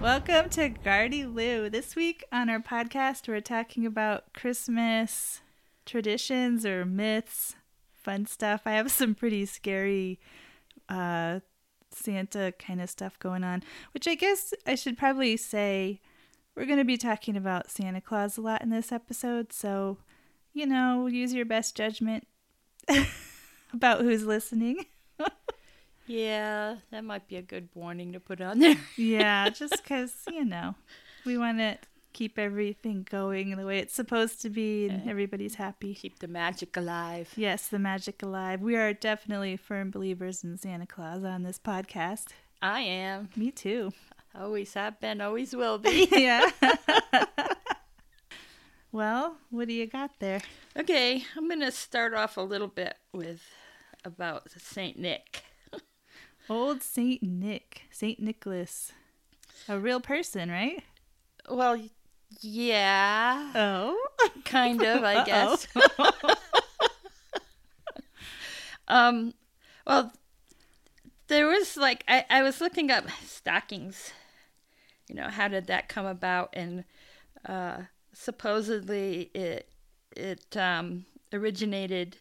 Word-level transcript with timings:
Welcome 0.00 0.50
to 0.50 0.70
Gardyloo. 0.70 1.68
This 1.68 1.96
week 1.96 2.22
on 2.30 2.48
our 2.48 2.60
podcast, 2.60 3.26
we're 3.26 3.40
talking 3.40 3.84
about 3.84 4.32
Christmas 4.34 5.40
traditions 5.84 6.64
or 6.64 6.84
myths, 6.84 7.56
fun 7.92 8.26
stuff. 8.26 8.62
I 8.66 8.74
have 8.74 8.88
some 8.92 9.16
pretty 9.16 9.46
scary 9.46 10.20
uh, 10.88 11.40
Santa 11.90 12.54
kind 12.56 12.80
of 12.80 12.88
stuff 12.88 13.18
going 13.18 13.42
on, 13.42 13.64
which 13.94 14.06
I 14.06 14.14
guess 14.14 14.54
I 14.64 14.76
should 14.76 14.96
probably 14.96 15.36
say 15.36 16.00
we're 16.54 16.66
going 16.66 16.78
to 16.78 16.84
be 16.84 16.96
talking 16.96 17.36
about 17.36 17.70
Santa 17.70 18.00
Claus 18.00 18.36
a 18.36 18.40
lot 18.40 18.62
in 18.62 18.70
this 18.70 18.92
episode. 18.92 19.52
So, 19.52 19.98
you 20.52 20.66
know, 20.66 21.06
use 21.06 21.32
your 21.32 21.44
best 21.44 21.76
judgment 21.76 22.26
about 23.72 24.00
who's 24.00 24.24
listening. 24.24 24.86
Yeah, 26.10 26.76
that 26.90 27.04
might 27.04 27.28
be 27.28 27.36
a 27.36 27.42
good 27.42 27.68
warning 27.72 28.12
to 28.14 28.20
put 28.20 28.40
on 28.40 28.58
there. 28.58 28.74
yeah, 28.96 29.48
just 29.48 29.80
because, 29.80 30.12
you 30.28 30.44
know, 30.44 30.74
we 31.24 31.38
want 31.38 31.58
to 31.58 31.78
keep 32.12 32.36
everything 32.36 33.06
going 33.08 33.56
the 33.56 33.64
way 33.64 33.78
it's 33.78 33.94
supposed 33.94 34.42
to 34.42 34.50
be 34.50 34.88
and 34.88 35.08
everybody's 35.08 35.54
happy. 35.54 35.94
Keep 35.94 36.18
the 36.18 36.26
magic 36.26 36.76
alive. 36.76 37.32
Yes, 37.36 37.68
the 37.68 37.78
magic 37.78 38.24
alive. 38.24 38.60
We 38.60 38.74
are 38.74 38.92
definitely 38.92 39.56
firm 39.56 39.92
believers 39.92 40.42
in 40.42 40.58
Santa 40.58 40.86
Claus 40.86 41.22
on 41.22 41.44
this 41.44 41.60
podcast. 41.60 42.30
I 42.60 42.80
am. 42.80 43.28
Me 43.36 43.52
too. 43.52 43.92
Always 44.34 44.74
have 44.74 45.00
been, 45.00 45.20
always 45.20 45.54
will 45.54 45.78
be. 45.78 46.08
yeah. 46.12 46.50
well, 48.92 49.36
what 49.50 49.68
do 49.68 49.74
you 49.74 49.86
got 49.86 50.12
there? 50.20 50.40
okay, 50.76 51.24
I'm 51.36 51.48
going 51.48 51.60
to 51.60 51.72
start 51.72 52.14
off 52.14 52.36
a 52.36 52.40
little 52.42 52.68
bit 52.68 52.94
with 53.12 53.42
about 54.04 54.50
St. 54.50 54.98
Nick. 54.98 55.42
Old 56.48 56.82
Saint 56.82 57.22
Nick, 57.22 57.82
Saint 57.90 58.20
Nicholas. 58.20 58.92
A 59.68 59.78
real 59.78 60.00
person, 60.00 60.50
right? 60.50 60.82
Well, 61.48 61.80
yeah, 62.40 63.50
Oh. 63.54 63.98
kind 64.44 64.82
of, 64.82 65.02
I 65.02 65.24
guess. 65.24 65.66
um, 68.88 69.34
well, 69.86 70.12
there 71.28 71.46
was 71.46 71.76
like 71.76 72.04
I, 72.08 72.24
I 72.30 72.42
was 72.42 72.60
looking 72.60 72.90
up 72.90 73.04
stockings. 73.24 74.12
You 75.10 75.16
know, 75.16 75.28
how 75.28 75.48
did 75.48 75.66
that 75.66 75.88
come 75.88 76.06
about? 76.06 76.50
And 76.52 76.84
uh, 77.44 77.78
supposedly 78.12 79.30
it 79.34 79.68
it 80.16 80.56
um, 80.56 81.04
originated. 81.32 82.18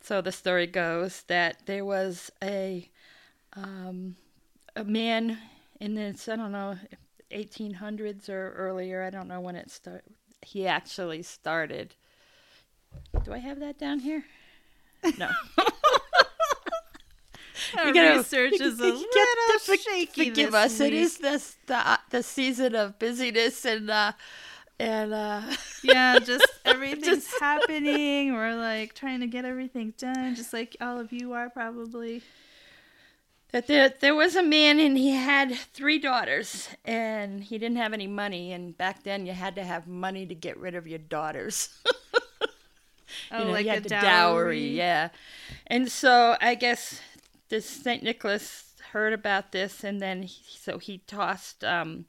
So 0.00 0.20
the 0.20 0.32
story 0.32 0.66
goes 0.66 1.22
that 1.28 1.64
there 1.66 1.84
was 1.84 2.32
a 2.42 2.90
um, 3.52 4.16
a 4.74 4.82
man 4.82 5.38
in 5.78 5.94
this 5.94 6.28
I 6.28 6.34
don't 6.34 6.50
know 6.50 6.76
1800s 7.30 8.28
or 8.28 8.52
earlier. 8.54 9.04
I 9.04 9.10
don't 9.10 9.28
know 9.28 9.40
when 9.40 9.54
it 9.54 9.70
started. 9.70 10.12
He 10.42 10.66
actually 10.66 11.22
started. 11.22 11.94
Do 13.22 13.32
I 13.32 13.38
have 13.38 13.60
that 13.60 13.78
down 13.78 14.00
here? 14.00 14.24
No. 15.18 15.30
Our 17.78 17.92
gotta- 17.92 18.18
research 18.18 18.54
is 18.60 18.80
a 18.80 18.86
you 18.86 18.92
little 18.92 19.58
for- 19.60 19.76
shaky 19.76 20.30
Forgive 20.30 20.54
us. 20.54 20.80
It 20.80 20.92
week. 20.92 21.02
is 21.02 21.18
this 21.18 21.56
the 21.66 21.76
uh, 21.76 21.96
the 22.10 22.22
season 22.22 22.74
of 22.74 22.98
busyness 22.98 23.64
and 23.64 23.90
uh 23.90 24.12
and 24.80 25.14
uh 25.14 25.42
yeah, 25.84 26.18
just 26.18 26.46
everything's 26.64 27.04
Just- 27.06 27.40
happening. 27.40 28.34
We're 28.34 28.56
like 28.56 28.94
trying 28.94 29.20
to 29.20 29.26
get 29.28 29.44
everything 29.44 29.94
done, 29.96 30.34
just 30.34 30.52
like 30.52 30.76
all 30.80 30.98
of 30.98 31.12
you 31.12 31.32
are 31.32 31.48
probably. 31.48 32.22
that 33.52 33.68
there 33.68 33.94
there 34.00 34.16
was 34.16 34.34
a 34.34 34.42
man 34.42 34.80
and 34.80 34.98
he 34.98 35.10
had 35.10 35.54
three 35.54 36.00
daughters 36.00 36.68
and 36.84 37.44
he 37.44 37.56
didn't 37.56 37.76
have 37.76 37.92
any 37.92 38.08
money 38.08 38.52
and 38.52 38.76
back 38.76 39.04
then 39.04 39.26
you 39.26 39.32
had 39.32 39.54
to 39.54 39.62
have 39.62 39.86
money 39.86 40.26
to 40.26 40.34
get 40.34 40.56
rid 40.58 40.74
of 40.74 40.86
your 40.88 40.98
daughters. 40.98 41.68
Oh, 43.30 43.38
you 43.38 43.44
know, 43.44 43.50
like 43.52 43.64
you 43.66 43.70
a 43.70 43.74
had 43.74 43.82
the 43.84 43.88
dowry. 43.90 44.70
yeah. 44.70 45.10
And 45.68 45.90
so 45.90 46.36
I 46.40 46.54
guess 46.56 47.00
this 47.48 47.66
Saint 47.68 48.02
Nicholas 48.02 48.74
heard 48.92 49.12
about 49.12 49.52
this, 49.52 49.84
and 49.84 50.00
then 50.00 50.22
he, 50.22 50.42
so 50.58 50.78
he 50.78 50.98
tossed 51.06 51.62
um, 51.64 52.06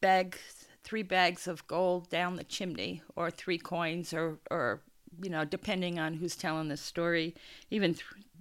bags, 0.00 0.38
three 0.82 1.02
bags 1.02 1.46
of 1.46 1.66
gold 1.66 2.10
down 2.10 2.36
the 2.36 2.44
chimney, 2.44 3.02
or 3.16 3.30
three 3.30 3.58
coins, 3.58 4.12
or 4.12 4.38
or 4.50 4.80
you 5.22 5.30
know, 5.30 5.44
depending 5.44 5.98
on 5.98 6.14
who's 6.14 6.36
telling 6.36 6.68
the 6.68 6.76
story, 6.76 7.34
even 7.70 7.94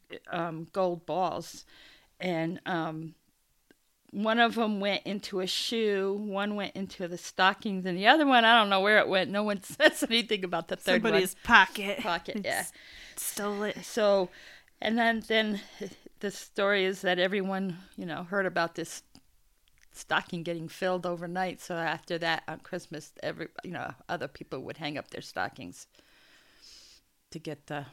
th- 0.10 0.22
um, 0.32 0.68
gold 0.74 1.06
balls, 1.06 1.66
and 2.20 2.60
um, 2.66 3.14
one 4.12 4.40
of 4.40 4.56
them 4.56 4.80
went 4.80 5.04
into 5.06 5.40
a 5.40 5.48
shoe, 5.48 6.14
one 6.20 6.56
went 6.56 6.76
into 6.76 7.08
the 7.08 7.18
stockings, 7.18 7.86
and 7.86 7.98
the 7.98 8.08
other 8.08 8.26
one, 8.26 8.44
I 8.44 8.60
don't 8.60 8.70
know 8.70 8.82
where 8.82 8.98
it 9.00 9.08
went. 9.08 9.30
No 9.30 9.44
one 9.44 9.62
says 9.64 10.04
anything 10.04 10.44
about 10.44 10.68
the 10.68 10.76
third 10.76 11.02
Somebody's 11.04 11.36
pocket. 11.44 11.98
one. 11.98 12.04
Pocket, 12.04 12.42
yeah. 12.44 12.62
It's- 12.62 12.72
Stole 13.16 13.62
it. 13.64 13.86
So, 13.86 14.30
and 14.84 14.98
then 14.98 15.24
then 15.28 15.62
the 16.20 16.30
story 16.32 16.86
is 16.86 17.02
that 17.02 17.18
everyone, 17.20 17.78
you 17.98 18.06
know, 18.06 18.24
heard 18.24 18.46
about 18.46 18.76
this 18.76 19.02
stocking 19.92 20.44
getting 20.44 20.68
filled 20.68 21.06
overnight. 21.06 21.62
So 21.62 21.76
after 21.76 22.18
that, 22.20 22.44
on 22.48 22.60
Christmas, 22.60 23.12
every 23.24 23.48
you 23.64 23.72
know, 23.72 23.94
other 24.08 24.28
people 24.28 24.60
would 24.62 24.78
hang 24.78 24.98
up 24.98 25.10
their 25.10 25.22
stockings 25.22 25.88
to 27.32 27.40
get 27.40 27.68
the 27.68 27.86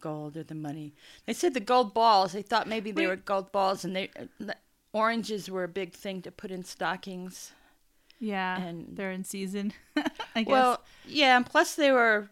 gold 0.00 0.36
or 0.36 0.44
the 0.44 0.54
money. 0.54 0.94
They 1.26 1.32
said 1.32 1.54
the 1.54 1.60
gold 1.60 1.94
balls. 1.94 2.32
They 2.32 2.42
thought 2.42 2.68
maybe 2.68 2.92
they 2.92 3.02
Wait. 3.02 3.08
were 3.08 3.16
gold 3.16 3.50
balls, 3.52 3.84
and 3.84 3.96
they 3.96 4.10
uh, 4.18 4.24
the 4.38 4.56
oranges 4.92 5.50
were 5.50 5.64
a 5.64 5.68
big 5.68 5.92
thing 5.92 6.22
to 6.22 6.30
put 6.30 6.50
in 6.50 6.62
stockings. 6.64 7.52
Yeah, 8.20 8.60
And- 8.60 8.96
they're 8.96 9.10
in 9.10 9.24
season. 9.24 9.72
I 10.36 10.42
guess. 10.44 10.46
Well, 10.46 10.80
yeah, 11.06 11.36
and 11.36 11.44
plus 11.44 11.74
they 11.74 11.90
were, 11.92 12.30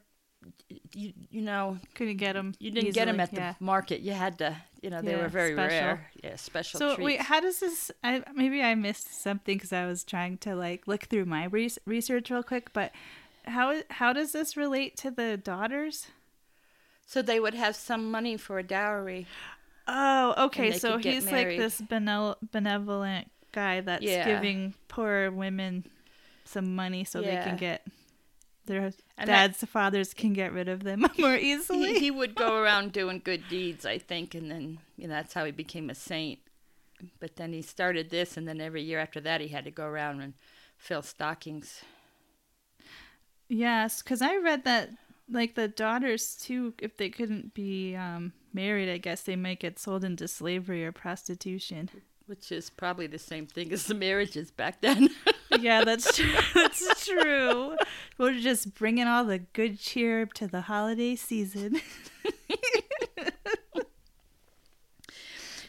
you, 0.94 1.12
you 1.30 1.42
know, 1.42 1.78
couldn't 1.94 2.16
get 2.16 2.34
them. 2.34 2.54
You 2.58 2.70
didn't 2.70 2.92
get 2.94 3.06
them 3.06 3.20
at 3.20 3.34
the 3.34 3.56
market. 3.60 4.00
You 4.00 4.12
had 4.12 4.38
to, 4.38 4.56
you 4.82 4.90
know, 4.90 5.00
they 5.02 5.12
Yeah, 5.12 5.22
were 5.22 5.28
very 5.28 5.52
special. 5.54 5.78
rare. 5.78 6.10
Yeah, 6.22 6.36
special 6.36 6.78
So 6.78 6.94
treats. 6.96 7.04
wait, 7.04 7.20
how 7.22 7.40
does 7.40 7.60
this? 7.60 7.90
I 8.04 8.22
maybe 8.34 8.62
I 8.62 8.74
missed 8.74 9.22
something 9.22 9.56
because 9.56 9.72
I 9.72 9.86
was 9.86 10.04
trying 10.04 10.38
to 10.38 10.54
like 10.54 10.86
look 10.86 11.04
through 11.04 11.24
my 11.26 11.44
res- 11.46 11.78
research 11.86 12.30
real 12.30 12.42
quick. 12.42 12.72
But 12.72 12.92
how 13.46 13.82
how 13.90 14.12
does 14.12 14.32
this 14.32 14.56
relate 14.56 14.96
to 14.98 15.10
the 15.10 15.36
daughters? 15.36 16.08
so 17.04 17.20
they 17.20 17.38
would 17.38 17.52
have 17.54 17.76
some 17.76 18.10
money 18.10 18.38
for 18.38 18.58
a 18.58 18.62
dowry. 18.62 19.26
Oh, 19.86 20.46
okay. 20.46 20.72
So 20.78 20.96
he's 20.96 21.30
like 21.30 21.58
this 21.58 21.80
benevol- 21.82 22.36
benevolent 22.52 23.30
guy 23.52 23.80
that's 23.82 24.02
Yeah. 24.02 24.24
giving 24.24 24.72
poor 24.88 25.30
women 25.30 25.84
some 26.46 26.74
money 26.74 27.04
so 27.04 27.20
they 27.20 27.36
can 27.36 27.56
get 27.58 27.86
their 28.66 28.84
And 28.86 28.94
that- 29.18 29.26
dads, 29.26 29.64
fathers 29.64 30.14
can 30.14 30.32
get 30.32 30.52
rid 30.52 30.68
of 30.68 30.82
them 30.84 31.00
more 31.18 31.36
He, 31.36 31.52
easily. 31.52 31.98
he 31.98 32.10
would 32.10 32.34
go 32.34 32.56
around 32.56 32.92
doing 32.92 33.20
good 33.24 33.42
deeds, 33.48 33.84
I 33.84 33.98
think, 33.98 34.34
and 34.34 34.50
then 34.50 34.78
you 34.96 35.08
know 35.08 35.14
that's 35.14 35.34
how 35.34 35.44
he 35.44 35.50
became 35.52 35.90
a 35.90 35.94
saint. 35.94 36.38
But 37.18 37.34
then 37.36 37.52
he 37.52 37.62
started 37.62 38.10
this, 38.10 38.36
and 38.36 38.46
then 38.46 38.60
every 38.60 38.82
year 38.82 39.00
after 39.00 39.20
that, 39.22 39.40
he 39.40 39.48
had 39.48 39.64
to 39.64 39.70
go 39.72 39.84
around 39.86 40.20
and 40.20 40.34
fill 40.76 41.02
stockings. 41.02 41.82
Yes, 43.48 44.02
because 44.02 44.22
I 44.22 44.36
read 44.36 44.64
that 44.64 44.90
like 45.30 45.54
the 45.54 45.68
daughters 45.68 46.34
too, 46.36 46.74
if 46.78 46.96
they 46.96 47.08
couldn't 47.10 47.54
be 47.54 47.94
um, 47.96 48.32
married, 48.52 48.88
I 48.92 48.98
guess 48.98 49.22
they 49.22 49.36
might 49.36 49.60
get 49.60 49.78
sold 49.78 50.04
into 50.04 50.28
slavery 50.28 50.84
or 50.84 50.92
prostitution. 50.92 51.88
Which 52.26 52.52
is 52.52 52.70
probably 52.70 53.06
the 53.06 53.18
same 53.18 53.46
thing 53.46 53.72
as 53.72 53.86
the 53.86 53.94
marriages 53.94 54.50
back 54.50 54.80
then. 54.80 55.10
yeah, 55.60 55.84
that's 55.84 56.16
true. 56.16 56.32
That's 56.54 57.06
true. 57.06 57.76
We're 58.18 58.38
just 58.38 58.74
bringing 58.74 59.06
all 59.06 59.24
the 59.24 59.38
good 59.38 59.78
cheer 59.78 60.26
to 60.26 60.46
the 60.46 60.62
holiday 60.62 61.16
season. 61.16 61.80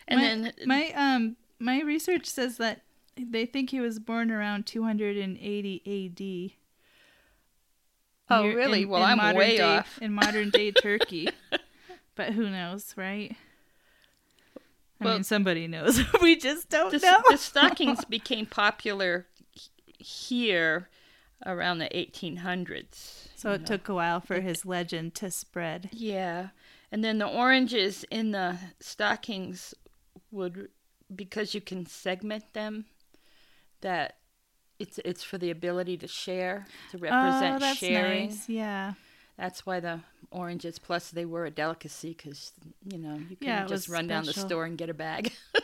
and 0.07 0.19
my, 0.19 0.21
then 0.21 0.53
my 0.65 0.91
um 0.95 1.35
my 1.59 1.81
research 1.81 2.25
says 2.27 2.57
that 2.57 2.81
they 3.17 3.45
think 3.45 3.69
he 3.69 3.79
was 3.79 4.00
born 4.00 4.31
around 4.31 4.65
280 4.65 5.81
A.D. 5.85 6.55
Oh, 8.29 8.44
near- 8.44 8.55
really? 8.55 8.81
in- 8.83 8.89
Well, 8.89 9.05
in 9.05 9.19
I'm 9.19 9.35
way 9.35 9.57
day, 9.57 9.63
off. 9.77 10.00
in 10.01 10.13
modern 10.13 10.50
day 10.50 10.71
Turkey. 10.71 11.29
but 12.15 12.33
who 12.33 12.50
knows, 12.50 12.94
right? 12.97 13.35
I 15.03 15.05
Well- 15.05 15.13
mean, 15.15 15.23
somebody 15.23 15.67
knows. 15.67 16.01
we 16.21 16.35
just 16.35 16.69
don't 16.69 16.91
the, 16.91 17.00
know. 17.00 17.21
the 17.29 17.38
stockings 17.38 18.05
became 18.09 18.45
popular 18.45 19.27
here 19.97 20.89
around 21.45 21.79
the 21.79 21.89
1800s. 21.89 23.27
so 23.35 23.51
it 23.51 23.65
took 23.65 23.89
a 23.89 23.94
while 23.94 24.21
for 24.21 24.39
his 24.41 24.65
legend 24.65 25.13
to 25.15 25.29
spread. 25.29 25.89
Yeah. 25.91 26.50
And 26.91 27.03
then 27.03 27.17
the 27.17 27.27
oranges 27.27 28.05
in 28.11 28.31
the 28.31 28.57
stockings 28.79 29.73
would, 30.31 30.69
because 31.13 31.53
you 31.53 31.59
can 31.61 31.85
segment 31.85 32.53
them, 32.53 32.85
that 33.81 34.17
it's 34.79 35.00
it's 35.03 35.23
for 35.23 35.38
the 35.38 35.50
ability 35.51 35.97
to 35.97 36.07
share, 36.07 36.65
to 36.91 36.97
represent 36.97 37.55
oh, 37.57 37.59
that's 37.59 37.77
sharing. 37.79 38.27
nice. 38.27 38.47
Yeah. 38.50 38.94
That's 39.38 39.65
why 39.65 39.80
the 39.80 40.01
oranges. 40.31 40.80
Plus, 40.80 41.09
they 41.09 41.25
were 41.25 41.45
a 41.45 41.51
delicacy 41.51 42.15
because 42.18 42.51
you 42.85 42.97
know 42.97 43.15
you 43.30 43.35
can 43.35 43.47
Yeah, 43.47 43.65
just 43.65 43.89
run 43.89 44.07
down 44.07 44.25
the 44.25 44.33
store 44.33 44.65
and 44.65 44.77
get 44.77 44.89
a 44.89 44.94
bag. 44.94 45.33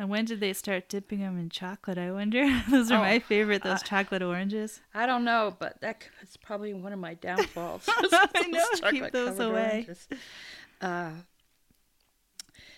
And 0.00 0.08
when 0.08 0.26
did 0.26 0.38
they 0.38 0.52
start 0.52 0.88
dipping 0.88 1.18
them 1.18 1.36
in 1.40 1.50
chocolate? 1.50 1.98
I 1.98 2.12
wonder. 2.12 2.44
those 2.70 2.92
are 2.92 2.98
Oh, 2.98 3.00
my 3.00 3.18
favorite. 3.18 3.64
Those 3.64 3.82
uh, 3.82 3.84
chocolate 3.84 4.22
oranges. 4.22 4.80
I 4.94 5.06
don't 5.06 5.24
know, 5.24 5.56
but 5.58 5.80
that's 5.80 6.36
probably 6.36 6.72
one 6.72 6.92
of 6.92 7.00
my 7.00 7.14
downfalls. 7.14 7.84
I 7.88 8.46
know, 8.46 8.90
keep 8.92 9.10
those 9.10 9.40
away. 9.40 9.88
Uh, 10.80 11.10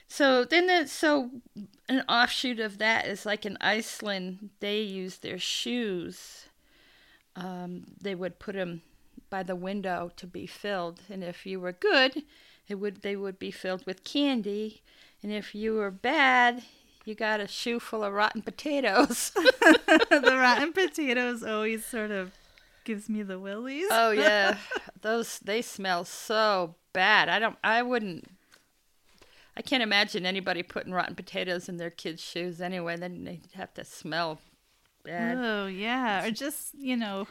so 0.09 0.47
then, 0.47 0.67
the, 0.67 0.87
so 0.87 1.31
an 1.91 2.05
offshoot 2.09 2.59
of 2.59 2.79
that 2.79 3.07
is 3.07 3.27
like 3.27 3.45
in 3.45 3.59
Iceland, 3.61 4.49
they 4.61 4.81
use 4.81 5.19
their 5.19 5.39
shoes. 5.39 6.47
Um, 7.37 7.85
they 8.01 8.15
would 8.15 8.39
put 8.39 8.55
them 8.55 8.81
by 9.31 9.43
the 9.43 9.57
window 9.57 10.11
to 10.17 10.27
be 10.27 10.47
filled, 10.47 11.01
and 11.09 11.25
if 11.25 11.47
you 11.47 11.61
were 11.61 11.73
good, 11.73 12.25
it 12.69 12.75
would 12.77 13.03
they 13.03 13.17
would 13.17 13.39
be 13.39 13.51
filled 13.51 13.87
with 13.87 14.05
candy, 14.05 14.83
and 15.23 15.33
if 15.33 15.55
you 15.55 15.75
were 15.75 15.91
bad, 15.91 16.63
you 17.05 17.15
got 17.15 17.41
a 17.41 17.47
shoe 17.47 17.81
full 17.81 18.05
of 18.05 18.13
rotten 18.13 18.43
potatoes. 18.43 19.31
the 19.35 20.37
rotten 20.37 20.73
potatoes 20.73 21.43
always 21.43 21.85
sort 21.85 22.11
of 22.11 22.33
gives 22.85 23.09
me 23.09 23.23
the 23.23 23.39
willies. 23.39 23.89
Oh 23.91 24.11
yeah, 24.11 24.59
those 25.03 25.39
they 25.39 25.63
smell 25.63 26.05
so 26.05 26.75
bad. 26.93 27.29
I 27.29 27.39
don't. 27.39 27.57
I 27.63 27.83
wouldn't. 27.83 28.29
I 29.57 29.63
can't 29.63 29.83
imagine 29.83 30.25
anybody 30.25 30.63
putting 30.63 30.93
rotten 30.93 31.15
potatoes 31.15 31.69
in 31.69 31.77
their 31.77 31.91
kids' 31.91 32.23
shoes 32.23 32.61
anyway. 32.61 32.97
Then 32.97 33.25
they'd 33.25 33.43
have 33.55 33.75
to 33.75 33.85
smell 33.85 34.41
bad. 35.05 35.39
Oh 35.39 35.67
yeah, 35.67 36.25
or 36.25 36.31
just 36.31 36.75
you 36.75 36.97
know, 36.97 37.27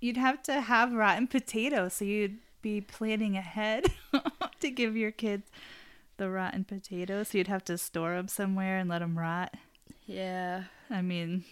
you'd 0.00 0.16
have 0.16 0.42
to 0.44 0.60
have 0.60 0.92
rotten 0.92 1.26
potatoes, 1.26 1.94
so 1.94 2.04
you'd 2.04 2.38
be 2.60 2.80
planning 2.80 3.36
ahead 3.36 3.86
to 4.60 4.70
give 4.70 4.96
your 4.96 5.10
kids 5.10 5.50
the 6.16 6.30
rotten 6.30 6.64
potatoes. 6.64 7.28
So 7.28 7.38
you'd 7.38 7.48
have 7.48 7.64
to 7.64 7.76
store 7.78 8.14
them 8.14 8.28
somewhere 8.28 8.78
and 8.78 8.88
let 8.88 9.00
them 9.00 9.18
rot. 9.18 9.54
Yeah. 10.06 10.64
I 10.90 11.02
mean, 11.02 11.44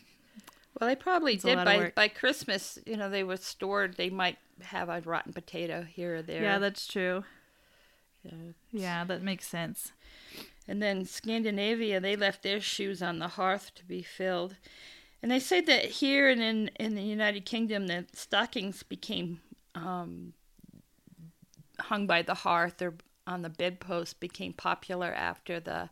Well, 0.79 0.88
they 0.88 0.97
probably 0.97 1.37
did 1.37 1.56
by 1.65 1.93
by 1.94 2.09
Christmas. 2.09 2.79
You 2.87 2.97
know, 2.97 3.09
they 3.11 3.25
were 3.25 3.37
stored. 3.37 3.97
They 3.97 4.11
might 4.11 4.38
have 4.62 4.88
a 4.88 5.00
rotten 5.00 5.33
potato 5.33 5.83
here 5.83 6.17
or 6.17 6.23
there. 6.23 6.43
yeah, 6.43 6.59
that's 6.59 6.87
true. 6.87 7.25
Yeah. 8.23 8.33
Yeah, 8.71 9.05
that 9.05 9.23
makes 9.23 9.47
sense. 9.49 9.93
And 10.69 10.81
then 10.83 11.05
Scandinavia, 11.06 11.99
they 12.00 12.15
left 12.17 12.43
their 12.43 12.61
shoes 12.61 13.03
on 13.03 13.19
the 13.19 13.29
hearth 13.29 13.73
to 13.76 13.85
be 13.85 14.03
filled. 14.03 14.56
And 15.22 15.31
they 15.31 15.38
say 15.40 15.61
that 15.61 15.84
here 15.87 16.28
and 16.31 16.43
in, 16.43 16.69
in 16.81 16.94
the 16.94 17.02
United 17.02 17.44
Kingdom, 17.44 17.87
that 17.88 18.17
stockings 18.17 18.82
became 18.82 19.40
um, 19.75 20.32
hung 21.78 22.06
by 22.06 22.22
the 22.22 22.34
hearth 22.34 22.81
or 22.82 22.94
on 23.26 23.43
the 23.43 23.49
bedpost 23.50 24.19
became 24.20 24.52
popular 24.52 25.12
after 25.12 25.61
the 25.61 25.90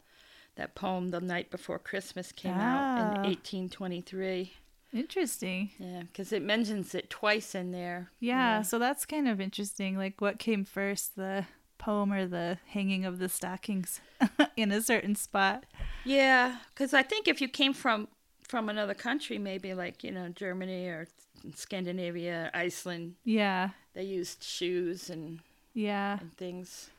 that 0.57 0.75
poem 0.75 1.11
"The 1.11 1.21
Night 1.21 1.51
Before 1.53 1.79
Christmas" 1.79 2.33
came 2.33 2.59
out 2.59 2.83
Ah. 2.85 2.97
in 2.97 3.09
1823. 3.23 4.55
Interesting. 4.93 5.71
Yeah, 5.79 6.01
because 6.01 6.33
it 6.33 6.43
mentions 6.43 6.95
it 6.97 7.11
twice 7.11 7.55
in 7.55 7.71
there. 7.71 8.11
Yeah, 8.19 8.63
so 8.63 8.79
that's 8.81 9.05
kind 9.07 9.29
of 9.29 9.41
interesting. 9.41 9.97
Like, 9.97 10.21
what 10.21 10.39
came 10.41 10.65
first, 10.65 11.15
the 11.15 11.45
poem 11.77 12.13
or 12.13 12.27
the 12.27 12.59
hanging 12.67 13.05
of 13.05 13.19
the 13.21 13.29
stockings 13.29 14.01
in 14.57 14.73
a 14.73 14.81
certain 14.83 15.15
spot? 15.15 15.65
Yeah, 16.05 16.57
because 16.71 16.93
I 16.93 17.03
think 17.05 17.29
if 17.29 17.41
you 17.41 17.49
came 17.49 17.73
from 17.75 18.09
from 18.49 18.69
another 18.69 18.95
country, 18.95 19.39
maybe 19.39 19.75
like 19.75 20.03
you 20.03 20.11
know 20.11 20.29
Germany 20.29 20.87
or 20.87 21.07
Scandinavia, 21.55 22.51
Iceland, 22.55 23.15
Yeah, 23.25 23.71
they 23.95 24.03
used 24.03 24.43
shoes 24.43 25.09
and, 25.11 25.41
yeah. 25.75 26.19
and 26.21 26.33
things. 26.37 26.91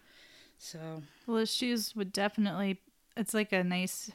So 0.57 1.03
Well, 1.27 1.37
the 1.37 1.45
shoes 1.45 1.95
would 1.95 2.13
definitely. 2.13 2.79
It's 3.17 3.33
like 3.33 3.51
a 3.51 3.63
nice, 3.63 4.11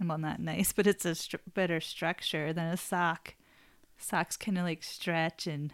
well, 0.00 0.18
not 0.18 0.38
nice, 0.40 0.72
but 0.72 0.86
it's 0.86 1.04
a 1.04 1.10
stru- 1.12 1.40
better 1.52 1.80
structure 1.80 2.52
than 2.52 2.66
a 2.72 2.76
sock. 2.76 3.34
Socks 3.98 4.36
kind 4.36 4.58
of 4.58 4.64
like 4.64 4.82
stretch 4.82 5.46
and 5.46 5.72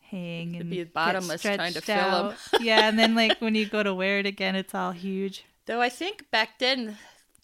hang 0.00 0.56
and 0.56 0.70
be 0.70 0.76
get 0.76 0.92
bottomless 0.94 1.42
trying 1.42 1.72
to 1.74 1.80
fill 1.80 1.96
out. 1.96 2.36
yeah, 2.60 2.88
and 2.88 2.98
then 2.98 3.14
like 3.22 3.38
when 3.40 3.54
you 3.54 3.66
go 3.66 3.82
to 3.82 3.94
wear 3.94 4.18
it 4.18 4.26
again, 4.26 4.54
it's 4.56 4.74
all 4.74 4.92
huge. 4.92 5.44
though 5.66 5.80
I 5.80 5.88
think 5.90 6.30
back 6.30 6.58
then 6.58 6.96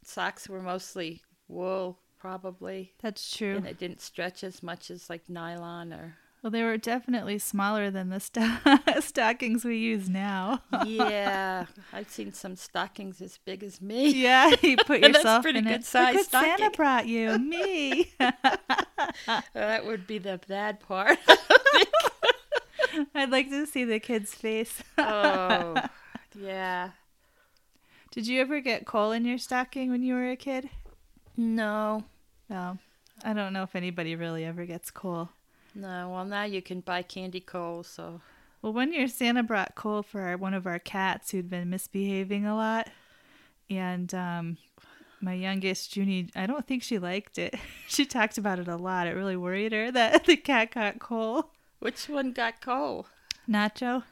socks 0.04 0.48
were 0.48 0.62
mostly 0.62 1.22
wool, 1.48 1.98
probably, 2.20 2.92
That's 3.02 3.36
true. 3.36 3.56
and 3.56 3.66
it 3.66 3.78
didn't 3.78 4.00
stretch 4.00 4.44
as 4.44 4.62
much 4.62 4.90
as 4.90 5.08
like 5.10 5.28
nylon 5.28 5.92
or. 5.92 6.16
Well, 6.42 6.50
they 6.50 6.62
were 6.62 6.78
definitely 6.78 7.38
smaller 7.38 7.90
than 7.90 8.08
the 8.08 8.18
sto- 8.18 8.56
stockings 9.00 9.62
we 9.62 9.76
use 9.76 10.08
now. 10.08 10.62
Yeah, 10.86 11.66
I've 11.92 12.08
seen 12.08 12.32
some 12.32 12.56
stockings 12.56 13.20
as 13.20 13.38
big 13.44 13.62
as 13.62 13.82
me. 13.82 14.08
yeah, 14.14 14.54
you 14.62 14.78
put 14.78 15.00
That's 15.02 15.16
yourself 15.18 15.42
pretty 15.42 15.58
in 15.58 15.64
good 15.66 15.80
it. 15.80 15.84
size 15.84 16.14
Look 16.14 16.32
what 16.32 16.44
Santa 16.46 16.70
brought 16.70 17.06
you, 17.06 17.38
me. 17.38 18.10
that 18.18 19.84
would 19.84 20.06
be 20.06 20.16
the 20.16 20.40
bad 20.48 20.80
part. 20.80 21.18
I'd 23.14 23.30
like 23.30 23.50
to 23.50 23.66
see 23.66 23.84
the 23.84 24.00
kid's 24.00 24.34
face. 24.34 24.82
oh, 24.98 25.74
yeah. 26.38 26.90
Did 28.12 28.26
you 28.26 28.40
ever 28.40 28.60
get 28.60 28.86
coal 28.86 29.12
in 29.12 29.24
your 29.26 29.38
stocking 29.38 29.90
when 29.90 30.02
you 30.02 30.14
were 30.14 30.30
a 30.30 30.36
kid? 30.36 30.70
No, 31.36 32.04
No. 32.50 32.76
I 33.24 33.32
don't 33.32 33.52
know 33.54 33.62
if 33.62 33.74
anybody 33.76 34.14
really 34.16 34.44
ever 34.44 34.66
gets 34.66 34.90
coal. 34.90 35.30
no. 35.74 36.10
Well, 36.10 36.24
now 36.24 36.42
you 36.44 36.60
can 36.60 36.80
buy 36.80 37.02
candy 37.02 37.40
coal, 37.40 37.82
so 37.84 38.20
Well, 38.60 38.72
one 38.72 38.92
year 38.92 39.08
Santa 39.08 39.42
brought 39.42 39.74
coal 39.74 40.02
for 40.02 40.20
our, 40.22 40.36
one 40.36 40.52
of 40.52 40.66
our 40.66 40.78
cats 40.78 41.30
who'd 41.30 41.48
been 41.48 41.70
misbehaving 41.70 42.44
a 42.46 42.54
lot. 42.56 42.88
And 43.70 44.12
um, 44.14 44.58
my 45.20 45.34
youngest, 45.34 45.96
Junie, 45.96 46.28
I 46.34 46.46
don't 46.46 46.66
think 46.66 46.82
she 46.82 46.98
liked 46.98 47.38
it. 47.38 47.54
she 47.88 48.04
talked 48.04 48.36
about 48.36 48.58
it 48.58 48.68
a 48.68 48.76
lot. 48.76 49.06
It 49.06 49.12
really 49.14 49.36
worried 49.36 49.72
her 49.72 49.90
that 49.92 50.24
the 50.26 50.36
cat 50.36 50.74
got 50.74 50.98
coal. 50.98 51.50
which 51.78 52.08
one 52.08 52.32
got 52.32 52.60
coal? 52.60 53.06
Nacho. 53.48 54.02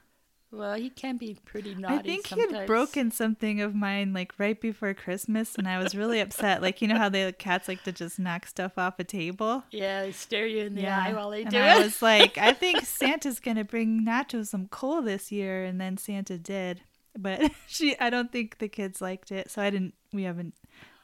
Well, 0.50 0.75
he 0.75 0.89
can 0.89 1.19
be 1.19 1.37
pretty 1.45 1.75
naughty 1.75 1.95
I 1.95 2.03
think 2.03 2.27
he 2.29 2.41
had 2.41 2.67
broken 2.67 3.11
something 3.11 3.61
of 3.61 3.75
mine 3.75 4.15
like 4.15 4.33
right 4.39 4.59
before 4.59 4.95
Christmas, 4.95 5.55
and 5.56 5.69
I 5.69 5.79
was 5.79 5.95
really 5.95 6.21
upset. 6.21 6.62
Like 6.62 6.81
you 6.81 6.89
know 6.89 6.97
how 6.97 7.11
the 7.11 7.35
cats 7.39 7.69
like 7.69 7.83
to 7.85 7.93
just 7.93 8.19
knock 8.19 8.47
stuff 8.47 8.79
off 8.79 8.99
a 8.99 9.05
table. 9.05 9.65
Yeah, 9.71 10.03
they 10.03 10.12
stare 10.12 10.47
you 10.47 10.65
in 10.65 10.75
the 10.75 10.89
eye 10.89 11.12
while 11.12 11.31
they 11.31 11.43
and 11.43 11.50
do 11.50 11.59
I 11.59 11.75
it. 11.75 11.81
I 11.81 11.83
was 11.83 12.00
like, 12.00 12.39
I 12.39 12.53
think 12.55 12.87
Santa's 12.87 13.40
gonna 13.40 13.64
bring 13.64 14.07
Nacho 14.07 14.47
some 14.47 14.69
coal 14.69 15.02
this 15.02 15.31
year, 15.31 15.64
and 15.64 15.78
then 15.78 15.99
Santa 15.99 16.38
did, 16.38 16.81
but 17.17 17.52
she, 17.67 17.99
I 17.99 18.09
don't 18.09 18.33
think 18.33 18.57
the 18.57 18.69
kids 18.69 19.02
liked 19.02 19.31
it, 19.31 19.50
so 19.50 19.61
I 19.61 19.69
didn't. 19.69 19.95
We 20.14 20.23
haven't 20.23 20.55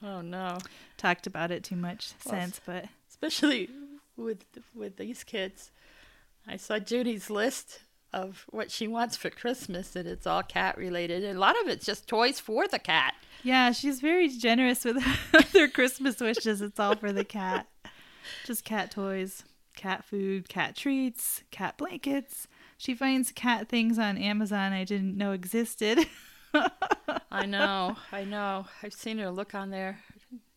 oh 0.02 0.22
no, 0.22 0.56
talked 0.96 1.26
about 1.26 1.50
it 1.50 1.62
too 1.62 1.76
much 1.76 2.14
Well, 2.24 2.40
since, 2.40 2.62
but 2.64 2.86
especially 3.10 3.68
with 4.16 4.42
with 4.74 4.96
these 4.96 5.22
kids. 5.22 5.70
I 6.46 6.56
saw 6.56 6.78
Judy's 6.78 7.28
list 7.28 7.80
of 8.14 8.44
what 8.50 8.70
she 8.70 8.86
wants 8.86 9.16
for 9.16 9.28
Christmas, 9.28 9.96
and 9.96 10.06
it's 10.08 10.26
all 10.26 10.42
cat 10.42 10.78
related, 10.78 11.24
and 11.24 11.36
a 11.36 11.40
lot 11.40 11.60
of 11.60 11.68
it's 11.68 11.84
just 11.84 12.06
toys 12.06 12.38
for 12.38 12.68
the 12.68 12.78
cat. 12.78 13.14
yeah, 13.42 13.72
she's 13.72 14.00
very 14.00 14.28
generous 14.28 14.84
with 14.84 15.02
her 15.52 15.68
Christmas 15.68 16.20
wishes. 16.20 16.60
It's 16.62 16.78
all 16.78 16.94
for 16.96 17.12
the 17.12 17.24
cat, 17.24 17.66
just 18.46 18.64
cat 18.64 18.90
toys, 18.92 19.42
cat 19.76 20.04
food, 20.04 20.48
cat 20.48 20.76
treats, 20.76 21.42
cat 21.50 21.76
blankets. 21.76 22.46
She 22.78 22.94
finds 22.94 23.32
cat 23.32 23.68
things 23.68 23.98
on 23.98 24.16
Amazon 24.18 24.72
I 24.72 24.84
didn't 24.84 25.16
know 25.16 25.32
existed. 25.32 26.06
I 27.32 27.46
know, 27.46 27.96
I 28.12 28.24
know. 28.24 28.66
I've 28.82 28.92
seen 28.94 29.18
her 29.18 29.30
look 29.30 29.54
on 29.54 29.70
there. 29.70 29.98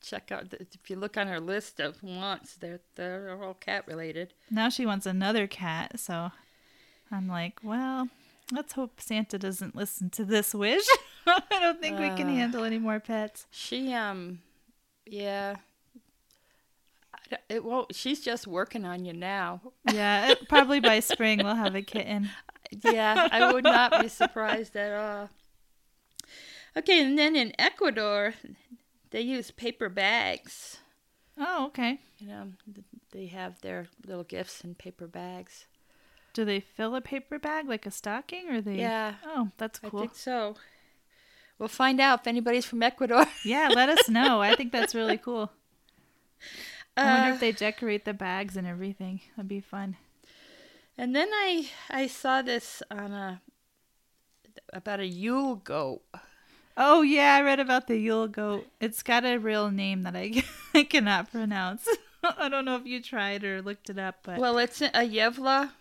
Check 0.01 0.31
out 0.31 0.53
if 0.53 0.89
you 0.89 0.95
look 0.95 1.17
on 1.17 1.27
her 1.27 1.39
list 1.39 1.79
of 1.79 2.01
wants, 2.03 2.55
they're 2.55 2.81
they're 2.95 3.35
all 3.43 3.55
cat 3.55 3.87
related. 3.87 4.33
now 4.51 4.69
she 4.69 4.85
wants 4.85 5.05
another 5.07 5.47
cat, 5.47 5.99
so 5.99 6.31
I'm 7.11 7.27
like, 7.27 7.59
well, 7.63 8.09
let's 8.51 8.73
hope 8.73 8.99
Santa 8.99 9.37
doesn't 9.37 9.75
listen 9.75 10.09
to 10.11 10.25
this 10.25 10.53
wish. 10.53 10.85
I 11.27 11.41
don't 11.59 11.79
think 11.81 11.99
we 11.99 12.09
can 12.09 12.27
Uh. 12.29 12.35
handle 12.35 12.63
any 12.63 12.79
more 12.79 12.99
pets. 12.99 13.45
She 13.51 13.93
um, 13.93 14.39
yeah. 15.05 15.57
It 17.49 17.63
won't. 17.65 17.93
She's 17.93 18.21
just 18.21 18.47
working 18.47 18.85
on 18.85 19.03
you 19.03 19.11
now. 19.11 19.61
Yeah, 19.91 20.31
it, 20.31 20.47
probably 20.47 20.79
by 20.79 21.01
spring 21.01 21.41
we'll 21.43 21.55
have 21.55 21.75
a 21.75 21.81
kitten. 21.81 22.29
Yeah, 22.83 23.29
I 23.31 23.53
would 23.53 23.63
not 23.63 24.01
be 24.01 24.09
surprised 24.09 24.75
at 24.75 24.91
all. 24.93 25.29
Okay, 26.75 27.01
and 27.01 27.17
then 27.17 27.33
in 27.37 27.53
Ecuador, 27.57 28.33
they 29.11 29.21
use 29.21 29.51
paper 29.51 29.87
bags. 29.87 30.75
Oh, 31.37 31.67
okay. 31.67 31.97
You 32.19 32.27
know, 32.27 32.47
they 33.13 33.27
have 33.27 33.61
their 33.61 33.87
little 34.05 34.25
gifts 34.25 34.65
in 34.65 34.75
paper 34.75 35.07
bags. 35.07 35.65
Do 36.37 36.45
they 36.45 36.59
fill 36.59 36.93
a 36.95 37.01
paper 37.01 37.39
bag 37.39 37.67
like 37.67 37.87
a 37.87 37.89
stocking, 37.91 38.47
or 38.51 38.61
they? 38.61 38.75
Yeah. 38.77 39.15
Oh, 39.25 39.49
that's 39.57 39.79
cool. 39.79 40.01
I 40.01 40.03
think 40.03 40.15
so. 40.15 40.53
We'll 41.57 41.67
find 41.67 41.99
out 41.99 42.19
if 42.19 42.27
anybody's 42.27 42.63
from 42.63 42.83
Ecuador. 42.83 43.25
Yeah, 43.43 43.69
let 43.73 43.89
us 43.89 44.07
know. 44.07 44.39
I 44.39 44.53
think 44.53 44.71
that's 44.71 44.93
really 44.93 45.17
cool. 45.27 45.51
I 46.95 47.03
wonder 47.05 47.31
Uh, 47.31 47.33
if 47.33 47.39
they 47.39 47.51
decorate 47.53 48.05
the 48.05 48.13
bags 48.13 48.55
and 48.55 48.67
everything. 48.67 49.21
That'd 49.35 49.49
be 49.49 49.61
fun. 49.61 49.97
And 50.95 51.15
then 51.15 51.27
I 51.31 51.69
I 51.89 52.05
saw 52.05 52.43
this 52.43 52.83
on 52.91 53.11
a 53.13 53.41
about 54.71 54.99
a 54.99 55.07
Yule 55.07 55.55
goat. 55.55 56.03
Oh 56.77 57.01
yeah, 57.01 57.33
I 57.33 57.41
read 57.41 57.59
about 57.59 57.87
the 57.87 57.97
Yule 57.97 58.27
goat. 58.27 58.67
It's 58.79 59.01
got 59.01 59.25
a 59.25 59.37
real 59.37 59.71
name 59.71 60.03
that 60.03 60.15
I, 60.15 60.43
I 60.75 60.83
cannot 60.83 61.31
pronounce. 61.31 61.87
I 62.23 62.47
don't 62.47 62.65
know 62.65 62.75
if 62.75 62.85
you 62.85 63.01
tried 63.01 63.43
or 63.43 63.63
looked 63.63 63.89
it 63.89 63.97
up, 63.97 64.17
but 64.21 64.37
Well, 64.37 64.59
it's 64.59 64.81
a 64.81 64.89
Yevla. 64.91 65.71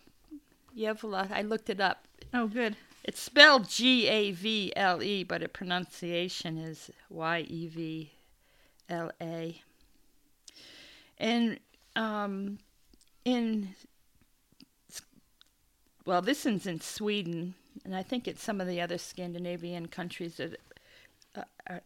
Yevla. 0.76 1.30
I 1.30 1.42
looked 1.42 1.70
it 1.70 1.80
up. 1.80 2.06
oh 2.34 2.48
good. 2.48 2.76
It's 3.02 3.20
spelled 3.20 3.68
G 3.68 4.08
A 4.08 4.32
V 4.32 4.72
L 4.74 5.02
E, 5.02 5.22
but 5.22 5.42
its 5.42 5.52
pronunciation 5.52 6.58
is 6.58 6.90
Y 7.08 7.46
E 7.48 7.66
V 7.68 8.12
L 8.88 9.10
A. 9.20 9.62
And 11.18 11.60
um, 11.94 12.58
in 13.24 13.74
well, 16.04 16.22
this 16.22 16.44
one's 16.44 16.66
in 16.66 16.80
Sweden, 16.80 17.54
and 17.84 17.96
I 17.96 18.02
think 18.02 18.28
it's 18.28 18.42
some 18.42 18.60
of 18.60 18.68
the 18.68 18.80
other 18.80 18.98
Scandinavian 18.98 19.86
countries 19.86 20.36
that 20.36 20.60
uh, 21.34 21.42
are, 21.68 21.82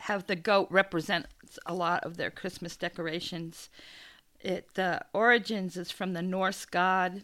have 0.00 0.26
the 0.26 0.36
goat 0.36 0.68
represent 0.70 1.26
a 1.64 1.74
lot 1.74 2.04
of 2.04 2.16
their 2.16 2.30
Christmas 2.30 2.76
decorations. 2.76 3.70
It 4.40 4.74
the 4.74 5.04
origins 5.12 5.76
is 5.76 5.90
from 5.90 6.12
the 6.12 6.22
Norse 6.22 6.64
god 6.64 7.22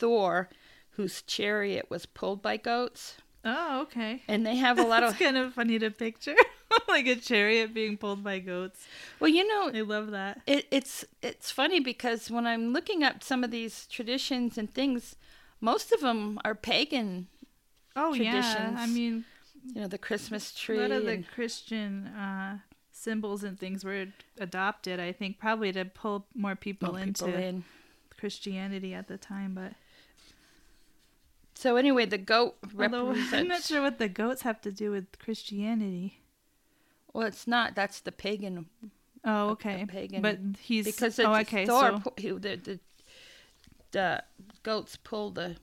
Thor, 0.00 0.48
whose 0.96 1.22
chariot 1.22 1.86
was 1.90 2.04
pulled 2.06 2.42
by 2.42 2.56
goats, 2.56 3.16
Oh 3.44 3.82
okay. 3.82 4.22
and 4.28 4.44
they 4.46 4.56
have 4.56 4.78
a 4.78 4.82
lot 4.82 5.00
That's 5.02 5.12
of 5.14 5.18
kind 5.20 5.36
of 5.36 5.54
funny 5.54 5.78
to 5.78 5.90
picture, 5.90 6.34
like 6.88 7.06
a 7.06 7.16
chariot 7.16 7.72
being 7.72 7.96
pulled 7.96 8.24
by 8.24 8.38
goats. 8.40 8.86
well, 9.20 9.30
you 9.30 9.46
know, 9.46 9.70
I 9.72 9.82
love 9.82 10.10
that. 10.10 10.40
it, 10.46 10.66
it's 10.70 11.04
it's 11.22 11.50
funny 11.50 11.80
because 11.80 12.30
when 12.30 12.46
I'm 12.46 12.72
looking 12.72 13.02
up 13.04 13.22
some 13.22 13.44
of 13.44 13.50
these 13.50 13.86
traditions 13.86 14.58
and 14.58 14.68
things, 14.72 15.16
most 15.60 15.92
of 15.92 16.00
them 16.00 16.38
are 16.44 16.54
pagan. 16.54 17.28
Oh 17.96 18.12
yeah. 18.14 18.74
I 18.76 18.86
mean, 18.86 19.24
You 19.74 19.82
know, 19.82 19.88
the 19.88 19.98
Christmas 19.98 20.52
tree. 20.54 20.78
a 20.78 20.82
lot 20.82 20.90
of 20.92 21.04
the 21.06 21.22
Christian 21.34 22.06
uh, 22.08 22.58
symbols 22.92 23.42
and 23.42 23.58
things 23.58 23.84
were 23.84 24.06
adopted. 24.38 25.00
I 25.00 25.12
think 25.12 25.38
probably 25.38 25.72
to 25.72 25.84
pull 25.86 26.26
more 26.34 26.56
people 26.56 26.92
more 26.92 27.00
into 27.00 27.24
people 27.24 27.40
in. 27.40 27.64
Christianity 28.18 28.92
at 28.94 29.08
the 29.08 29.16
time, 29.16 29.54
but 29.54 29.72
So 31.60 31.76
anyway, 31.76 32.06
the 32.06 32.16
goat 32.16 32.56
although. 32.78 33.14
I'm 33.32 33.48
not 33.48 33.62
sure 33.62 33.82
what 33.82 33.98
the 33.98 34.08
goats 34.08 34.40
have 34.42 34.62
to 34.62 34.72
do 34.72 34.90
with 34.92 35.18
Christianity. 35.18 36.22
Well, 37.12 37.26
it's 37.26 37.46
not. 37.46 37.74
That's 37.74 38.00
the 38.00 38.12
pagan 38.12 38.64
Oh, 39.26 39.50
okay. 39.50 39.84
pagan- 39.86 40.22
but 40.22 40.38
he's 40.58 40.86
because 40.86 41.18
it's 41.18 41.28
oh, 41.28 41.34
okay. 41.34 41.66
Thor. 41.66 42.00
so 42.02 42.12
he- 42.16 42.30
the, 42.30 42.56
the 42.56 42.80
the 43.90 44.22
goats 44.62 44.96
pull 44.96 45.32
the 45.32 45.56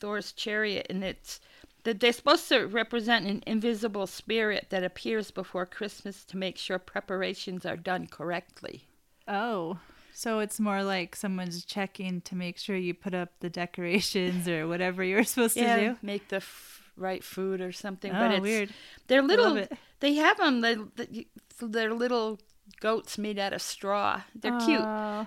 Thor's 0.00 0.32
chariot, 0.32 0.86
and 0.88 1.04
it's 1.04 1.38
that 1.84 2.00
they're 2.00 2.14
supposed 2.14 2.48
to 2.48 2.64
represent 2.66 3.26
an 3.26 3.42
invisible 3.46 4.06
spirit 4.06 4.68
that 4.70 4.82
appears 4.84 5.30
before 5.30 5.66
Christmas 5.66 6.24
to 6.26 6.38
make 6.38 6.56
sure 6.56 6.78
preparations 6.78 7.66
are 7.66 7.76
done 7.76 8.06
correctly. 8.06 8.86
oh, 9.28 9.78
so 10.12 10.38
it's 10.40 10.60
more 10.60 10.82
like 10.82 11.16
someone's 11.16 11.64
checking 11.64 12.20
to 12.22 12.34
make 12.34 12.58
sure 12.58 12.76
you 12.76 12.94
put 12.94 13.14
up 13.14 13.30
the 13.40 13.50
decorations 13.50 14.46
or 14.48 14.68
whatever 14.68 15.02
you're 15.02 15.24
supposed 15.24 15.56
to 15.56 15.62
do. 15.80 15.96
make 16.02 16.28
the 16.28 16.36
f- 16.36 16.90
right 16.96 17.24
food 17.24 17.60
or 17.60 17.72
something. 17.72 18.12
Oh, 18.12 18.18
but 18.18 18.30
it's 18.32 18.42
weird. 18.42 18.70
they're 19.08 19.22
little. 19.22 19.66
They 20.00 20.14
have 20.14 20.36
them. 20.38 20.60
They, 20.60 20.76
they, 20.96 21.26
they're 21.60 21.94
little 21.94 22.38
goats 22.80 23.16
made 23.18 23.38
out 23.38 23.52
of 23.52 23.62
straw. 23.62 24.22
They're 24.34 24.58
cute. 24.60 24.80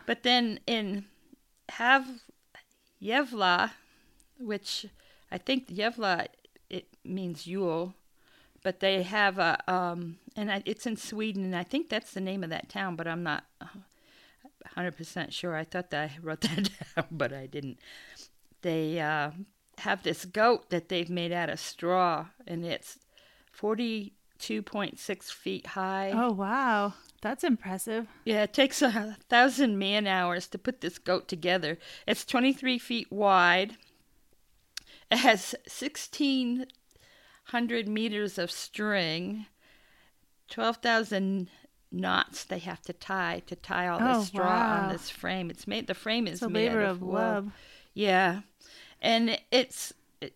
But 0.05 0.23
then 0.23 0.59
in 0.67 1.05
have 1.69 2.05
Yevla, 3.01 3.71
which 4.37 4.85
I 5.31 5.37
think 5.37 5.67
Yevla 5.69 6.27
it 6.69 6.87
means 7.03 7.47
Yule, 7.47 7.93
but 8.63 8.79
they 8.79 9.03
have 9.03 9.37
a 9.37 9.59
um 9.71 10.17
and 10.35 10.51
I, 10.51 10.63
it's 10.65 10.85
in 10.85 10.97
Sweden 10.97 11.43
and 11.43 11.55
I 11.55 11.63
think 11.63 11.89
that's 11.89 12.13
the 12.13 12.21
name 12.21 12.43
of 12.43 12.49
that 12.49 12.69
town, 12.69 12.95
but 12.95 13.07
I'm 13.07 13.23
not 13.23 13.43
hundred 14.75 14.97
percent 14.97 15.33
sure. 15.33 15.55
I 15.55 15.63
thought 15.63 15.91
that 15.91 16.11
I 16.11 16.17
wrote 16.21 16.41
that 16.41 16.69
down, 16.95 17.05
but 17.11 17.33
I 17.33 17.45
didn't. 17.45 17.79
They 18.61 18.99
uh, 18.99 19.31
have 19.79 20.03
this 20.03 20.25
goat 20.25 20.69
that 20.69 20.89
they've 20.89 21.09
made 21.09 21.31
out 21.31 21.49
of 21.49 21.59
straw, 21.59 22.27
and 22.47 22.65
it's 22.65 22.99
forty 23.51 24.13
two 24.39 24.61
point 24.61 24.99
six 24.99 25.31
feet 25.31 25.67
high. 25.67 26.11
Oh 26.13 26.31
wow, 26.31 26.93
that's 27.21 27.43
impressive. 27.43 28.07
Yeah, 28.23 28.43
it 28.43 28.53
takes 28.53 28.81
a 28.81 29.17
thousand 29.29 29.77
man 29.79 30.07
hours 30.07 30.47
to 30.47 30.57
put 30.57 30.81
this 30.81 30.97
goat 30.97 31.27
together. 31.27 31.77
It's 32.05 32.25
23 32.25 32.79
feet 32.79 33.11
wide. 33.11 33.77
It 35.11 35.17
has 35.17 35.53
1,600 35.67 37.87
meters 37.87 38.39
of 38.39 38.51
string, 38.51 39.45
12,000 40.49 41.49
knots 41.95 42.43
they 42.43 42.59
have 42.59 42.81
to 42.83 42.93
tie 42.93 43.41
to 43.47 43.55
tie 43.55 43.87
all 43.87 43.99
Oh, 44.01 44.23
straw 44.23 44.45
wow. 44.45 44.83
on 44.83 44.89
this 44.91 45.09
frame. 45.09 45.49
It's 45.49 45.65
made. 45.67 45.87
The 45.87 45.93
frame 45.93 46.27
is 46.27 46.41
It's 46.43 46.51
made 46.51 46.69
labor 46.69 46.81
of 46.83 47.01
wool. 47.01 47.13
love. 47.13 47.51
Yeah, 47.93 48.41
and 49.01 49.39
it's 49.51 49.93
it, 50.21 50.33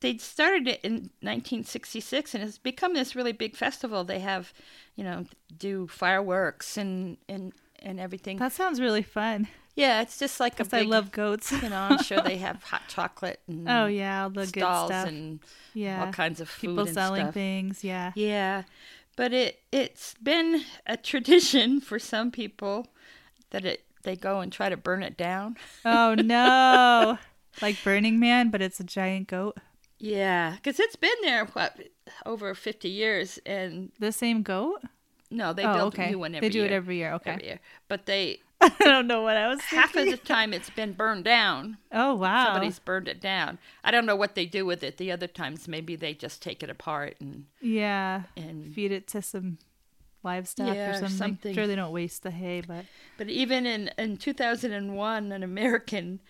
they 0.00 0.16
started 0.18 0.66
it 0.68 0.80
in 0.82 1.10
1966, 1.20 2.34
and 2.34 2.44
it's 2.44 2.58
become 2.58 2.94
this 2.94 3.14
really 3.16 3.32
big 3.32 3.56
festival. 3.56 4.04
They 4.04 4.20
have, 4.20 4.52
you 4.96 5.04
know, 5.04 5.26
do 5.58 5.86
fireworks 5.88 6.76
and 6.76 7.16
and 7.28 7.52
and 7.80 8.00
everything. 8.00 8.38
That 8.38 8.52
sounds 8.52 8.80
really 8.80 9.02
fun. 9.02 9.48
yeah, 9.76 10.00
it's 10.02 10.18
just 10.18 10.40
like 10.40 10.54
a 10.60 10.64
Because 10.64 10.72
I 10.72 10.82
love 10.82 11.12
goats. 11.12 11.52
You 11.52 11.68
know, 11.68 11.80
I'm 11.90 12.02
sure 12.02 12.20
they 12.20 12.36
have 12.48 12.62
hot 12.62 12.82
chocolate 12.88 13.40
and 13.46 13.68
oh 13.68 13.86
yeah, 13.86 14.24
all 14.24 14.30
the 14.30 14.46
good 14.46 14.60
stalls 14.60 14.90
stuff. 14.90 15.08
and 15.08 15.40
yeah, 15.74 16.04
all 16.06 16.12
kinds 16.12 16.40
of 16.40 16.48
food 16.48 16.68
people 16.70 16.84
and 16.86 16.94
selling 16.94 17.24
stuff. 17.26 17.34
things. 17.34 17.84
Yeah. 17.84 18.12
Yeah, 18.16 18.62
but 19.18 19.32
it 19.32 19.58
it's 19.72 20.14
been 20.22 20.62
a 20.86 20.96
tradition 20.96 21.80
for 21.88 21.98
some 21.98 22.30
people 22.30 22.86
that 23.50 23.64
it 23.64 23.82
they 24.04 24.14
go 24.14 24.40
and 24.40 24.52
try 24.52 24.68
to 24.70 24.76
burn 24.76 25.02
it 25.02 25.16
down. 25.18 25.56
Oh 25.84 26.14
no, 26.18 27.18
like 27.60 27.76
Burning 27.82 28.20
Man, 28.20 28.50
but 28.50 28.62
it's 28.62 28.78
a 28.78 28.84
giant 28.84 29.26
goat. 29.26 29.58
Yeah, 29.98 30.54
because 30.54 30.78
it's 30.78 30.94
been 30.94 31.10
there 31.22 31.46
what 31.46 31.76
over 32.24 32.54
fifty 32.54 32.88
years, 32.88 33.40
and 33.44 33.90
The 33.98 34.12
same 34.12 34.42
goat? 34.42 34.82
no, 35.30 35.52
they 35.52 35.64
oh, 35.64 35.74
build 35.74 35.94
okay. 35.94 36.06
a 36.06 36.10
new 36.10 36.20
one 36.20 36.34
every 36.36 36.48
they 36.48 36.52
do 36.52 36.58
year. 36.60 36.66
it 36.68 36.72
every 36.72 36.96
year. 36.96 37.12
Okay. 37.14 37.32
every 37.32 37.44
year. 37.44 37.60
But 37.88 38.06
they 38.06 38.40
I 38.60 38.70
don't 38.80 39.06
know 39.06 39.22
what 39.22 39.36
I 39.36 39.48
was 39.48 39.60
half 39.60 39.94
of 39.94 40.06
the 40.06 40.16
time 40.16 40.52
it's 40.52 40.70
been 40.70 40.92
burned 40.92 41.24
down. 41.24 41.78
Oh 41.92 42.14
wow. 42.14 42.46
Somebody's 42.46 42.78
burned 42.80 43.06
it 43.08 43.20
down. 43.20 43.58
I 43.84 43.90
don't 43.90 44.04
know 44.06 44.16
what 44.16 44.34
they 44.34 44.46
do 44.46 44.66
with 44.66 44.82
it. 44.82 44.96
The 44.96 45.12
other 45.12 45.28
times 45.28 45.68
maybe 45.68 45.94
they 45.96 46.12
just 46.14 46.42
take 46.42 46.62
it 46.62 46.70
apart 46.70 47.16
and 47.20 47.44
Yeah. 47.60 48.22
and. 48.36 48.74
Feed 48.74 48.90
it 48.92 49.06
to 49.08 49.22
some 49.22 49.58
livestock 50.24 50.74
Yeah, 50.74 50.88
or 50.88 50.90
or 50.90 50.94
something. 50.94 51.16
something. 51.16 51.54
Sure, 51.54 51.66
they 51.68 51.76
don't 51.76 51.92
waste 51.92 52.24
the 52.24 52.32
hay, 52.32 52.60
but 52.66 52.84
But 53.16 53.28
even 53.28 53.64
in 53.64 53.90
in 53.96 54.16
2001, 54.16 55.30
an 55.32 55.42
American 55.44 56.20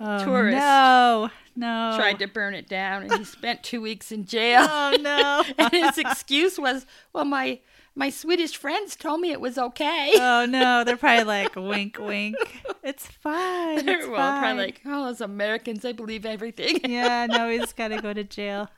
oh 0.00 0.24
Tourist 0.24 0.58
no, 0.58 1.30
no. 1.54 1.92
tried 1.96 2.18
to 2.18 2.26
burn 2.26 2.54
it 2.54 2.68
down, 2.68 3.04
and 3.04 3.12
he 3.12 3.24
spent 3.24 3.62
two 3.62 3.80
weeks 3.80 4.10
in 4.10 4.24
jail. 4.24 4.66
Oh 4.68 4.96
no. 5.00 5.44
and 5.58 5.72
his 5.72 5.98
excuse 5.98 6.58
was, 6.58 6.84
"Well, 7.12 7.24
my 7.24 7.60
my 7.96 8.10
Swedish 8.10 8.56
friends 8.56 8.96
told 8.96 9.20
me 9.20 9.32
it 9.32 9.40
was 9.40 9.58
okay." 9.58 10.12
oh 10.14 10.46
no, 10.48 10.84
they're 10.86 10.96
probably 10.96 11.24
like 11.24 11.56
wink, 11.56 11.98
wink. 12.00 12.36
It's 12.84 13.06
fine. 13.06 13.88
It's 13.88 14.06
well, 14.06 14.32
fine. 14.32 14.40
probably 14.40 14.66
like, 14.66 14.82
"Oh, 14.86 15.06
those 15.06 15.20
Americans, 15.20 15.82
they 15.82 15.92
believe 15.92 16.26
everything." 16.26 16.80
yeah, 16.84 17.26
no, 17.28 17.50
he's 17.50 17.72
got 17.80 17.88
to 17.88 17.98
go 17.98 18.12
to 18.12 18.24
jail. 18.24 18.70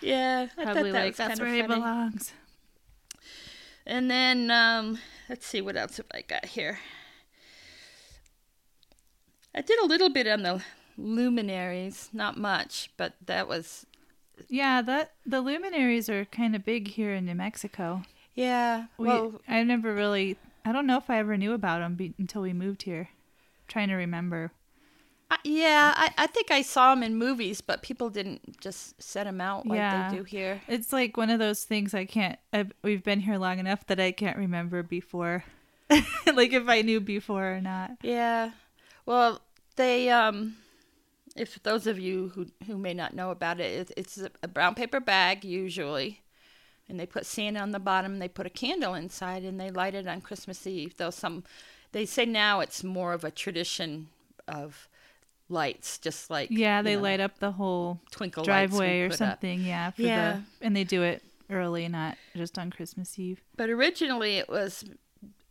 yeah, 0.00 0.48
I 0.58 0.64
Probably 0.64 0.92
that 0.92 1.04
like 1.04 1.16
that's 1.16 1.40
where 1.40 1.52
he 1.52 1.62
funny. 1.62 1.74
belongs. 1.74 2.32
And 3.86 4.10
then 4.10 4.50
um, 4.50 4.98
let's 5.28 5.46
see 5.46 5.60
what 5.60 5.76
else 5.76 5.96
have 5.98 6.06
I 6.12 6.22
got 6.22 6.46
here. 6.46 6.78
I 9.54 9.60
did 9.62 9.78
a 9.80 9.86
little 9.86 10.08
bit 10.10 10.26
on 10.26 10.42
the 10.42 10.62
luminaries, 10.96 12.08
not 12.12 12.36
much, 12.36 12.90
but 12.96 13.14
that 13.26 13.48
was 13.48 13.86
Yeah, 14.48 14.82
that 14.82 15.12
the 15.26 15.40
luminaries 15.40 16.08
are 16.08 16.24
kind 16.26 16.54
of 16.56 16.64
big 16.64 16.88
here 16.88 17.12
in 17.14 17.26
New 17.26 17.34
Mexico. 17.34 18.02
Yeah. 18.34 18.86
We, 18.98 19.08
well, 19.08 19.40
I 19.48 19.62
never 19.62 19.94
really. 19.94 20.36
I 20.64 20.72
don't 20.72 20.86
know 20.86 20.98
if 20.98 21.10
I 21.10 21.18
ever 21.18 21.36
knew 21.36 21.52
about 21.52 21.80
them 21.80 21.96
be, 21.96 22.14
until 22.18 22.42
we 22.42 22.52
moved 22.52 22.82
here. 22.82 23.08
trying 23.68 23.88
to 23.88 23.94
remember. 23.94 24.52
I, 25.30 25.38
yeah, 25.44 25.94
I, 25.96 26.10
I 26.18 26.26
think 26.26 26.50
I 26.50 26.62
saw 26.62 26.94
them 26.94 27.02
in 27.02 27.16
movies, 27.16 27.60
but 27.60 27.82
people 27.82 28.10
didn't 28.10 28.60
just 28.60 29.00
set 29.02 29.24
them 29.24 29.40
out 29.40 29.66
like 29.66 29.78
Yeah. 29.78 30.10
they 30.10 30.16
do 30.18 30.24
here. 30.24 30.60
It's 30.68 30.92
like 30.92 31.16
one 31.16 31.30
of 31.30 31.38
those 31.38 31.64
things 31.64 31.94
I 31.94 32.04
can't. 32.04 32.38
I've, 32.52 32.72
we've 32.82 33.02
been 33.02 33.20
here 33.20 33.38
long 33.38 33.58
enough 33.58 33.86
that 33.86 33.98
I 33.98 34.12
can't 34.12 34.36
remember 34.36 34.82
before. 34.82 35.44
like 35.90 36.52
if 36.52 36.68
I 36.68 36.82
knew 36.82 37.00
before 37.00 37.54
or 37.54 37.60
not. 37.60 37.92
Yeah. 38.02 38.50
Well, 39.06 39.40
they 39.76 40.10
um 40.10 40.56
if 41.34 41.62
those 41.62 41.86
of 41.86 41.98
you 41.98 42.30
who 42.34 42.46
who 42.66 42.76
may 42.76 42.94
not 42.94 43.14
know 43.14 43.30
about 43.30 43.60
it, 43.60 43.90
it 43.90 43.92
it's 43.96 44.22
a 44.42 44.48
brown 44.48 44.74
paper 44.74 45.00
bag 45.00 45.44
usually 45.44 46.20
and 46.92 47.00
they 47.00 47.06
put 47.06 47.26
sand 47.26 47.56
on 47.58 47.72
the 47.72 47.80
bottom. 47.80 48.18
They 48.18 48.28
put 48.28 48.46
a 48.46 48.50
candle 48.50 48.94
inside, 48.94 49.42
and 49.42 49.58
they 49.58 49.70
light 49.70 49.94
it 49.94 50.06
on 50.06 50.20
Christmas 50.20 50.66
Eve. 50.66 50.96
Though 50.96 51.10
some, 51.10 51.42
they 51.92 52.04
say 52.06 52.26
now 52.26 52.60
it's 52.60 52.84
more 52.84 53.14
of 53.14 53.24
a 53.24 53.30
tradition 53.30 54.08
of 54.46 54.88
lights, 55.48 55.98
just 55.98 56.30
like 56.30 56.50
Yeah, 56.50 56.82
they 56.82 56.94
know, 56.96 57.02
light 57.02 57.20
up 57.20 57.38
the 57.38 57.52
whole 57.52 58.00
twinkle 58.10 58.44
driveway 58.44 59.00
or 59.00 59.08
put 59.08 59.14
up. 59.22 59.30
something. 59.30 59.60
Yeah, 59.64 59.90
for 59.90 60.02
Yeah. 60.02 60.40
the 60.60 60.66
and 60.66 60.76
they 60.76 60.84
do 60.84 61.02
it 61.02 61.22
early, 61.50 61.88
not 61.88 62.18
just 62.36 62.58
on 62.58 62.70
Christmas 62.70 63.18
Eve. 63.18 63.42
But 63.56 63.70
originally, 63.70 64.36
it 64.36 64.48
was 64.48 64.84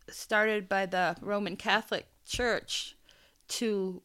started 0.09 0.69
by 0.69 0.85
the 0.85 1.15
Roman 1.21 1.55
Catholic 1.57 2.05
Church 2.25 2.95
to 3.49 4.01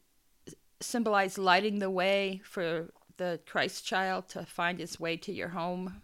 symbolize 0.80 1.38
lighting 1.38 1.78
the 1.78 1.90
way 1.90 2.40
for 2.44 2.90
the 3.16 3.40
Christ 3.46 3.84
child 3.86 4.28
to 4.28 4.44
find 4.44 4.78
his 4.78 5.00
way 5.00 5.16
to 5.18 5.32
your 5.32 5.48
home. 5.48 6.02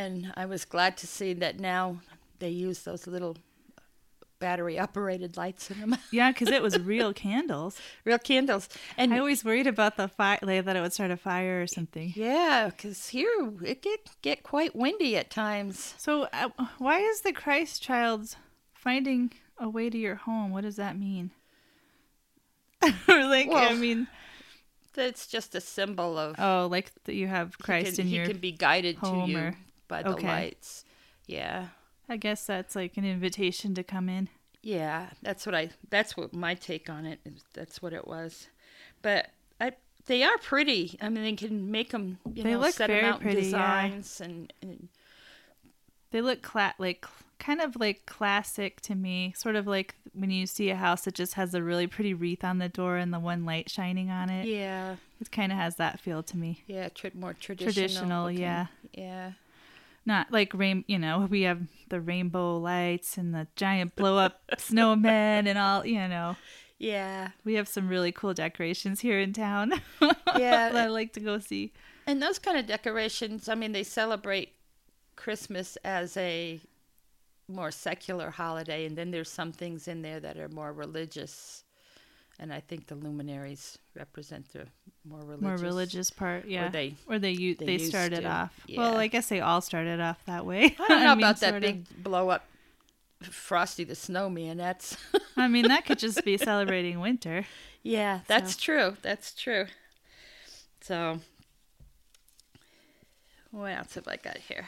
And 0.00 0.32
I 0.36 0.46
was 0.46 0.64
glad 0.64 0.96
to 0.98 1.06
see 1.06 1.32
that 1.34 1.60
now 1.60 2.00
they 2.38 2.48
use 2.48 2.82
those 2.82 3.06
little 3.06 3.36
battery 4.38 4.78
operated 4.78 5.36
lights 5.36 5.70
in 5.70 5.78
them. 5.80 5.96
Yeah, 6.10 6.32
because 6.32 6.48
it 6.48 6.62
was 6.62 6.78
real 6.94 7.12
candles. 7.12 7.78
Real 8.06 8.18
candles. 8.18 8.68
And 8.96 9.12
I 9.12 9.18
always 9.18 9.44
worried 9.44 9.66
about 9.66 9.98
the 9.98 10.08
fire, 10.08 10.38
like 10.42 10.64
that 10.64 10.76
it 10.76 10.80
would 10.80 10.94
start 10.94 11.10
a 11.10 11.16
fire 11.16 11.60
or 11.62 11.66
something. 11.66 12.12
yeah, 12.16 12.70
because 12.70 13.08
here 13.08 13.52
it 13.62 13.82
get, 13.82 14.00
get 14.22 14.42
quite 14.42 14.74
windy 14.74 15.16
at 15.18 15.30
times. 15.30 15.94
So, 15.98 16.28
uh, 16.32 16.48
why 16.78 17.00
is 17.00 17.20
the 17.20 17.32
Christ 17.32 17.82
child 17.82 18.36
finding 18.72 19.32
a 19.58 19.68
way 19.68 19.90
to 19.90 19.98
your 19.98 20.14
home? 20.14 20.50
What 20.52 20.62
does 20.62 20.76
that 20.76 20.98
mean? 20.98 21.32
like, 23.06 23.50
I 23.52 23.74
mean, 23.74 24.08
It's 24.96 25.26
just 25.26 25.54
a 25.54 25.60
symbol 25.60 26.16
of 26.16 26.36
oh, 26.38 26.66
like 26.70 26.90
that 27.04 27.14
you 27.14 27.26
have 27.26 27.58
Christ 27.58 27.96
can, 27.96 28.06
in 28.06 28.10
he 28.10 28.24
can 28.24 28.38
be 28.38 28.52
guided 28.52 28.98
to 29.02 29.24
you 29.26 29.38
or- 29.38 29.54
by 29.90 30.02
the 30.02 30.10
okay. 30.14 30.26
lights. 30.26 30.84
Yeah. 31.26 31.66
I 32.08 32.16
guess 32.16 32.46
that's 32.46 32.74
like 32.74 32.96
an 32.96 33.04
invitation 33.04 33.74
to 33.74 33.82
come 33.84 34.08
in. 34.08 34.28
Yeah, 34.62 35.10
that's 35.22 35.44
what 35.46 35.54
I 35.54 35.70
that's 35.90 36.16
what 36.16 36.32
my 36.34 36.54
take 36.54 36.88
on 36.90 37.04
it 37.06 37.20
is 37.24 37.44
that's 37.54 37.80
what 37.82 37.92
it 37.92 38.06
was. 38.06 38.48
But 39.02 39.28
I 39.60 39.72
they 40.06 40.22
are 40.22 40.36
pretty. 40.38 40.98
I 41.00 41.08
mean 41.08 41.22
they 41.24 41.32
can 41.34 41.70
make 41.70 41.90
them 41.90 42.18
you 42.34 42.42
They 42.42 42.52
know 42.54 42.58
look 42.60 42.74
set 42.74 42.88
very 42.88 43.04
out 43.06 43.16
in 43.16 43.22
pretty, 43.22 43.42
yeah. 43.42 43.44
designs 43.88 44.20
and, 44.20 44.52
and 44.62 44.88
They 46.10 46.20
look 46.20 46.42
cla- 46.42 46.74
like 46.78 47.06
kind 47.38 47.60
of 47.60 47.76
like 47.76 48.04
classic 48.06 48.80
to 48.82 48.94
me, 48.94 49.32
sort 49.36 49.56
of 49.56 49.66
like 49.66 49.94
when 50.12 50.30
you 50.30 50.46
see 50.46 50.68
a 50.70 50.76
house 50.76 51.02
that 51.04 51.14
just 51.14 51.34
has 51.34 51.54
a 51.54 51.62
really 51.62 51.86
pretty 51.86 52.12
wreath 52.12 52.44
on 52.44 52.58
the 52.58 52.68
door 52.68 52.96
and 52.96 53.14
the 53.14 53.18
one 53.20 53.44
light 53.46 53.70
shining 53.70 54.10
on 54.10 54.28
it. 54.28 54.46
yeah, 54.46 54.96
It 55.20 55.30
kind 55.30 55.52
of 55.52 55.56
has 55.58 55.76
that 55.76 56.00
feel 56.00 56.22
to 56.24 56.36
me. 56.36 56.64
yeah, 56.66 56.88
tr- 56.90 57.06
more 57.14 57.32
traditional. 57.32 57.72
Traditional, 57.72 58.24
looking. 58.24 58.40
yeah. 58.40 58.66
Yeah. 58.92 59.32
Not 60.10 60.32
like 60.32 60.52
rain, 60.54 60.84
you 60.88 60.98
know, 60.98 61.28
we 61.30 61.42
have 61.42 61.60
the 61.88 62.00
rainbow 62.00 62.58
lights 62.58 63.16
and 63.16 63.32
the 63.32 63.46
giant 63.54 63.94
blow 63.94 64.18
up 64.18 64.40
snowmen 64.56 65.46
and 65.46 65.56
all, 65.56 65.86
you 65.86 66.08
know. 66.08 66.34
Yeah. 66.78 67.28
We 67.44 67.54
have 67.54 67.68
some 67.68 67.88
really 67.88 68.10
cool 68.10 68.34
decorations 68.34 69.02
here 69.02 69.20
in 69.20 69.32
town. 69.32 69.74
Yeah. 70.36 70.72
I 70.74 70.86
like 70.86 71.12
to 71.12 71.20
go 71.20 71.38
see. 71.38 71.72
And 72.08 72.20
those 72.20 72.40
kind 72.40 72.58
of 72.58 72.66
decorations, 72.66 73.48
I 73.48 73.54
mean, 73.54 73.70
they 73.70 73.84
celebrate 73.84 74.54
Christmas 75.14 75.76
as 75.84 76.16
a 76.16 76.60
more 77.46 77.70
secular 77.70 78.30
holiday, 78.30 78.86
and 78.86 78.98
then 78.98 79.12
there's 79.12 79.30
some 79.30 79.52
things 79.52 79.86
in 79.86 80.02
there 80.02 80.18
that 80.18 80.38
are 80.38 80.48
more 80.48 80.72
religious. 80.72 81.62
And 82.42 82.54
I 82.54 82.60
think 82.60 82.86
the 82.86 82.94
luminaries 82.94 83.76
represent 83.94 84.50
the 84.54 84.66
more 85.04 85.18
religious. 85.20 85.42
More 85.42 85.56
religious 85.58 86.10
part, 86.10 86.46
yeah. 86.46 86.70
they- 86.70 86.94
or 87.06 87.18
they 87.18 87.32
u- 87.32 87.54
they 87.54 87.66
they, 87.66 87.78
started 87.78 88.22
to, 88.22 88.28
off. 88.30 88.58
yeah. 88.66 88.78
Well, 88.80 88.96
I 88.96 89.08
guess 89.08 89.28
they 89.28 89.40
all 89.40 89.60
started 89.60 90.00
off 90.00 90.24
that 90.24 90.46
way. 90.46 90.74
I 90.78 90.88
don't 90.88 90.88
know 91.04 91.14
mean, 91.14 91.18
about 91.24 91.40
that 91.40 91.50
sort 91.50 91.54
of. 91.56 91.60
big 91.62 92.02
blow 92.02 92.30
up 92.30 92.46
Frosty 93.22 93.84
the 93.84 93.94
Snowman. 93.94 94.56
That's 94.56 94.96
I 95.36 95.48
mean, 95.48 95.68
that 95.68 95.84
could 95.84 95.98
just 95.98 96.24
be 96.24 96.38
celebrating 96.38 96.98
winter. 97.00 97.44
yeah, 97.82 98.20
that's 98.26 98.56
true. 98.56 98.96
That's 99.02 99.34
true. 99.34 99.66
So, 100.80 101.20
what 103.50 103.66
else 103.72 103.96
have 103.96 104.08
I 104.08 104.16
got 104.16 104.38
here? 104.38 104.64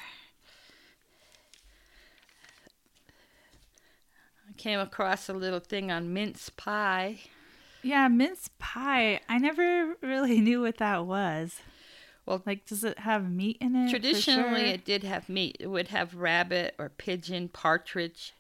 I 4.49 4.53
came 4.59 4.79
across 4.79 5.31
a 5.31 5.33
little 5.33 5.61
thing 5.61 5.91
on 5.91 6.13
mince 6.13 6.51
pie. 6.51 7.21
Yeah, 7.83 8.09
mince 8.09 8.49
pie. 8.59 9.21
I 9.29 9.39
never 9.39 9.95
really 10.03 10.41
knew 10.47 10.61
what 10.63 10.79
that 10.79 11.07
was. 11.07 11.61
Well, 12.27 12.43
Like, 12.47 12.67
does 12.67 12.85
it 12.85 13.01
have 13.01 13.29
meat 13.31 13.59
in 13.61 13.75
it? 13.75 13.91
Traditionally, 13.91 14.61
sure? 14.61 14.69
it 14.75 14.85
did 14.85 15.03
have 15.03 15.29
meat. 15.29 15.57
It 15.59 15.67
would 15.67 15.89
have 15.89 16.15
rabbit 16.15 16.75
or 16.79 16.89
pigeon, 16.89 17.49
partridge, 17.49 18.33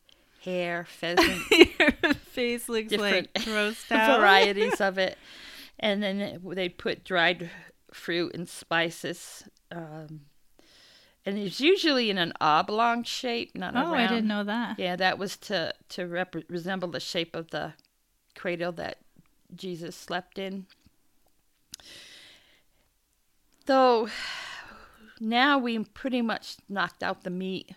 hare, 0.44 0.84
pheasant, 0.84 1.42
your 1.78 2.14
face 2.14 2.68
looks 2.68 2.92
like 2.92 3.32
Different 3.32 3.34
grossed 3.34 3.90
out. 3.90 4.20
varieties 4.20 4.80
of 4.80 4.98
it. 4.98 5.18
And 5.80 6.00
then 6.02 6.40
they'd 6.44 6.78
put 6.78 7.02
dried 7.04 7.50
fruit 7.92 8.34
and 8.34 8.48
spices. 8.48 9.42
Um, 9.72 10.22
and 11.26 11.36
it's 11.38 11.60
usually 11.60 12.08
in 12.10 12.18
an 12.18 12.32
oblong 12.40 13.02
shape, 13.02 13.56
not 13.56 13.74
a 13.74 13.80
Oh, 13.80 13.82
round. 13.92 13.96
I 13.96 14.06
didn't 14.06 14.28
know 14.28 14.44
that. 14.44 14.78
Yeah, 14.78 14.94
that 14.96 15.18
was 15.18 15.36
to 15.38 15.72
to 15.90 16.06
rep- 16.06 16.36
resemble 16.48 16.88
the 16.88 17.00
shape 17.00 17.34
of 17.34 17.50
the 17.50 17.72
cradle 18.36 18.70
that 18.72 18.98
Jesus 19.56 19.96
slept 19.96 20.38
in. 20.38 20.66
Though 23.66 24.08
now 25.20 25.58
we 25.58 25.78
pretty 25.78 26.22
much 26.22 26.56
knocked 26.68 27.02
out 27.02 27.22
the 27.22 27.30
meat. 27.30 27.70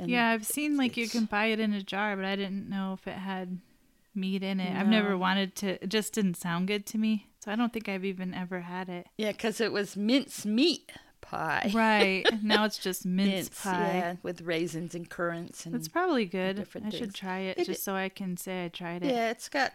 Yeah, 0.00 0.30
I've 0.30 0.46
seen 0.46 0.76
like 0.76 0.96
you 0.96 1.08
can 1.08 1.26
buy 1.26 1.46
it 1.46 1.60
in 1.60 1.72
a 1.72 1.82
jar, 1.82 2.16
but 2.16 2.24
I 2.24 2.34
didn't 2.36 2.68
know 2.68 2.94
if 2.94 3.06
it 3.06 3.18
had 3.18 3.58
meat 4.14 4.42
in 4.42 4.58
it. 4.58 4.74
I've 4.74 4.88
never 4.88 5.16
wanted 5.16 5.54
to. 5.56 5.82
It 5.82 5.88
just 5.88 6.12
didn't 6.14 6.34
sound 6.34 6.66
good 6.68 6.86
to 6.86 6.98
me, 6.98 7.28
so 7.40 7.52
I 7.52 7.56
don't 7.56 7.72
think 7.72 7.88
I've 7.88 8.04
even 8.04 8.34
ever 8.34 8.60
had 8.60 8.88
it. 8.88 9.06
Yeah, 9.16 9.32
because 9.32 9.60
it 9.60 9.72
was 9.72 9.96
mince 9.96 10.46
meat 10.46 10.92
pie. 11.32 11.70
Right 11.74 12.24
now, 12.42 12.64
it's 12.64 12.78
just 12.78 13.04
mince, 13.04 13.48
pie. 13.62 13.70
yeah, 13.94 14.14
with 14.22 14.42
raisins 14.42 14.94
and 14.94 15.08
currants 15.08 15.66
and 15.66 15.74
It's 15.74 15.88
probably 15.88 16.24
good. 16.26 16.56
different 16.56 16.86
I 16.88 16.90
should 16.98 17.14
try 17.14 17.40
it, 17.40 17.58
It- 17.58 17.66
just 17.66 17.82
so 17.84 17.94
I 17.94 18.08
can 18.08 18.36
say 18.36 18.64
I 18.64 18.68
tried 18.68 19.02
it. 19.02 19.12
Yeah, 19.14 19.30
it's 19.30 19.48
got 19.48 19.72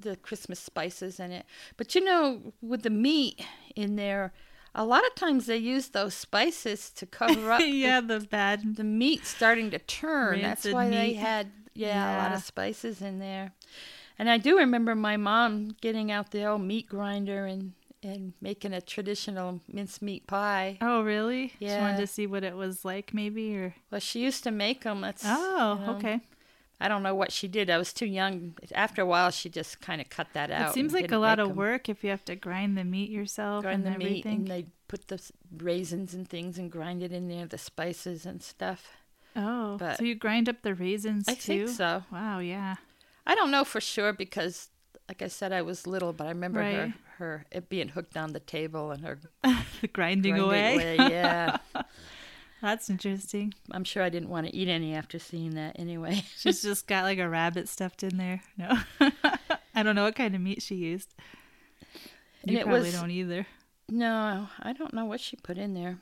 the 0.00 0.16
Christmas 0.16 0.60
spices 0.60 1.18
in 1.20 1.32
it. 1.32 1.46
But 1.76 1.94
you 1.94 2.04
know, 2.04 2.52
with 2.60 2.82
the 2.82 2.90
meat 2.90 3.44
in 3.74 3.96
there, 3.96 4.32
a 4.74 4.84
lot 4.84 5.06
of 5.06 5.14
times 5.14 5.46
they 5.46 5.56
use 5.56 5.88
those 5.88 6.14
spices 6.14 6.90
to 6.90 7.06
cover 7.06 7.50
up 7.52 7.60
yeah, 7.64 8.00
the 8.00 8.20
bad. 8.20 8.62
the, 8.62 8.72
the 8.82 8.84
meat 8.84 9.24
starting 9.24 9.70
to 9.70 9.78
turn. 9.78 10.42
That's 10.42 10.66
why 10.68 10.90
they 10.90 11.14
had 11.14 11.50
yeah, 11.74 12.16
a 12.16 12.18
lot 12.22 12.32
of 12.36 12.42
spices 12.42 13.00
in 13.00 13.18
there. 13.18 13.52
And 14.18 14.28
I 14.28 14.36
do 14.36 14.58
remember 14.58 14.94
my 14.96 15.16
mom 15.16 15.76
getting 15.80 16.10
out 16.10 16.32
the 16.32 16.44
old 16.44 16.62
meat 16.62 16.88
grinder 16.88 17.46
and 17.46 17.72
and 18.02 18.32
making 18.40 18.72
a 18.72 18.80
traditional 18.80 19.60
mincemeat 19.72 20.26
pie. 20.26 20.78
Oh, 20.80 21.02
really? 21.02 21.48
She 21.58 21.66
Yeah. 21.66 21.80
wanted 21.80 21.98
to 21.98 22.06
see 22.06 22.26
what 22.26 22.44
it 22.44 22.54
was 22.56 22.84
like, 22.84 23.12
maybe, 23.12 23.56
or 23.56 23.74
Well, 23.90 24.00
she 24.00 24.20
used 24.20 24.44
to 24.44 24.50
make 24.50 24.82
them. 24.84 25.00
That's 25.00 25.22
oh, 25.26 25.78
you 25.80 25.86
know, 25.86 25.92
okay. 25.96 26.20
I 26.80 26.86
don't 26.86 27.02
know 27.02 27.14
what 27.14 27.32
she 27.32 27.48
did. 27.48 27.68
I 27.70 27.76
was 27.76 27.92
too 27.92 28.06
young. 28.06 28.54
After 28.72 29.02
a 29.02 29.06
while, 29.06 29.30
she 29.32 29.48
just 29.48 29.80
kind 29.80 30.00
of 30.00 30.08
cut 30.10 30.28
that 30.34 30.52
out. 30.52 30.70
It 30.70 30.74
seems 30.74 30.92
like 30.92 31.10
a 31.10 31.18
lot 31.18 31.40
of 31.40 31.46
of 31.46 31.50
'em. 31.50 31.56
work 31.56 31.88
if 31.88 32.04
you 32.04 32.10
have 32.10 32.24
to 32.26 32.36
grind 32.36 32.78
the 32.78 32.84
meat 32.84 33.10
yourself 33.10 33.62
grind 33.64 33.84
and 33.84 33.94
the 33.94 33.98
meat 33.98 34.24
everything. 34.24 34.38
and 34.40 34.46
they 34.48 34.66
put 34.86 35.08
the 35.08 35.20
raisins 35.56 36.14
and 36.14 36.28
things 36.28 36.56
and 36.56 36.70
grind 36.70 37.02
it 37.02 37.10
in 37.12 37.26
there, 37.28 37.46
the 37.46 37.58
spices 37.58 38.24
and 38.24 38.42
stuff. 38.42 38.92
oh, 39.34 39.76
but- 39.76 39.98
so 39.98 40.04
you 40.04 40.14
grind 40.14 40.48
up 40.48 40.62
the 40.62 40.74
raisins 40.74 41.24
I 41.28 41.34
too? 41.34 41.66
think 41.66 41.68
so. 41.70 42.04
Wow, 42.12 42.38
yeah. 42.38 42.76
I 43.26 43.34
don't 43.34 43.50
know 43.50 43.64
for 43.64 43.80
sure 43.80 44.12
because, 44.12 44.70
like 45.08 45.22
I 45.22 45.28
said, 45.28 45.52
I 45.52 45.62
was 45.62 45.86
little, 45.86 46.12
but 46.12 46.26
I 46.26 46.30
remember 46.30 46.62
her 46.62 46.80
Right. 46.84 46.92
her 47.18 47.44
it 47.50 47.68
being 47.68 47.88
hooked 47.88 48.16
on 48.16 48.32
the 48.32 48.40
table 48.40 48.90
and 48.90 49.04
her 49.04 49.18
the 49.42 49.88
grinding, 49.92 50.34
grinding 50.36 50.38
away. 50.38 50.96
Yeah, 51.10 51.56
That's 52.60 52.90
interesting. 52.90 53.54
I'm 53.70 53.84
sure 53.84 54.02
I 54.02 54.08
didn't 54.08 54.28
want 54.30 54.46
to 54.48 54.54
eat 54.54 54.68
any 54.68 54.94
after 54.94 55.18
seeing 55.18 55.54
that. 55.54 55.78
Anyway, 55.78 56.24
She's 56.36 56.60
just 56.62 56.86
got 56.86 57.04
like 57.04 57.18
a 57.18 57.28
rabbit 57.28 57.68
stuffed 57.68 58.02
in 58.02 58.16
there. 58.16 58.42
No, 58.56 58.78
I 59.74 59.82
don't 59.82 59.94
know 59.94 60.04
what 60.04 60.16
kind 60.16 60.34
of 60.34 60.40
meat 60.40 60.62
she 60.62 60.74
used. 60.74 61.14
And 62.42 62.50
You 62.52 62.62
probably 62.64 62.80
was- 62.80 62.92
don't 62.94 63.10
either. 63.10 63.46
no, 63.88 64.48
I 64.60 64.72
don't 64.72 64.92
know 64.94 65.04
what 65.04 65.20
she 65.20 65.36
put 65.36 65.56
in 65.58 65.74
there. 65.74 65.98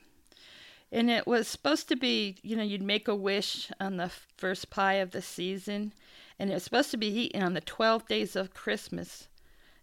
And 0.93 1.11
it 1.11 1.27
was 1.27 1.49
supposed 1.49 1.89
to 1.89 1.97
be, 1.97 2.37
you 2.43 2.55
know, 2.57 2.63
you'd 2.63 2.81
make 2.83 3.09
a 3.09 3.15
wish 3.15 3.71
on 3.81 3.97
the 3.97 4.09
first 4.37 4.71
pie 4.71 4.95
of 4.95 5.11
the 5.11 5.21
season, 5.21 5.93
and 6.39 6.51
it 6.51 6.55
was 6.55 6.65
supposed 6.65 6.91
to 6.91 6.97
be 6.97 7.09
eaten 7.09 7.43
on 7.43 7.55
the 7.55 7.61
12 7.61 8.07
days 8.07 8.37
of 8.37 8.55
Christmas 8.55 9.29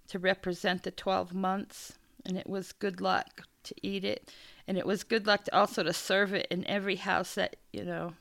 to 0.07 0.19
represent 0.19 0.83
the 0.83 0.91
12 0.91 1.33
months, 1.33 1.93
and 2.25 2.37
it 2.37 2.49
was 2.49 2.71
good 2.71 3.01
luck 3.01 3.43
to 3.63 3.75
eat 3.81 4.03
it. 4.03 4.31
And 4.67 4.77
it 4.77 4.85
was 4.85 5.03
good 5.03 5.27
luck 5.27 5.45
to 5.45 5.55
also 5.55 5.83
to 5.83 5.93
serve 5.93 6.33
it 6.33 6.47
in 6.49 6.67
every 6.67 6.97
house 6.97 7.35
that, 7.35 7.57
you 7.71 7.83
know, 7.83 8.13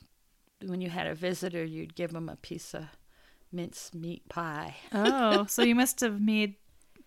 when 0.65 0.81
you 0.81 0.91
had 0.91 1.07
a 1.07 1.15
visitor, 1.15 1.65
you'd 1.65 1.95
give 1.95 2.13
them 2.13 2.29
a 2.29 2.37
piece 2.37 2.75
of 2.75 2.85
mince 3.53 3.93
meat 3.95 4.29
pie. 4.29 4.77
Oh, 4.93 5.47
so 5.47 5.63
you 5.63 5.75
must 5.75 6.01
have 6.01 6.21
made 6.21 6.55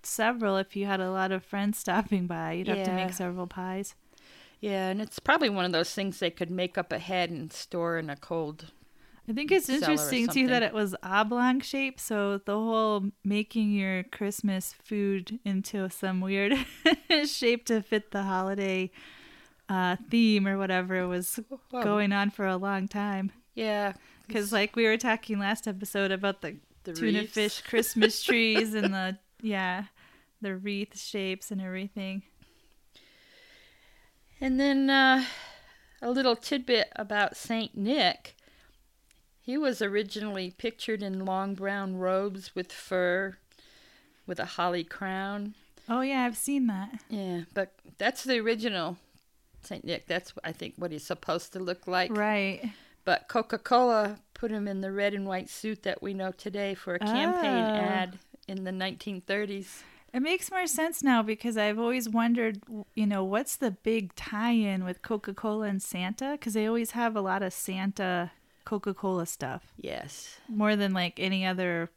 several 0.04 0.58
if 0.58 0.76
you 0.76 0.86
had 0.86 1.00
a 1.00 1.12
lot 1.12 1.32
of 1.32 1.44
friends 1.44 1.80
stopping 1.80 2.28
by. 2.28 2.54
You'd 2.54 2.68
have 2.68 2.84
to 2.86 2.92
make 2.94 3.14
several 3.14 3.48
pies. 3.48 3.96
Yeah, 4.62 4.88
and 4.90 5.02
it's 5.02 5.20
probably 5.20 5.50
one 5.50 5.66
of 5.66 5.72
those 5.72 5.94
things 5.94 6.20
they 6.20 6.30
could 6.30 6.50
make 6.50 6.78
up 6.78 6.92
ahead 6.92 7.30
and 7.30 7.52
store 7.52 7.98
in 7.98 8.10
a 8.10 8.16
cold. 8.16 8.72
I 9.28 9.34
think 9.34 9.52
it's 9.52 9.70
interesting 9.70 10.28
too 10.28 10.48
that 10.48 10.62
it 10.62 10.74
was 10.74 10.96
oblong 11.02 11.60
shape, 11.62 12.00
so 12.00 12.38
the 12.38 12.54
whole 12.54 13.06
making 13.24 13.72
your 13.72 14.04
Christmas 14.04 14.74
food 14.84 15.40
into 15.44 15.90
some 15.90 16.22
weird 16.22 16.54
shape 17.26 17.66
to 17.66 17.82
fit 17.82 18.12
the 18.12 18.22
holiday 18.24 18.92
uh, 19.68 19.96
theme 20.12 20.48
or 20.48 20.58
whatever 20.60 21.08
was 21.08 21.40
Whoa. 21.72 21.84
going 21.84 22.12
on 22.12 22.30
for 22.30 22.46
a 22.46 22.56
long 22.58 22.88
time. 22.88 23.32
Yeah, 23.56 23.94
Because 24.28 24.52
like 24.52 24.76
we 24.76 24.86
were 24.86 24.98
talking 24.98 25.40
last 25.40 25.68
episode 25.68 26.12
about 26.12 26.42
the, 26.42 26.58
the 26.84 26.94
tuna 26.94 27.20
wreaths. 27.22 27.34
fish 27.34 27.62
Christmas 27.68 28.22
trees 28.22 28.74
and 28.76 28.94
the 28.94 29.18
yeah 29.42 29.86
the 30.42 30.56
wreath 30.56 31.00
shapes 31.00 31.50
and 31.50 31.62
everything. 31.62 32.24
And 34.42 34.60
then 34.60 34.90
uh, 34.90 35.24
a 36.02 36.12
little 36.12 36.36
tidbit 36.36 36.90
about 36.96 37.36
Saint 37.38 37.76
Nick. 37.76 38.36
He 39.46 39.58
was 39.58 39.82
originally 39.82 40.52
pictured 40.58 41.04
in 41.04 41.24
long 41.24 41.54
brown 41.54 41.98
robes 41.98 42.56
with 42.56 42.72
fur, 42.72 43.38
with 44.26 44.40
a 44.40 44.46
holly 44.46 44.84
crown. 44.84 45.54
Oh 45.88 46.02
yeah, 46.02 46.24
I've 46.24 46.36
seen 46.38 46.66
that. 46.68 47.00
Yeah, 47.10 47.42
but 47.54 47.74
that's 48.00 48.24
the 48.24 48.40
original 48.40 48.98
Saint 49.62 49.86
Nick. 49.86 50.08
That's 50.08 50.34
I 50.44 50.52
think 50.52 50.74
what 50.78 50.92
he's 50.92 51.06
supposed 51.06 51.54
to 51.54 51.60
look 51.60 51.86
like. 51.86 52.16
Right. 52.18 52.72
But 53.04 53.28
Coca 53.28 53.60
Cola 53.60 54.18
put 54.34 54.50
him 54.50 54.68
in 54.68 54.82
the 54.82 54.92
red 54.92 55.14
and 55.14 55.28
white 55.28 55.48
suit 55.48 55.84
that 55.84 56.02
we 56.02 56.16
know 56.16 56.32
today 56.32 56.74
for 56.74 56.96
a 56.96 57.00
campaign 57.00 57.64
Oh. 57.64 57.76
ad 57.76 58.18
in 58.48 58.64
the 58.64 58.72
1930s. 58.72 59.84
It 60.12 60.22
makes 60.22 60.50
more 60.50 60.66
sense 60.66 61.04
now 61.04 61.22
because 61.22 61.56
I've 61.56 61.78
always 61.78 62.10
wondered, 62.10 62.62
you 62.96 63.06
know, 63.06 63.24
what's 63.24 63.58
the 63.58 63.70
big 63.72 64.16
tie-in 64.16 64.84
with 64.86 65.02
Coca-Cola 65.04 65.68
and 65.68 65.84
Santa? 65.84 66.32
Because 66.32 66.54
they 66.54 66.66
always 66.66 66.92
have 66.92 67.16
a 67.16 67.22
lot 67.22 67.44
of 67.44 67.54
Santa 67.54 68.32
Coca-Cola 68.66 69.26
stuff, 69.26 69.74
Yes. 69.78 70.38
more 70.50 70.76
than 70.76 70.94
like 70.94 71.20
any 71.20 71.46
other 71.46 71.90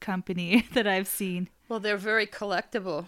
company 0.00 0.66
that 0.72 0.86
I've 0.86 1.08
seen. 1.08 1.48
Well, 1.68 1.80
they're 1.80 1.96
very 1.96 2.26
collectible. 2.26 3.06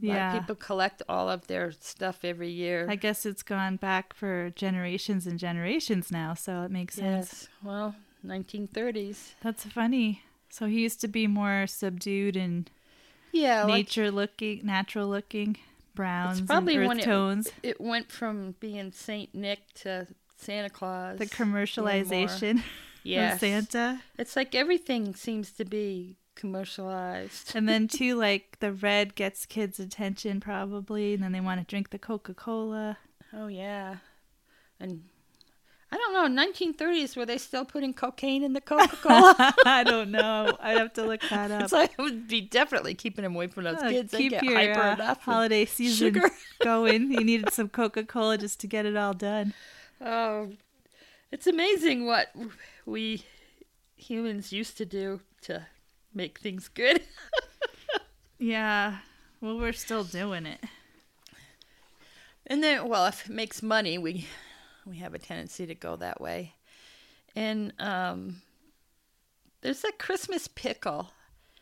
Yeah. 0.00 0.38
people 0.38 0.56
collect 0.56 1.02
all 1.08 1.30
of 1.30 1.46
their 1.46 1.70
stuff 1.72 2.24
every 2.24 2.50
year. 2.50 2.86
I 2.90 2.96
guess 2.96 3.24
it's 3.24 3.44
gone 3.44 3.76
back 3.76 4.12
for 4.12 4.50
generations 4.56 5.24
and 5.26 5.38
generations 5.38 6.10
now, 6.10 6.34
so 6.34 6.62
it 6.62 6.70
makes 6.72 6.96
sense. 6.96 7.48
Well, 7.62 7.94
1930s. 8.26 9.34
That's 9.40 9.64
funny. 9.64 10.22
So 10.50 10.66
he 10.66 10.82
used 10.82 11.00
to 11.02 11.08
be 11.08 11.26
more 11.28 11.66
subdued 11.68 12.36
and 12.36 12.68
Yeah, 13.32 13.62
like 13.64 13.74
nature 13.74 14.10
looking, 14.10 14.60
natural 14.64 15.08
looking, 15.08 15.56
browns 15.94 16.40
probably 16.42 16.74
and 16.76 16.88
when 16.88 16.96
earth 16.98 17.02
it- 17.02 17.06
tones. 17.06 17.48
it 17.62 17.80
went 17.80 18.10
from 18.10 18.56
being 18.58 18.90
Saint 18.90 19.32
Nick 19.34 19.72
to 19.74 20.08
Santa 20.44 20.70
Claus. 20.70 21.18
The 21.18 21.26
commercialization. 21.26 22.62
Yes. 23.06 23.34
of 23.34 23.40
Santa. 23.40 24.00
It's 24.18 24.34
like 24.34 24.54
everything 24.54 25.14
seems 25.14 25.50
to 25.52 25.66
be 25.66 26.16
commercialized. 26.36 27.54
And 27.54 27.68
then 27.68 27.86
too, 27.98 28.14
like 28.16 28.56
the 28.60 28.72
red 28.72 29.14
gets 29.14 29.44
kids' 29.44 29.78
attention 29.78 30.40
probably, 30.40 31.12
and 31.12 31.22
then 31.22 31.32
they 31.32 31.40
want 31.42 31.60
to 31.60 31.66
drink 31.66 31.90
the 31.90 31.98
Coca 31.98 32.32
Cola. 32.32 32.96
Oh 33.34 33.48
yeah, 33.48 33.96
and 34.80 35.02
I 35.92 35.98
don't 35.98 36.34
know. 36.34 36.42
1930s 36.42 37.14
were 37.16 37.26
they 37.26 37.36
still 37.38 37.66
putting 37.66 37.92
cocaine 37.92 38.42
in 38.42 38.52
the 38.54 38.60
Coca-Cola? 38.62 39.54
I 39.66 39.84
don't 39.84 40.10
know. 40.10 40.56
I'd 40.58 40.78
have 40.78 40.92
to 40.94 41.04
look 41.04 41.20
that 41.30 41.50
up. 41.50 41.70
like 41.72 41.92
it 41.98 42.02
would 42.02 42.26
be 42.26 42.40
definitely 42.40 42.94
keeping 42.94 43.22
them 43.22 43.34
away 43.36 43.48
from 43.48 43.64
those 43.64 43.76
Uh, 43.82 43.90
kids. 43.90 44.14
Keep 44.14 44.42
your 44.42 44.54
hyper 44.54 45.02
uh, 45.02 45.14
holiday 45.20 45.66
season 45.66 46.20
going. 46.62 47.12
You 47.12 47.22
needed 47.22 47.52
some 47.52 47.68
Coca 47.68 48.02
Cola 48.04 48.38
just 48.38 48.60
to 48.60 48.66
get 48.66 48.86
it 48.86 48.96
all 48.96 49.12
done. 49.14 49.52
Oh, 50.00 50.50
it's 51.32 51.46
amazing 51.46 52.06
what 52.06 52.34
we 52.86 53.24
humans 53.96 54.52
used 54.52 54.76
to 54.78 54.84
do 54.84 55.20
to 55.42 55.66
make 56.14 56.38
things 56.40 56.68
good. 56.68 57.02
Yeah. 58.38 58.98
Well, 59.40 59.58
we're 59.58 59.72
still 59.72 60.04
doing 60.04 60.44
it. 60.46 60.60
And 62.46 62.62
then, 62.62 62.88
well, 62.88 63.06
if 63.06 63.26
it 63.26 63.32
makes 63.32 63.62
money, 63.62 63.96
we 63.98 64.26
we 64.84 64.98
have 64.98 65.14
a 65.14 65.18
tendency 65.18 65.66
to 65.66 65.74
go 65.74 65.96
that 65.96 66.20
way. 66.20 66.54
And 67.34 67.72
um, 67.78 68.42
there's 69.62 69.80
that 69.82 69.98
Christmas 69.98 70.48
pickle. 70.48 71.10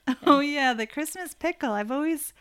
Oh 0.27 0.40
yeah, 0.40 0.75
the 0.75 0.87
Christmas 0.87 1.33
pickle. 1.33 1.71
I've 1.73 1.92
always 1.92 2.33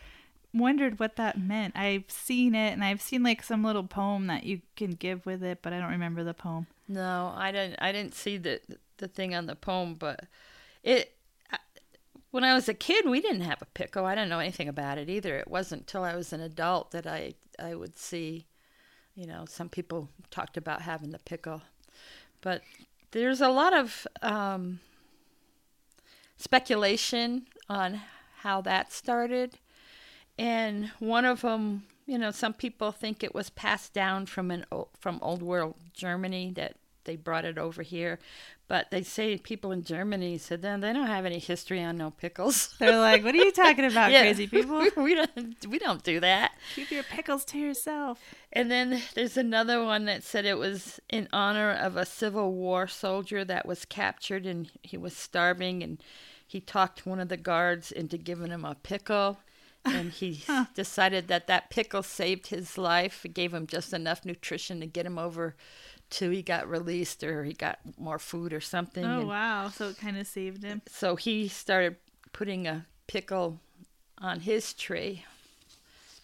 wondered 0.54 1.00
what 1.00 1.16
that 1.16 1.40
meant. 1.40 1.76
I've 1.76 2.10
seen 2.10 2.56
it, 2.56 2.74
and 2.74 2.84
I've 2.84 3.02
seen 3.02 3.24
like 3.24 3.44
some 3.44 3.64
little 3.64 3.84
poem 3.84 4.28
that 4.28 4.44
you 4.44 4.62
can 4.76 4.92
give 4.92 5.26
with 5.26 5.44
it, 5.44 5.60
but 5.62 5.74
I 5.74 5.80
don't 5.80 5.92
remember 5.92 6.24
the 6.24 6.34
poem. 6.34 6.68
No, 6.88 7.34
I 7.36 7.52
didn't. 7.52 7.78
I 7.80 7.92
didn't 7.92 8.16
see 8.16 8.38
the 8.38 8.60
the 8.98 9.08
thing 9.08 9.34
on 9.34 9.46
the 9.46 9.56
poem, 9.56 9.96
but 9.96 10.26
it. 10.84 11.14
When 12.32 12.46
I 12.46 12.54
was 12.54 12.70
a 12.70 12.74
kid, 12.74 13.10
we 13.10 13.20
didn't 13.20 13.42
have 13.42 13.62
a 13.62 13.66
pickle. 13.66 14.06
I 14.06 14.16
didn't 14.16 14.30
know 14.30 14.40
anything 14.40 14.70
about 14.70 14.98
it 14.98 15.10
either. 15.10 15.38
It 15.38 15.50
wasn't 15.50 15.82
until 15.82 16.06
I 16.06 16.16
was 16.16 16.32
an 16.32 16.40
adult 16.40 16.92
that 16.92 17.06
I 17.06 17.34
I 17.60 17.76
would 17.76 17.98
see, 17.98 18.46
you 19.16 19.28
know, 19.28 19.46
some 19.48 19.68
people 19.70 20.10
talked 20.30 20.56
about 20.56 20.82
having 20.82 21.12
the 21.12 21.20
pickle, 21.20 21.62
but 22.42 22.62
there's 23.12 23.42
a 23.42 23.50
lot 23.50 23.74
of 23.74 24.08
um, 24.22 24.80
speculation 26.38 27.48
on 27.70 28.02
how 28.40 28.62
that 28.62 28.92
started, 28.92 29.60
and 30.42 30.88
one 31.00 31.26
of 31.26 31.42
them, 31.42 31.84
you 32.08 32.18
know, 32.18 32.32
some 32.32 32.54
people 32.54 32.92
think 32.92 33.24
it 33.24 33.36
was 33.36 33.50
passed 33.52 33.94
down 33.94 34.26
from 34.26 34.50
an 34.52 34.66
from 35.00 35.20
old 35.22 35.42
world 35.42 35.76
Germany 35.94 36.52
that 36.56 36.76
they 37.04 37.16
brought 37.16 37.46
it 37.46 37.58
over 37.58 37.82
here, 37.82 38.20
but 38.68 38.92
they 38.92 39.02
say 39.04 39.38
people 39.38 39.72
in 39.72 39.84
Germany 39.84 40.38
said 40.38 40.62
then 40.62 40.82
they 40.82 40.94
don't 40.94 41.08
have 41.08 41.26
any 41.26 41.40
history 41.40 41.82
on 41.84 41.98
no 41.98 42.12
pickles. 42.12 42.76
They're 42.80 43.00
like, 43.00 43.24
"What 43.24 43.34
are 43.36 43.38
you 43.38 43.52
talking 43.64 43.86
about, 43.86 44.12
Yeah. 44.12 44.22
crazy 44.22 44.48
people? 44.48 44.80
we 44.98 45.16
don't 45.16 45.68
we 45.68 45.80
don't 45.80 46.04
do 46.04 46.20
that. 46.20 46.52
Keep 46.76 46.92
your 46.92 47.04
pickles 47.04 47.44
to 47.46 47.58
yourself." 47.60 48.20
And 48.54 48.70
then 48.70 49.02
there's 49.16 49.38
another 49.38 49.84
one 49.84 50.06
that 50.06 50.24
said 50.24 50.46
it 50.46 50.58
was 50.58 51.00
in 51.10 51.28
honor 51.34 51.72
of 51.72 51.98
a 51.98 52.06
Civil 52.06 52.54
War 52.54 52.88
soldier 52.88 53.46
that 53.46 53.66
was 53.66 53.86
captured 53.86 54.46
and 54.46 54.72
he 54.84 54.98
was 54.98 55.16
starving 55.16 55.84
and 55.84 56.02
he 56.48 56.60
talked 56.60 57.06
one 57.06 57.20
of 57.20 57.30
the 57.30 57.38
guards 57.38 57.92
into 57.92 58.18
giving 58.18 58.52
him 58.52 58.66
a 58.66 58.76
pickle. 58.76 59.40
And 59.86 60.12
he 60.12 60.44
decided 60.76 61.28
that 61.28 61.48
that 61.48 61.70
pickle 61.70 62.04
saved 62.04 62.48
his 62.48 62.78
life. 62.78 63.26
It 63.26 63.34
gave 63.34 63.54
him 63.54 63.68
just 63.68 63.94
enough 63.94 64.26
nutrition 64.26 64.80
to 64.80 64.86
get 64.86 65.06
him 65.06 65.18
over 65.18 65.56
till 66.10 66.32
he 66.32 66.42
got 66.44 66.70
released 66.70 67.24
or 67.24 67.44
he 67.44 67.54
got 67.54 67.80
more 67.98 68.20
food 68.20 68.54
or 68.54 68.62
something. 68.62 69.04
Oh 69.06 69.20
And 69.22 69.28
wow! 69.28 69.70
So 69.70 69.90
it 69.90 69.98
kind 69.98 70.18
of 70.18 70.28
saved 70.28 70.64
him. 70.64 70.82
So 70.88 71.16
he 71.16 71.48
started 71.48 71.96
putting 72.34 72.68
a 72.68 72.86
pickle 73.08 73.60
on 74.18 74.42
his 74.42 74.74
tree 74.74 75.26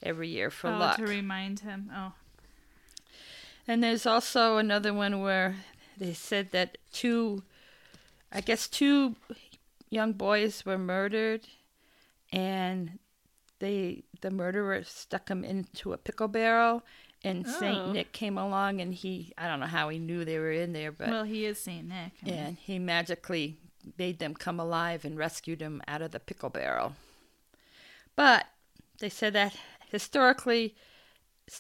every 0.04 0.28
year 0.30 0.52
for 0.52 0.70
oh, 0.70 0.78
luck. 0.78 0.98
to 0.98 1.04
remind 1.08 1.62
him. 1.62 1.92
Oh, 1.94 2.14
And 3.68 3.84
there's 3.84 4.06
also 4.06 4.58
another 4.58 4.94
one 4.94 5.22
where 5.22 5.56
they 5.98 6.14
said 6.14 6.52
that 6.52 6.78
two, 6.94 7.44
I 8.32 8.42
guess 8.42 8.68
two 8.68 9.16
young 9.90 10.14
boys 10.14 10.66
were 10.66 10.78
murdered, 10.78 11.42
and 12.32 13.00
they 13.60 14.04
the 14.22 14.32
murderer 14.32 14.84
stuck 14.84 15.30
him 15.30 15.44
into 15.44 15.94
a 15.94 15.98
pickle 15.98 16.28
barrel, 16.28 16.84
and 17.24 17.46
Oh. 17.48 17.60
Saint 17.60 17.94
Nick 17.94 18.12
came 18.12 18.38
along 18.38 18.82
and 18.82 18.94
he 18.94 19.34
I 19.38 19.48
don't 19.48 19.60
know 19.60 19.66
how 19.66 19.90
he 19.90 20.00
knew 20.00 20.24
they 20.26 20.40
were 20.40 20.52
in 20.52 20.74
there, 20.74 20.92
but 20.92 21.10
well, 21.10 21.24
he 21.24 21.46
is 21.46 21.60
Saint 21.60 21.88
Nick. 21.88 22.12
I 22.24 22.26
mean, 22.26 22.34
and 22.36 22.58
he 22.58 22.80
magically 22.80 23.58
made 23.98 24.20
them 24.20 24.34
come 24.34 24.60
alive 24.60 25.06
and 25.06 25.18
rescued 25.18 25.62
him 25.62 25.82
out 25.88 26.02
of 26.02 26.12
the 26.12 26.20
pickle 26.20 26.50
barrel. 26.50 26.96
But 28.16 28.48
they 29.00 29.10
said 29.10 29.34
that 29.34 29.56
historically, 29.90 30.76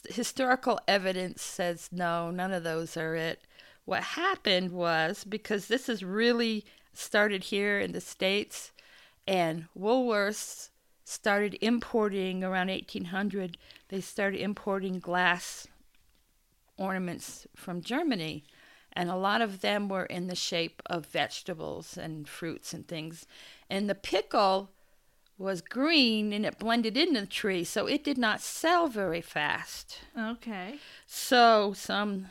historical 0.09 0.79
evidence 0.87 1.41
says 1.41 1.89
no, 1.91 2.31
none 2.31 2.51
of 2.51 2.63
those 2.63 2.97
are 2.97 3.15
it. 3.15 3.41
What 3.85 4.03
happened 4.03 4.71
was 4.71 5.23
because 5.23 5.67
this 5.67 5.87
is 5.87 6.03
really 6.03 6.65
started 6.93 7.45
here 7.45 7.79
in 7.79 7.91
the 7.93 8.01
States, 8.01 8.71
and 9.27 9.65
Woolworths 9.77 10.69
started 11.07 11.57
importing 11.61 12.43
around 12.43 12.67
1800, 12.67 13.57
they 13.89 14.01
started 14.01 14.41
importing 14.41 14.99
glass 14.99 15.67
ornaments 16.77 17.47
from 17.55 17.81
Germany 17.81 18.43
and 18.97 19.11
a 19.11 19.15
lot 19.15 19.41
of 19.41 19.61
them 19.61 19.89
were 19.89 20.05
in 20.05 20.25
the 20.25 20.35
shape 20.35 20.81
of 20.87 21.05
vegetables 21.05 21.97
and 21.97 22.27
fruits 22.27 22.73
and 22.73 22.87
things. 22.87 23.27
And 23.69 23.87
the 23.87 23.95
pickle 23.95 24.71
was 25.37 25.61
green 25.61 26.33
and 26.33 26.43
it 26.43 26.57
blended 26.57 26.97
into 26.97 27.21
the 27.21 27.27
tree, 27.27 27.63
so 27.63 27.85
it 27.85 28.03
did 28.03 28.17
not 28.17 28.41
sell 28.41 28.87
very 28.87 29.21
fast. 29.21 29.99
Okay. 30.19 30.79
So 31.05 31.73
some 31.73 32.27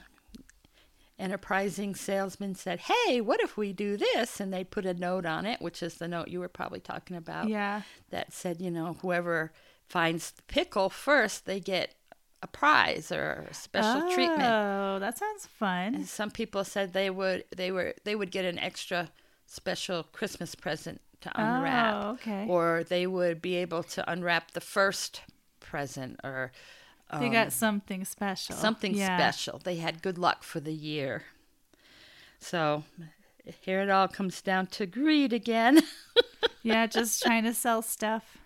enterprising 1.19 1.95
salesman 1.95 2.55
said, 2.55 2.81
Hey, 2.81 3.21
what 3.21 3.41
if 3.41 3.57
we 3.57 3.73
do 3.73 3.97
this? 3.97 4.39
And 4.41 4.53
they 4.53 4.65
put 4.65 4.85
a 4.87 4.95
note 4.95 5.25
on 5.27 5.47
it, 5.47 5.61
which 5.61 5.83
is 5.83 5.95
the 5.95 6.09
note 6.09 6.29
you 6.29 6.41
were 6.41 6.49
probably 6.49 6.81
talking 6.81 7.17
about 7.17 7.49
Yeah. 7.49 7.83
that 8.11 8.33
said, 8.33 8.61
you 8.61 8.71
know, 8.71 8.97
whoever 9.03 9.53
finds 9.89 10.31
the 10.33 10.43
pickle 10.43 10.91
first, 10.91 11.47
they 11.47 11.61
get 11.61 11.95
a 12.43 12.47
prize 12.47 13.11
or 13.11 13.47
a 13.51 13.55
special 13.55 14.11
treatment. 14.13 14.49
Oh, 14.53 14.99
that 15.01 15.17
sounds 15.19 15.47
fun. 15.47 15.95
And 15.95 16.07
some 16.09 16.31
people 16.31 16.65
said 16.65 16.93
they 16.93 17.09
would 17.09 17.45
they 17.57 17.73
were 17.73 17.95
they 18.05 18.15
would 18.15 18.31
get 18.31 18.45
an 18.45 18.59
extra 18.59 19.11
special 19.47 20.03
Christmas 20.03 20.55
present 20.55 21.01
to 21.23 21.31
oh, 21.31 21.43
unwrap, 21.43 21.95
Oh, 22.05 22.11
okay. 22.11 22.47
or 22.49 22.85
they 22.85 23.07
would 23.07 23.41
be 23.41 23.55
able 23.57 23.83
to 23.85 24.11
unwrap 24.11 24.51
the 24.51 24.61
first 24.61 25.23
present, 25.61 26.21
or 26.23 26.53
they 27.21 27.29
got 27.29 27.53
something 27.53 28.05
special. 28.05 28.55
um, 28.55 28.61
something 28.61 28.95
Yeah. 28.95 29.17
special. 29.19 29.59
They 29.63 29.77
had 29.77 30.03
good 30.03 30.19
luck 30.19 30.43
for 30.43 30.61
the 30.61 30.73
year. 30.73 31.25
So 32.41 32.85
here 33.61 33.81
it 33.81 33.91
all 33.91 34.09
comes 34.09 34.41
down 34.43 34.67
to 34.69 34.87
greed 34.87 35.33
again. 35.33 35.81
Yeah, 36.63 36.87
just 36.89 37.23
trying 37.23 37.45
to 37.45 37.55
sell 37.55 37.81
stuff. 37.81 38.37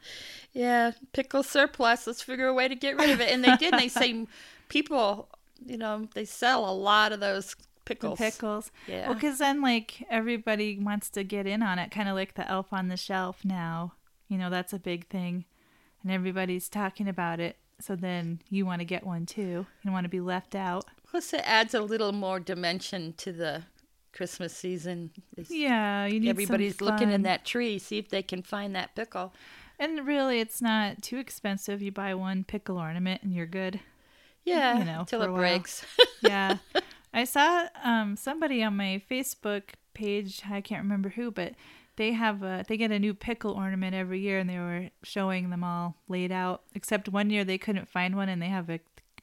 yeah, 0.53 0.91
pickle 1.15 1.43
surplus. 1.43 2.07
Let's 2.07 2.21
figure 2.21 2.49
a 2.49 2.53
way 2.55 2.69
to 2.69 2.75
get 2.75 2.99
rid 2.99 3.09
of 3.09 3.19
it. 3.23 3.31
And 3.33 3.43
they 3.43 3.57
did. 3.57 3.73
they 3.73 3.89
say 4.03 4.27
people, 4.69 5.31
you 5.65 5.79
know, 5.79 6.07
they 6.15 6.27
sell 6.27 6.69
a 6.69 6.73
lot 6.73 7.13
of 7.13 7.21
those 7.21 7.55
The 7.55 7.65
pickles. 7.87 8.19
pickles. 8.19 8.71
Yeah. 8.87 9.07
Well, 9.07 9.15
because 9.15 9.39
then, 9.39 9.63
like, 9.63 10.05
everybody 10.11 10.79
wants 10.79 11.09
to 11.11 11.25
get 11.25 11.47
in 11.47 11.63
on 11.63 11.79
it, 11.79 11.91
kind 11.91 12.11
of 12.11 12.15
like 12.15 12.35
the 12.35 12.47
elf 12.47 12.75
on 12.75 12.89
the 12.89 12.97
shelf 12.99 13.43
now. 13.43 13.95
You 14.29 14.37
know, 14.37 14.51
that's 14.51 14.75
a 14.75 14.79
big 14.79 15.07
thing. 15.09 15.47
And 16.03 16.13
everybody's 16.13 16.69
talking 16.69 17.09
about 17.09 17.41
it. 17.41 17.57
So 17.83 17.97
then 17.97 18.41
you 18.51 18.67
want 18.67 18.81
to 18.81 18.85
get 18.85 19.05
one 19.07 19.27
too. 19.27 19.41
You 19.43 19.67
don't 19.85 19.93
want 19.93 20.05
to 20.05 20.09
be 20.11 20.21
left 20.21 20.55
out. 20.55 20.85
Plus, 21.09 21.33
it 21.33 21.43
adds 21.45 21.75
a 21.75 21.81
little 21.81 22.13
more 22.13 22.39
dimension 22.41 23.15
to 23.19 23.33
the 23.33 23.63
Christmas 24.13 24.55
season. 24.55 25.11
It's- 25.37 25.51
Yeah, 25.51 26.07
you 26.07 26.21
need 26.21 26.27
some 26.27 26.31
Everybody's 26.31 26.81
looking 26.81 27.11
in 27.11 27.23
that 27.23 27.45
tree, 27.45 27.79
see 27.79 27.99
if 27.99 28.09
they 28.09 28.23
can 28.23 28.43
find 28.43 28.75
that 28.77 28.95
pickle. 28.95 29.33
And 29.79 30.07
really, 30.07 30.41
it's 30.41 30.61
not 30.61 31.03
too 31.03 31.17
expensive. 31.19 31.81
You 31.81 31.91
buy 31.91 32.15
one 32.15 32.45
pickle 32.45 32.77
ornament 32.79 33.23
and 33.23 33.33
you're 33.33 33.47
good. 33.47 33.81
Yeah, 34.45 34.79
You 34.79 34.85
know, 34.85 35.05
till 35.07 35.23
it 35.23 35.29
breaks. 35.35 35.85
yeah. 36.23 36.59
I 37.15 37.25
saw 37.25 37.67
um 37.83 38.17
somebody 38.17 38.63
on 38.63 38.77
my 38.77 39.03
Facebook 39.11 39.63
page, 39.95 40.43
I 40.49 40.61
can't 40.61 40.83
remember 40.83 41.09
who, 41.11 41.31
but 41.31 41.55
they 42.01 42.13
have 42.13 42.43
a 42.43 42.65
they 42.67 42.79
get 42.79 42.91
a 42.91 42.99
new 42.99 43.13
pickle 43.13 43.53
ornament 43.53 43.95
every 43.95 44.21
year 44.21 44.39
and 44.39 44.49
they 44.49 44.57
were 44.57 44.89
showing 45.03 45.51
them 45.51 45.63
all 45.63 45.97
laid 46.09 46.33
out. 46.33 46.63
Except 46.75 47.11
one 47.11 47.29
year 47.29 47.45
they 47.45 47.59
couldn't 47.59 47.91
find 47.91 48.17
one 48.17 48.31
and 48.31 48.41
they 48.41 48.49
have 48.49 48.71
a 48.71 48.81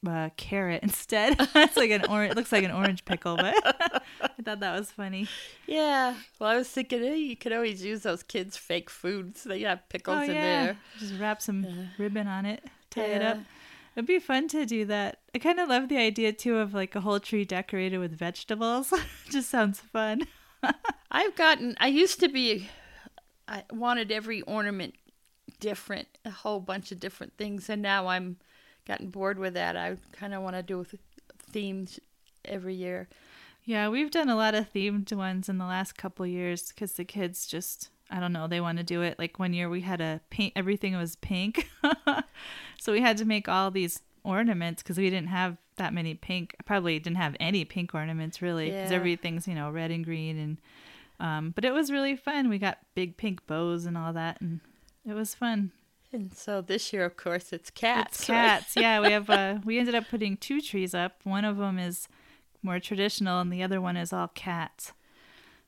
uh, 0.07 0.29
carrot 0.37 0.83
instead. 0.83 1.35
it's 1.55 1.75
like 1.75 1.89
an 1.89 2.05
orange. 2.05 2.33
It 2.33 2.37
looks 2.37 2.51
like 2.51 2.63
an 2.63 2.69
orange 2.69 3.03
pickle, 3.03 3.35
but 3.35 3.55
I 4.21 4.43
thought 4.43 4.59
that 4.59 4.77
was 4.77 4.91
funny. 4.91 5.27
yeah. 5.65 6.13
Well, 6.39 6.51
I 6.51 6.55
was 6.55 6.69
thinking, 6.69 7.01
hey, 7.01 7.17
you 7.17 7.35
could 7.35 7.51
always 7.51 7.83
use 7.83 8.03
those 8.03 8.21
kids' 8.21 8.57
fake 8.57 8.91
foods. 8.91 9.43
They 9.43 9.61
have 9.61 9.89
pickles 9.89 10.17
oh 10.19 10.21
in 10.21 10.35
yeah, 10.35 10.65
there. 10.65 10.77
just 10.99 11.19
wrap 11.19 11.41
some 11.41 11.89
ribbon 11.97 12.27
on 12.27 12.45
it, 12.45 12.63
tie 12.91 13.05
it 13.05 13.23
up. 13.23 13.39
It'd 13.95 14.05
be 14.05 14.19
fun 14.19 14.47
to 14.49 14.67
do 14.67 14.85
that. 14.85 15.17
I 15.33 15.39
kind 15.39 15.59
of 15.59 15.67
love 15.67 15.89
the 15.89 15.97
idea 15.97 16.31
too 16.31 16.57
of 16.57 16.75
like 16.75 16.93
a 16.93 17.01
whole 17.01 17.19
tree 17.19 17.43
decorated 17.43 17.97
with 17.97 18.15
vegetables. 18.15 18.93
just 19.31 19.49
sounds 19.49 19.79
fun. 19.79 20.27
I've 21.11 21.35
gotten. 21.35 21.75
I 21.79 21.87
used 21.87 22.19
to 22.19 22.27
be. 22.27 22.69
I 23.47 23.63
wanted 23.71 24.11
every 24.11 24.41
ornament 24.41 24.95
different, 25.59 26.07
a 26.25 26.29
whole 26.29 26.59
bunch 26.59 26.91
of 26.91 26.99
different 26.99 27.33
things, 27.37 27.69
and 27.69 27.81
now 27.81 28.07
I'm 28.07 28.37
gotten 28.85 29.09
bored 29.09 29.39
with 29.39 29.53
that. 29.53 29.75
I 29.75 29.97
kind 30.11 30.33
of 30.33 30.41
want 30.41 30.55
to 30.55 30.63
do 30.63 30.83
th- 30.83 31.01
themes 31.51 31.99
every 32.45 32.73
year. 32.73 33.07
Yeah, 33.63 33.89
we've 33.89 34.11
done 34.11 34.29
a 34.29 34.35
lot 34.35 34.55
of 34.55 34.71
themed 34.71 35.11
ones 35.11 35.49
in 35.49 35.57
the 35.57 35.65
last 35.65 35.97
couple 35.97 36.25
years 36.25 36.69
because 36.69 36.93
the 36.93 37.03
kids 37.03 37.45
just, 37.45 37.89
I 38.09 38.21
don't 38.21 38.31
know, 38.31 38.47
they 38.47 38.61
want 38.61 38.77
to 38.77 38.83
do 38.83 39.01
it. 39.01 39.19
Like 39.19 39.39
one 39.39 39.53
year 39.53 39.69
we 39.69 39.81
had 39.81 39.99
a 39.99 40.21
paint, 40.29 40.53
everything 40.55 40.95
was 40.95 41.17
pink. 41.17 41.69
so 42.79 42.93
we 42.93 43.01
had 43.01 43.17
to 43.17 43.25
make 43.25 43.49
all 43.49 43.69
these 43.69 44.01
ornaments 44.27 44.83
because 44.83 44.97
we 44.97 45.09
didn't 45.09 45.29
have 45.29 45.57
that 45.77 45.93
many 45.93 46.13
pink. 46.13 46.55
Probably 46.65 46.99
didn't 46.99 47.17
have 47.17 47.35
any 47.39 47.65
pink 47.65 47.95
ornaments 47.95 48.41
really 48.41 48.69
because 48.69 48.91
Yeah. 48.91 48.97
everything's, 48.97 49.47
you 49.47 49.55
know, 49.55 49.69
red 49.71 49.89
and 49.91 50.03
green. 50.03 50.37
And, 50.37 50.57
um, 51.19 51.51
but 51.51 51.63
it 51.65 51.71
was 51.73 51.91
really 51.91 52.15
fun. 52.15 52.49
We 52.49 52.57
got 52.59 52.79
big 52.95 53.17
pink 53.17 53.45
bows 53.47 53.85
and 53.85 53.97
all 53.97 54.13
that. 54.13 54.41
And 54.41 54.59
it 55.05 55.13
was 55.13 55.33
fun. 55.33 55.71
And 56.13 56.33
so 56.33 56.61
this 56.61 56.93
year, 56.93 57.05
of 57.05 57.17
course, 57.17 57.51
it's 57.51 57.69
cats. 57.69 58.19
It's 58.21 58.29
right? 58.29 58.35
cats. 58.35 58.75
yeah, 58.75 58.99
we 59.01 59.11
have 59.11 59.29
uh 59.29 59.59
we 59.65 59.77
ended 59.79 59.95
up 59.95 60.07
putting 60.09 60.37
two 60.37 60.61
trees 60.61 60.93
up. 60.93 61.19
One 61.23 61.45
of 61.45 61.57
them 61.57 61.77
is 61.79 62.07
more 62.63 62.79
traditional 62.79 63.39
and 63.41 63.51
the 63.51 63.61
other 63.63 63.79
one 63.81 63.97
is 63.97 64.11
all 64.13 64.29
cats. 64.29 64.93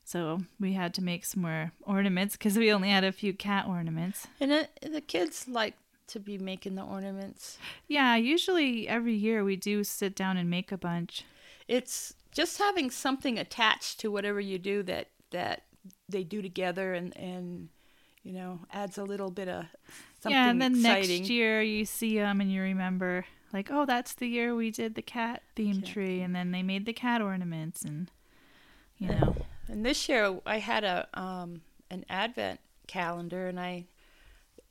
So 0.04 0.40
we 0.58 0.72
had 0.72 0.92
to 0.94 1.02
make 1.02 1.24
some 1.24 1.42
more 1.42 1.72
ornaments 1.82 2.36
because 2.36 2.58
we 2.58 2.72
only 2.72 2.88
had 2.90 3.04
a 3.04 3.12
few 3.12 3.32
cat 3.32 3.66
ornaments. 3.68 4.26
And 4.40 4.50
it, 4.50 4.70
the 4.82 5.00
kids 5.00 5.46
like 5.46 5.74
to 6.12 6.20
be 6.20 6.38
making 6.38 6.74
the 6.74 6.82
ornaments. 6.82 7.58
Yeah, 7.88 8.16
usually 8.16 8.88
every 8.88 9.14
year 9.14 9.44
we 9.44 9.56
do 9.56 9.84
sit 9.84 10.14
down 10.14 10.36
and 10.36 10.48
make 10.48 10.72
a 10.72 10.78
bunch. 10.78 11.24
It's 11.68 12.14
just 12.32 12.58
having 12.58 12.90
something 12.90 13.38
attached 13.38 14.00
to 14.00 14.10
whatever 14.10 14.40
you 14.40 14.58
do 14.58 14.82
that 14.84 15.08
that 15.30 15.62
they 16.08 16.24
do 16.24 16.42
together, 16.42 16.94
and 16.94 17.16
and 17.16 17.68
you 18.22 18.32
know 18.32 18.60
adds 18.72 18.98
a 18.98 19.04
little 19.04 19.30
bit 19.30 19.48
of 19.48 19.64
something 20.20 20.36
yeah, 20.36 20.50
and 20.50 20.60
then 20.60 20.76
exciting. 20.76 21.20
next 21.20 21.30
year 21.30 21.62
you 21.62 21.84
see 21.84 22.18
them 22.18 22.40
and 22.40 22.52
you 22.52 22.60
remember 22.62 23.24
like, 23.52 23.70
oh, 23.70 23.84
that's 23.84 24.14
the 24.14 24.28
year 24.28 24.54
we 24.54 24.70
did 24.70 24.94
the 24.94 25.02
cat 25.02 25.42
theme 25.56 25.82
tree, 25.82 26.20
and 26.20 26.34
then 26.34 26.52
they 26.52 26.62
made 26.62 26.86
the 26.86 26.92
cat 26.92 27.20
ornaments, 27.20 27.82
and 27.82 28.10
you 28.98 29.08
know, 29.08 29.36
And 29.68 29.84
this 29.84 30.08
year 30.08 30.38
I 30.44 30.58
had 30.58 30.84
a 30.84 31.08
um 31.14 31.62
an 31.90 32.04
advent 32.08 32.60
calendar 32.86 33.46
and 33.46 33.58
I 33.58 33.86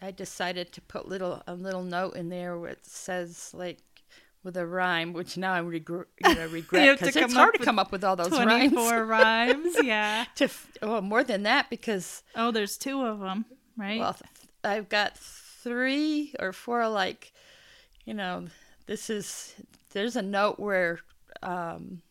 I 0.02 0.12
decided 0.12 0.72
to 0.74 0.82
put 0.82 1.08
little 1.08 1.42
a 1.48 1.54
little 1.54 1.84
note 1.84 2.16
in 2.16 2.30
there 2.30 2.58
where 2.58 2.72
it 2.72 2.86
says 2.86 3.52
like 3.54 3.80
with 4.44 4.56
a 4.56 4.66
rhyme, 4.66 5.12
which 5.12 5.36
now 5.38 5.54
I 5.54 5.60
regret, 5.60 6.08
you 6.26 6.34
know, 6.36 6.48
regret 6.52 6.98
because 7.00 7.16
it's 7.16 7.18
come 7.26 7.32
hard 7.36 7.54
to 7.56 7.60
with 7.60 7.66
come 7.66 7.78
up 7.80 7.92
with 7.92 8.04
all 8.04 8.16
those 8.16 8.30
twenty 8.30 8.70
four 8.70 9.06
rhymes. 9.06 9.66
rhymes. 9.76 9.76
Yeah. 9.84 10.26
to 10.36 10.46
f- 10.46 10.72
oh, 10.82 11.02
more 11.02 11.24
than 11.24 11.44
that 11.44 11.70
because 11.70 12.24
Oh, 12.36 12.52
there's 12.52 12.78
two 12.78 13.06
of 13.06 13.20
them, 13.20 13.46
right? 13.78 14.00
well 14.00 14.14
th- 14.14 14.24
I've 14.64 14.88
got 14.90 15.18
three 15.18 16.34
or 16.40 16.54
four 16.54 16.88
like 16.88 17.34
you 18.06 18.14
know 18.14 18.46
this 18.86 19.10
is 19.10 19.56
there's 19.92 20.16
a 20.16 20.22
note 20.22 20.60
where 20.60 21.00
um 21.44 22.02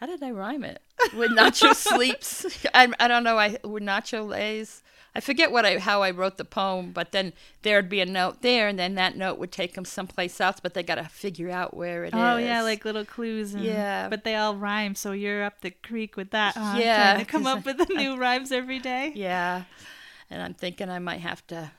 how 0.00 0.06
did 0.06 0.22
I 0.22 0.30
rhyme 0.32 0.64
it? 0.64 0.80
When 1.14 1.30
Nacho 1.30 1.74
sleeps, 1.74 2.44
I, 2.74 2.88
I 3.00 3.08
don't 3.08 3.24
know. 3.24 3.38
I 3.38 3.58
when 3.64 3.84
Nacho 3.84 4.26
lays, 4.26 4.82
I 5.16 5.20
forget 5.20 5.52
what 5.52 5.64
I 5.64 5.78
how 5.78 6.02
I 6.02 6.10
wrote 6.10 6.38
the 6.38 6.44
poem, 6.44 6.90
but 6.92 7.12
then 7.12 7.32
there'd 7.62 7.88
be 7.88 8.00
a 8.00 8.06
note 8.06 8.42
there, 8.42 8.66
and 8.68 8.76
then 8.78 8.94
that 8.96 9.16
note 9.16 9.38
would 9.38 9.52
take 9.52 9.74
them 9.74 9.84
someplace 9.84 10.40
else, 10.40 10.56
but 10.60 10.74
they 10.74 10.82
got 10.82 10.96
to 10.96 11.04
figure 11.04 11.50
out 11.50 11.76
where 11.76 12.04
it 12.04 12.08
is. 12.08 12.20
Oh 12.20 12.36
yeah, 12.36 12.62
like 12.62 12.84
little 12.84 13.04
clues. 13.04 13.54
And, 13.54 13.62
Yeah. 13.64 14.08
but 14.08 14.24
they 14.24 14.34
all 14.34 14.56
rhyme, 14.56 14.94
so 14.96 15.12
you're 15.12 15.44
up 15.44 15.60
the 15.60 15.70
creek 15.70 16.16
with 16.16 16.30
that. 16.30 16.56
Huh? 16.56 16.76
Yeah, 16.78 17.12
trying 17.12 17.24
to 17.24 17.30
come 17.30 17.46
up 17.52 17.64
with 17.64 17.78
the 17.78 17.94
new 17.94 18.16
rhymes 18.16 18.50
every 18.50 18.80
day. 18.80 19.12
yeah, 19.14 19.64
and 20.30 20.42
I'm 20.42 20.54
thinking 20.54 20.90
I 20.90 20.98
might 20.98 21.20
have 21.20 21.46
to 21.48 21.70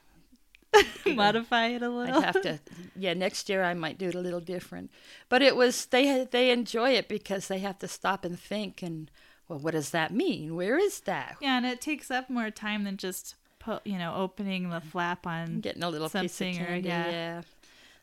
Modify 1.06 1.68
it 1.68 1.82
a 1.82 1.90
little. 1.90 2.16
I'd 2.18 2.24
have 2.24 2.42
to. 2.42 2.60
Yeah, 2.98 3.14
next 3.14 3.48
year 3.50 3.64
I 3.64 3.74
might 3.74 3.98
do 3.98 4.10
it 4.10 4.16
a 4.16 4.20
little 4.20 4.42
different. 4.42 4.92
But 5.30 5.42
it 5.42 5.56
was 5.56 5.86
they 5.86 6.26
they 6.30 6.52
enjoy 6.52 6.92
it 6.92 7.08
because 7.08 7.48
they 7.48 7.60
have 7.60 7.80
to 7.80 7.88
stop 7.88 8.26
and 8.26 8.38
think 8.40 8.82
and 8.82 9.10
well, 9.48 9.60
what 9.60 9.72
does 9.74 9.92
that 9.92 10.12
mean? 10.12 10.56
Where 10.56 10.78
is 10.78 11.02
that? 11.02 11.38
Yeah, 11.42 11.58
and 11.58 11.66
it 11.66 11.82
takes 11.82 12.10
up 12.12 12.30
more 12.30 12.50
time 12.52 12.84
than 12.84 12.98
just 12.98 13.36
put, 13.60 13.86
you 13.86 13.98
know, 13.98 14.14
opening 14.16 14.70
the 14.70 14.82
flap 14.82 15.26
on. 15.28 15.60
Getting 15.62 15.84
a 15.84 15.90
little 15.90 16.08
piece 16.10 16.24
of 16.24 16.32
Something 16.32 16.62
or- 16.62 16.66
candy. 16.66 16.88
yeah. 16.90 17.12
yeah. 17.12 17.42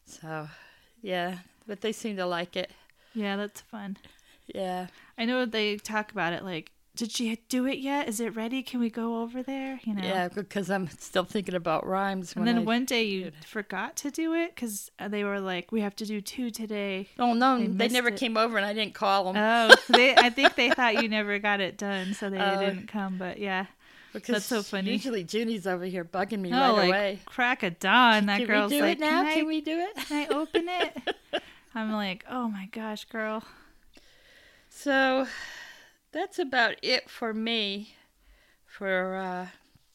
So, 0.07 0.48
yeah, 1.02 1.38
but 1.66 1.81
they 1.81 1.92
seem 1.92 2.16
to 2.16 2.26
like 2.26 2.57
it. 2.57 2.70
Yeah, 3.14 3.37
that's 3.37 3.61
fun. 3.61 3.96
Yeah. 4.46 4.88
I 5.16 5.24
know 5.24 5.44
they 5.46 5.76
talk 5.76 6.11
about 6.12 6.33
it 6.33 6.42
like, 6.44 6.70
did 6.94 7.11
she 7.11 7.38
do 7.48 7.66
it 7.66 7.78
yet? 7.78 8.09
Is 8.09 8.20
it 8.20 8.37
ready? 8.37 8.62
Can 8.62 8.78
we 8.81 8.90
go 8.90 9.22
over 9.22 9.42
there? 9.42 9.81
You 9.85 9.94
know. 9.94 10.02
Yeah, 10.05 10.28
because 10.28 10.70
I'm 10.70 10.88
still 10.98 11.24
thinking 11.24 11.55
about 11.55 11.87
rhymes. 11.87 12.35
And 12.37 12.46
then 12.46 12.59
I- 12.59 12.62
one 12.62 12.85
day 12.85 13.05
you 13.05 13.33
forgot 13.46 13.96
to 13.96 14.11
do 14.11 14.35
it 14.35 14.55
because 14.55 14.90
uh, 14.98 15.09
they 15.09 15.24
were 15.24 15.40
like, 15.40 15.72
we 15.72 15.81
have 15.81 15.96
to 15.96 16.05
do 16.07 16.20
two 16.20 16.50
today. 16.50 17.09
Oh 17.18 17.33
no, 17.35 17.59
they 17.59 17.66
they, 17.66 17.88
never 17.88 18.09
it. 18.09 18.16
came 18.16 18.37
over, 18.37 18.57
and 18.59 18.66
I 18.66 18.74
didn't 18.74 18.94
call 18.94 19.33
them 19.33 19.37
Oh, 19.42 19.74
they, 19.96 20.14
I 20.14 20.28
think 20.31 20.55
they 20.55 20.70
thought 20.70 21.02
you 21.02 21.09
never 21.09 21.38
got 21.38 21.61
it 21.61 21.78
done, 21.78 22.14
so 22.14 22.28
they 22.28 22.38
Oh. 22.38 22.61
didn't 22.61 22.88
come. 22.88 23.16
But 23.16 23.38
yeah. 23.38 23.66
because 24.12 24.35
that's 24.35 24.44
so 24.44 24.62
funny. 24.62 24.92
Usually 24.92 25.24
Junie's 25.24 25.66
over 25.66 25.85
here 25.87 26.05
bugging 26.05 26.40
me 26.40 26.50
Oh, 26.52 26.57
right 26.57 26.72
like 26.76 26.88
away. 26.88 27.18
crack 27.24 27.62
a 27.62 27.70
dawn. 27.70 28.26
That 28.26 28.38
Can 28.38 28.46
girl's 28.46 28.70
we 28.70 28.76
do 28.78 28.83
like, 28.85 28.98
it 28.98 29.00
now? 29.00 29.22
Can, 29.22 29.26
I, 29.26 29.35
Can 29.35 29.46
we 29.46 29.61
do 29.62 29.78
it? 29.78 29.96
can 29.96 30.16
I 30.31 30.35
open 30.35 30.68
it? 30.68 31.42
I'm 31.74 31.90
like, 31.90 32.22
oh 32.28 32.48
my 32.48 32.66
gosh, 32.70 33.07
girl. 33.07 33.42
So 34.68 35.26
that's 36.12 36.38
about 36.38 36.77
it 36.83 37.09
for 37.11 37.33
me 37.35 37.94
for 38.66 39.16
uh, 39.16 39.46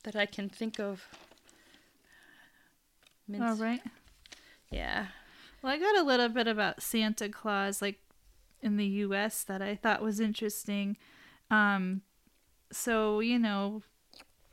that 0.03 0.15
I 0.15 0.25
can 0.25 0.49
think 0.49 0.79
of. 0.79 1.03
Mince- 3.27 3.41
All 3.43 3.55
right. 3.55 3.81
Yeah. 4.71 5.07
Well, 5.61 5.73
I 5.73 5.77
got 5.79 5.97
a 5.97 6.03
little 6.03 6.29
bit 6.29 6.47
about 6.47 6.81
Santa 6.81 7.29
Claus, 7.29 7.81
like 7.81 7.99
in 8.61 8.77
the 8.77 8.85
U.S., 8.85 9.43
that 9.43 9.61
I 9.61 9.75
thought 9.75 10.01
was 10.01 10.19
interesting. 10.19 10.97
Um, 11.49 12.01
so 12.71 13.19
you 13.19 13.39
know, 13.39 13.81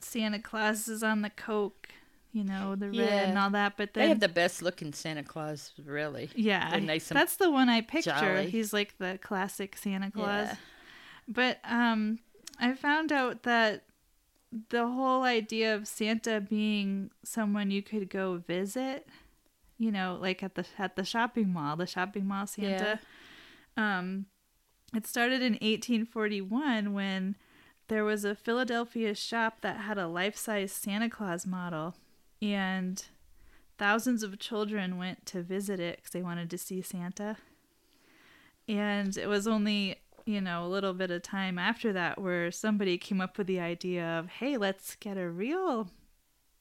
Santa 0.00 0.38
Claus 0.38 0.88
is 0.88 1.02
on 1.02 1.22
the 1.22 1.30
Coke. 1.30 1.88
you 2.32 2.42
know, 2.42 2.74
the 2.74 2.86
red 2.88 2.94
Yeah. 2.96 3.28
and 3.28 3.38
all 3.38 3.50
that. 3.50 3.76
But 3.76 3.94
They 3.94 4.00
then 4.02 4.08
have 4.08 4.20
the 4.20 4.28
best 4.28 4.60
looking 4.62 4.92
Santa 4.92 5.22
Claus, 5.22 5.72
really. 5.84 6.30
yeah, 6.34 6.76
nice 6.80 7.08
that's 7.08 7.36
the 7.36 7.50
one 7.50 7.68
I 7.68 7.80
picture. 7.80 8.10
jolly. 8.18 8.50
He's 8.50 8.72
like 8.72 8.98
the 8.98 9.18
classic 9.22 9.76
Santa 9.76 10.10
Claus. 10.10 10.48
Yeah. 10.48 10.56
But 11.26 11.58
um, 11.64 12.18
I 12.58 12.74
found 12.74 13.12
out 13.12 13.42
that 13.44 13.84
the 14.68 14.86
whole 14.86 15.22
idea 15.22 15.74
of 15.74 15.88
Santa 15.88 16.40
being 16.40 17.10
someone 17.24 17.70
you 17.70 17.82
could 17.82 18.08
go 18.08 18.42
visit, 18.46 19.08
you 19.78 19.90
know, 19.90 20.18
like 20.20 20.42
at 20.42 20.54
the 20.54 20.66
at 20.78 20.96
the 20.96 21.04
shopping 21.04 21.52
mall, 21.52 21.76
the 21.76 21.86
shopping 21.86 22.26
mall 22.26 22.46
Santa. 22.46 23.00
Yeah. 23.76 23.98
Um, 23.98 24.26
it 24.94 25.06
started 25.06 25.42
in 25.42 25.54
1841 25.54 26.92
when 26.92 27.36
there 27.88 28.04
was 28.04 28.24
a 28.24 28.34
Philadelphia 28.34 29.14
shop 29.14 29.60
that 29.60 29.78
had 29.78 29.98
a 29.98 30.06
life-size 30.06 30.72
Santa 30.72 31.10
Claus 31.10 31.46
model, 31.46 31.96
and 32.40 33.04
thousands 33.76 34.22
of 34.22 34.38
children 34.38 34.96
went 34.96 35.26
to 35.26 35.42
visit 35.42 35.80
it 35.80 35.96
because 35.96 36.12
they 36.12 36.22
wanted 36.22 36.48
to 36.50 36.58
see 36.58 36.80
Santa. 36.80 37.36
And 38.66 39.16
it 39.16 39.28
was 39.28 39.46
only, 39.46 39.96
you 40.24 40.40
know, 40.40 40.64
a 40.64 40.68
little 40.68 40.94
bit 40.94 41.10
of 41.10 41.22
time 41.22 41.58
after 41.58 41.92
that 41.92 42.20
where 42.20 42.50
somebody 42.50 42.96
came 42.98 43.20
up 43.20 43.36
with 43.36 43.46
the 43.46 43.60
idea 43.60 44.04
of, 44.04 44.28
hey, 44.28 44.56
let's 44.56 44.96
get 44.96 45.18
a 45.18 45.28
real 45.28 45.90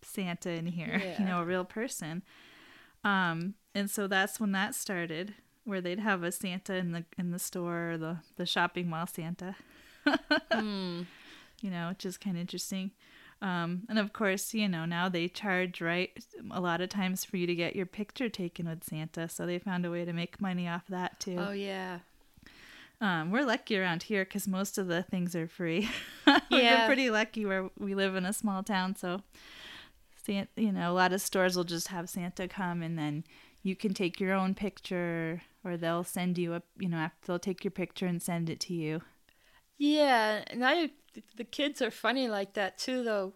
Santa 0.02 0.49
in 0.52 0.65
here, 0.65 1.15
you 1.19 1.26
know, 1.26 1.41
a 1.41 1.45
real 1.45 1.63
person. 1.65 2.23
Um, 3.04 3.56
and 3.73 3.89
so 3.89 4.08
that's 4.08 4.39
when 4.39 4.52
that 4.52 4.76
started, 4.76 5.36
where 5.63 5.82
they'd 5.82 5.99
have 5.99 6.23
a 6.23 6.32
Santa 6.32 6.76
in 6.76 6.91
the 6.91 7.06
in 7.17 7.32
the 7.32 7.39
store, 7.39 7.91
or 7.91 7.97
the 7.97 8.17
the 8.38 8.45
shopping 8.45 8.89
mall 8.89 9.08
Santa. 9.08 9.56
Hmm. 10.52 11.04
You 11.62 11.71
know, 11.71 11.89
which 11.89 12.06
is 12.06 12.17
kind 12.17 12.36
of 12.36 12.41
interesting. 12.41 12.91
Um, 13.41 13.84
and 13.89 13.97
of 13.97 14.12
course, 14.12 14.54
you 14.54 14.67
know, 14.67 14.84
now 14.86 15.08
they 15.08 15.30
charge 15.30 15.80
right 15.82 16.12
a 16.52 16.60
lot 16.60 16.82
of 16.82 16.89
times 16.89 17.23
for 17.23 17.38
you 17.38 17.47
to 17.47 17.56
get 17.56 17.76
your 17.76 17.86
picture 17.86 18.28
taken 18.28 18.67
with 18.67 18.84
Santa, 18.84 19.30
so 19.30 19.45
they 19.45 19.60
found 19.60 19.86
a 19.86 19.91
way 19.91 20.04
to 20.04 20.12
make 20.12 20.41
money 20.41 20.67
off 20.67 20.84
that 20.89 21.19
too. 21.21 21.38
Oh 21.38 21.52
yeah. 21.52 21.99
Um, 23.04 23.32
we're 23.32 23.46
lucky 23.46 23.78
around 23.78 24.04
here 24.04 24.24
because 24.24 24.48
most 24.48 24.78
of 24.78 24.88
the 24.88 25.04
things 25.04 25.36
are 25.36 25.46
free. 25.46 25.89
We've 26.26 26.50
been 26.50 26.86
pretty 26.86 27.10
lucky 27.10 27.46
where 27.46 27.70
we 27.78 27.96
live 27.96 28.16
in 28.16 28.26
a 28.26 28.32
small 28.32 28.63
town, 28.63 28.96
so 28.96 29.20
you 30.26 30.72
know, 30.72 30.89
a 30.89 30.94
lot 30.94 31.12
of 31.12 31.20
stores 31.20 31.58
will 31.58 31.66
just 31.66 31.89
have 31.89 32.10
Santa 32.10 32.48
come 32.48 32.82
and 32.82 32.98
then 32.98 33.26
you 33.62 33.76
can 33.76 33.94
take 33.94 34.22
your 34.22 34.34
own 34.34 34.56
picture, 34.56 35.42
or 35.66 35.76
they'll 35.76 36.06
send 36.06 36.38
you 36.38 36.54
a, 36.54 36.62
you 36.80 36.88
know, 36.88 37.10
they'll 37.26 37.39
take 37.39 37.66
your 37.66 37.72
picture 37.72 38.06
and 38.06 38.22
send 38.22 38.50
it 38.50 38.62
to 38.62 38.74
you. 38.74 39.02
Yeah, 39.78 40.46
and 40.48 40.63
I 40.63 40.92
the 41.36 41.44
kids 41.44 41.82
are 41.82 41.92
funny 41.92 42.30
like 42.30 42.54
that 42.54 42.78
too 42.78 43.04
though. 43.04 43.34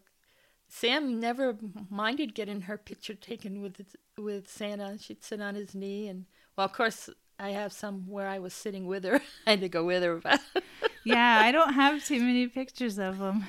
Sam 0.70 1.20
never 1.20 1.58
minded 1.90 2.36
getting 2.36 2.62
her 2.62 2.78
picture 2.78 3.16
taken 3.16 3.62
with 3.62 3.82
with 4.18 4.50
Santa. 4.50 4.98
She'd 4.98 5.26
sit 5.26 5.42
on 5.42 5.56
his 5.56 5.76
knee 5.76 6.08
and 6.08 6.24
well, 6.56 6.66
of 6.66 6.72
course, 6.72 7.10
I 7.40 7.52
have 7.52 7.72
some 7.72 8.08
where 8.08 8.28
I 8.28 8.40
was 8.40 8.54
sitting 8.54 8.88
with 8.88 9.04
her. 9.04 9.22
I 9.48 9.52
had 9.52 9.62
to 9.62 9.70
go 9.70 9.84
with 9.86 10.04
her, 10.04 10.16
but 10.18 10.42
yeah, 11.04 11.40
I 11.44 11.52
don't 11.52 11.74
have 11.74 12.04
too 12.04 12.20
many 12.20 12.48
pictures 12.48 12.98
of 12.98 13.20
them. 13.20 13.46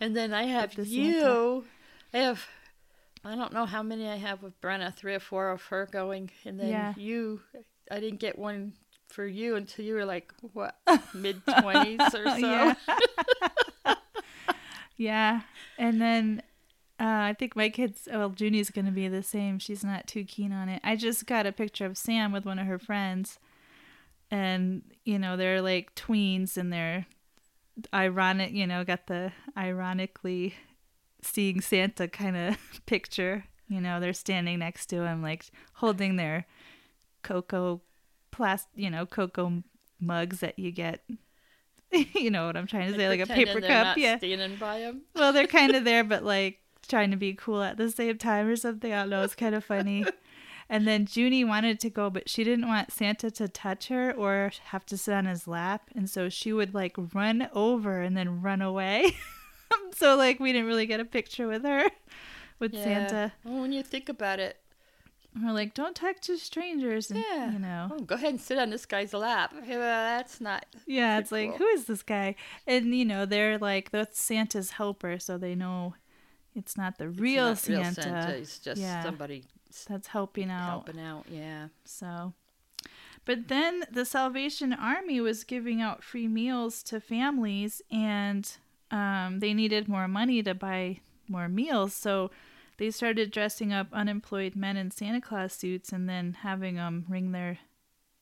and 0.00 0.16
then 0.16 0.32
I 0.34 0.44
have 0.44 0.74
the 0.74 0.84
you. 0.84 1.64
I 2.12 2.18
have 2.18 2.44
I 3.24 3.34
don't 3.34 3.52
know 3.52 3.66
how 3.66 3.82
many 3.82 4.08
I 4.08 4.16
have 4.16 4.42
with 4.42 4.60
Brenna, 4.60 4.94
three 4.94 5.14
or 5.14 5.20
four 5.20 5.50
of 5.50 5.62
her 5.66 5.86
going, 5.90 6.30
and 6.44 6.58
then 6.58 6.68
Yeah. 6.68 6.94
you. 6.96 7.40
I 7.90 8.00
didn't 8.00 8.20
get 8.20 8.38
one 8.38 8.72
for 9.08 9.26
you 9.26 9.56
until 9.56 9.84
you 9.84 9.94
were 9.94 10.04
like 10.04 10.32
what 10.52 10.76
mid 11.14 11.40
twenties 11.60 12.00
or 12.14 12.24
so. 12.26 12.36
Yeah. 12.36 12.74
yeah. 14.96 15.40
And 15.78 16.00
then 16.00 16.42
uh, 17.00 17.30
I 17.30 17.36
think 17.38 17.54
my 17.54 17.68
kids, 17.68 18.08
well, 18.10 18.30
Junie's 18.30 18.70
going 18.70 18.86
to 18.86 18.90
be 18.90 19.06
the 19.06 19.22
same. 19.22 19.58
She's 19.58 19.84
not 19.84 20.06
too 20.06 20.24
keen 20.24 20.52
on 20.52 20.68
it. 20.68 20.80
I 20.82 20.96
just 20.96 21.26
got 21.26 21.46
a 21.46 21.52
picture 21.52 21.86
of 21.86 21.96
Sam 21.96 22.32
with 22.32 22.44
one 22.44 22.58
of 22.58 22.66
her 22.66 22.78
friends. 22.78 23.38
And, 24.30 24.82
you 25.04 25.18
know, 25.18 25.36
they're 25.36 25.62
like 25.62 25.94
tweens 25.94 26.56
and 26.56 26.72
they're 26.72 27.06
ironic, 27.94 28.52
you 28.52 28.66
know, 28.66 28.84
got 28.84 29.06
the 29.06 29.32
ironically 29.56 30.54
seeing 31.22 31.60
Santa 31.60 32.08
kind 32.08 32.36
of 32.36 32.56
picture. 32.86 33.44
You 33.68 33.80
know, 33.80 34.00
they're 34.00 34.12
standing 34.12 34.58
next 34.58 34.86
to 34.86 35.02
him, 35.04 35.22
like 35.22 35.46
holding 35.74 36.16
their 36.16 36.46
cocoa, 37.22 37.80
plas- 38.30 38.66
you 38.74 38.90
know, 38.90 39.06
cocoa 39.06 39.62
mugs 40.00 40.40
that 40.40 40.58
you 40.58 40.72
get. 40.72 41.04
you 41.92 42.30
know 42.30 42.46
what 42.46 42.56
I'm 42.56 42.66
trying 42.66 42.90
to 42.92 42.98
say, 42.98 43.08
like 43.08 43.20
a 43.20 43.26
paper 43.26 43.60
cup. 43.60 43.96
Yeah. 43.96 44.18
standing 44.18 44.56
by 44.56 44.78
him. 44.80 45.02
Well, 45.14 45.32
they're 45.32 45.46
kind 45.46 45.74
of 45.74 45.84
there, 45.84 46.04
but 46.04 46.24
like 46.24 46.60
trying 46.88 47.10
to 47.10 47.16
be 47.16 47.34
cool 47.34 47.62
at 47.62 47.76
the 47.76 47.90
same 47.90 48.18
time 48.18 48.48
or 48.48 48.56
something. 48.56 48.92
I 48.92 49.00
don't 49.00 49.10
know. 49.10 49.22
It's 49.22 49.34
kind 49.34 49.54
of 49.54 49.64
funny. 49.64 50.04
And 50.70 50.86
then 50.86 51.08
Junie 51.10 51.44
wanted 51.44 51.80
to 51.80 51.88
go, 51.88 52.10
but 52.10 52.28
she 52.28 52.44
didn't 52.44 52.68
want 52.68 52.92
Santa 52.92 53.30
to 53.30 53.48
touch 53.48 53.88
her 53.88 54.12
or 54.12 54.52
have 54.64 54.84
to 54.86 54.98
sit 54.98 55.14
on 55.14 55.24
his 55.24 55.48
lap. 55.48 55.88
And 55.94 56.10
so 56.10 56.28
she 56.28 56.52
would 56.52 56.74
like 56.74 56.94
run 57.14 57.48
over 57.54 58.02
and 58.02 58.14
then 58.14 58.42
run 58.42 58.60
away. 58.60 59.16
so, 59.96 60.14
like, 60.14 60.38
we 60.38 60.52
didn't 60.52 60.66
really 60.66 60.84
get 60.84 61.00
a 61.00 61.06
picture 61.06 61.48
with 61.48 61.64
her, 61.64 61.88
with 62.58 62.74
Santa. 62.74 63.32
Well, 63.44 63.62
when 63.62 63.72
you 63.72 63.82
think 63.82 64.10
about 64.10 64.40
it, 64.40 64.58
we're 65.42 65.52
like, 65.52 65.72
don't 65.72 65.94
talk 65.96 66.20
to 66.20 66.36
strangers. 66.36 67.10
And, 67.10 67.24
yeah, 67.30 67.52
You 67.52 67.58
know, 67.60 67.88
oh, 67.92 68.00
go 68.00 68.16
ahead 68.16 68.30
and 68.30 68.40
sit 68.40 68.58
on 68.58 68.68
this 68.68 68.84
guy's 68.84 69.14
lap. 69.14 69.54
Yeah, 69.66 69.76
that's 69.78 70.38
not. 70.38 70.66
yeah, 70.86 71.18
it's 71.18 71.32
like, 71.32 71.56
who 71.56 71.66
is 71.68 71.86
this 71.86 72.02
guy? 72.02 72.34
And, 72.66 72.94
you 72.94 73.06
know, 73.06 73.24
they're 73.24 73.56
like, 73.56 73.90
that's 73.90 74.20
Santa's 74.20 74.72
helper. 74.72 75.18
So 75.18 75.38
they 75.38 75.54
know 75.54 75.94
it's 76.58 76.76
not 76.76 76.98
the 76.98 77.08
real 77.08 77.48
not 77.50 77.58
Santa. 77.58 77.80
Real 77.82 77.94
Santa. 77.94 78.34
It's 78.36 78.58
just 78.58 78.80
Yeah. 78.80 79.02
somebody 79.02 79.44
that's 79.88 80.08
helping 80.08 80.50
out. 80.50 80.68
helping 80.86 81.00
out. 81.00 81.24
Yeah. 81.30 81.68
So, 81.84 82.32
but 83.24 83.48
then 83.48 83.84
the 83.90 84.04
Salvation 84.04 84.72
Army 84.72 85.20
was 85.20 85.44
giving 85.44 85.80
out 85.80 86.02
free 86.02 86.26
meals 86.28 86.82
to 86.84 87.00
families, 87.00 87.80
and 87.90 88.50
um, 88.90 89.40
they 89.40 89.54
needed 89.54 89.86
more 89.88 90.08
money 90.08 90.42
to 90.42 90.54
buy 90.54 91.00
more 91.28 91.48
meals. 91.48 91.94
So 91.94 92.30
they 92.78 92.90
started 92.90 93.30
dressing 93.30 93.72
up 93.72 93.88
unemployed 93.92 94.56
men 94.56 94.76
in 94.76 94.90
Santa 94.90 95.20
Claus 95.20 95.52
suits 95.52 95.92
and 95.92 96.08
then 96.08 96.38
having 96.42 96.76
them 96.76 97.04
ring 97.08 97.32
their 97.32 97.58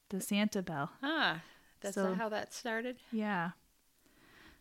the 0.09 0.21
Santa 0.21 0.63
bell. 0.63 0.91
Ah, 1.03 1.43
that's 1.81 1.95
So- 1.95 2.15
how 2.15 2.29
that 2.29 2.53
started. 2.53 2.97
Yeah. 3.13 3.51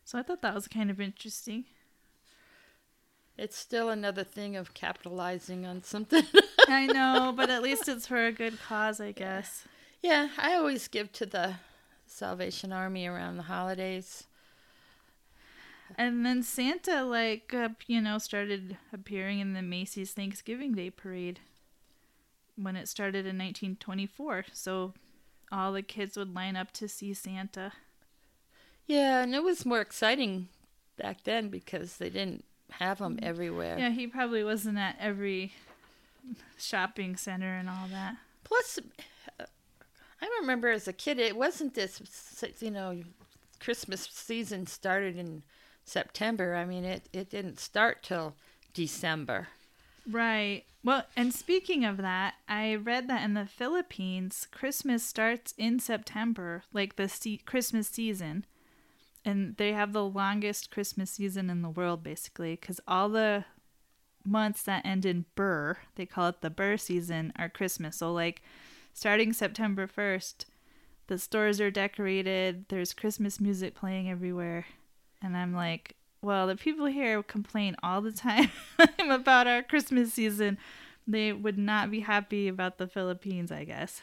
So 0.04 0.18
I 0.18 0.22
thought 0.22 0.42
that 0.42 0.54
was 0.54 0.68
kind 0.68 0.90
of 0.90 1.00
interesting. 1.00 1.64
It's 3.38 3.56
still 3.56 3.90
another 3.90 4.24
thing 4.24 4.56
of 4.56 4.72
capitalizing 4.72 5.66
on 5.66 5.82
something. 5.82 6.24
I 6.68 6.86
know, 6.86 7.32
but 7.36 7.50
at 7.50 7.62
least 7.62 7.88
it's 7.88 8.06
for 8.06 8.24
a 8.24 8.32
good 8.32 8.58
cause, 8.60 9.00
I 9.00 9.12
guess. 9.12 9.64
yeah, 10.02 10.28
I 10.38 10.54
always 10.54 10.88
give 10.88 11.12
to 11.12 11.26
the 11.26 11.56
Salvation 12.06 12.72
Army 12.72 13.06
around 13.06 13.36
the 13.36 13.44
holidays. 13.44 14.24
And 15.96 16.24
then 16.24 16.42
Santa, 16.42 17.04
like, 17.04 17.52
uh, 17.54 17.68
you 17.86 18.00
know, 18.00 18.18
started 18.18 18.76
appearing 18.92 19.40
in 19.40 19.52
the 19.52 19.62
Macy's 19.62 20.12
Thanksgiving 20.12 20.72
Day 20.72 20.90
parade 20.90 21.40
when 22.56 22.74
it 22.74 22.88
started 22.88 23.20
in 23.20 23.38
1924. 23.38 24.46
So 24.52 24.94
all 25.52 25.72
the 25.72 25.82
kids 25.82 26.16
would 26.16 26.34
line 26.34 26.56
up 26.56 26.72
to 26.72 26.88
see 26.88 27.14
Santa. 27.14 27.72
Yeah, 28.86 29.22
and 29.22 29.34
it 29.34 29.42
was 29.42 29.66
more 29.66 29.80
exciting 29.80 30.48
back 30.96 31.24
then 31.24 31.48
because 31.48 31.98
they 31.98 32.08
didn't 32.08 32.44
have 32.72 32.98
them 32.98 33.18
everywhere. 33.22 33.78
Yeah, 33.78 33.90
he 33.90 34.06
probably 34.06 34.44
wasn't 34.44 34.78
at 34.78 34.96
every 35.00 35.52
shopping 36.58 37.16
center 37.16 37.54
and 37.56 37.68
all 37.68 37.88
that. 37.90 38.16
Plus, 38.44 38.78
uh, 39.40 39.44
I 40.20 40.28
remember 40.40 40.68
as 40.68 40.88
a 40.88 40.92
kid, 40.92 41.18
it 41.18 41.36
wasn't 41.36 41.74
this, 41.74 42.00
you 42.60 42.70
know, 42.70 43.02
Christmas 43.60 44.08
season 44.10 44.66
started 44.66 45.16
in 45.16 45.42
September. 45.84 46.54
I 46.54 46.64
mean, 46.64 46.84
it, 46.84 47.08
it 47.12 47.30
didn't 47.30 47.60
start 47.60 48.02
till 48.02 48.34
December. 48.74 49.48
Right. 50.08 50.64
Well, 50.84 51.04
and 51.16 51.34
speaking 51.34 51.84
of 51.84 51.96
that, 51.96 52.34
I 52.48 52.76
read 52.76 53.08
that 53.08 53.24
in 53.24 53.34
the 53.34 53.46
Philippines, 53.46 54.46
Christmas 54.52 55.02
starts 55.02 55.52
in 55.58 55.80
September, 55.80 56.62
like 56.72 56.94
the 56.96 57.08
se- 57.08 57.42
Christmas 57.44 57.88
season. 57.88 58.44
And 59.26 59.56
they 59.56 59.72
have 59.72 59.92
the 59.92 60.04
longest 60.04 60.70
Christmas 60.70 61.10
season 61.10 61.50
in 61.50 61.60
the 61.60 61.68
world, 61.68 62.04
basically, 62.04 62.52
because 62.52 62.80
all 62.86 63.08
the 63.08 63.44
months 64.24 64.62
that 64.62 64.86
end 64.86 65.04
in 65.04 65.24
Ber, 65.34 65.78
they 65.96 66.06
call 66.06 66.28
it 66.28 66.42
the 66.42 66.50
Ber 66.50 66.76
season, 66.76 67.32
are 67.36 67.48
Christmas. 67.48 67.96
So, 67.96 68.12
like, 68.12 68.40
starting 68.94 69.32
September 69.32 69.88
1st, 69.88 70.44
the 71.08 71.18
stores 71.18 71.60
are 71.60 71.72
decorated, 71.72 72.66
there's 72.68 72.94
Christmas 72.94 73.40
music 73.40 73.74
playing 73.74 74.08
everywhere. 74.08 74.66
And 75.20 75.36
I'm 75.36 75.52
like, 75.52 75.96
well, 76.22 76.46
the 76.46 76.56
people 76.56 76.86
here 76.86 77.20
complain 77.24 77.74
all 77.82 78.00
the 78.00 78.12
time 78.12 78.50
about 79.10 79.48
our 79.48 79.62
Christmas 79.64 80.12
season. 80.12 80.56
They 81.04 81.32
would 81.32 81.58
not 81.58 81.90
be 81.90 82.00
happy 82.00 82.46
about 82.46 82.78
the 82.78 82.86
Philippines, 82.86 83.50
I 83.50 83.64
guess. 83.64 84.00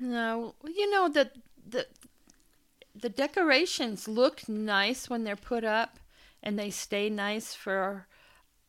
No, 0.00 0.54
you 0.64 0.90
know 0.90 1.08
the 1.08 1.30
the 1.68 1.86
the 3.00 3.08
decorations 3.08 4.08
look 4.08 4.48
nice 4.48 5.08
when 5.08 5.24
they're 5.24 5.36
put 5.36 5.64
up, 5.64 5.98
and 6.42 6.58
they 6.58 6.70
stay 6.70 7.08
nice 7.10 7.54
for 7.54 8.06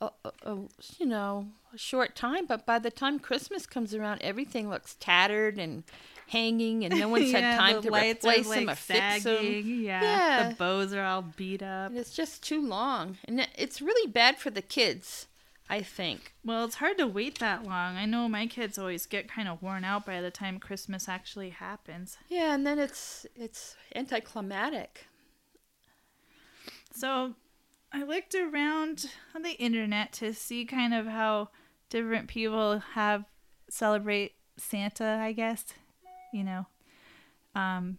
a, 0.01 0.09
a, 0.23 0.31
a 0.43 0.57
you 0.99 1.05
know 1.05 1.47
a 1.73 1.77
short 1.77 2.15
time, 2.15 2.45
but 2.45 2.65
by 2.65 2.79
the 2.79 2.91
time 2.91 3.19
Christmas 3.19 3.65
comes 3.65 3.93
around, 3.93 4.21
everything 4.21 4.69
looks 4.69 4.95
tattered 4.99 5.57
and 5.57 5.83
hanging, 6.27 6.85
and 6.85 6.99
no 6.99 7.07
one's 7.13 7.31
Yeah, 7.31 7.39
had 7.39 7.57
time 7.57 7.81
to 7.81 7.89
replace 7.89 8.47
them 8.49 8.65
like, 8.65 8.73
or 8.73 8.79
fix 8.79 9.23
them. 9.23 9.45
Yeah. 9.45 10.01
Yeah. 10.01 10.49
The 10.49 10.55
bows 10.55 10.93
are 10.93 11.03
all 11.03 11.23
beat 11.35 11.63
up. 11.63 11.91
And 11.91 11.97
it's 11.97 12.13
just 12.15 12.43
too 12.43 12.65
long, 12.65 13.17
and 13.25 13.47
it's 13.55 13.81
really 13.81 14.09
bad 14.09 14.37
for 14.37 14.49
the 14.49 14.61
kids. 14.61 15.27
I 15.69 15.81
think. 15.81 16.33
Well, 16.45 16.63
it's 16.65 16.75
hard 16.75 16.97
to 16.97 17.07
wait 17.07 17.39
that 17.39 17.65
long. 17.65 17.97
I 17.97 18.05
know 18.05 18.29
my 18.29 18.47
kids 18.47 18.77
always 18.77 19.05
get 19.05 19.27
kind 19.27 19.49
of 19.49 19.61
worn 19.61 19.83
out 19.83 20.05
by 20.05 20.21
the 20.21 20.31
time 20.31 20.59
Christmas 20.59 21.09
actually 21.09 21.49
happens. 21.49 22.17
Yeah, 22.29 22.53
and 22.53 22.65
then 22.65 22.79
it's 22.79 23.25
it's 23.35 23.75
anticlimactic. 23.93 25.07
So 26.93 27.33
I 27.91 28.03
looked 28.03 28.33
around 28.33 29.07
on 29.35 29.41
the 29.41 29.51
internet 29.53 30.13
to 30.13 30.33
see 30.33 30.65
kind 30.65 30.93
of 30.93 31.05
how 31.05 31.49
different 31.89 32.27
people 32.27 32.79
have 32.93 33.25
celebrate 33.69 34.33
Santa, 34.55 35.19
I 35.21 35.33
guess. 35.33 35.65
You 36.31 36.43
know. 36.45 36.65
Um 37.55 37.97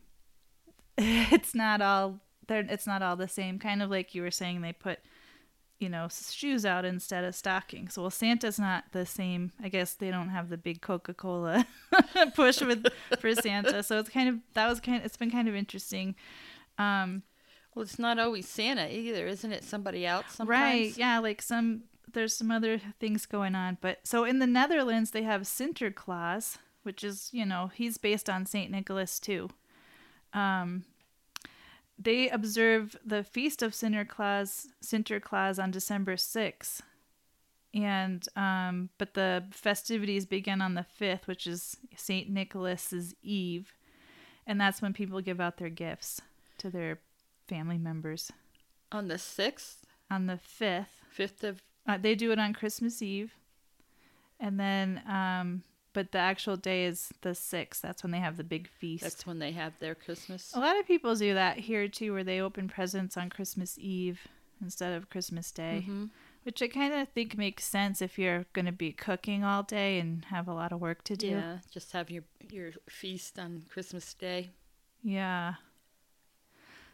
it's 0.98 1.54
not 1.54 1.82
all 1.82 2.20
they're 2.46 2.66
it's 2.66 2.86
not 2.86 3.02
all 3.02 3.16
the 3.16 3.28
same. 3.28 3.58
Kind 3.58 3.82
of 3.82 3.90
like 3.90 4.14
you 4.14 4.22
were 4.22 4.30
saying 4.30 4.62
they 4.62 4.72
put 4.72 5.00
you 5.78 5.88
know, 5.88 6.08
shoes 6.10 6.64
out 6.66 6.84
instead 6.84 7.24
of 7.24 7.34
stockings. 7.34 7.96
Well, 7.96 8.10
Santa's 8.10 8.58
not 8.58 8.84
the 8.92 9.06
same. 9.06 9.52
I 9.62 9.68
guess 9.68 9.94
they 9.94 10.10
don't 10.10 10.30
have 10.30 10.48
the 10.48 10.56
big 10.56 10.80
Coca-Cola 10.80 11.66
push 12.34 12.60
with 12.60 12.86
for 13.20 13.34
Santa. 13.34 13.82
So 13.82 13.98
it's 13.98 14.08
kind 14.08 14.28
of 14.28 14.36
that 14.54 14.68
was 14.68 14.80
kind 14.80 14.98
Of, 14.98 15.04
it's 15.06 15.16
been 15.16 15.30
kind 15.30 15.48
of 15.48 15.54
interesting. 15.54 16.14
Um 16.78 17.22
Well, 17.74 17.84
it's 17.84 17.98
not 17.98 18.18
always 18.18 18.48
Santa 18.48 18.92
either, 18.92 19.26
isn't 19.26 19.52
it? 19.52 19.62
Somebody 19.64 20.04
else 20.04 20.26
sometimes. 20.30 20.48
Right. 20.48 20.96
Yeah, 20.98 21.18
like 21.20 21.40
some 21.42 21.84
there's 22.12 22.34
some 22.34 22.50
other 22.50 22.80
things 22.98 23.26
going 23.26 23.54
on, 23.54 23.78
but 23.80 23.98
so 24.02 24.24
in 24.24 24.38
the 24.38 24.46
Netherlands 24.46 25.10
they 25.12 25.22
have 25.22 25.42
Sinterklaas, 25.42 26.56
which 26.82 27.04
is, 27.04 27.28
you 27.32 27.44
know, 27.46 27.70
he's 27.72 27.98
based 27.98 28.28
on 28.28 28.46
St. 28.46 28.70
Nicholas 28.70 29.20
too. 29.20 29.50
Um 30.32 30.84
they 31.98 32.28
observe 32.28 32.96
the 33.04 33.24
feast 33.24 33.62
of 33.62 33.72
Sinterklaas 33.72 34.66
Sinterklaas 34.84 35.62
on 35.62 35.70
December 35.70 36.16
6th. 36.16 36.80
And 37.74 38.26
um 38.36 38.88
but 38.98 39.14
the 39.14 39.44
festivities 39.50 40.24
begin 40.26 40.62
on 40.62 40.74
the 40.74 40.86
5th, 41.00 41.26
which 41.26 41.46
is 41.46 41.76
St. 41.96 42.28
Nicholas's 42.30 43.14
Eve, 43.22 43.74
and 44.46 44.60
that's 44.60 44.80
when 44.80 44.92
people 44.94 45.20
give 45.20 45.40
out 45.40 45.58
their 45.58 45.68
gifts 45.68 46.20
to 46.58 46.70
their 46.70 46.98
family 47.46 47.78
members 47.78 48.32
On 48.90 49.08
the 49.08 49.18
sixth, 49.18 49.84
on 50.10 50.26
the 50.26 50.38
5th. 50.60 50.86
fifth 51.10 51.44
of 51.44 51.62
Uh, 51.86 51.98
they 51.98 52.14
do 52.14 52.32
it 52.32 52.38
on 52.38 52.52
Christmas 52.52 53.00
Eve, 53.02 53.34
and 54.40 54.58
then, 54.58 55.02
um, 55.06 55.62
but 55.98 56.12
the 56.12 56.18
actual 56.18 56.56
day 56.56 56.84
is 56.84 57.12
the 57.22 57.34
sixth. 57.34 57.82
That's 57.82 58.04
when 58.04 58.12
they 58.12 58.20
have 58.20 58.36
the 58.36 58.44
big 58.44 58.68
feast. 58.68 59.02
that's 59.02 59.26
when 59.26 59.40
they 59.40 59.50
have 59.50 59.76
their 59.80 59.96
Christmas. 59.96 60.54
a 60.54 60.60
lot 60.60 60.78
of 60.78 60.86
people 60.86 61.12
do 61.16 61.34
that 61.34 61.58
here 61.58 61.88
too, 61.88 62.12
where 62.12 62.22
they 62.22 62.40
open 62.40 62.68
presents 62.68 63.16
on 63.16 63.30
Christmas 63.30 63.76
Eve 63.80 64.20
instead 64.60 64.92
of 64.92 65.10
Christmas 65.10 65.50
Day, 65.50 65.84
Mhm. 65.88 66.10
which 66.44 66.62
I 66.62 66.68
kind 66.68 66.94
of 66.94 67.08
think 67.08 67.36
makes 67.36 67.64
sense 67.64 68.00
if 68.00 68.16
you're 68.16 68.46
going 68.52 68.66
to 68.66 68.70
be 68.86 68.92
cooking 68.92 69.42
all 69.42 69.64
day 69.64 69.98
and 69.98 70.24
have 70.26 70.46
a 70.46 70.54
lot 70.54 70.70
of 70.70 70.78
work 70.80 71.02
to 71.04 71.16
do. 71.16 71.30
Yeah, 71.30 71.58
just 71.70 71.90
have 71.92 72.10
your 72.12 72.22
your 72.48 72.70
feast 72.88 73.38
on 73.40 73.62
Christmas 73.68 74.14
Day. 74.14 74.50
Yeah. 75.02 75.54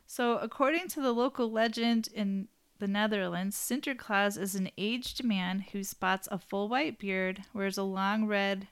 So, 0.06 0.38
according 0.38 0.88
to 0.88 1.00
the 1.02 1.12
local 1.12 1.50
legend 1.50 2.08
in 2.14 2.48
the 2.78 2.88
Netherlands, 2.88 3.56
Sinterklaas 3.56 4.36
is 4.38 4.54
an 4.54 4.70
aged 4.76 5.22
man 5.24 5.60
who 5.72 5.82
spots 5.84 6.26
a 6.30 6.38
full 6.38 6.68
white 6.68 6.98
beard, 6.98 7.44
wears 7.54 7.78
a 7.78 7.82
long 7.84 8.26
red 8.26 8.68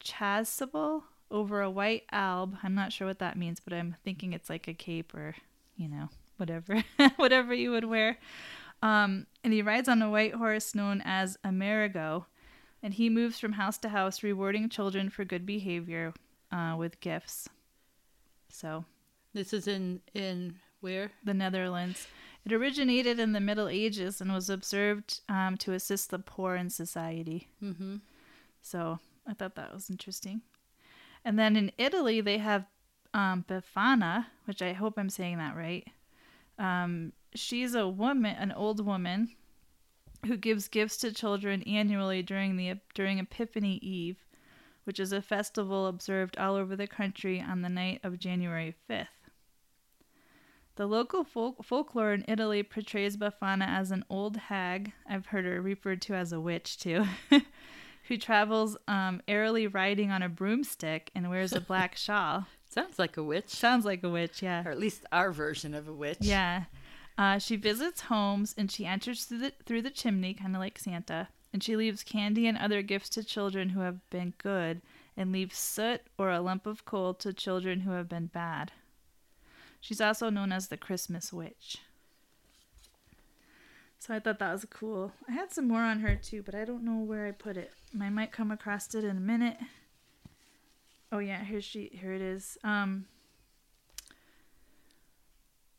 chasuble 0.00 1.02
over 1.30 1.60
a 1.60 1.70
white 1.70 2.04
alb. 2.10 2.56
I'm 2.62 2.74
not 2.74 2.92
sure 2.92 3.06
what 3.06 3.18
that 3.20 3.36
means, 3.38 3.60
but 3.60 3.72
I'm 3.72 3.96
thinking 4.04 4.32
it's 4.32 4.50
like 4.50 4.66
a 4.68 4.74
cape 4.74 5.14
or, 5.14 5.36
you 5.76 5.88
know, 5.88 6.08
whatever, 6.36 6.82
whatever 7.16 7.54
you 7.54 7.70
would 7.70 7.84
wear. 7.84 8.18
Um, 8.82 9.26
and 9.44 9.52
he 9.52 9.62
rides 9.62 9.88
on 9.88 10.02
a 10.02 10.10
white 10.10 10.34
horse 10.34 10.74
known 10.74 11.02
as 11.04 11.38
Amerigo, 11.44 12.26
and 12.82 12.94
he 12.94 13.10
moves 13.10 13.38
from 13.38 13.52
house 13.52 13.76
to 13.78 13.90
house, 13.90 14.22
rewarding 14.22 14.68
children 14.68 15.10
for 15.10 15.24
good 15.24 15.44
behavior 15.44 16.14
uh, 16.50 16.74
with 16.78 17.00
gifts. 17.00 17.48
So, 18.48 18.84
This 19.34 19.52
is 19.52 19.68
in 19.68 20.00
in 20.14 20.56
where? 20.80 21.12
the 21.22 21.34
Netherlands. 21.34 22.08
It 22.44 22.52
originated 22.54 23.18
in 23.20 23.32
the 23.32 23.40
Middle 23.40 23.68
Ages 23.68 24.20
and 24.22 24.32
was 24.32 24.48
observed 24.48 25.20
um, 25.28 25.58
to 25.58 25.74
assist 25.74 26.08
the 26.10 26.18
poor 26.18 26.56
in 26.56 26.70
society. 26.70 27.48
Mm-hmm. 27.62 27.96
So 28.62 28.98
I 29.26 29.34
thought 29.34 29.54
that 29.56 29.72
was 29.72 29.90
interesting. 29.90 30.42
And 31.24 31.38
then 31.38 31.56
in 31.56 31.72
Italy, 31.78 32.20
they 32.20 32.38
have 32.38 32.64
um, 33.12 33.44
Befana, 33.48 34.26
which 34.44 34.62
I 34.62 34.72
hope 34.72 34.94
I'm 34.96 35.10
saying 35.10 35.38
that 35.38 35.56
right. 35.56 35.86
Um, 36.58 37.12
she's 37.34 37.74
a 37.74 37.88
woman, 37.88 38.36
an 38.36 38.52
old 38.52 38.84
woman, 38.84 39.30
who 40.26 40.36
gives 40.36 40.68
gifts 40.68 40.98
to 40.98 41.12
children 41.12 41.62
annually 41.62 42.22
during 42.22 42.56
the 42.56 42.74
during 42.94 43.18
Epiphany 43.18 43.76
Eve, 43.76 44.18
which 44.84 45.00
is 45.00 45.12
a 45.12 45.22
festival 45.22 45.86
observed 45.86 46.36
all 46.36 46.54
over 46.56 46.76
the 46.76 46.86
country 46.86 47.40
on 47.40 47.62
the 47.62 47.68
night 47.68 48.00
of 48.02 48.18
January 48.18 48.74
5th. 48.88 49.06
The 50.76 50.86
local 50.86 51.24
folk- 51.24 51.64
folklore 51.64 52.12
in 52.12 52.24
Italy 52.28 52.62
portrays 52.62 53.16
Befana 53.16 53.66
as 53.66 53.90
an 53.90 54.04
old 54.08 54.36
hag. 54.36 54.92
I've 55.06 55.26
heard 55.26 55.44
her 55.44 55.60
referred 55.60 56.00
to 56.02 56.14
as 56.14 56.32
a 56.32 56.40
witch 56.40 56.78
too, 56.78 57.04
who 58.10 58.18
travels 58.18 58.76
um, 58.88 59.22
airily 59.28 59.68
riding 59.68 60.10
on 60.10 60.20
a 60.20 60.28
broomstick 60.28 61.12
and 61.14 61.30
wears 61.30 61.52
a 61.52 61.60
black 61.60 61.96
shawl. 61.96 62.44
Sounds 62.68 62.98
like 62.98 63.16
a 63.16 63.22
witch, 63.22 63.50
Sounds 63.50 63.84
like 63.84 64.02
a 64.02 64.08
witch, 64.08 64.42
yeah. 64.42 64.64
or 64.66 64.72
at 64.72 64.80
least 64.80 65.04
our 65.12 65.30
version 65.30 65.74
of 65.74 65.86
a 65.86 65.92
witch. 65.92 66.18
Yeah. 66.20 66.64
Uh, 67.16 67.38
she 67.38 67.54
visits 67.54 68.00
homes 68.02 68.52
and 68.58 68.68
she 68.68 68.84
enters 68.84 69.24
through 69.24 69.38
the, 69.38 69.52
through 69.64 69.82
the 69.82 69.90
chimney, 69.90 70.34
kind 70.34 70.56
of 70.56 70.60
like 70.60 70.76
Santa, 70.76 71.28
and 71.52 71.62
she 71.62 71.76
leaves 71.76 72.02
candy 72.02 72.48
and 72.48 72.58
other 72.58 72.82
gifts 72.82 73.10
to 73.10 73.22
children 73.22 73.68
who 73.68 73.80
have 73.80 74.00
been 74.10 74.34
good 74.38 74.82
and 75.16 75.30
leaves 75.30 75.56
soot 75.56 76.00
or 76.18 76.32
a 76.32 76.40
lump 76.40 76.66
of 76.66 76.84
coal 76.84 77.14
to 77.14 77.32
children 77.32 77.80
who 77.80 77.92
have 77.92 78.08
been 78.08 78.26
bad. 78.26 78.72
She's 79.80 80.00
also 80.00 80.30
known 80.30 80.50
as 80.50 80.66
the 80.66 80.76
Christmas 80.76 81.32
Witch. 81.32 81.78
So 84.00 84.14
I 84.14 84.18
thought 84.18 84.38
that 84.38 84.52
was 84.52 84.64
cool. 84.70 85.12
I 85.28 85.32
had 85.32 85.52
some 85.52 85.68
more 85.68 85.82
on 85.82 86.00
her 86.00 86.16
too, 86.16 86.42
but 86.42 86.54
I 86.54 86.64
don't 86.64 86.84
know 86.84 87.04
where 87.04 87.26
I 87.26 87.32
put 87.32 87.58
it. 87.58 87.70
I 88.00 88.08
might 88.08 88.32
come 88.32 88.50
across 88.50 88.94
it 88.94 89.04
in 89.04 89.10
a 89.18 89.20
minute. 89.20 89.58
Oh 91.12 91.18
yeah, 91.18 91.44
here 91.44 91.60
she 91.60 91.90
here 91.92 92.14
it 92.14 92.22
is. 92.22 92.56
Um 92.64 93.04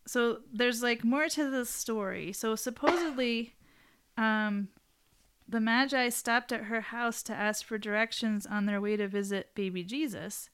so 0.05 0.41
there's 0.53 0.83
like 0.83 1.03
more 1.03 1.29
to 1.29 1.49
the 1.49 1.65
story. 1.65 2.31
So 2.31 2.55
supposedly 2.55 3.55
um 4.17 4.67
the 5.49 5.59
Magi 5.59 6.09
stopped 6.09 6.51
at 6.51 6.65
her 6.65 6.81
house 6.81 7.23
to 7.23 7.33
ask 7.33 7.65
for 7.65 7.79
directions 7.79 8.45
on 8.45 8.67
their 8.67 8.79
way 8.79 8.97
to 8.97 9.07
visit 9.07 9.55
baby 9.55 9.83
Jesus. 9.83 10.51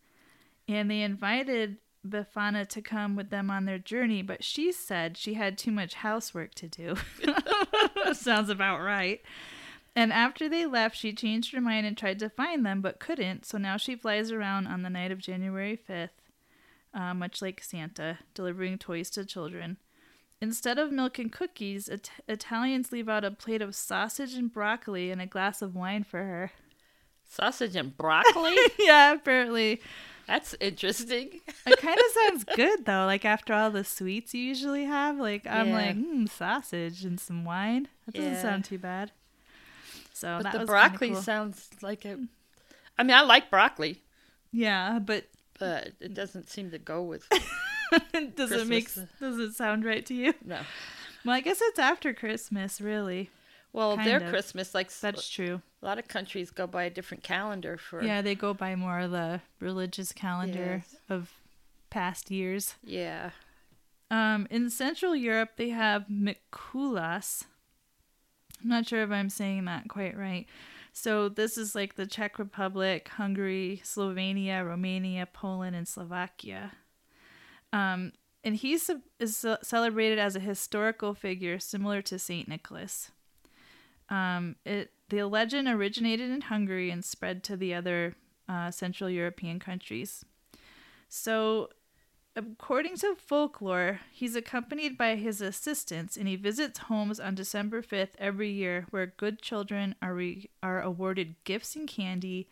And 0.70 0.89
they 0.89 1.01
invited 1.01 1.78
Befana 2.07 2.65
to 2.70 2.82
come 2.82 3.18
with 3.18 3.30
them 3.30 3.51
on 3.51 3.65
their 3.65 3.78
journey, 3.78 4.22
but 4.22 4.41
she 4.41 4.72
said 4.72 5.18
she 5.18 5.34
had 5.34 5.57
too 5.57 5.72
much 5.72 5.95
housework 5.95 6.55
to 6.55 6.70
do. 6.70 6.95
Sounds 8.14 8.49
about 8.49 8.82
right. 8.82 9.22
And 9.95 10.14
after 10.14 10.47
they 10.47 10.66
left, 10.66 10.95
she 10.95 11.12
changed 11.14 11.53
her 11.53 11.62
mind 11.62 11.86
and 11.88 11.97
tried 11.97 12.20
to 12.20 12.30
find 12.30 12.66
them, 12.66 12.82
but 12.82 12.99
couldn't. 12.99 13.45
So 13.45 13.58
now 13.58 13.78
she 13.78 13.95
flies 13.95 14.32
around 14.32 14.68
on 14.68 14.84
the 14.84 14.89
night 14.91 15.12
of 15.12 15.18
January 15.18 15.80
5th, 15.89 16.10
uh, 16.93 17.14
much 17.16 17.41
like 17.41 17.64
Santa, 17.64 18.20
delivering 18.36 18.78
toys 18.78 19.10
to 19.12 19.26
children. 19.26 19.78
Instead 20.39 20.78
of 20.78 20.91
milk 20.91 21.18
and 21.18 21.32
cookies, 21.32 21.89
It- 21.89 22.12
Italians 22.28 22.91
leave 22.91 23.10
out 23.10 23.24
a 23.24 23.32
plate 23.32 23.62
of 23.64 23.74
sausage 23.74 24.36
and 24.36 24.53
broccoli 24.53 25.10
and 25.10 25.20
a 25.20 25.26
glass 25.26 25.64
of 25.64 25.74
wine 25.76 26.03
for 26.03 26.20
her. 26.20 26.51
Sausage 27.28 27.76
and 27.76 27.97
broccoli? 27.97 28.55
yeah, 28.80 29.14
apparently. 29.14 29.82
That's 30.28 30.53
interesting. 30.59 31.39
It 31.65 31.80
kind 31.80 31.97
of 31.97 32.05
sounds 32.25 32.43
good 32.55 32.86
though. 32.86 33.05
Like 33.05 33.23
after 33.25 33.53
all 33.53 33.71
the 33.71 33.84
sweets 33.84 34.34
you 34.34 34.41
usually 34.43 34.84
have, 34.86 35.17
like 35.17 35.47
I'm 35.47 35.69
Yeah. 35.69 35.73
like, 35.75 35.95
mm, 35.95 36.30
sausage 36.30 37.05
and 37.05 37.19
some 37.19 37.45
wine. 37.45 37.88
That 38.05 38.15
doesn't 38.15 38.34
Yeah. 38.34 38.41
sound 38.41 38.65
too 38.65 38.78
bad. 38.78 39.11
So 40.13 40.39
but 40.43 40.51
the 40.51 40.65
broccoli 40.65 41.11
cool. 41.11 41.21
sounds 41.21 41.69
like 41.82 42.03
a. 42.05 42.19
I 42.97 43.03
mean, 43.03 43.15
I 43.15 43.21
like 43.21 43.49
broccoli, 43.49 44.01
yeah, 44.51 44.99
but 44.99 45.25
but 45.59 45.91
it 45.99 46.13
doesn't 46.13 46.49
seem 46.49 46.71
to 46.71 46.80
go 46.80 47.03
with. 47.03 47.23
does 48.36 48.51
it 48.51 48.67
make 48.67 48.89
does 49.19 49.38
it 49.39 49.53
sound 49.53 49.86
right 49.86 50.05
to 50.07 50.13
you? 50.13 50.34
No. 50.43 50.59
Well, 51.23 51.36
I 51.36 51.41
guess 51.41 51.59
it's 51.61 51.80
after 51.80 52.13
Christmas, 52.13 52.82
really. 52.82 53.30
Well, 53.78 53.95
Kind 53.95 54.07
their 54.07 54.17
of. 54.23 54.30
Christmas, 54.32 54.73
like 54.73 54.91
That's 54.91 55.30
true. 55.30 55.61
a 55.84 55.86
lot 55.86 55.99
of 55.99 56.07
countries 56.07 56.49
go 56.49 56.65
by 56.65 56.86
a 56.86 56.89
different 56.89 57.23
calendar 57.23 57.78
for. 57.78 58.01
Yeah, 58.03 58.23
they 58.23 58.34
go 58.34 58.55
by 58.55 58.75
more 58.75 59.01
of 59.01 59.11
the 59.11 59.41
religious 59.59 60.11
calendar 60.11 60.84
Yes. 60.84 60.95
of 61.07 61.32
past 61.91 62.32
years. 62.32 62.73
Yeah. 62.84 63.30
Um, 64.09 64.47
in 64.49 64.71
Central 64.71 65.15
Europe, 65.15 65.51
they 65.57 65.69
have 65.69 66.07
Mikulas, 66.07 67.43
I'm 68.63 68.69
not 68.69 68.88
sure 68.88 69.03
if 69.03 69.11
I'm 69.11 69.30
saying 69.30 69.65
that 69.65 69.88
quite 69.88 70.17
right. 70.17 70.47
So 70.91 71.30
this 71.30 71.55
is 71.55 71.75
like 71.75 71.97
the 71.97 72.07
Czech 72.07 72.39
Republic, 72.39 73.09
Hungary, 73.09 73.82
Slovenia, 73.86 74.65
Romania, 74.65 75.28
Poland, 75.32 75.75
and 75.75 75.88
Slovakia. 75.88 76.71
Um, 77.71 78.13
and 78.43 78.55
he 78.55 78.73
is 78.73 79.45
celebrated 79.61 80.17
as 80.17 80.36
a 80.36 80.39
historical 80.39 81.13
figure 81.13 81.59
similar 81.59 82.01
to 82.01 82.17
Saint 82.17 82.47
Nicholas. 82.47 83.11
Um, 84.10 84.55
it 84.66 84.91
the 85.10 85.24
legend 85.24 85.68
originated 85.68 86.30
in 86.30 86.41
Hungary 86.41 86.89
and 86.89 87.03
spread 87.03 87.43
to 87.45 87.55
the 87.55 87.74
other 87.74 88.16
uh, 88.49 88.72
Central 88.72 89.10
European 89.10 89.60
countries. 89.60 90.26
So, 91.08 91.70
according 92.36 92.97
to 92.97 93.16
folklore, 93.16 94.01
he's 94.12 94.36
accompanied 94.36 94.97
by 94.97 95.16
his 95.16 95.41
assistants 95.41 96.18
and 96.18 96.28
he 96.28 96.36
visits 96.36 96.80
homes 96.80 97.20
on 97.20 97.36
December 97.36 97.82
5th 97.82 98.16
every 98.20 98.49
year 98.49 98.86
where 98.89 99.14
good 99.18 99.41
children 99.41 99.95
are, 100.01 100.14
re- 100.14 100.49
are 100.62 100.82
awarded 100.82 101.36
gifts 101.45 101.76
and 101.76 101.88
candy 101.88 102.49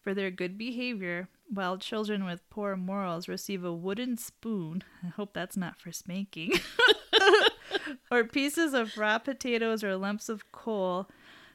for 0.00 0.12
their 0.12 0.30
good 0.30 0.58
behavior, 0.58 1.28
while 1.48 1.78
children 1.78 2.24
with 2.24 2.48
poor 2.50 2.76
morals 2.76 3.28
receive 3.28 3.64
a 3.64 3.72
wooden 3.72 4.18
spoon. 4.18 4.82
I 5.02 5.08
hope 5.08 5.32
that's 5.32 5.56
not 5.56 5.78
for 5.78 5.92
spanking. 5.92 6.52
or 8.10 8.24
pieces 8.24 8.74
of 8.74 8.96
raw 8.98 9.18
potatoes 9.18 9.82
or 9.84 9.96
lumps 9.96 10.28
of 10.28 10.50
coal 10.52 11.08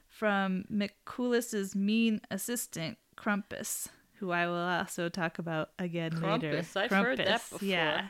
from 0.08 0.64
Mikulus's 0.72 1.74
mean 1.74 2.20
assistant, 2.30 2.98
Krampus, 3.16 3.88
who 4.18 4.30
I 4.30 4.46
will 4.46 4.54
also 4.54 5.08
talk 5.08 5.38
about 5.38 5.70
again 5.78 6.12
Krampus. 6.12 6.42
later. 6.42 6.64
I've 6.76 6.90
heard 6.90 7.18
that 7.18 7.42
before. 7.50 7.66
Yeah. 7.68 8.08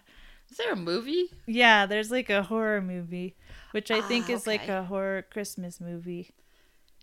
Is 0.51 0.57
there 0.57 0.73
a 0.73 0.77
movie? 0.77 1.27
Yeah, 1.47 1.87
there's 1.87 2.11
like 2.11 2.29
a 2.29 2.43
horror 2.43 2.81
movie, 2.83 3.37
which 3.71 3.91
I 3.93 4.01
think 4.01 4.27
Ah, 4.29 4.33
is 4.33 4.47
like 4.49 4.67
a 4.69 4.83
horror 4.83 5.23
Christmas 5.31 5.81
movie. 5.81 6.31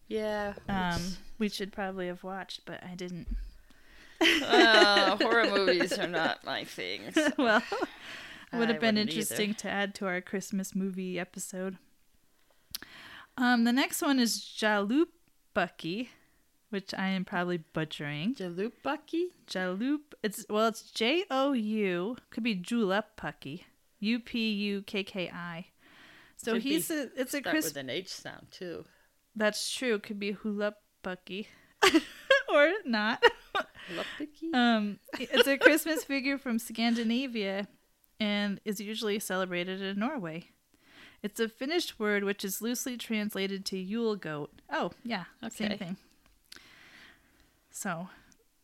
Yeah. 0.10 0.54
Um, 0.68 1.02
we 1.40 1.48
should 1.48 1.72
probably 1.72 2.08
have 2.08 2.24
watched, 2.26 2.62
but 2.66 2.84
I 2.84 2.96
didn't. 2.96 3.28
uh, 4.22 5.16
horror 5.18 5.46
movies 5.56 5.98
are 5.98 6.08
not 6.08 6.44
my 6.44 6.64
thing. 6.66 7.02
so 7.14 7.30
well, 7.38 7.64
would 8.54 8.70
have 8.70 8.80
been 8.80 8.98
interesting 8.98 9.50
either. 9.52 9.60
to 9.60 9.70
add 9.70 9.96
to 9.96 10.08
our 10.08 10.22
Christmas 10.22 10.74
movie 10.76 11.20
episode. 11.20 11.78
Um, 13.38 13.66
the 13.66 13.74
next 13.74 14.02
one 14.02 14.20
is 14.20 14.40
Jalupaki, 14.40 16.08
which 16.70 16.94
I 16.94 17.08
am 17.08 17.26
probably 17.26 17.58
butchering. 17.58 18.36
Jalupaki? 18.36 19.26
Jalup. 19.48 20.00
It's 20.24 20.46
well, 20.50 20.68
it's 20.68 20.90
J 20.92 21.26
O 21.30 21.54
U. 21.54 22.18
Could 22.32 22.44
be 22.44 22.56
Julupaki. 22.56 23.62
U 24.00 24.20
P 24.20 24.52
U 24.52 24.82
K 24.84 25.04
K 25.04 25.30
I. 25.30 25.68
So 26.38 26.54
Could 26.54 26.64
be 26.64 26.70
he's 26.70 26.92
a. 26.92 27.10
It's 27.20 27.34
a 27.34 27.42
Chris. 27.42 27.66
with 27.66 27.78
an 27.78 27.90
H 27.90 28.10
sound 28.10 28.48
too. 28.52 28.86
That's 29.36 29.72
true. 29.72 30.00
Could 30.00 30.20
be 30.20 30.34
Hulapucky, 30.34 31.48
or 32.50 32.74
not. 32.86 33.24
Um, 34.54 35.00
it's 35.20 35.48
a 35.48 35.58
Christmas 35.58 36.04
figure 36.04 36.38
from 36.38 36.60
Scandinavia 36.60 37.68
and 38.20 38.60
is 38.66 38.80
usually 38.80 39.20
celebrated 39.20 39.82
in 39.82 40.00
Norway. 40.00 40.50
It's 41.24 41.40
a 41.40 41.50
Finnish 41.50 41.98
word 41.98 42.24
which 42.24 42.46
is 42.46 42.62
loosely 42.62 42.98
translated 42.98 43.66
to 43.66 43.78
Yule 43.78 44.16
goat. 44.16 44.52
Oh, 44.72 44.92
yeah, 45.04 45.26
same 45.50 45.78
thing. 45.78 45.98
So, 47.72 48.10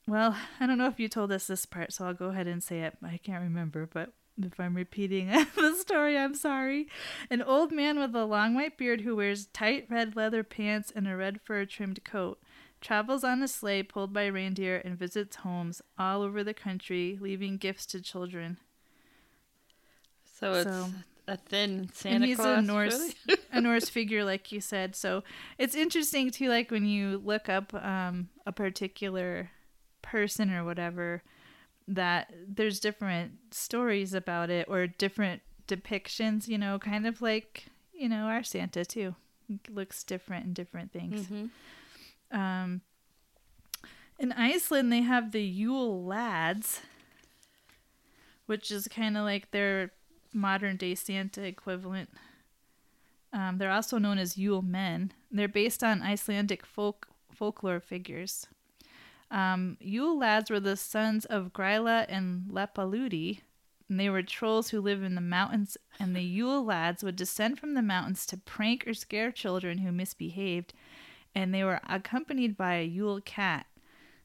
well, 0.08 0.36
I 0.60 0.68
don't 0.68 0.78
know 0.78 0.88
if 0.88 1.00
you 1.00 1.08
told 1.08 1.32
us 1.32 1.48
this 1.48 1.66
part, 1.66 1.94
so 1.94 2.06
I'll 2.06 2.14
go 2.14 2.28
ahead 2.28 2.48
and 2.48 2.62
say 2.62 2.82
it. 2.82 2.98
I 3.04 3.18
can't 3.18 3.44
remember, 3.44 3.88
but 3.92 4.14
if 4.42 4.60
I'm 4.60 4.76
repeating 4.76 5.28
the 5.56 5.76
story, 5.80 6.18
I'm 6.18 6.36
sorry. 6.36 6.88
An 7.30 7.42
old 7.42 7.72
man 7.72 8.00
with 8.00 8.16
a 8.16 8.26
long 8.26 8.56
white 8.56 8.78
beard 8.78 9.02
who 9.02 9.16
wears 9.16 9.48
tight 9.48 9.88
red 9.90 10.16
leather 10.16 10.44
pants 10.44 10.92
and 10.96 11.08
a 11.08 11.16
red 11.16 11.42
fur 11.42 11.66
trimmed 11.66 12.04
coat 12.04 12.40
travels 12.84 13.24
on 13.24 13.42
a 13.42 13.48
sleigh 13.48 13.82
pulled 13.82 14.14
by 14.14 14.26
reindeer 14.26 14.82
and 14.84 15.00
visits 15.00 15.38
homes 15.38 15.82
all 15.98 16.22
over 16.22 16.44
the 16.44 16.54
country, 16.54 17.18
leaving 17.20 17.58
gifts 17.58 17.86
to 17.88 18.02
children. 18.02 18.58
So 20.44 20.54
it's 20.54 20.64
so- 20.70 20.90
a 21.28 21.38
thin 21.38 21.90
Santa 21.94 22.16
and 22.16 22.26
he's 22.26 22.36
Claus. 22.38 22.60
a 22.60 22.62
Norse 22.62 23.16
really? 23.28 23.40
a 23.54 23.62
Norse 23.62 23.88
figure 23.90 24.24
like 24.26 24.52
you 24.52 24.60
said. 24.60 24.96
So 24.96 25.24
it's 25.58 25.74
interesting 25.76 26.30
too 26.32 26.50
like 26.50 26.70
when 26.70 26.86
you 26.86 27.22
look 27.24 27.48
up 27.50 27.74
um 27.74 28.30
a 28.46 28.52
particular 28.52 29.50
person 30.02 30.52
or 30.52 30.66
whatever 30.66 31.24
that 31.88 32.34
there's 32.48 32.80
different 32.82 33.32
stories 33.52 34.14
about 34.14 34.50
it 34.50 34.66
or 34.70 34.86
different 34.88 35.42
depictions, 35.68 36.48
you 36.50 36.58
know, 36.58 36.78
kind 36.80 37.08
of 37.08 37.22
like, 37.22 37.66
you 37.94 38.10
know, 38.10 38.26
our 38.26 38.44
Santa 38.44 38.84
too. 38.86 39.16
It 39.50 39.70
looks 39.74 40.04
different 40.04 40.46
in 40.46 40.54
different 40.54 40.92
things. 40.92 41.28
Mhm. 41.28 41.50
Um, 42.38 42.82
in 44.20 44.32
Iceland, 44.34 44.92
they 44.92 45.02
have 45.02 45.32
the 45.32 45.42
Yule 45.44 46.04
Lads, 46.06 46.82
which 48.46 48.72
is 48.72 48.88
kind 48.88 49.18
of 49.18 49.24
like 49.24 49.52
their 49.52 49.92
modern 50.34 50.78
day 50.78 50.96
Santa 50.96 51.44
equivalent. 51.44 52.10
Um, 53.32 53.58
they're 53.58 53.72
also 53.72 53.98
known 53.98 54.18
as 54.18 54.38
Yule 54.38 54.62
Men. 54.62 55.12
They're 55.32 55.48
based 55.48 55.84
on 55.84 56.02
Icelandic 56.02 56.66
folk 56.66 57.08
folklore 57.32 57.80
figures. 57.80 58.48
Um, 59.32 59.78
Yule 59.80 60.18
Lads 60.18 60.52
were 60.52 60.60
the 60.60 60.78
sons 60.78 61.26
of 61.26 61.54
Gryla 61.54 62.06
and 62.08 62.52
Lepaludi, 62.52 63.40
and 63.90 64.00
they 64.00 64.10
were 64.10 64.22
trolls 64.22 64.70
who 64.70 64.80
live 64.80 65.02
in 65.02 65.16
the 65.16 65.22
mountains. 65.22 65.78
And 66.00 66.16
the 66.16 66.22
Yule 66.22 66.64
Lads 66.64 67.04
would 67.04 67.16
descend 67.16 67.58
from 67.60 67.74
the 67.74 67.82
mountains 67.82 68.28
to 68.28 68.38
prank 68.38 68.88
or 68.88 68.94
scare 68.94 69.32
children 69.32 69.80
who 69.80 69.92
misbehaved 69.92 70.74
and 71.36 71.54
they 71.54 71.64
were 71.64 71.80
accompanied 71.88 72.56
by 72.56 72.76
a 72.76 72.86
Yule 72.86 73.22
cat, 73.22 73.66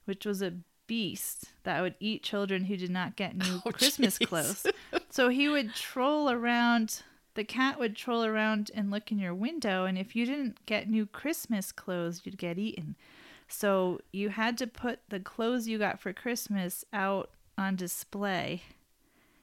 which 0.04 0.26
was 0.26 0.42
a 0.42 0.54
beast 0.88 1.44
that 1.62 1.80
would 1.80 1.94
eat 2.00 2.24
children 2.24 2.64
who 2.64 2.76
did 2.76 2.90
not 2.90 3.14
get 3.14 3.36
new 3.36 3.62
Oh, 3.66 3.70
Christmas 3.70 4.18
jeez. 4.18 4.26
clothes. 4.26 4.66
So 5.10 5.28
he 5.28 5.48
would 5.48 5.74
troll 5.74 6.28
around. 6.30 7.02
The 7.34 7.44
cat 7.44 7.78
would 7.78 7.94
troll 7.96 8.24
around 8.24 8.70
and 8.74 8.90
look 8.90 9.12
in 9.12 9.18
your 9.20 9.34
window, 9.34 9.84
and 9.84 9.96
if 9.96 10.16
you 10.16 10.26
didn't 10.26 10.66
get 10.66 10.90
new 10.90 11.06
Christmas 11.06 11.70
clothes, 11.70 12.22
you'd 12.24 12.36
get 12.38 12.58
eaten. 12.58 12.96
So 13.46 14.00
you 14.12 14.28
had 14.30 14.58
to 14.58 14.66
put 14.66 14.98
the 15.08 15.20
clothes 15.20 15.68
you 15.68 15.78
got 15.78 16.00
for 16.00 16.12
Christmas 16.12 16.84
out 16.92 17.30
on 17.56 17.76
display. 17.76 18.62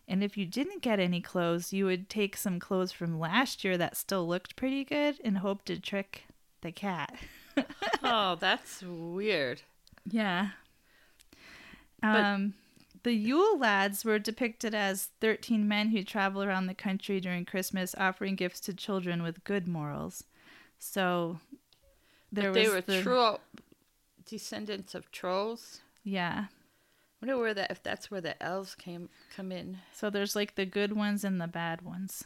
And 0.08 0.24
if 0.24 0.38
you 0.38 0.46
didn't 0.46 0.84
get 0.84 1.00
any 1.00 1.20
clothes, 1.20 1.74
you 1.74 1.86
would 1.86 2.10
take 2.10 2.38
some 2.38 2.60
clothes 2.60 2.92
from 2.92 3.20
last 3.20 3.64
year 3.64 3.78
that 3.78 3.98
still 3.98 4.28
looked 4.28 4.56
pretty 4.56 4.84
good 4.84 5.20
and 5.24 5.40
hope 5.40 5.66
to 5.66 5.80
trick 5.80 6.26
the 6.62 6.72
cat. 6.72 7.16
oh, 8.04 8.36
that's 8.40 8.84
weird. 8.84 9.64
Yeah. 10.08 10.50
Um, 12.06 12.54
the 13.04 13.14
Yule 13.14 13.60
lads 13.60 14.04
were 14.04 14.20
depicted 14.20 14.74
as 14.74 15.10
13 15.22 15.68
men 15.68 15.90
who 15.90 16.04
travel 16.04 16.44
around 16.44 16.68
the 16.68 16.74
country 16.74 17.20
during 17.20 17.46
Christmas 17.46 17.94
offering 17.98 18.36
gifts 18.36 18.60
to 18.62 18.74
children 18.74 19.22
with 19.22 19.44
good 19.44 19.68
morals. 19.68 20.24
So 20.80 21.40
there 22.32 22.52
they 22.52 22.68
was 22.68 22.74
were 22.74 22.82
the, 22.82 23.02
troll 23.02 23.40
descendants 24.26 24.96
of 24.96 25.12
trolls. 25.12 25.82
Yeah. 26.04 26.46
wonder 27.22 27.38
where 27.38 27.54
that 27.54 27.72
if 27.72 27.82
that's 27.84 28.10
where 28.10 28.22
the 28.22 28.42
elves 28.42 28.76
came 28.76 29.10
come 29.36 29.52
in. 29.52 29.80
So 29.94 30.10
there's 30.10 30.36
like 30.36 30.56
the 30.56 30.66
good 30.66 30.94
ones 30.94 31.24
and 31.24 31.40
the 31.40 31.48
bad 31.48 31.82
ones. 31.84 32.24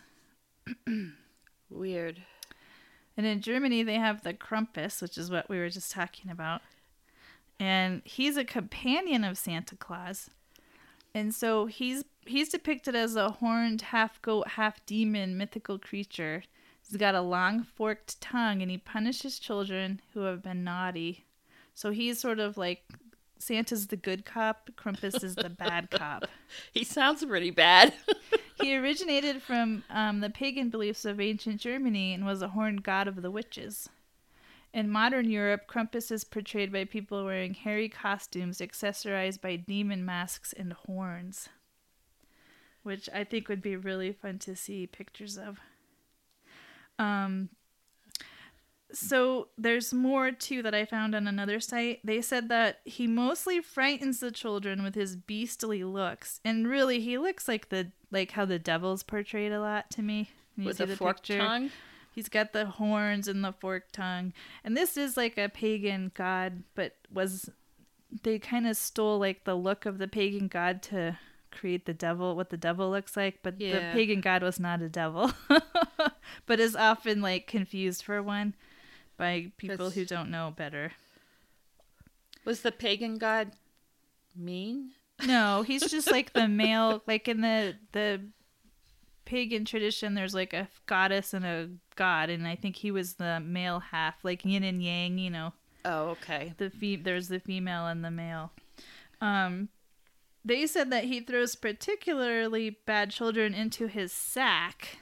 Weird. 1.70 2.24
And 3.18 3.26
in 3.26 3.42
Germany, 3.42 3.84
they 3.84 3.96
have 3.96 4.24
the 4.24 4.34
Krampus, 4.34 5.02
which 5.02 5.18
is 5.18 5.30
what 5.30 5.50
we 5.50 5.60
were 5.60 5.70
just 5.70 5.92
talking 5.92 6.32
about. 6.32 6.62
And 7.60 8.02
he's 8.06 8.38
a 8.38 8.46
companion 8.46 9.24
of 9.24 9.38
Santa 9.38 9.76
Claus. 9.76 10.30
And 11.14 11.34
so 11.34 11.66
he's 11.66 12.06
he's 12.26 12.50
depicted 12.50 12.96
as 12.96 13.16
a 13.16 13.32
horned 13.32 13.82
half 13.82 14.22
goat, 14.22 14.50
half 14.50 14.86
demon 14.86 15.38
mythical 15.38 15.80
creature. 15.80 16.44
He's 16.88 16.98
got 16.98 17.16
a 17.16 17.22
long 17.22 17.64
forked 17.64 18.22
tongue 18.22 18.62
and 18.62 18.72
he 18.72 18.78
punishes 18.78 19.40
children 19.40 20.02
who 20.14 20.22
have 20.22 20.44
been 20.44 20.64
naughty. 20.64 21.26
So 21.74 21.92
he's 21.92 22.20
sort 22.20 22.40
of 22.40 22.58
like 22.58 22.84
Santa's 23.40 23.88
the 23.88 23.96
good 23.96 24.26
cop, 24.26 24.70
Krampus 24.76 25.24
is 25.24 25.36
the 25.36 25.50
bad 25.50 25.90
cop. 25.90 26.28
He 26.74 26.84
sounds 26.84 27.24
pretty 27.24 27.52
bad. 27.52 27.94
He 28.62 28.76
originated 28.76 29.42
from 29.42 29.84
um, 29.90 30.20
the 30.20 30.30
pagan 30.30 30.70
beliefs 30.70 31.06
of 31.06 31.22
ancient 31.22 31.62
Germany 31.62 32.14
and 32.14 32.26
was 32.26 32.42
a 32.42 32.50
horned 32.50 32.84
god 32.84 33.08
of 33.08 33.22
the 33.22 33.32
witches. 33.32 33.88
In 34.74 34.90
modern 34.90 35.30
Europe, 35.30 35.62
Krampus 35.68 36.12
is 36.12 36.24
portrayed 36.24 36.72
by 36.72 36.86
people 36.86 37.26
wearing 37.26 37.56
hairy 37.56 37.90
costumes 37.90 38.60
accessorized 38.60 39.42
by 39.42 39.56
demon 39.56 40.06
masks 40.06 40.54
and 40.54 40.74
horns, 40.74 41.50
which 42.84 43.10
I 43.14 43.24
think 43.24 43.50
would 43.50 43.62
be 43.64 43.76
really 43.76 44.12
fun 44.12 44.38
to 44.40 44.56
see 44.56 44.86
pictures 44.86 45.38
of. 45.40 45.60
Um, 47.00 47.50
so 48.92 49.48
there's 49.58 49.94
more 49.94 50.32
too 50.32 50.62
that 50.64 50.76
I 50.76 50.86
found 50.86 51.16
on 51.16 51.28
another 51.28 51.60
site. 51.60 52.00
They 52.04 52.22
said 52.22 52.50
that 52.50 52.80
he 52.86 53.08
mostly 53.08 53.62
frightens 53.62 54.20
the 54.20 54.32
children 54.32 54.84
with 54.84 54.96
his 54.96 55.16
beastly 55.16 55.84
looks, 55.84 56.42
and 56.46 56.68
really 56.68 57.00
he 57.00 57.18
looks 57.18 57.48
like 57.48 57.70
the 57.70 57.92
like 58.12 58.32
how 58.32 58.46
the 58.46 58.60
devil's 58.60 59.02
portrayed 59.04 59.52
a 59.52 59.62
lot 59.62 59.90
to 59.92 60.02
me. 60.04 60.30
You 60.56 60.66
With 60.66 60.78
see 60.78 60.84
a 60.84 60.88
the 60.88 60.96
forked 60.96 61.28
picture. 61.28 61.40
tongue. 61.40 61.72
He's 62.20 62.28
got 62.28 62.52
the 62.52 62.66
horns 62.66 63.30
and 63.30 63.46
the 63.46 63.54
forked 63.54 63.94
tongue. 63.94 64.34
And 64.66 64.76
this 64.76 64.98
is 64.98 65.16
like 65.16 65.38
a 65.38 65.48
pagan 65.48 66.12
god, 66.14 66.64
but 66.76 66.98
was 67.10 67.50
they 68.24 68.38
kind 68.38 68.68
of 68.68 68.76
stole 68.76 69.20
like 69.20 69.46
the 69.46 69.56
look 69.56 69.86
of 69.86 70.00
the 70.00 70.08
pagan 70.10 70.50
god 70.50 70.82
to 70.82 71.18
create 71.50 71.86
the 71.86 71.94
devil 71.94 72.36
what 72.36 72.50
the 72.50 72.58
devil 72.58 72.90
looks 72.92 73.16
like 73.16 73.40
but 73.42 73.58
the 73.58 73.72
pagan 73.94 74.20
god 74.20 74.44
was 74.44 74.60
not 74.60 74.82
a 74.82 74.90
devil 74.90 75.32
but 76.46 76.60
is 76.60 76.76
often 76.76 77.22
like 77.22 77.48
confused 77.48 78.04
for 78.04 78.22
one 78.22 78.54
by 79.16 79.50
people 79.58 79.78
That's- 79.78 79.94
who 79.94 80.06
don't 80.06 80.30
know 80.30 80.54
better 80.56 80.92
Was 82.44 82.62
the 82.62 82.72
pagan 82.72 83.18
god 83.18 83.52
mean? 84.36 84.92
no 85.26 85.62
he's 85.62 85.90
just 85.90 86.12
like 86.12 86.34
the 86.34 86.48
male 86.50 87.02
like 87.08 87.28
in 87.30 87.42
the 87.42 87.76
the 87.94 88.22
pagan 89.30 89.64
tradition 89.64 90.16
there's 90.16 90.34
like 90.34 90.54
a 90.54 90.68
goddess 90.88 91.34
and 91.36 91.46
a 91.46 91.70
god 91.96 92.30
and 92.32 92.48
i 92.48 92.56
think 92.56 92.78
he 92.78 92.90
was 92.90 93.14
the 93.14 93.40
male 93.40 93.80
half 93.80 94.16
like 94.24 94.44
yin 94.44 94.64
and 94.64 94.82
yang 94.84 95.18
you 95.20 95.30
know 95.30 95.54
Oh, 95.86 96.10
okay. 96.10 96.54
the 96.58 96.70
fe- 96.70 96.98
there's 96.98 97.30
the 97.30 97.40
female 97.40 97.88
and 97.88 98.04
the 98.04 98.12
male. 98.12 98.52
Um, 99.22 99.70
they 100.44 100.68
said 100.68 100.92
that 100.92 101.06
he 101.06 101.22
throws 101.22 101.56
particularly 101.56 102.72
bad 102.86 103.12
children 103.12 103.54
into 103.54 103.88
his 103.88 104.12
sack. 104.12 104.98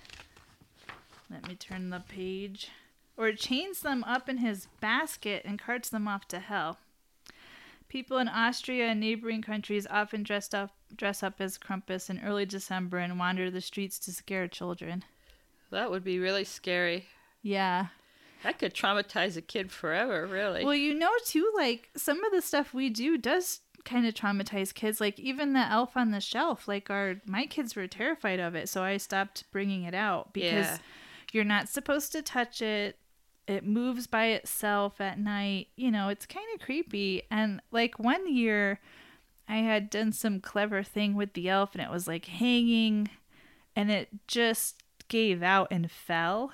Let 1.32 1.48
me 1.48 1.56
turn 1.56 1.90
the 1.90 2.04
page. 2.08 2.70
Or 3.18 3.32
chains 3.32 3.80
them 3.80 4.04
up 4.04 4.30
in 4.30 4.38
his 4.38 4.68
basket 4.80 5.42
and 5.46 5.58
carts 5.58 5.90
them 5.90 6.08
off 6.08 6.28
to 6.28 6.38
hell. 6.40 6.78
People 7.90 8.18
in 8.18 8.28
Austria 8.28 8.88
and 8.88 9.00
neighboring 9.00 9.42
countries 9.42 9.88
often 9.90 10.24
dressed 10.24 10.54
up 10.54 10.72
dress 10.96 11.24
up 11.24 11.36
as 11.40 11.58
Krampus 11.58 12.10
in 12.10 12.20
early 12.24 12.46
December 12.46 12.98
and 12.98 13.20
wander 13.20 13.50
the 13.52 13.62
streets 13.62 13.98
to 14.00 14.12
scare 14.12 14.48
children. 14.48 15.04
That 15.72 15.92
would 15.92 16.04
be 16.04 16.20
really 16.20 16.44
scary. 16.46 17.06
Yeah. 17.42 17.88
That 18.44 18.60
could 18.60 18.74
traumatize 18.74 19.36
a 19.36 19.42
kid 19.42 19.72
forever, 19.72 20.28
really. 20.28 20.64
Well, 20.64 20.76
you 20.76 20.94
know, 20.94 21.12
too, 21.26 21.52
like 21.56 21.90
some 21.96 22.24
of 22.24 22.32
the 22.32 22.42
stuff 22.42 22.74
we 22.74 22.90
do 22.90 23.18
does 23.18 23.62
kind 23.84 24.06
of 24.06 24.14
traumatize 24.14 24.74
kids. 24.74 25.02
Like 25.02 25.20
even 25.20 25.54
the 25.54 25.66
elf 25.68 25.98
on 25.98 26.12
the 26.12 26.22
shelf, 26.22 26.68
like 26.68 26.90
our 26.90 27.16
my 27.26 27.46
kids 27.46 27.76
were 27.76 27.88
terrified 27.88 28.40
of 28.40 28.54
it, 28.56 28.70
so 28.70 28.84
I 28.84 28.98
stopped 28.98 29.44
bringing 29.52 29.84
it 29.84 29.96
out 29.96 30.34
because 30.34 30.66
Yeah. 30.66 30.78
you're 31.32 31.44
not 31.44 31.68
supposed 31.70 32.12
to 32.12 32.22
touch 32.22 32.62
it. 32.62 32.98
It 33.48 33.66
moves 33.66 34.08
by 34.08 34.28
itself 34.28 35.00
at 35.00 35.20
night. 35.20 35.70
You 35.76 35.92
know, 35.92 36.10
it's 36.10 36.26
kind 36.26 36.46
of 36.54 36.62
creepy. 36.62 37.24
And 37.32 37.62
like 37.72 37.98
one 37.98 38.34
year, 38.34 38.80
I 39.48 39.58
had 39.58 39.90
done 39.90 40.12
some 40.12 40.40
clever 40.42 40.84
thing 40.84 41.16
with 41.16 41.34
the 41.34 41.50
elf, 41.50 41.74
and 41.74 41.82
it 41.82 41.90
was 41.90 42.08
like 42.08 42.26
hanging, 42.26 43.10
and 43.76 43.90
it 43.90 44.10
just 44.28 44.84
gave 45.08 45.42
out 45.42 45.70
and 45.72 45.90
fell 45.90 46.52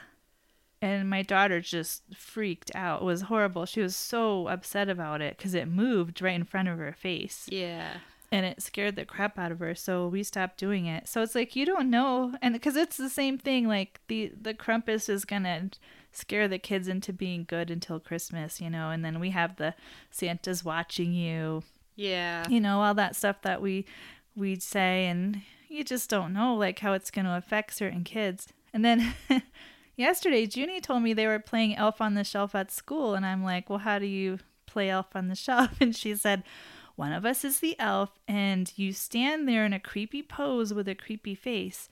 and 0.84 1.10
my 1.10 1.22
daughter 1.22 1.62
just 1.62 2.04
freaked 2.14 2.70
out. 2.76 3.04
It 3.04 3.06
was 3.06 3.22
horrible. 3.22 3.66
She 3.66 3.80
was 3.80 3.96
so 3.96 4.50
upset 4.50 4.90
about 4.90 5.22
it 5.22 5.38
because 5.38 5.54
it 5.54 5.70
moved 5.70 6.22
right 6.22 6.36
in 6.36 6.44
front 6.44 6.68
of 6.68 6.78
her 6.78 6.92
face 6.92 7.48
yeah. 7.50 8.00
and 8.34 8.46
it 8.46 8.62
scared 8.62 8.98
the 8.98 9.06
crap 9.06 9.40
out 9.40 9.54
of 9.54 9.60
her. 9.60 9.76
So 9.76 10.10
we 10.10 10.24
stopped 10.24 10.58
doing 10.58 10.86
it. 10.86 11.08
So 11.08 11.22
it's 11.22 11.36
like 11.36 11.56
you 11.56 11.66
don't 11.66 11.90
know, 11.90 12.34
and 12.42 12.54
because 12.54 12.76
it's 12.76 12.98
the 12.98 13.10
same 13.10 13.38
thing. 13.38 13.66
Like 13.66 14.02
the 14.10 14.34
the 14.40 14.54
Krampus 14.54 15.08
is 15.08 15.24
gonna 15.24 15.70
scare 16.14 16.48
the 16.48 16.60
kids 16.60 16.88
into 16.88 17.12
being 17.14 17.44
good 17.48 17.70
until 17.72 18.00
Christmas, 18.00 18.62
you 18.62 18.70
know, 18.70 18.90
and 18.90 19.04
then 19.04 19.20
we 19.20 19.32
have 19.32 19.56
the 19.58 19.74
Santa's 20.12 20.64
watching 20.64 21.14
you, 21.14 21.64
Yeah. 21.96 22.48
you 22.48 22.62
know, 22.62 22.82
all 22.82 22.94
that 22.96 23.16
stuff 23.16 23.42
that 23.42 23.62
we 23.62 23.86
we'd 24.36 24.64
say, 24.64 25.06
and 25.08 25.42
you 25.70 25.84
just 25.84 26.10
don't 26.10 26.34
know 26.34 26.56
like 26.56 26.80
how 26.80 26.94
it's 26.94 27.12
going 27.12 27.26
to 27.26 27.36
affect 27.38 27.74
certain 27.76 28.04
kids. 28.04 28.48
And 28.74 28.84
then 28.84 29.14
yesterday, 29.96 30.48
Junie 30.52 30.82
told 30.82 31.04
me 31.04 31.14
they 31.14 31.28
were 31.28 31.40
playing 31.40 31.76
Elf 31.76 32.02
on 32.02 32.16
the 32.16 32.24
Shelf 32.24 32.56
at 32.56 32.72
school, 32.72 33.14
and 33.16 33.26
I'm 33.26 33.44
like, 33.44 33.70
well, 33.70 33.80
how 33.80 34.00
do 34.00 34.06
you 34.06 34.40
play 34.66 34.90
Elf 34.90 35.16
on 35.16 35.28
the 35.28 35.36
Shelf? 35.46 35.80
And 35.82 35.96
she 35.96 36.16
said. 36.16 36.44
One 36.96 37.12
of 37.12 37.26
us 37.26 37.44
is 37.44 37.58
the 37.60 37.76
elf, 37.80 38.12
and 38.28 38.72
you 38.76 38.94
stand 38.94 39.48
there 39.48 39.66
in 39.66 39.74
a 39.74 39.80
creepy 39.80 40.22
pose 40.22 40.76
with 40.76 40.88
a 40.88 40.94
creepy 40.94 41.34
face, 41.34 41.90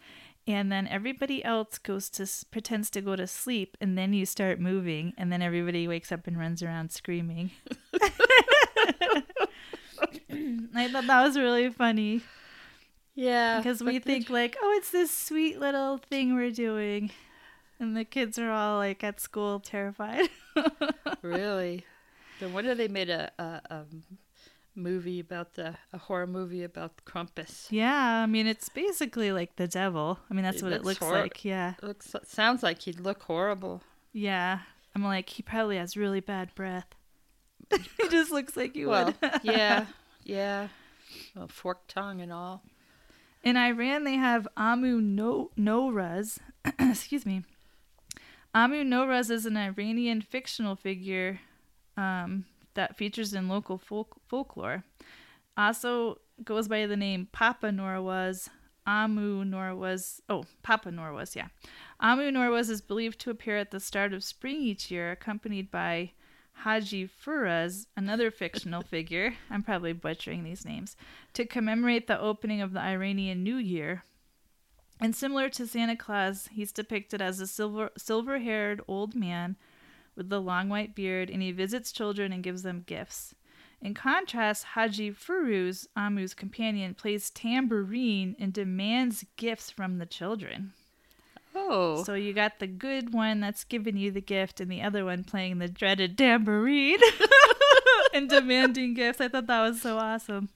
and 0.47 0.71
then 0.71 0.87
everybody 0.87 1.43
else 1.43 1.77
goes 1.77 2.09
to 2.11 2.27
pretends 2.51 2.89
to 2.91 3.01
go 3.01 3.15
to 3.15 3.27
sleep, 3.27 3.77
and 3.81 3.97
then 3.97 4.13
you 4.13 4.25
start 4.25 4.59
moving, 4.59 5.13
and 5.17 5.31
then 5.31 5.41
everybody 5.41 5.87
wakes 5.87 6.11
up 6.11 6.27
and 6.27 6.37
runs 6.39 6.61
around 6.63 6.91
screaming. 6.91 7.51
I 10.73 10.87
thought 10.87 11.07
that 11.07 11.23
was 11.23 11.37
really 11.37 11.69
funny 11.69 12.21
Yeah. 13.15 13.57
because 13.57 13.83
we 13.83 13.99
think 13.99 14.29
like, 14.29 14.55
oh, 14.61 14.73
it's 14.77 14.91
this 14.91 15.11
sweet 15.15 15.59
little 15.59 15.97
thing 15.97 16.35
we're 16.35 16.51
doing, 16.51 17.11
and 17.79 17.95
the 17.95 18.05
kids 18.05 18.39
are 18.39 18.49
all 18.51 18.77
like 18.77 19.03
at 19.03 19.19
school 19.19 19.59
terrified. 19.59 20.29
really. 21.21 21.85
Then 22.39 22.53
what 22.53 22.65
if 22.65 22.77
they 22.77 22.87
made 22.87 23.09
a, 23.09 23.31
a, 23.37 23.61
a 23.69 23.85
movie 24.82 25.19
about 25.19 25.53
the 25.53 25.75
a 25.93 25.97
horror 25.97 26.27
movie 26.27 26.63
about 26.63 27.03
Krampus? 27.05 27.67
yeah, 27.69 28.23
I 28.23 28.25
mean 28.25 28.47
it's 28.47 28.69
basically 28.69 29.32
like 29.32 29.55
the 29.55 29.67
devil. 29.67 30.19
I 30.29 30.34
mean 30.34 30.43
that's 30.43 30.57
It 30.61 30.63
what 30.63 30.73
it 30.73 30.84
looks 30.84 31.01
looks 31.01 31.11
hor- 31.11 31.21
like. 31.21 31.45
Yeah, 31.45 31.73
It 31.82 31.86
looks 31.86 32.15
sounds 32.25 32.63
like 32.63 32.82
he'd 32.82 32.99
look 32.99 33.23
horrible. 33.23 33.82
yeah. 34.13 34.59
I'm 34.93 35.03
like 35.05 35.29
he 35.29 35.41
probably 35.43 35.77
has 35.77 35.95
really 35.95 36.19
bad 36.19 36.53
breath. 36.55 36.88
he 37.71 38.09
just 38.09 38.29
looks 38.32 38.57
like 38.57 38.75
you 38.75 38.89
Well, 38.89 39.05
would. 39.21 39.32
yeah, 39.43 39.86
yeah. 40.25 40.67
Well, 41.36 41.47
forked 41.47 41.89
tongue 41.89 42.19
and 42.21 42.34
all. 42.34 42.61
In 43.43 43.55
Iran, 43.57 44.03
they 44.03 44.15
have 44.15 44.47
Amu 44.57 44.99
no- 44.99 45.49
Noraz. 45.57 46.39
Excuse 46.79 47.25
me. 47.25 47.43
Amu 48.53 48.84
Noraz 48.84 49.32
is 49.32 49.45
an 49.45 49.55
Iranian 49.55 50.21
fictional 50.21 50.75
figure 50.75 51.39
um, 51.95 52.43
that 52.74 52.97
features 52.97 53.34
in 53.34 53.47
local 53.47 53.78
folk- 53.78 54.22
folklore. 54.28 54.84
Also 55.57 56.19
goes 56.43 56.67
by 56.67 56.86
the 56.86 56.97
name 56.97 57.28
Papa 57.32 57.67
Norwaz. 57.67 58.49
Amu 58.88 59.43
Norwaz. 59.43 60.22
Oh, 60.28 60.43
Papa 60.63 60.89
Norwaz, 60.89 61.36
yeah. 61.36 61.47
Amu 61.99 62.32
Norwaz 62.32 62.69
is 62.69 62.82
believed 62.82 63.19
to 63.19 63.30
appear 63.30 63.57
at 63.57 63.72
the 63.72 63.80
start 63.80 64.11
of 64.11 64.24
spring 64.24 64.61
each 64.61 64.89
year, 64.89 65.11
accompanied 65.11 65.69
by 65.69 66.11
Haji 66.53 67.07
Furaz, 67.07 67.88
another 67.95 68.32
fictional 68.32 68.82
figure, 68.89 69.36
I'm 69.49 69.63
probably 69.63 69.93
butchering 69.93 70.43
these 70.43 70.65
names, 70.65 70.95
to 71.34 71.45
commemorate 71.45 72.07
the 72.07 72.19
opening 72.19 72.61
of 72.61 72.74
the 72.74 72.82
Iranian 72.82 73.43
New 73.43 73.57
Year. 73.57 74.03
And 74.99 75.15
similar 75.15 75.49
to 75.49 75.65
Santa 75.65 75.95
Claus, 75.95 76.49
he's 76.51 76.72
depicted 76.72 77.22
as 77.22 77.39
a 77.39 77.47
silver 77.47 77.89
silver-haired 77.97 78.82
old 78.88 79.15
man 79.15 79.55
with 80.16 80.30
the 80.30 80.41
long 80.41 80.70
white 80.70 80.95
beard, 80.95 81.30
and 81.30 81.41
he 81.41 81.51
visits 81.51 81.91
children 81.91 82.32
and 82.34 82.43
gives 82.43 82.64
them 82.64 82.84
gifts. 82.86 83.34
In 83.82 83.93
contrast, 83.93 84.64
Haji 84.64 85.12
Furuz, 85.12 85.88
Amu's 85.95 86.34
companion, 86.36 86.93
plays 86.93 87.30
tambourine 87.32 88.36
and 88.39 88.53
demands 88.53 89.26
gifts 89.38 89.72
from 89.72 89.97
the 89.97 90.05
children. 90.05 90.74
Oh, 91.55 92.03
So 92.03 92.14
you 92.14 92.32
got 92.34 92.59
the 92.59 92.68
good 92.68 93.14
one 93.14 93.39
that's 93.39 93.64
giving 93.64 93.97
you 93.97 94.12
the 94.12 94.22
gift, 94.22 94.62
and 94.62 94.72
the 94.72 94.82
other 94.82 95.03
one 95.03 95.24
playing 95.24 95.57
the 95.57 95.68
dreaded 95.68 96.18
tambourine 96.18 96.99
and 98.14 98.30
demanding 98.30 98.93
gifts. 98.93 99.20
I 99.20 99.28
thought 99.28 99.47
that 99.47 99.62
was 99.62 99.82
so 99.82 99.97
awesome. 99.97 100.49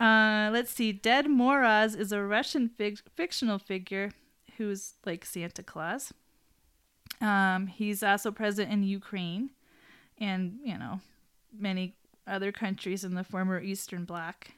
Uh, 0.00 0.50
let's 0.52 0.72
see. 0.72 0.92
Ded 0.92 1.26
Moroz 1.26 1.96
is 1.96 2.10
a 2.12 2.22
Russian 2.22 2.68
fig- 2.68 2.98
fictional 3.14 3.58
figure 3.58 4.10
who's 4.56 4.94
like 5.06 5.24
Santa 5.24 5.62
Claus. 5.62 6.12
Um, 7.20 7.66
he's 7.68 8.02
also 8.02 8.30
present 8.30 8.72
in 8.72 8.82
Ukraine 8.82 9.50
and, 10.18 10.58
you 10.64 10.76
know, 10.78 11.00
many 11.56 11.94
other 12.26 12.52
countries 12.52 13.04
in 13.04 13.14
the 13.14 13.24
former 13.24 13.60
Eastern 13.60 14.04
Bloc. 14.04 14.48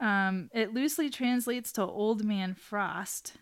Um, 0.00 0.50
it 0.52 0.74
loosely 0.74 1.08
translates 1.10 1.72
to 1.72 1.82
Old 1.82 2.24
Man 2.24 2.54
Frost. 2.54 3.34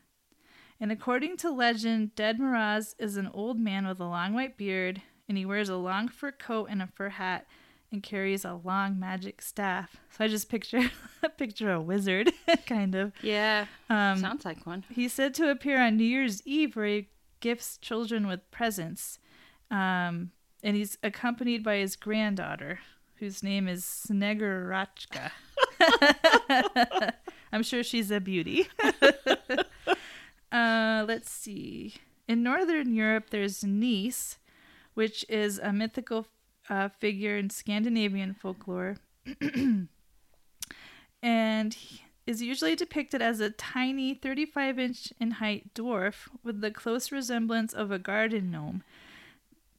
And 0.81 0.91
according 0.91 1.37
to 1.39 1.51
legend, 1.51 2.15
Dead 2.15 2.39
Miraz 2.41 2.97
is 2.99 3.17
an 3.17 3.31
old 3.33 3.59
man 3.59 3.87
with 3.87 4.01
a 4.01 4.05
long 4.05 4.35
white 4.35 4.57
beard, 4.57 5.01
and 5.29 5.39
he 5.39 5.47
wears 5.47 5.69
a 5.69 5.77
long 5.77 6.09
fur 6.09 6.33
coat 6.33 6.67
and 6.71 6.83
a 6.83 6.89
fur 6.89 7.11
hat, 7.11 7.47
and 7.93 8.03
carries 8.03 8.45
a 8.45 8.55
long 8.65 8.99
magic 8.99 9.41
staff. 9.43 9.99
So 10.11 10.25
I 10.25 10.29
just 10.29 10.49
picture 10.49 10.91
a 11.23 11.29
picture 11.39 11.71
a 11.73 11.81
wizard, 11.81 12.33
kind 12.67 12.95
of. 12.95 13.13
yeah. 13.23 13.67
Um, 13.91 14.19
Sounds 14.19 14.45
like 14.45 14.67
one. 14.67 14.85
He's 14.91 15.13
said 15.13 15.35
to 15.35 15.51
appear 15.51 15.81
on 15.81 15.97
New 15.97 16.05
Year's 16.05 16.43
Eve, 16.47 16.75
where 16.75 16.87
he 16.87 17.09
gifts 17.43 17.77
children 17.77 18.27
with 18.27 18.51
presents, 18.51 19.19
um, 19.71 20.31
and 20.63 20.77
he's 20.77 20.97
accompanied 21.03 21.63
by 21.63 21.77
his 21.77 21.97
granddaughter, 21.97 22.79
whose 23.17 23.43
name 23.43 23.69
is 23.69 23.85
Snegurochka. 23.85 25.31
I'm 27.53 27.63
sure 27.63 27.83
she's 27.83 28.11
a 28.11 28.21
beauty. 28.21 28.69
uh, 30.53 31.05
let's 31.07 31.31
see. 31.31 31.95
In 32.27 32.43
Northern 32.43 32.95
Europe, 32.95 33.29
there's 33.31 33.63
Nisse, 33.63 34.39
which 34.95 35.27
is 35.29 35.59
a 35.59 35.73
mythical 35.73 36.27
uh, 36.71 36.89
figure 36.89 37.37
in 37.37 37.51
Scandinavian 37.51 38.33
folklore. 38.33 38.97
and 41.23 41.75
he- 41.75 42.03
is 42.27 42.41
usually 42.43 42.77
depicted 42.77 43.21
as 43.21 43.41
a 43.41 43.51
tiny 43.51 44.15
35 44.15 44.79
inch 44.79 45.13
in 45.21 45.33
height 45.33 45.75
dwarf 45.75 46.29
with 46.45 46.61
the 46.61 46.71
close 46.71 47.11
resemblance 47.13 47.73
of 47.73 47.91
a 47.91 47.99
garden 47.99 48.51
gnome. 48.51 48.83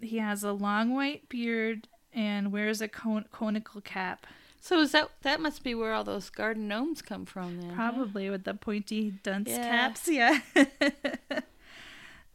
He 0.02 0.18
has 0.18 0.44
a 0.44 0.52
long 0.52 0.94
white 0.94 1.30
beard 1.30 1.88
and 2.14 2.52
wears 2.52 2.82
a 2.82 2.88
con- 2.88 3.26
conical 3.32 3.80
cap, 3.82 4.28
So 4.60 4.80
is 4.82 4.92
that 4.92 5.10
that 5.24 5.40
must 5.42 5.64
be 5.64 5.74
where 5.74 5.94
all 5.94 6.04
those 6.04 6.30
garden 6.30 6.68
gnomes 6.68 7.02
come 7.02 7.26
from 7.26 7.60
then? 7.62 7.70
huh? 7.72 7.76
probably 7.92 8.30
with 8.30 8.44
the 8.44 8.54
pointy 8.54 9.14
dunce 9.24 9.50
Yeah. 9.50 9.70
caps. 9.70 10.08
Yeah. 10.08 10.40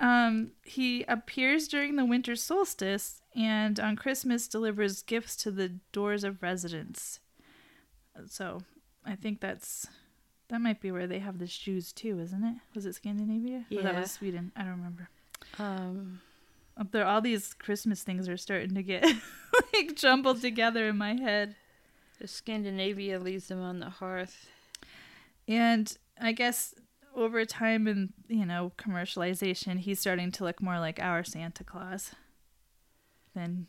um, 0.01 0.53
he 0.65 1.05
appears 1.05 1.69
during 1.69 1.97
the 1.97 2.05
winter 2.05 2.37
solstice 2.37 3.21
and 3.37 3.79
on 3.81 3.97
Christmas 3.97 4.49
delivers 4.49 5.03
gifts 5.03 5.37
to 5.37 5.51
the 5.51 5.73
doors 5.93 6.25
of 6.25 6.43
residents. 6.43 7.21
So 8.27 8.63
I 9.09 9.17
think 9.17 9.41
that's 9.41 9.87
that 10.49 10.61
might 10.61 10.81
be 10.81 10.91
where 10.91 11.07
they 11.07 11.19
have 11.19 11.39
the 11.39 11.47
shoes 11.47 11.93
too, 11.93 12.19
isn't 12.21 12.45
it? 12.45 12.55
Was 12.75 12.87
it 12.87 12.95
Scandinavia? 12.95 13.65
Or 13.75 13.83
that 13.83 13.95
was 13.95 14.11
Sweden. 14.13 14.53
I 14.57 14.61
don't 14.63 14.73
remember. 14.73 15.09
Um, 15.59 16.21
Up 16.77 16.91
there, 16.93 17.07
all 17.07 17.21
these 17.21 17.55
Christmas 17.55 18.03
things 18.03 18.29
are 18.29 18.37
starting 18.37 18.75
to 18.75 18.83
get 18.83 19.05
like 19.75 19.95
jumbled 19.97 20.41
together 20.41 20.89
in 20.89 20.97
my 20.97 21.15
head. 21.15 21.55
Scandinavia 22.25 23.19
leaves 23.19 23.49
them 23.49 23.61
on 23.63 23.79
the 23.81 23.91
hearth. 23.91 24.49
And 25.47 25.97
I 26.21 26.33
guess 26.33 26.75
over 27.15 27.45
time 27.45 27.87
and 27.87 28.13
you 28.29 28.45
know 28.47 28.73
commercialization, 28.79 29.79
he's 29.79 30.01
starting 30.01 30.31
to 30.33 30.45
look 30.45 30.61
more 30.63 30.79
like 30.79 31.01
our 31.01 31.25
Santa 31.25 31.65
Claus 31.65 32.13
than 33.35 33.67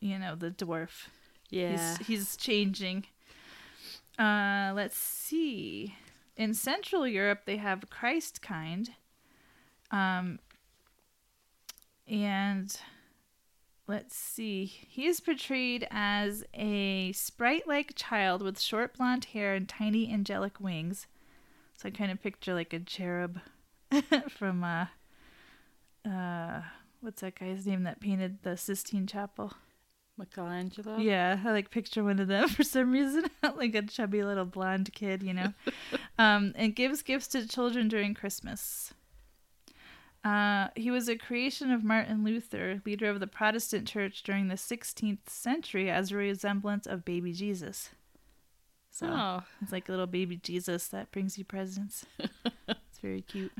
you 0.00 0.18
know 0.18 0.34
the 0.34 0.50
dwarf. 0.50 1.08
Yeah. 1.50 1.96
He's 1.98 2.06
he's 2.06 2.36
changing. 2.36 3.06
Uh, 4.18 4.72
let's 4.74 4.96
see. 4.96 5.94
In 6.36 6.54
Central 6.54 7.06
Europe, 7.06 7.42
they 7.46 7.56
have 7.56 7.90
Christkind. 7.90 8.90
Um, 9.90 10.38
and 12.08 12.76
let's 13.86 14.16
see. 14.16 14.64
He 14.64 15.06
is 15.06 15.20
portrayed 15.20 15.86
as 15.90 16.44
a 16.54 17.12
sprite 17.12 17.66
like 17.66 17.94
child 17.94 18.42
with 18.42 18.60
short 18.60 18.96
blonde 18.96 19.26
hair 19.26 19.54
and 19.54 19.68
tiny 19.68 20.12
angelic 20.12 20.60
wings. 20.60 21.06
So 21.76 21.88
I 21.88 21.90
kind 21.90 22.10
of 22.10 22.22
picture 22.22 22.54
like 22.54 22.72
a 22.72 22.80
cherub 22.80 23.40
from, 24.28 24.64
uh, 24.64 24.86
uh, 26.08 26.62
what's 27.00 27.20
that 27.20 27.38
guy's 27.38 27.66
name 27.66 27.82
that 27.84 28.00
painted 28.00 28.38
the 28.42 28.56
Sistine 28.56 29.06
Chapel? 29.06 29.54
Michelangelo. 30.16 30.98
Yeah, 30.98 31.38
I 31.44 31.50
like 31.50 31.70
picture 31.70 32.04
one 32.04 32.18
of 32.20 32.28
them 32.28 32.48
for 32.50 32.62
some 32.62 32.92
reason, 32.92 33.24
like 33.56 33.74
a 33.74 33.82
chubby 33.82 34.22
little 34.22 34.44
blonde 34.44 34.92
kid, 34.94 35.22
you 35.22 35.34
know, 35.34 35.52
um, 36.18 36.52
and 36.56 36.74
gives 36.74 37.02
gifts 37.02 37.28
to 37.28 37.46
children 37.48 37.88
during 37.88 38.14
Christmas. 38.14 38.92
Uh, 40.22 40.68
he 40.74 40.90
was 40.90 41.08
a 41.08 41.16
creation 41.16 41.70
of 41.70 41.84
Martin 41.84 42.24
Luther, 42.24 42.80
leader 42.86 43.10
of 43.10 43.20
the 43.20 43.26
Protestant 43.26 43.86
Church 43.86 44.22
during 44.22 44.48
the 44.48 44.54
16th 44.54 45.28
century, 45.28 45.90
as 45.90 46.12
a 46.12 46.16
resemblance 46.16 46.86
of 46.86 47.04
baby 47.04 47.32
Jesus. 47.32 47.90
So 48.90 49.06
Oh, 49.08 49.42
it's 49.60 49.72
like 49.72 49.88
a 49.88 49.92
little 49.92 50.06
baby 50.06 50.36
Jesus 50.36 50.88
that 50.88 51.10
brings 51.12 51.36
you 51.36 51.44
presents. 51.44 52.06
it's 52.18 52.98
very 53.02 53.20
cute. 53.20 53.52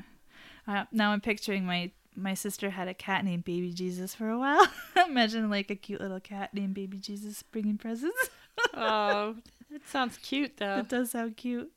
Uh, 0.67 0.85
now 0.91 1.11
I'm 1.11 1.21
picturing 1.21 1.65
my 1.65 1.91
my 2.15 2.33
sister 2.33 2.69
had 2.69 2.87
a 2.87 2.93
cat 2.93 3.25
named 3.25 3.43
Baby 3.43 3.71
Jesus 3.73 4.15
for 4.15 4.29
a 4.29 4.39
while. 4.39 4.67
Imagine 5.07 5.49
like 5.49 5.69
a 5.69 5.75
cute 5.75 6.01
little 6.01 6.19
cat 6.19 6.53
named 6.53 6.73
Baby 6.73 6.97
Jesus 6.97 7.43
bringing 7.43 7.77
presents. 7.77 8.29
oh, 8.73 9.35
that 9.71 9.87
sounds 9.87 10.17
cute 10.17 10.57
though. 10.57 10.77
That 10.77 10.89
does 10.89 11.11
sound 11.11 11.37
cute. 11.37 11.71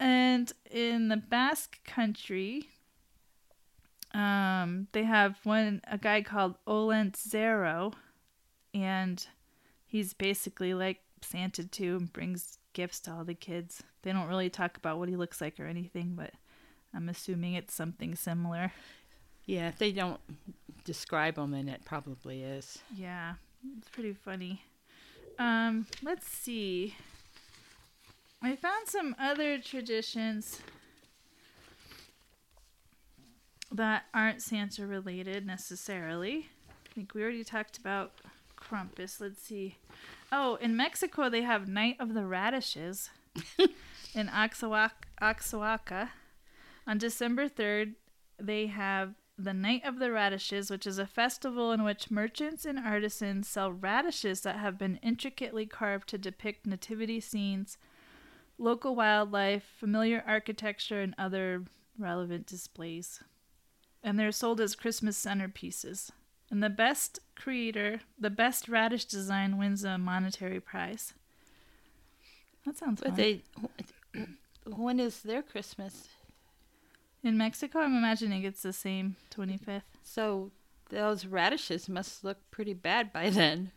And 0.00 0.52
in 0.70 1.08
the 1.08 1.16
Basque 1.16 1.78
country, 1.84 2.68
um, 4.12 4.88
they 4.92 5.04
have 5.04 5.38
one 5.44 5.80
a 5.88 5.98
guy 5.98 6.22
called 6.22 6.56
Olentzero, 6.66 7.94
and 8.72 9.26
he's 9.86 10.14
basically 10.14 10.74
like 10.74 11.00
Santa 11.22 11.64
too, 11.64 11.96
and 11.96 12.12
brings 12.12 12.58
gifts 12.72 13.00
to 13.00 13.12
all 13.12 13.24
the 13.24 13.34
kids. 13.34 13.82
They 14.02 14.12
don't 14.12 14.28
really 14.28 14.50
talk 14.50 14.76
about 14.76 14.98
what 14.98 15.08
he 15.08 15.16
looks 15.16 15.40
like 15.40 15.58
or 15.58 15.66
anything, 15.66 16.14
but 16.16 16.32
I'm 16.94 17.08
assuming 17.08 17.54
it's 17.54 17.74
something 17.74 18.14
similar. 18.14 18.72
Yeah, 19.46 19.68
if 19.68 19.78
they 19.78 19.92
don't 19.92 20.20
describe 20.84 21.36
them, 21.36 21.50
then 21.50 21.68
it 21.68 21.84
probably 21.84 22.42
is. 22.42 22.78
Yeah, 22.96 23.34
it's 23.78 23.88
pretty 23.88 24.12
funny. 24.12 24.62
Um, 25.38 25.86
let's 26.02 26.26
see. 26.26 26.94
I 28.42 28.56
found 28.56 28.88
some 28.88 29.16
other 29.18 29.58
traditions 29.58 30.60
that 33.72 34.04
aren't 34.14 34.42
Santa 34.42 34.86
related 34.86 35.46
necessarily. 35.46 36.48
I 36.68 36.94
think 36.94 37.14
we 37.14 37.22
already 37.22 37.42
talked 37.42 37.78
about 37.78 38.12
Krampus. 38.56 39.20
Let's 39.20 39.42
see. 39.42 39.76
Oh, 40.30 40.56
in 40.56 40.76
Mexico 40.76 41.28
they 41.28 41.42
have 41.42 41.68
Night 41.68 41.96
of 41.98 42.14
the 42.14 42.24
Radishes 42.24 43.10
in 44.14 44.28
Oaxaca, 44.28 44.92
Oaxaca. 45.20 46.10
On 46.86 46.98
December 46.98 47.48
3rd, 47.48 47.94
they 48.38 48.66
have 48.66 49.14
the 49.36 49.54
Night 49.54 49.84
of 49.84 49.98
the 49.98 50.12
Radishes, 50.12 50.70
which 50.70 50.86
is 50.86 50.98
a 50.98 51.06
festival 51.06 51.72
in 51.72 51.82
which 51.82 52.10
merchants 52.10 52.64
and 52.64 52.78
artisans 52.78 53.48
sell 53.48 53.72
radishes 53.72 54.42
that 54.42 54.56
have 54.56 54.78
been 54.78 54.96
intricately 55.02 55.66
carved 55.66 56.08
to 56.10 56.18
depict 56.18 56.66
nativity 56.66 57.20
scenes, 57.20 57.76
local 58.58 58.94
wildlife, 58.94 59.64
familiar 59.78 60.22
architecture, 60.26 61.00
and 61.00 61.14
other 61.18 61.64
relevant 61.98 62.46
displays. 62.46 63.20
And 64.02 64.18
they're 64.18 64.32
sold 64.32 64.60
as 64.60 64.76
Christmas 64.76 65.22
centerpieces. 65.22 66.10
And 66.50 66.62
the 66.62 66.70
best 66.70 67.18
creator, 67.34 68.00
the 68.18 68.30
best 68.30 68.68
radish 68.68 69.06
design 69.06 69.58
wins 69.58 69.82
a 69.82 69.98
monetary 69.98 70.60
prize. 70.60 71.14
That 72.64 72.76
sounds 72.76 73.00
But 73.00 73.10
fun. 73.10 73.16
they, 73.16 73.42
when 74.64 75.00
is 75.00 75.22
their 75.22 75.42
Christmas? 75.42 76.08
In 77.24 77.38
Mexico, 77.38 77.78
I'm 77.78 77.96
imagining 77.96 78.44
it's 78.44 78.62
the 78.62 78.74
same 78.74 79.16
25th. 79.34 79.82
So 80.02 80.50
those 80.90 81.24
radishes 81.24 81.88
must 81.88 82.22
look 82.22 82.36
pretty 82.50 82.74
bad 82.74 83.14
by 83.14 83.30
then. 83.30 83.72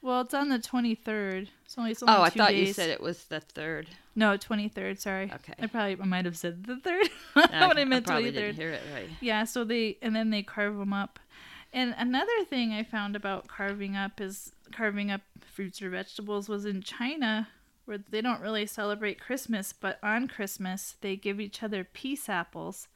Well, 0.00 0.20
it's 0.20 0.34
on 0.34 0.48
the 0.48 0.60
23rd. 0.60 1.48
It's 1.64 1.76
only, 1.76 1.90
it's 1.90 2.02
oh, 2.02 2.06
only 2.06 2.20
Oh, 2.20 2.22
I 2.22 2.30
thought 2.30 2.54
you 2.54 2.72
said 2.72 2.90
it 2.90 3.00
was 3.00 3.24
the 3.24 3.40
third. 3.40 3.88
No, 4.14 4.38
23rd, 4.38 5.00
sorry. 5.00 5.32
Okay. 5.34 5.54
I 5.60 5.66
probably 5.66 5.96
I 6.00 6.06
might 6.06 6.24
have 6.26 6.36
said 6.36 6.64
the 6.64 6.74
3rd 6.74 7.08
I, 7.52 7.66
when 7.66 7.78
I 7.78 7.84
meant 7.84 8.06
probably 8.06 8.30
23rd. 8.30 8.34
didn't 8.34 8.56
hear 8.56 8.70
it 8.70 8.82
right. 8.94 9.08
Yeah, 9.20 9.44
so 9.44 9.64
they 9.64 9.98
and 10.00 10.14
then 10.14 10.30
they 10.30 10.42
carve 10.42 10.76
them 10.76 10.92
up. 10.92 11.18
And 11.72 11.94
another 11.98 12.44
thing 12.48 12.72
I 12.72 12.84
found 12.84 13.16
about 13.16 13.48
carving 13.48 13.96
up 13.96 14.20
is 14.20 14.52
carving 14.72 15.10
up 15.10 15.22
fruits 15.40 15.82
or 15.82 15.90
vegetables 15.90 16.48
was 16.48 16.66
in 16.66 16.82
China 16.82 17.48
where 17.84 17.98
they 17.98 18.20
don't 18.20 18.40
really 18.40 18.66
celebrate 18.66 19.20
Christmas, 19.20 19.72
but 19.72 19.98
on 20.02 20.28
Christmas 20.28 20.96
they 21.00 21.16
give 21.16 21.40
each 21.40 21.62
other 21.62 21.84
peace 21.84 22.28
apples, 22.28 22.88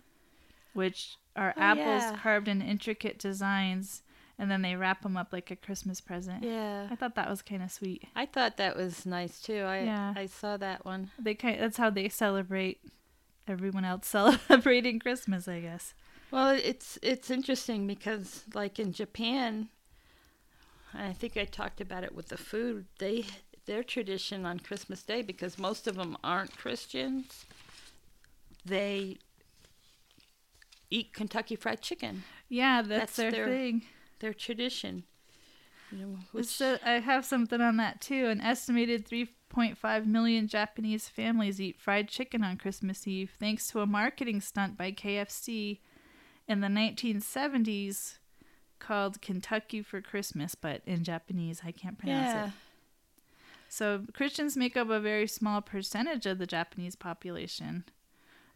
which 0.77 1.17
are 1.35 1.53
Oh, 1.57 1.61
apples 1.61 2.03
yeah. 2.03 2.19
carved 2.23 2.49
in 2.49 2.63
intricate 2.63 3.19
designs 3.19 4.03
and 4.39 4.51
then 4.51 4.61
they 4.63 4.77
wrap 4.77 5.03
them 5.03 5.17
up 5.17 5.33
like 5.33 5.51
a 5.51 5.57
Christmas 5.57 6.01
present. 6.01 6.45
Yeah. 6.45 6.89
I 6.91 6.95
thought 6.95 7.15
that 7.15 7.29
was 7.31 7.41
kind 7.43 7.63
of 7.63 7.71
sweet. 7.73 8.05
I 8.15 8.27
thought 8.27 8.59
that 8.59 8.77
was 8.77 9.05
nice 9.07 9.41
too. 9.41 9.61
I 9.63 9.81
Yeah. 9.85 10.13
I 10.17 10.27
saw 10.27 10.57
that 10.59 10.85
one. 10.85 11.11
They 11.19 11.35
kind 11.35 11.59
that's 11.61 11.79
how 11.79 11.91
they 11.91 12.09
celebrate 12.09 12.81
everyone 13.49 13.85
else 13.85 14.07
celebrating 14.09 14.99
Christmas, 15.01 15.49
I 15.49 15.61
guess. 15.61 15.95
Well, 16.31 16.51
it's 16.51 16.99
it's 17.03 17.31
interesting 17.31 17.87
because 17.87 18.45
like 18.55 18.79
in 18.79 18.93
Japan, 18.93 19.69
I 20.93 21.13
think 21.13 21.37
I 21.37 21.45
talked 21.45 21.81
about 21.81 22.05
it 22.05 22.15
with 22.15 22.29
the 22.29 22.37
food. 22.37 22.87
They 22.99 23.25
their 23.67 23.83
tradition 23.83 24.45
on 24.45 24.59
Christmas 24.61 25.03
Day 25.03 25.23
because 25.23 25.59
most 25.59 25.87
of 25.87 25.97
them 25.97 26.17
aren't 26.23 26.57
Christians. 26.57 27.47
They 28.65 29.19
eat 30.91 31.13
Kentucky 31.13 31.57
Fried 31.57 31.81
Chicken. 31.81 32.25
Yeah, 32.49 32.83
that's, 32.83 33.17
That's 33.17 33.17
their, 33.17 33.31
their- 33.31 33.47
thing. 33.47 33.83
Their 34.21 34.35
tradition. 34.35 35.05
You 35.93 35.99
know, 35.99 36.19
which, 36.33 36.47
So 36.47 36.79
I 36.85 36.93
have 36.93 37.25
something 37.25 37.61
on 37.61 37.77
that 37.77 38.01
too. 38.01 38.27
An 38.27 38.41
estimated 38.41 39.09
3.5 39.09 40.07
million 40.07 40.49
Japanese 40.49 41.09
families 41.09 41.61
eat 41.61 41.79
fried 41.79 42.09
chicken 42.09 42.43
on 42.43 42.57
Christmas 42.57 43.07
Eve, 43.07 43.31
thanks 43.39 43.69
to 43.69 43.81
a 43.81 43.87
marketing 43.87 44.41
stunt 44.41 44.77
by 44.77 44.91
KFC 44.91 45.79
in 46.49 46.61
the 46.61 46.69
1970s 46.69 48.19
called 48.79 49.23
Kentucky 49.23 49.83
for 49.83 50.01
Christmas, 50.01 50.55
but 50.55 50.83
in 50.87 51.05
Japanese 51.05 51.63
I 51.65 51.73
can't 51.73 51.99
pronounce 51.99 52.35
yeah. 52.35 52.47
it. 52.47 52.53
So 53.69 54.05
Christians 54.13 54.57
make 54.57 54.77
up 54.77 54.91
a 54.91 55.01
very 55.01 55.27
small 55.27 55.61
percentage 55.61 56.27
of 56.27 56.39
the 56.39 56.47
Japanese 56.47 56.97
population. 56.97 57.85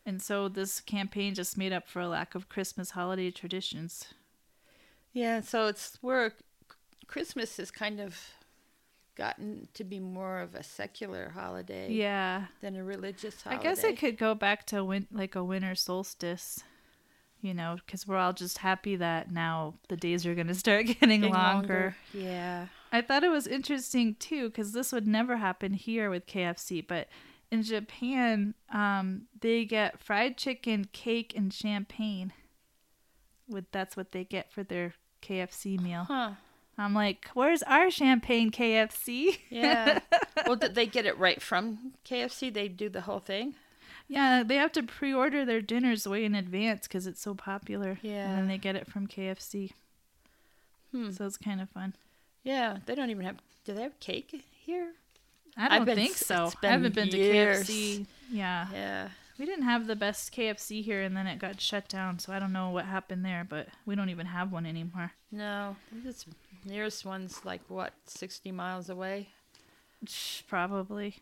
And 0.07 0.21
so 0.23 0.49
this 0.49 0.81
campaign 0.81 1.35
just 1.35 1.59
made 1.59 1.73
up 1.73 1.87
for 1.89 2.01
a 2.01 2.09
lack 2.09 2.35
of 2.35 2.49
Christmas 2.49 2.91
holiday 2.91 3.31
traditions. 3.31 4.07
Yeah, 5.13 5.41
so 5.41 5.67
it's 5.67 5.99
where 6.01 6.33
Christmas 7.07 7.57
has 7.59 7.71
kind 7.71 8.01
of 8.01 8.19
gotten 9.17 9.69
to 9.75 9.85
be 9.85 9.99
more 9.99 10.39
of 10.41 10.55
a 10.55 10.63
secular 10.63 11.31
holiday 11.31 11.91
Yeah. 11.93 12.47
than 12.61 12.77
a 12.77 12.85
religious 12.85 13.43
holiday. 13.43 13.61
I 13.61 13.63
guess 13.63 13.85
it 13.85 13.99
could 13.99 14.17
go 14.17 14.35
back 14.35 14.67
to 14.69 14.83
win- 14.85 15.09
like 15.13 15.35
a 15.35 15.45
winter 15.45 15.75
solstice, 15.75 16.63
you 17.43 17.53
know, 17.53 17.77
because 17.85 18.07
we're 18.07 18.17
all 18.17 18.33
just 18.33 18.59
happy 18.59 18.97
that 18.97 19.31
now 19.31 19.75
the 19.89 19.97
days 19.97 20.25
are 20.25 20.35
going 20.35 20.47
to 20.47 20.55
start 20.55 20.87
getting, 20.87 21.21
Getting 21.21 21.33
longer. 21.35 21.97
Yeah. 22.15 22.69
I 22.93 23.03
thought 23.03 23.23
it 23.25 23.31
was 23.31 23.47
interesting 23.47 24.15
too, 24.15 24.49
because 24.49 24.73
this 24.73 24.91
would 24.93 25.07
never 25.07 25.37
happen 25.37 25.75
here 25.75 26.09
with 26.09 26.27
KFC, 26.27 26.87
but 26.87 27.09
in 27.51 27.63
Japan, 27.63 28.55
um, 28.73 29.23
they 29.41 29.65
get 29.65 30.01
fried 30.01 30.37
chicken, 30.37 30.87
cake, 30.93 31.33
and 31.37 31.53
champagne. 31.53 32.33
With 33.49 33.71
that's 33.73 33.97
what 33.97 34.13
they 34.13 34.25
get 34.25 34.53
for 34.53 34.63
their 34.63 34.95
KFC 35.23 35.81
meal. 35.81 36.05
Huh. 36.05 36.33
I'm 36.79 36.95
like, 36.95 37.27
where's 37.35 37.63
our 37.65 37.91
champagne 37.91 38.51
KFC? 38.51 39.39
Yeah. 39.51 39.99
well, 40.47 40.57
did 40.57 40.75
they 40.75 40.87
get 40.87 41.05
it 41.05 41.19
right 41.19 41.43
from 41.43 41.93
KFC? 42.07 42.53
They 42.55 42.69
do 42.69 42.89
the 42.89 43.03
whole 43.03 43.19
thing. 43.19 43.55
Yeah, 44.09 44.43
they 44.45 44.57
have 44.57 44.73
to 44.73 44.83
pre-order 44.83 45.45
their 45.45 45.61
dinners 45.61 46.07
way 46.09 46.25
in 46.25 46.35
advance 46.35 46.87
because 46.89 47.07
it's 47.07 47.21
so 47.21 47.35
popular. 47.35 47.99
Yeah. 48.03 48.29
and 48.31 48.39
then 48.39 48.49
they 48.49 48.59
get 48.59 48.77
it 48.77 48.87
from 48.87 49.07
KFC, 49.07 49.73
Hmm. 50.91 51.11
so 51.11 51.27
it's 51.27 51.37
kind 51.37 51.61
of 51.61 51.69
fun. 51.71 51.95
Yeah. 52.43 52.79
They 52.87 52.95
don't 52.95 53.11
even 53.11 53.25
have. 53.25 53.37
Do 53.65 53.75
they 53.75 53.83
have 53.83 54.01
cake 54.01 54.43
here? 54.51 54.95
I 55.57 55.79
don't 55.79 55.95
think 55.95 56.17
so. 56.17 56.53
I 56.63 56.67
haven't 56.69 56.95
been 56.95 57.09
years. 57.09 57.67
to 57.67 57.73
KFC. 57.73 58.07
Yeah. 58.31 58.67
Yeah. 58.73 59.09
we 59.39 59.47
didn't 59.47 59.65
have 59.65 59.87
the 59.87 59.97
best 59.97 60.35
KFC 60.35 60.83
here, 60.83 61.03
and 61.03 61.17
then 61.17 61.27
it 61.27 61.39
got 61.39 61.61
shut 61.61 61.89
down. 61.89 62.19
So 62.19 62.33
I 62.33 62.39
don't 62.39 62.53
know 62.53 62.71
what 62.71 62.85
happened 62.85 63.25
there, 63.25 63.47
but 63.49 63.69
we 63.87 63.95
don't 63.95 64.11
even 64.11 64.27
have 64.27 64.53
one 64.53 64.67
anymore. 64.67 65.13
No. 65.33 65.77
This 65.93 66.25
nearest 66.65 67.05
one's 67.05 67.45
like 67.45 67.63
what, 67.69 67.93
sixty 68.07 68.53
miles 68.53 68.89
away. 68.89 69.29
Probably. 70.49 71.17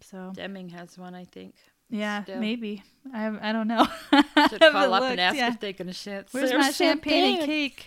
So 0.00 0.32
Deming 0.34 0.70
has 0.70 0.98
one, 0.98 1.14
I 1.14 1.24
think. 1.24 1.54
yeah, 1.88 2.24
Still. 2.24 2.40
maybe. 2.40 2.82
I 3.14 3.50
I 3.50 3.52
don't 3.52 3.68
know. 3.68 3.86
Should 4.50 4.60
call 4.60 4.94
up 4.94 5.00
looked, 5.02 5.12
and 5.12 5.20
ask 5.20 5.36
yeah. 5.36 5.48
if 5.48 5.60
they 5.60 5.72
can 5.72 5.90
share. 5.92 6.24
Where's 6.32 6.52
my 6.52 6.70
champagne, 6.70 7.24
and 7.24 7.36
champagne? 7.38 7.70
cake? 7.70 7.86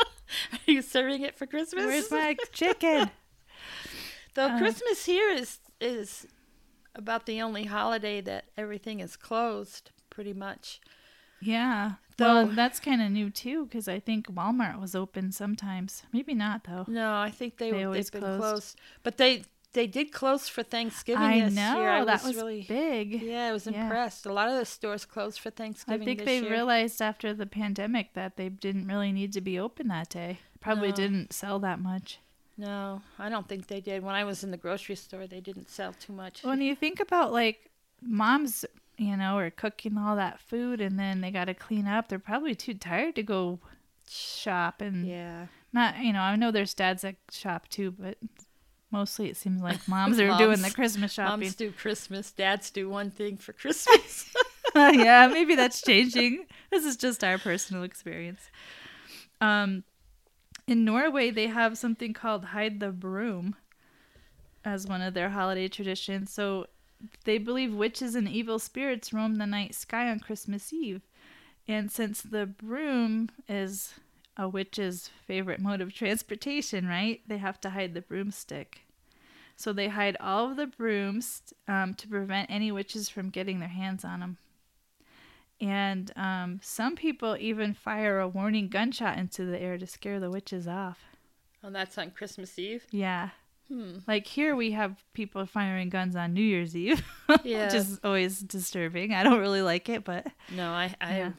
Are 0.52 0.70
you 0.72 0.82
serving 0.82 1.22
it 1.22 1.36
for 1.36 1.46
Christmas? 1.46 1.84
Where's 1.84 2.10
my 2.10 2.36
chicken? 2.52 3.10
Though 4.38 4.54
Uh, 4.54 4.58
Christmas 4.58 5.04
here 5.04 5.30
is 5.30 5.58
is 5.80 6.26
about 6.94 7.26
the 7.26 7.42
only 7.42 7.64
holiday 7.64 8.20
that 8.20 8.44
everything 8.56 9.00
is 9.00 9.16
closed, 9.16 9.90
pretty 10.10 10.32
much. 10.32 10.80
Yeah. 11.40 11.92
Well, 12.18 12.46
that's 12.46 12.80
kind 12.80 13.00
of 13.02 13.10
new 13.10 13.30
too, 13.30 13.66
because 13.66 13.88
I 13.88 13.98
think 14.00 14.26
Walmart 14.28 14.80
was 14.80 14.94
open 14.94 15.30
sometimes. 15.32 16.02
Maybe 16.12 16.34
not 16.34 16.64
though. 16.64 16.84
No, 16.88 17.14
I 17.16 17.30
think 17.30 17.58
they, 17.58 17.70
They 17.72 17.84
always 17.84 18.10
been 18.10 18.22
closed. 18.22 18.40
closed. 18.40 18.80
But 19.02 19.16
they 19.18 19.44
they 19.72 19.86
did 19.86 20.12
close 20.12 20.48
for 20.48 20.62
Thanksgiving 20.62 21.22
I 21.22 21.40
this 21.40 21.54
know 21.54 21.78
year. 21.80 21.90
I 21.90 22.04
that 22.04 22.22
was, 22.22 22.34
was 22.34 22.36
really 22.36 22.62
big. 22.68 23.20
yeah, 23.22 23.46
I 23.48 23.52
was 23.52 23.66
Yeah. 23.66 23.82
impressed. 23.84 24.24
A 24.26 24.32
lot 24.32 24.48
of 24.48 24.56
the 24.56 24.64
stores 24.64 25.04
closed 25.04 25.38
for 25.40 25.50
Thanksgiving. 25.50 26.02
I 26.02 26.04
think 26.04 26.24
they 26.24 26.40
year. 26.40 26.50
realized 26.50 27.02
after 27.02 27.34
the 27.34 27.46
pandemic 27.46 28.14
that 28.14 28.36
they 28.36 28.48
didn't 28.48 28.86
really 28.86 29.12
need 29.12 29.32
to 29.34 29.40
be 29.40 29.58
open 29.58 29.88
that 29.88 30.08
day. 30.10 30.38
Probably 30.60 30.88
No. 30.90 30.94
didn't 30.96 31.32
sell 31.32 31.58
that 31.60 31.80
much. 31.80 32.18
No, 32.58 33.00
I 33.20 33.28
don't 33.28 33.48
think 33.48 33.68
they 33.68 33.80
did. 33.80 34.02
When 34.02 34.16
I 34.16 34.24
was 34.24 34.42
in 34.42 34.50
the 34.50 34.56
grocery 34.56 34.96
store, 34.96 35.28
they 35.28 35.40
didn't 35.40 35.70
sell 35.70 35.92
too 35.92 36.12
much. 36.12 36.42
When 36.42 36.60
you 36.60 36.74
think 36.74 36.98
about 36.98 37.32
like 37.32 37.70
moms, 38.02 38.64
you 38.96 39.16
know, 39.16 39.38
are 39.38 39.50
cooking 39.50 39.96
all 39.96 40.16
that 40.16 40.40
food 40.40 40.80
and 40.80 40.98
then 40.98 41.20
they 41.20 41.30
got 41.30 41.44
to 41.44 41.54
clean 41.54 41.86
up, 41.86 42.08
they're 42.08 42.18
probably 42.18 42.56
too 42.56 42.74
tired 42.74 43.14
to 43.14 43.22
go 43.22 43.60
shop 44.10 44.80
and 44.80 45.06
yeah, 45.06 45.46
not, 45.72 45.98
you 45.98 46.12
know, 46.12 46.20
I 46.20 46.34
know 46.34 46.50
there's 46.50 46.74
dads 46.74 47.02
that 47.02 47.14
shop 47.30 47.68
too, 47.68 47.92
but 47.92 48.18
mostly 48.90 49.28
it 49.28 49.36
seems 49.36 49.62
like 49.62 49.86
moms 49.88 50.18
are 50.18 50.36
doing 50.36 50.60
the 50.60 50.72
Christmas 50.72 51.12
shopping. 51.12 51.40
moms 51.40 51.54
do 51.54 51.70
Christmas, 51.70 52.32
dads 52.32 52.70
do 52.72 52.88
one 52.88 53.10
thing 53.12 53.36
for 53.36 53.52
Christmas. 53.54 54.32
yeah, 54.74 55.28
maybe 55.32 55.54
that's 55.54 55.80
changing. 55.80 56.46
This 56.70 56.84
is 56.84 56.96
just 56.96 57.22
our 57.22 57.38
personal 57.38 57.84
experience. 57.84 58.50
Um, 59.40 59.84
in 60.68 60.84
Norway, 60.84 61.30
they 61.30 61.46
have 61.46 61.78
something 61.78 62.12
called 62.12 62.44
Hide 62.46 62.78
the 62.78 62.90
Broom 62.90 63.56
as 64.64 64.86
one 64.86 65.00
of 65.00 65.14
their 65.14 65.30
holiday 65.30 65.66
traditions. 65.66 66.30
So 66.30 66.66
they 67.24 67.38
believe 67.38 67.74
witches 67.74 68.14
and 68.14 68.28
evil 68.28 68.58
spirits 68.58 69.12
roam 69.12 69.36
the 69.36 69.46
night 69.46 69.74
sky 69.74 70.10
on 70.10 70.20
Christmas 70.20 70.72
Eve. 70.72 71.02
And 71.66 71.90
since 71.90 72.20
the 72.20 72.46
broom 72.46 73.30
is 73.48 73.94
a 74.36 74.48
witch's 74.48 75.10
favorite 75.26 75.60
mode 75.60 75.80
of 75.80 75.94
transportation, 75.94 76.86
right? 76.86 77.20
They 77.26 77.38
have 77.38 77.60
to 77.62 77.70
hide 77.70 77.94
the 77.94 78.02
broomstick. 78.02 78.82
So 79.56 79.72
they 79.72 79.88
hide 79.88 80.16
all 80.20 80.50
of 80.50 80.56
the 80.56 80.66
brooms 80.66 81.42
um, 81.66 81.94
to 81.94 82.06
prevent 82.06 82.50
any 82.50 82.70
witches 82.70 83.08
from 83.08 83.30
getting 83.30 83.58
their 83.58 83.68
hands 83.68 84.04
on 84.04 84.20
them. 84.20 84.36
And 85.60 86.12
um, 86.16 86.60
some 86.62 86.94
people 86.94 87.36
even 87.38 87.74
fire 87.74 88.20
a 88.20 88.28
warning 88.28 88.68
gunshot 88.68 89.18
into 89.18 89.44
the 89.44 89.60
air 89.60 89.76
to 89.78 89.86
scare 89.86 90.20
the 90.20 90.30
witches 90.30 90.68
off. 90.68 90.98
and 91.62 91.74
that's 91.74 91.98
on 91.98 92.12
Christmas 92.12 92.56
Eve. 92.58 92.84
Yeah. 92.92 93.30
Hmm. 93.68 93.98
Like 94.06 94.26
here 94.26 94.54
we 94.56 94.70
have 94.72 95.02
people 95.14 95.44
firing 95.46 95.88
guns 95.90 96.14
on 96.16 96.32
New 96.32 96.40
Year's 96.42 96.74
Eve, 96.76 97.02
Yeah. 97.44 97.64
which 97.66 97.74
is 97.74 98.00
always 98.04 98.38
disturbing. 98.40 99.12
I 99.12 99.22
don't 99.24 99.40
really 99.40 99.60
like 99.62 99.88
it, 99.88 100.04
but 100.04 100.26
No, 100.54 100.70
I, 100.70 100.94
I, 101.00 101.16
Yeah. 101.18 101.32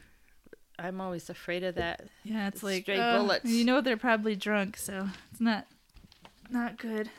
I'm 0.78 1.00
always 1.00 1.28
afraid 1.30 1.64
of 1.64 1.74
that. 1.76 2.02
yeah, 2.22 2.46
it's 2.48 2.62
like 2.62 2.82
stray 2.84 2.98
uh, 2.98 3.18
bullets. 3.18 3.44
You 3.50 3.64
know 3.64 3.80
they're 3.80 3.96
probably 3.96 4.36
drunk, 4.36 4.76
so 4.76 5.08
it's 5.32 5.40
not 5.40 5.66
not 6.50 6.78
good. 6.78 7.10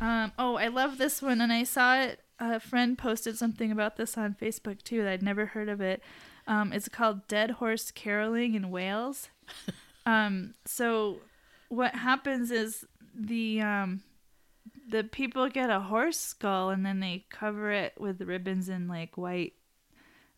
Um, 0.00 0.32
oh, 0.38 0.56
I 0.56 0.68
love 0.68 0.98
this 0.98 1.20
one, 1.22 1.40
and 1.40 1.52
I 1.52 1.64
saw 1.64 2.00
it. 2.00 2.20
A 2.40 2.60
friend 2.60 2.96
posted 2.96 3.36
something 3.36 3.72
about 3.72 3.96
this 3.96 4.16
on 4.16 4.36
Facebook 4.40 4.82
too. 4.82 5.02
That 5.02 5.12
I'd 5.12 5.22
never 5.22 5.46
heard 5.46 5.68
of 5.68 5.80
it. 5.80 6.02
Um, 6.46 6.72
it's 6.72 6.88
called 6.88 7.26
Dead 7.28 7.52
Horse 7.52 7.90
Caroling 7.90 8.54
in 8.54 8.70
Wales. 8.70 9.28
um, 10.06 10.54
so 10.64 11.18
what 11.68 11.94
happens 11.94 12.50
is 12.50 12.84
the 13.14 13.60
um, 13.60 14.02
the 14.88 15.04
people 15.04 15.48
get 15.48 15.70
a 15.70 15.80
horse 15.80 16.18
skull 16.18 16.70
and 16.70 16.84
then 16.84 17.00
they 17.00 17.26
cover 17.30 17.70
it 17.70 17.94
with 17.98 18.20
ribbons 18.22 18.68
and 18.68 18.88
like 18.88 19.16
white 19.16 19.54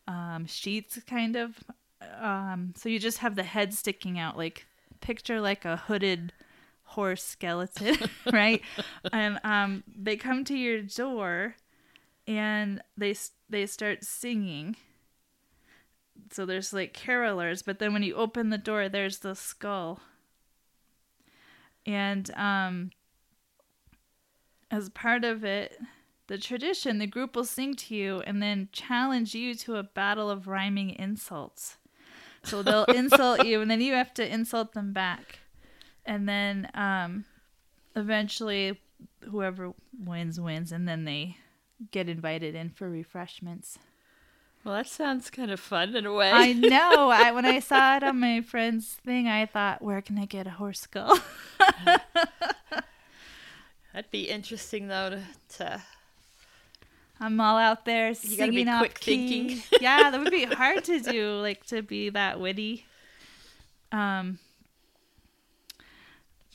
um, 0.07 0.45
sheets, 0.45 0.99
kind 1.07 1.35
of. 1.35 1.57
Um, 2.19 2.73
so 2.75 2.89
you 2.89 2.99
just 2.99 3.19
have 3.19 3.35
the 3.35 3.43
head 3.43 3.73
sticking 3.73 4.19
out, 4.19 4.37
like 4.37 4.65
picture 4.99 5.39
like 5.39 5.65
a 5.65 5.77
hooded 5.77 6.33
horse 6.83 7.23
skeleton, 7.23 7.97
right? 8.33 8.61
and 9.13 9.39
um, 9.43 9.83
they 9.87 10.17
come 10.17 10.43
to 10.45 10.55
your 10.55 10.81
door, 10.81 11.55
and 12.27 12.81
they 12.97 13.15
they 13.49 13.65
start 13.65 14.03
singing. 14.03 14.75
So 16.31 16.45
there's 16.45 16.71
like 16.71 16.93
carolers, 16.93 17.63
but 17.65 17.79
then 17.79 17.93
when 17.93 18.03
you 18.03 18.15
open 18.15 18.49
the 18.49 18.57
door, 18.57 18.87
there's 18.87 19.19
the 19.19 19.35
skull. 19.35 19.99
And 21.85 22.31
um, 22.35 22.91
as 24.69 24.89
part 24.89 25.25
of 25.25 25.43
it, 25.43 25.77
the 26.27 26.37
tradition, 26.37 26.99
the 26.99 27.07
group 27.07 27.35
will 27.35 27.43
sing 27.43 27.75
to 27.75 27.95
you 27.95 28.21
and 28.21 28.41
then 28.41 28.69
challenge 28.71 29.35
you 29.35 29.53
to 29.55 29.75
a 29.75 29.83
battle 29.83 30.29
of 30.29 30.47
rhyming 30.47 30.91
insults. 30.91 31.77
So 32.43 32.63
they'll 32.63 32.85
insult 32.95 33.45
you, 33.45 33.61
and 33.61 33.69
then 33.69 33.81
you 33.81 33.93
have 33.93 34.13
to 34.15 34.27
insult 34.27 34.73
them 34.73 34.93
back. 34.93 35.39
And 36.05 36.29
then 36.29 36.69
um, 36.73 37.25
eventually, 37.95 38.79
whoever 39.29 39.73
wins, 39.99 40.39
wins, 40.39 40.71
and 40.71 40.87
then 40.87 41.03
they 41.03 41.37
get 41.91 42.07
invited 42.09 42.53
in 42.55 42.69
for 42.69 42.89
refreshments. 42.89 43.79
Well, 44.63 44.75
that 44.75 44.87
sounds 44.87 45.31
kind 45.31 45.49
of 45.49 45.59
fun 45.59 45.95
in 45.95 46.05
a 46.05 46.13
way. 46.13 46.29
I 46.31 46.53
know. 46.53 47.09
I 47.09 47.31
when 47.31 47.45
I 47.45 47.59
saw 47.59 47.97
it 47.97 48.03
on 48.03 48.19
my 48.19 48.41
friend's 48.41 48.87
thing, 48.93 49.27
I 49.27 49.45
thought, 49.47 49.81
where 49.81 50.01
can 50.01 50.19
I 50.19 50.25
get 50.25 50.45
a 50.45 50.51
horse 50.51 50.81
skull? 50.81 51.19
That'd 53.93 54.11
be 54.11 54.29
interesting 54.29 54.87
though 54.87 55.09
to, 55.09 55.23
to 55.57 55.81
I'm 57.19 57.39
all 57.41 57.57
out 57.57 57.85
there 57.85 58.09
You 58.09 58.15
singing 58.15 58.37
gotta 58.37 58.51
be 58.51 58.69
off 58.69 58.79
quick 58.79 58.99
key. 58.99 59.27
thinking. 59.27 59.63
yeah, 59.81 60.09
that 60.09 60.19
would 60.19 60.31
be 60.31 60.45
hard 60.45 60.83
to 60.85 60.99
do, 60.99 61.35
like 61.41 61.65
to 61.67 61.81
be 61.81 62.09
that 62.09 62.39
witty. 62.39 62.85
Um, 63.91 64.39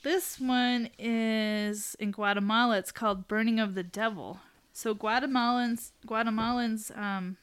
this 0.03 0.41
one 0.41 0.89
is 0.99 1.95
in 2.01 2.11
Guatemala. 2.13 2.79
It's 2.79 2.93
called 2.93 3.29
"Burning 3.29 3.61
of 3.61 3.75
the 3.75 3.83
Devil." 3.83 4.41
So 4.77 4.95
Guatemalans, 4.95 5.93
Guatemalans, 6.07 6.95
um, 6.99 7.39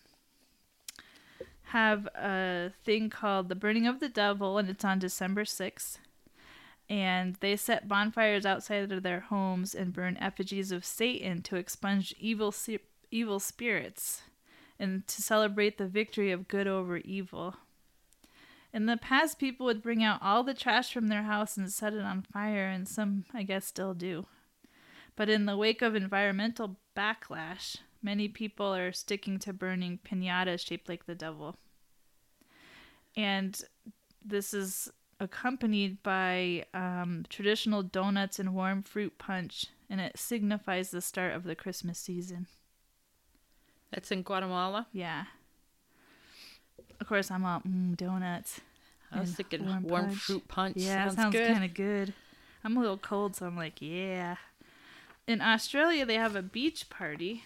have 1.64 2.06
a 2.14 2.72
thing 2.86 3.10
called 3.10 3.50
the 3.50 3.56
Burning 3.56 3.88
of 3.88 4.00
the 4.00 4.08
Devil, 4.08 4.60
and 4.60 4.70
it's 4.70 4.86
on 4.86 5.00
December 5.00 5.44
sixth. 5.44 5.98
And 6.88 7.36
they 7.40 7.56
set 7.56 7.88
bonfires 7.88 8.46
outside 8.46 8.92
of 8.92 9.02
their 9.02 9.22
homes 9.22 9.74
and 9.74 9.92
burn 9.92 10.16
effigies 10.18 10.72
of 10.72 10.86
Satan 10.86 11.42
to 11.42 11.56
expunge 11.56 12.14
evil 12.20 12.54
evil 13.10 13.40
spirits 13.40 14.22
and 14.78 15.08
to 15.08 15.24
celebrate 15.24 15.80
the 15.80 15.88
victory 15.88 16.32
of 16.32 16.48
good 16.48 16.68
over 16.68 16.98
evil. 16.98 17.56
In 18.72 18.86
the 18.86 18.96
past, 18.96 19.40
people 19.40 19.66
would 19.66 19.82
bring 19.82 20.04
out 20.04 20.20
all 20.22 20.44
the 20.44 20.54
trash 20.54 20.94
from 20.94 21.08
their 21.08 21.24
house 21.24 21.58
and 21.58 21.72
set 21.72 21.94
it 21.94 22.02
on 22.04 22.22
fire, 22.22 22.68
and 22.68 22.88
some, 22.88 23.26
I 23.34 23.42
guess, 23.42 23.66
still 23.66 23.96
do. 23.96 24.28
But 25.16 25.30
in 25.30 25.46
the 25.46 25.58
wake 25.58 25.82
of 25.82 25.96
environmental 25.96 26.78
backlash, 26.96 27.78
many 28.02 28.28
people 28.28 28.74
are 28.74 28.92
sticking 28.92 29.40
to 29.40 29.54
burning 29.54 30.00
pinatas 30.06 30.66
shaped 30.66 30.90
like 30.90 31.06
the 31.06 31.16
devil. 31.16 31.56
And 33.16 33.62
this 34.26 34.54
is 34.54 34.92
accompanied 35.20 36.02
by 36.04 36.66
um, 36.74 37.26
traditional 37.30 37.84
donuts 37.84 38.40
and 38.40 38.56
warm 38.56 38.82
fruit 38.82 39.18
punch, 39.18 39.68
and 39.90 40.02
it 40.02 40.18
signifies 40.18 40.90
the 40.92 41.02
start 41.02 41.34
of 41.34 41.44
the 41.44 41.56
Christmas 41.56 42.00
season. 42.00 42.48
That's 43.92 44.12
in 44.12 44.24
Guatemala. 44.24 44.88
Yeah. 44.92 45.26
Of 47.00 47.08
course, 47.08 47.30
I'm 47.30 47.46
all 47.46 47.62
mm, 47.62 47.96
donuts. 47.96 48.62
I 49.12 49.20
was 49.20 49.34
thinking 49.34 49.66
warm 49.66 49.84
warm, 49.84 50.12
fruit 50.12 50.48
punch. 50.48 50.78
Yeah, 50.78 51.10
sounds, 51.10 51.16
sounds 51.16 51.36
kind 51.36 51.64
of 51.64 51.74
good. 51.74 52.14
I'm 52.64 52.78
a 52.78 52.80
little 52.80 52.98
cold, 52.98 53.36
so 53.36 53.46
I'm 53.46 53.56
like, 53.56 53.82
yeah. 53.82 54.38
In 55.28 55.42
Australia, 55.42 56.06
they 56.06 56.16
have 56.16 56.36
a 56.36 56.42
beach 56.42 56.90
party. 56.90 57.44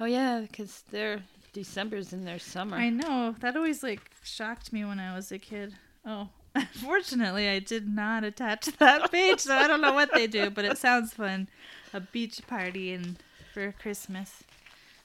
Oh 0.00 0.04
yeah, 0.04 0.40
because 0.40 0.82
their 0.90 1.22
December's 1.52 2.12
in 2.12 2.24
their 2.24 2.38
summer. 2.38 2.76
I 2.76 2.88
know 2.88 3.36
that 3.40 3.56
always 3.56 3.82
like 3.82 4.10
shocked 4.24 4.72
me 4.72 4.84
when 4.84 4.98
I 4.98 5.14
was 5.14 5.30
a 5.30 5.38
kid. 5.38 5.74
Oh, 6.04 6.30
unfortunately, 6.54 7.48
I 7.48 7.60
did 7.60 7.88
not 7.88 8.24
attach 8.24 8.66
that 8.78 9.12
page, 9.12 9.40
so 9.40 9.54
I 9.54 9.68
don't 9.68 9.80
know 9.80 9.92
what 9.92 10.12
they 10.12 10.26
do, 10.26 10.50
but 10.50 10.64
it 10.64 10.78
sounds 10.78 11.12
fun. 11.12 11.48
A 11.92 12.00
beach 12.00 12.40
party 12.46 12.92
and 12.92 13.16
for 13.52 13.72
Christmas. 13.72 14.42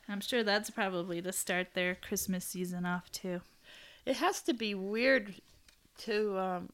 I'm 0.09 0.21
sure 0.21 0.43
that's 0.43 0.69
probably 0.69 1.21
to 1.21 1.33
start 1.33 1.73
their 1.73 1.95
Christmas 1.95 2.45
season 2.45 2.85
off 2.85 3.11
too. 3.11 3.41
It 4.05 4.15
has 4.17 4.41
to 4.43 4.53
be 4.53 4.73
weird 4.73 5.35
to 5.99 6.39
um 6.39 6.69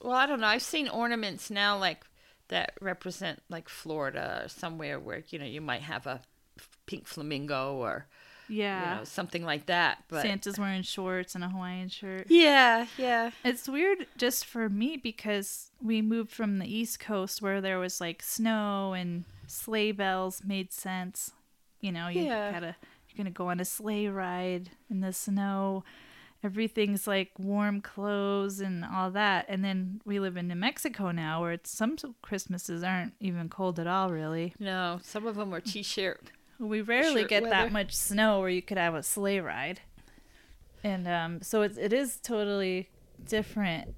well, 0.00 0.16
I 0.16 0.26
don't 0.26 0.40
know. 0.40 0.46
I've 0.46 0.62
seen 0.62 0.88
ornaments 0.88 1.50
now 1.50 1.76
like 1.76 2.04
that 2.52 2.74
represent 2.80 3.42
like 3.48 3.68
Florida 3.68 4.42
or 4.44 4.48
somewhere 4.48 5.00
where, 5.00 5.24
you 5.30 5.38
know, 5.38 5.44
you 5.46 5.60
might 5.60 5.82
have 5.82 6.06
a 6.06 6.20
pink 6.86 7.06
flamingo 7.06 7.74
or 7.76 8.06
Yeah. 8.48 8.90
you 8.92 8.96
know, 8.98 9.04
something 9.04 9.42
like 9.44 9.66
that. 9.66 10.04
But 10.08 10.22
Santa's 10.22 10.58
wearing 10.58 10.82
shorts 10.82 11.34
and 11.34 11.42
a 11.42 11.48
Hawaiian 11.48 11.88
shirt. 11.88 12.26
Yeah, 12.28 12.86
yeah. 12.98 13.30
It's 13.42 13.68
weird 13.68 14.06
just 14.18 14.44
for 14.44 14.68
me 14.68 14.96
because 14.98 15.70
we 15.80 16.02
moved 16.02 16.30
from 16.30 16.58
the 16.58 16.66
East 16.72 17.00
Coast 17.00 17.40
where 17.40 17.60
there 17.62 17.78
was 17.78 18.00
like 18.00 18.22
snow 18.22 18.92
and 18.92 19.24
sleigh 19.46 19.92
bells 19.92 20.42
made 20.44 20.72
sense. 20.72 21.32
You 21.80 21.92
know, 21.92 22.08
you 22.08 22.22
Yeah. 22.24 22.52
gotta 22.52 22.76
you're 23.08 23.16
gonna 23.24 23.30
go 23.30 23.48
on 23.48 23.60
a 23.60 23.64
sleigh 23.64 24.08
ride 24.08 24.70
in 24.90 25.00
the 25.00 25.12
snow. 25.12 25.84
Everything's 26.44 27.06
like 27.06 27.30
warm 27.38 27.80
clothes 27.80 28.60
and 28.60 28.84
all 28.84 29.10
that. 29.12 29.46
And 29.48 29.64
then 29.64 30.00
we 30.04 30.18
live 30.18 30.36
in 30.36 30.48
New 30.48 30.56
Mexico 30.56 31.12
now 31.12 31.40
where 31.40 31.52
it's, 31.52 31.70
some 31.70 31.96
Christmases 32.20 32.82
aren't 32.82 33.14
even 33.20 33.48
cold 33.48 33.78
at 33.78 33.86
all, 33.86 34.10
really. 34.10 34.54
No, 34.58 34.98
some 35.02 35.26
of 35.26 35.36
them 35.36 35.54
are 35.54 35.60
t-shirt. 35.60 36.32
We 36.58 36.80
rarely 36.80 37.24
get 37.24 37.44
weather. 37.44 37.54
that 37.54 37.72
much 37.72 37.94
snow 37.94 38.40
where 38.40 38.48
you 38.48 38.62
could 38.62 38.78
have 38.78 38.94
a 38.94 39.02
sleigh 39.02 39.40
ride. 39.40 39.80
And 40.84 41.06
um, 41.06 41.42
so 41.42 41.62
it, 41.62 41.78
it 41.78 41.92
is 41.92 42.16
totally 42.16 42.88
different. 43.24 43.94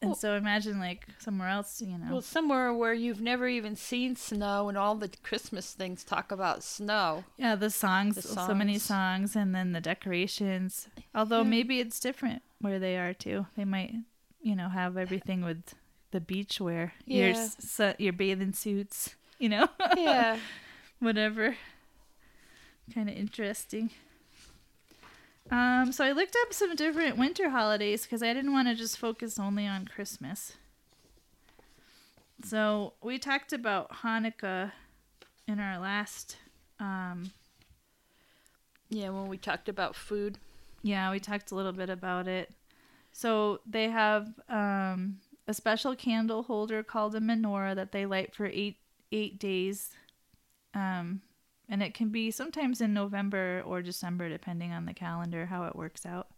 And 0.00 0.16
so 0.16 0.34
imagine 0.34 0.78
like 0.78 1.06
somewhere 1.18 1.48
else, 1.48 1.80
you 1.82 1.98
know. 1.98 2.12
Well, 2.12 2.22
somewhere 2.22 2.72
where 2.72 2.92
you've 2.94 3.20
never 3.20 3.48
even 3.48 3.74
seen 3.74 4.14
snow 4.14 4.68
and 4.68 4.78
all 4.78 4.94
the 4.94 5.10
Christmas 5.24 5.72
things 5.72 6.04
talk 6.04 6.30
about 6.30 6.62
snow. 6.62 7.24
yeah, 7.36 7.56
the 7.56 7.68
songs, 7.70 8.14
the 8.14 8.22
so 8.22 8.54
many 8.54 8.74
songs. 8.78 9.32
songs, 9.32 9.36
and 9.36 9.54
then 9.54 9.72
the 9.72 9.80
decorations. 9.80 10.88
Although 11.14 11.42
Yeah. 11.42 11.48
maybe 11.50 11.80
it's 11.80 11.98
different 11.98 12.42
where 12.60 12.78
they 12.78 12.96
are 12.96 13.12
too. 13.12 13.46
They 13.56 13.64
might, 13.64 13.92
you 14.40 14.54
know, 14.54 14.68
have 14.68 14.96
everything 14.96 15.42
with 15.44 15.74
the 16.12 16.20
beach 16.20 16.60
wear, 16.60 16.94
your 17.04 17.28
Yeah. 17.30 17.34
s- 17.36 17.56
su- 17.58 17.94
your 17.98 18.12
bathing 18.12 18.52
suits, 18.52 19.16
you 19.40 19.48
know, 19.48 19.68
Yeah. 19.96 20.38
whatever. 21.00 21.56
Kind 22.94 23.08
of 23.10 23.16
interesting. 23.16 23.90
Um, 25.50 25.92
so 25.92 26.04
I 26.04 26.12
looked 26.12 26.36
up 26.42 26.52
some 26.52 26.74
different 26.76 27.16
winter 27.16 27.50
holidays 27.50 28.02
because 28.02 28.22
I 28.22 28.34
didn't 28.34 28.52
want 28.52 28.68
to 28.68 28.74
just 28.74 28.98
focus 28.98 29.38
only 29.38 29.66
on 29.66 29.86
Christmas. 29.86 30.54
So 32.44 32.94
we 33.02 33.18
talked 33.18 33.52
about 33.52 33.90
Hanukkah 34.02 34.72
in 35.46 35.58
our 35.58 35.78
last 35.78 36.36
um, 36.78 37.32
yeah, 38.90 39.10
when 39.10 39.28
we 39.28 39.36
talked 39.36 39.68
about 39.68 39.96
food. 39.96 40.38
Yeah, 40.82 41.10
we 41.10 41.20
talked 41.20 41.50
a 41.50 41.54
little 41.54 41.72
bit 41.72 41.90
about 41.90 42.28
it. 42.28 42.52
So 43.12 43.60
they 43.66 43.90
have 43.90 44.28
um, 44.48 45.18
a 45.46 45.54
special 45.54 45.94
candle 45.96 46.44
holder 46.44 46.82
called 46.82 47.14
a 47.14 47.20
menorah 47.20 47.74
that 47.74 47.92
they 47.92 48.06
light 48.06 48.34
for 48.34 48.46
eight 48.46 48.76
eight 49.10 49.38
days, 49.38 49.90
um, 50.74 51.22
and 51.68 51.82
it 51.82 51.94
can 51.94 52.08
be 52.08 52.30
sometimes 52.30 52.80
in 52.80 52.94
November 52.94 53.62
or 53.64 53.82
December 53.82 54.28
depending 54.28 54.72
on 54.72 54.86
the 54.86 54.94
calendar 54.94 55.46
how 55.46 55.64
it 55.64 55.76
works 55.76 56.06
out. 56.06 56.28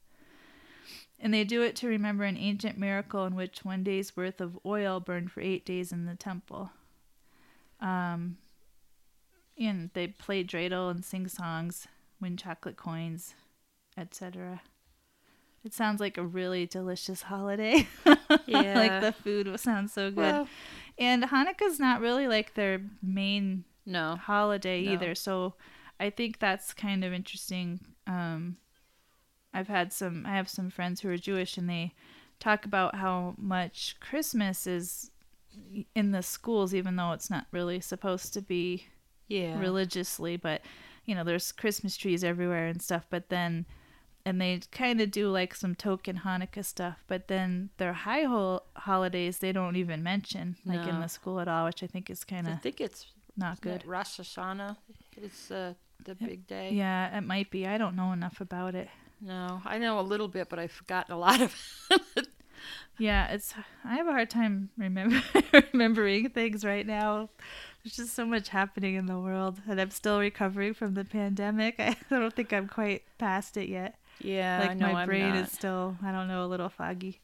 And 1.18 1.34
they 1.34 1.44
do 1.44 1.62
it 1.62 1.76
to 1.76 1.86
remember 1.86 2.24
an 2.24 2.36
ancient 2.38 2.78
miracle 2.78 3.26
in 3.26 3.34
which 3.34 3.64
one 3.64 3.84
day's 3.84 4.16
worth 4.16 4.40
of 4.40 4.58
oil 4.64 5.00
burned 5.00 5.30
for 5.30 5.40
eight 5.42 5.66
days 5.66 5.92
in 5.92 6.06
the 6.06 6.14
temple. 6.14 6.70
Um, 7.78 8.38
and 9.58 9.90
they 9.92 10.08
play 10.08 10.42
dreidel 10.42 10.90
and 10.90 11.04
sing 11.04 11.28
songs, 11.28 11.86
win 12.20 12.38
chocolate 12.38 12.76
coins, 12.76 13.34
etc. 13.98 14.62
It 15.62 15.74
sounds 15.74 16.00
like 16.00 16.16
a 16.16 16.24
really 16.24 16.66
delicious 16.66 17.22
holiday. 17.22 17.86
Yeah. 18.46 18.78
like 18.78 19.00
the 19.00 19.12
food 19.12 19.58
sounds 19.58 19.92
so 19.92 20.10
good. 20.10 20.18
Well, 20.18 20.48
and 20.98 21.24
Hanukkah's 21.24 21.80
not 21.80 22.00
really 22.00 22.28
like 22.28 22.54
their 22.54 22.80
main 23.02 23.64
no. 23.86 24.16
holiday 24.16 24.84
No. 24.84 24.92
either. 24.92 25.14
So 25.14 25.54
I 25.98 26.10
think 26.10 26.38
that's 26.38 26.72
kind 26.72 27.04
of 27.04 27.12
interesting. 27.12 27.80
Um, 28.06 28.56
I've 29.52 29.68
had 29.68 29.92
some, 29.92 30.24
I 30.26 30.30
have 30.36 30.48
some 30.48 30.70
friends 30.70 31.00
who 31.00 31.08
are 31.10 31.16
Jewish 31.18 31.56
and 31.58 31.68
they 31.68 31.92
talk 32.38 32.64
about 32.64 32.94
how 32.96 33.34
much 33.36 33.96
Christmas 34.00 34.66
is 34.66 35.10
in 35.94 36.12
the 36.12 36.22
schools, 36.22 36.74
even 36.74 36.96
though 36.96 37.12
it's 37.12 37.28
not 37.30 37.46
really 37.50 37.80
supposed 37.80 38.32
to 38.34 38.40
be 38.40 38.86
Yeah. 39.28 39.58
religiously, 39.58 40.36
but 40.36 40.62
you 41.06 41.14
know, 41.14 41.24
there's 41.24 41.50
Christmas 41.50 41.96
trees 41.96 42.22
everywhere 42.22 42.68
and 42.68 42.80
stuff. 42.80 43.04
But 43.10 43.30
then, 43.30 43.66
and 44.24 44.40
they 44.40 44.60
kind 44.70 45.00
of 45.00 45.10
do 45.10 45.28
like 45.28 45.54
some 45.54 45.74
token 45.74 46.18
Hanukkah 46.24 46.64
stuff, 46.64 47.02
but 47.08 47.26
then 47.26 47.70
their 47.78 47.92
high 47.94 48.22
hol- 48.24 48.64
holidays 48.76 49.38
they 49.38 49.50
don't 49.50 49.76
even 49.76 50.02
mention 50.02 50.56
like 50.64 50.86
in 50.86 51.00
the 51.00 51.08
school 51.08 51.40
at 51.40 51.48
all, 51.48 51.64
which 51.66 51.82
I 51.82 51.86
think 51.88 52.10
is 52.10 52.22
kind 52.22 52.46
of. 52.46 52.52
I 52.54 52.56
think 52.58 52.80
it's 52.80 53.06
not 53.36 53.60
good. 53.60 53.82
good. 53.82 53.88
Rosh 53.88 54.20
Hashanah 54.20 54.76
is 55.20 55.50
uh, 55.50 55.74
the 56.04 56.14
big 56.14 56.46
day. 56.46 56.70
Yeah, 56.72 57.16
it 57.16 57.22
might 57.22 57.50
be. 57.50 57.66
I 57.66 57.78
don't 57.78 57.96
know 57.96 58.12
enough 58.12 58.40
about 58.40 58.74
it. 58.74 58.88
No, 59.20 59.60
I 59.64 59.78
know 59.78 60.00
a 60.00 60.02
little 60.02 60.28
bit, 60.28 60.48
but 60.48 60.58
I've 60.58 60.72
forgotten 60.72 61.14
a 61.14 61.18
lot 61.18 61.40
of 61.40 61.54
it. 61.90 62.28
Yeah, 62.98 63.28
it's. 63.28 63.54
I 63.84 63.94
have 63.94 64.06
a 64.06 64.12
hard 64.12 64.28
time 64.28 64.68
remember 64.76 65.22
remembering 65.72 66.28
things 66.28 66.64
right 66.64 66.86
now. 66.86 67.30
There's 67.82 67.96
just 67.96 68.14
so 68.14 68.26
much 68.26 68.50
happening 68.50 68.94
in 68.96 69.06
the 69.06 69.18
world, 69.18 69.58
and 69.66 69.80
I'm 69.80 69.90
still 69.90 70.20
recovering 70.20 70.74
from 70.74 70.92
the 70.92 71.04
pandemic. 71.04 71.76
I 71.78 71.96
don't 72.10 72.34
think 72.34 72.52
I'm 72.52 72.68
quite 72.68 73.02
past 73.16 73.56
it 73.56 73.70
yet. 73.70 73.94
yeah, 74.20 74.60
I 74.62 74.66
like 74.68 74.76
know 74.76 74.92
my 74.92 75.06
brain 75.06 75.34
is 75.34 75.50
still, 75.50 75.96
I 76.04 76.12
don't 76.12 76.28
know, 76.28 76.44
a 76.44 76.46
little 76.48 76.68
foggy. 76.68 77.20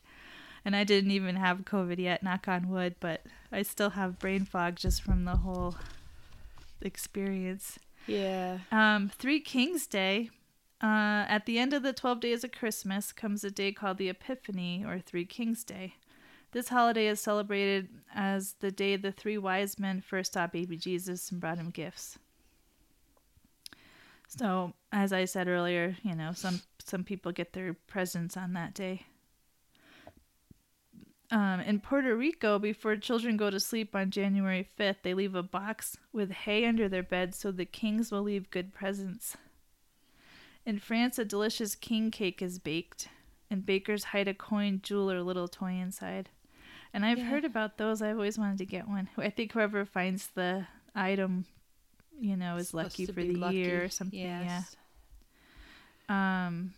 And 0.65 0.75
I 0.75 0.83
didn't 0.83 1.11
even 1.11 1.37
have 1.37 1.59
COVID 1.59 1.99
yet, 1.99 2.23
knock 2.23 2.49
on 2.49 2.71
wood, 2.71 2.97
but 2.99 3.23
I 3.53 3.61
still 3.63 3.91
have 3.91 4.19
brain 4.19 4.47
fog 4.47 4.77
just 4.77 5.03
from 5.03 5.25
the 5.25 5.37
whole 5.37 5.77
experience. 6.81 7.79
Yeah. 8.07 8.59
Um, 8.71 9.11
Three 9.17 9.41
Kings 9.41 9.87
Day. 9.87 10.31
Uh, 10.83 11.25
at 11.29 11.47
the 11.47 11.59
end 11.59 11.73
of 11.73 11.83
the 11.83 11.95
12 11.95 12.21
days 12.21 12.45
of 12.45 12.53
Christmas 12.53 13.11
comes 13.11 13.43
a 13.43 13.51
day 13.51 13.73
called 13.73 13.97
the 13.97 14.11
Epiphany 14.11 14.85
or 14.87 15.01
Three 15.01 15.25
Kings 15.25 15.65
Day. 15.65 15.95
This 16.53 16.69
holiday 16.69 17.09
is 17.09 17.21
celebrated 17.21 17.89
as 18.15 18.55
the 18.61 18.71
day 18.71 18.97
the 18.97 19.13
three 19.13 19.39
wise 19.39 19.79
men 19.79 20.01
first 20.01 20.35
saw 20.35 20.47
baby 20.47 20.77
Jesus 20.77 21.31
and 21.31 21.41
brought 21.41 21.59
him 21.59 21.71
gifts. 21.71 22.19
So, 24.29 24.73
as 24.93 25.13
I 25.13 25.25
said 25.25 25.49
earlier, 25.49 25.97
you 26.03 26.15
know, 26.15 26.33
some 26.33 26.61
some 26.85 27.05
people 27.05 27.33
get 27.33 27.53
their 27.53 27.75
presents 27.75 28.37
on 28.37 28.53
that 28.55 28.75
day. 28.75 29.07
Um, 31.31 31.59
in 31.61 31.81
Puerto 31.81 32.15
Rico, 32.17 32.59
before 32.59 32.97
children 32.97 33.37
go 33.37 33.51
to 33.51 33.59
sleep 33.59 33.97
on 33.97 34.11
January 34.13 34.67
5th, 34.79 34.99
they 35.03 35.13
leave 35.13 35.35
a 35.35 35.43
box 35.43 35.97
with 36.13 36.31
hay 36.31 36.65
under 36.65 36.89
their 36.89 37.03
bed 37.03 37.35
so 37.35 37.51
the 37.51 37.65
kings 37.65 38.13
will 38.13 38.23
leave 38.23 38.51
good 38.51 38.73
presents. 38.73 39.37
In 40.65 40.79
France, 40.79 41.19
a 41.19 41.25
delicious 41.25 41.75
king 41.75 42.11
cake 42.13 42.41
is 42.43 42.59
baked, 42.61 43.09
and 43.51 43.67
bakers 43.67 44.05
hide 44.05 44.29
a 44.29 44.35
coin, 44.35 44.81
jewel, 44.83 45.11
or 45.11 45.23
little 45.23 45.49
toy 45.49 45.73
inside. 45.73 46.29
And 46.93 47.05
I've 47.05 47.19
Yeah. 47.19 47.25
heard 47.25 47.45
about 47.45 47.77
those. 47.77 48.01
I've 48.03 48.17
always 48.17 48.39
wanted 48.39 48.59
to 48.59 48.67
get 48.67 48.87
one. 48.89 49.09
I 49.17 49.31
think 49.31 49.53
whoever 49.53 49.85
finds 49.85 50.29
the 50.29 50.67
item, 50.95 51.47
you 52.21 52.37
know, 52.37 52.57
is 52.57 52.69
Supposed 52.69 52.85
lucky 53.01 53.07
for 53.07 53.23
the 53.25 53.35
lucky. 53.35 53.57
year 53.57 53.85
or 53.85 53.89
something. 53.89 54.19
Yes. 54.19 54.77
Yeah. 56.09 56.47
Um, 56.47 56.73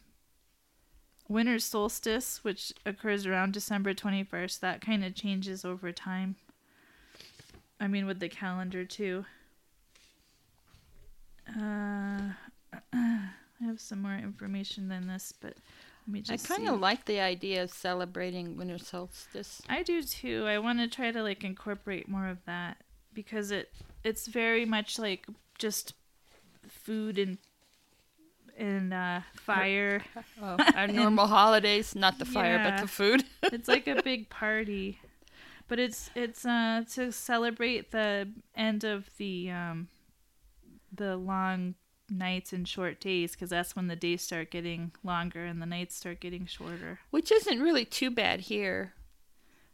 winter 1.28 1.58
solstice, 1.58 2.42
which 2.42 2.72
occurs 2.86 3.26
around 3.26 3.52
December 3.52 3.94
21st, 3.94 4.60
that 4.60 4.80
kind 4.80 5.04
of 5.04 5.14
changes 5.14 5.64
over 5.64 5.92
time. 5.92 6.36
I 7.80 7.86
mean, 7.86 8.06
with 8.06 8.18
the 8.18 8.28
calendar 8.28 8.84
too. 8.84 9.24
Uh, 11.48 12.32
I 12.92 13.64
have 13.64 13.80
some 13.80 14.02
more 14.02 14.14
information 14.14 14.88
than 14.88 15.06
this, 15.06 15.32
but 15.40 15.54
let 16.06 16.12
me 16.12 16.20
just. 16.20 16.50
I 16.50 16.56
kind 16.56 16.68
of 16.68 16.80
like 16.80 17.04
the 17.04 17.20
idea 17.20 17.62
of 17.62 17.70
celebrating 17.70 18.56
winter 18.56 18.78
solstice. 18.78 19.62
I 19.68 19.82
do 19.82 20.02
too. 20.02 20.44
I 20.46 20.58
want 20.58 20.80
to 20.80 20.88
try 20.88 21.12
to 21.12 21.22
like 21.22 21.44
incorporate 21.44 22.08
more 22.08 22.26
of 22.26 22.44
that 22.46 22.78
because 23.14 23.50
it 23.50 23.72
it's 24.04 24.26
very 24.26 24.64
much 24.64 24.98
like 24.98 25.26
just 25.58 25.94
food 26.68 27.18
and 27.18 27.38
and 28.58 28.92
uh, 28.92 29.20
fire. 29.34 30.02
Oh, 30.40 30.56
our 30.76 30.86
normal 30.86 31.26
holidays, 31.26 31.96
not 31.96 32.18
the 32.18 32.24
fire, 32.24 32.60
but 32.62 32.80
the 32.80 32.86
food. 32.86 33.24
it's 33.44 33.66
like 33.66 33.88
a 33.88 34.02
big 34.02 34.30
party, 34.30 35.00
but 35.66 35.80
it's 35.80 36.10
it's 36.14 36.44
uh 36.44 36.84
to 36.92 37.10
celebrate 37.10 37.90
the 37.90 38.28
end 38.54 38.84
of 38.84 39.10
the 39.16 39.50
um 39.50 39.88
the 40.92 41.16
long 41.16 41.74
nights 42.08 42.52
and 42.52 42.68
short 42.68 43.00
days 43.00 43.32
because 43.32 43.50
that's 43.50 43.74
when 43.74 43.88
the 43.88 43.96
days 43.96 44.22
start 44.22 44.50
getting 44.52 44.92
longer 45.02 45.44
and 45.44 45.60
the 45.60 45.66
nights 45.66 45.96
start 45.96 46.20
getting 46.20 46.46
shorter. 46.46 47.00
Which 47.10 47.32
isn't 47.32 47.60
really 47.60 47.84
too 47.84 48.10
bad 48.10 48.42
here. 48.42 48.94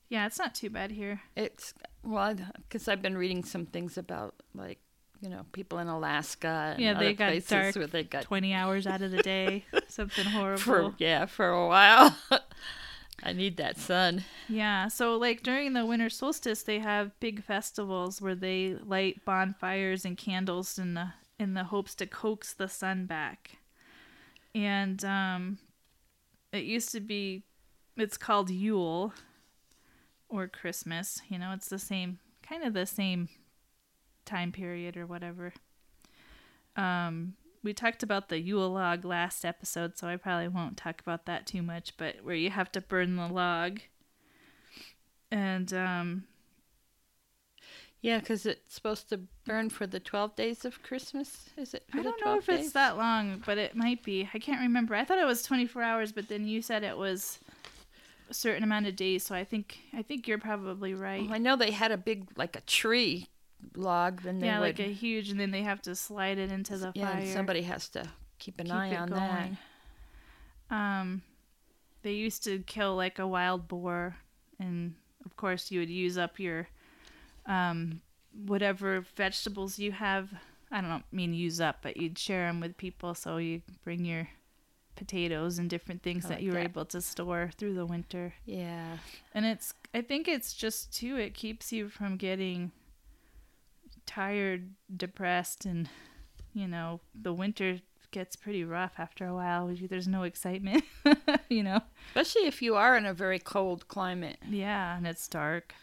Yeah, 0.09 0.27
it's 0.27 0.39
not 0.39 0.55
too 0.55 0.71
bad 0.71 0.93
here. 0.93 1.21
It's 1.37 1.75
well, 2.03 2.35
because 2.57 2.89
I've 2.89 3.03
been 3.03 3.19
reading 3.19 3.45
some 3.45 3.67
things 3.67 3.99
about 3.99 4.35
like 4.55 4.79
you 5.25 5.31
know 5.31 5.45
people 5.53 5.79
in 5.79 5.89
Alaska. 5.89 6.73
And 6.75 6.81
Yeah, 6.81 6.95
they 6.95 7.07
other 7.09 7.15
got 7.15 7.31
places 7.31 7.49
dark 7.49 7.75
where 7.77 7.87
they 7.87 8.05
got 8.05 8.23
20 8.23 8.53
hours 8.55 8.87
out 8.87 9.03
of 9.03 9.11
the 9.11 9.23
day, 9.23 9.65
something 9.89 10.27
horrible. 10.27 10.61
for 10.61 10.95
yeah 10.99 11.27
for 11.27 11.49
a 11.49 11.67
while. 11.67 12.17
I 13.23 13.33
need 13.33 13.57
that 13.57 13.79
sun. 13.79 14.25
Yeah, 14.49 14.89
so 14.89 15.17
like 15.17 15.43
during 15.43 15.73
the 15.73 15.87
winter 15.87 16.11
solstice, 16.11 16.63
they 16.63 16.81
have 16.81 17.19
big 17.21 17.43
festivals 17.43 18.21
where 18.21 18.35
they 18.35 18.77
light 18.85 19.25
bonfires 19.25 20.05
and 20.05 20.17
candles 20.19 20.79
in 20.79 20.93
the 20.95 21.15
in 21.39 21.55
the 21.55 21.65
hopes 21.65 21.95
to 21.97 22.07
coax 22.07 22.53
the 22.53 22.69
sun 22.69 23.07
back. 23.07 23.57
And 24.55 25.05
um, 25.05 25.59
it 26.53 26.63
used 26.65 26.93
to 26.93 27.01
be, 27.01 27.43
it's 27.97 28.17
called 28.17 28.51
Yule 28.51 29.13
or 30.29 30.47
Christmas. 30.47 31.21
You 31.29 31.39
know, 31.41 31.53
it's 31.53 31.69
the 31.69 31.79
same 31.79 32.19
kind 32.47 32.63
of 32.63 32.73
the 32.75 32.87
same 32.87 33.29
time 34.25 34.53
period 34.53 34.97
or 34.97 35.07
whatever. 35.07 35.53
Um, 36.77 37.35
we 37.65 37.73
talked 37.73 38.03
about 38.03 38.29
the 38.29 38.39
Yule 38.39 38.71
log 38.71 39.05
last 39.05 39.45
episode, 39.45 39.97
so 39.97 40.07
I 40.07 40.17
probably 40.17 40.49
won't 40.49 40.77
talk 40.77 41.01
about 41.01 41.25
that 41.27 41.47
too 41.47 41.63
much, 41.63 41.97
but 41.97 42.17
where 42.23 42.35
you 42.35 42.51
have 42.51 42.71
to 42.73 42.81
burn 42.81 43.17
the 43.17 43.27
log. 43.27 43.81
And 45.31 45.73
um 45.73 46.25
Yeah, 48.03 48.19
because 48.19 48.45
it's 48.45 48.75
supposed 48.75 49.09
to 49.09 49.21
burn 49.47 49.71
for 49.71 49.87
the 49.87 49.99
twelve 49.99 50.37
days 50.37 50.65
of 50.65 50.83
Christmas. 50.83 51.49
Is 51.57 51.75
it? 51.75 51.85
I 51.93 52.03
don't 52.03 52.21
know 52.21 52.39
12 52.39 52.39
if 52.39 52.49
it's 52.51 52.73
that 52.75 52.97
long, 52.99 53.43
but 53.45 53.57
it 53.57 53.75
might 53.75 54.03
be. 54.03 54.29
I 54.35 54.39
can't 54.39 54.61
remember. 54.61 54.95
I 54.95 55.05
thought 55.05 55.19
it 55.19 55.27
was 55.27 55.43
24 55.43 55.83
hours, 55.83 56.13
but 56.13 56.29
then 56.29 56.47
you 56.47 56.61
said 56.61 56.85
it 56.85 56.99
was 56.99 57.39
a 58.29 58.35
certain 58.35 58.63
amount 58.63 58.87
of 58.87 58.95
days, 58.95 59.25
so 59.25 59.35
I 59.35 59.45
think 59.45 59.79
I 59.95 60.03
think 60.03 60.29
you're 60.29 60.39
probably 60.39 60.95
right. 60.95 61.27
Oh, 61.29 61.33
I 61.33 61.39
know 61.39 61.57
they 61.57 61.71
had 61.71 61.93
a 61.93 61.97
big 61.97 62.29
like 62.37 62.57
a 62.57 62.61
tree 62.61 63.29
log. 63.77 64.23
Then 64.23 64.39
they 64.39 64.47
yeah, 64.47 64.61
would, 64.61 64.79
like 64.79 64.81
a 64.81 64.93
huge 64.93 65.31
and 65.31 65.39
then 65.39 65.51
they 65.51 65.63
have 65.63 65.83
to 65.83 65.95
slide 65.95 66.39
it 66.39 66.51
into 66.51 66.77
the 66.77 66.93
yeah, 66.95 67.13
fire. 67.13 67.27
somebody 67.27 67.63
has 67.63 67.89
to 67.91 68.05
keep 68.39 68.61
an 68.61 68.67
keep 68.67 68.75
eye 68.75 68.89
it 68.89 68.97
on 68.97 69.09
going. 69.09 69.59
Um, 70.71 71.23
they 72.03 72.13
used 72.13 72.45
to 72.45 72.59
kill 72.61 72.97
like 72.97 73.19
a 73.19 73.27
wild 73.27 73.69
boar, 73.69 74.17
and 74.59 74.95
of 75.25 75.37
course 75.37 75.71
you 75.71 75.81
would 75.81 75.91
use 75.91 76.19
up 76.19 76.39
your, 76.39 76.69
um, 77.47 78.01
whatever 78.47 79.05
vegetables 79.17 79.79
you 79.79 79.93
have. 79.93 80.31
I 80.71 80.81
don't 80.81 81.05
mean 81.13 81.35
use 81.35 81.61
up, 81.61 81.79
but 81.83 81.97
you'd 81.97 82.19
share 82.19 82.47
them 82.47 82.61
with 82.61 82.77
people. 82.77 83.15
So 83.15 83.37
you 83.37 83.63
bring 83.85 84.05
your 84.05 84.29
potatoes 84.97 85.59
and 85.59 85.69
different 85.71 86.03
things 86.03 86.25
I 86.25 86.29
that 86.29 86.35
like 86.35 86.45
you 86.45 86.51
were 86.51 86.59
that. 86.59 86.65
able 86.65 86.85
to 86.87 87.01
store 87.01 87.51
through 87.57 87.75
the 87.75 87.87
winter. 87.87 88.35
Yeah. 88.45 88.99
And 89.33 89.45
it's, 89.45 89.75
I 89.93 90.03
think 90.03 90.29
it's 90.29 90.53
just 90.55 90.93
too, 90.93 91.17
it 91.17 91.35
keeps 91.35 91.73
you 91.73 91.89
from 91.89 92.17
getting 92.17 92.73
tired, 94.07 94.71
depressed, 94.95 95.65
and, 95.65 95.89
you 96.53 96.69
know, 96.69 97.01
the 97.15 97.33
winter 97.33 97.81
gets 98.11 98.37
pretty 98.37 98.65
rough 98.65 98.93
after 98.99 99.27
a 99.27 99.35
while. 99.35 99.75
There's 99.89 100.09
no 100.09 100.23
excitement, 100.23 100.85
you 101.49 101.63
know? 101.63 101.81
Especially 102.15 102.47
if 102.47 102.63
you 102.63 102.77
are 102.77 102.97
in 102.97 103.07
a 103.07 103.13
very 103.13 103.39
cold 103.39 103.89
climate. 103.89 104.39
Yeah, 104.49 104.97
and 104.97 105.07
it's 105.07 105.27
dark. 105.27 105.75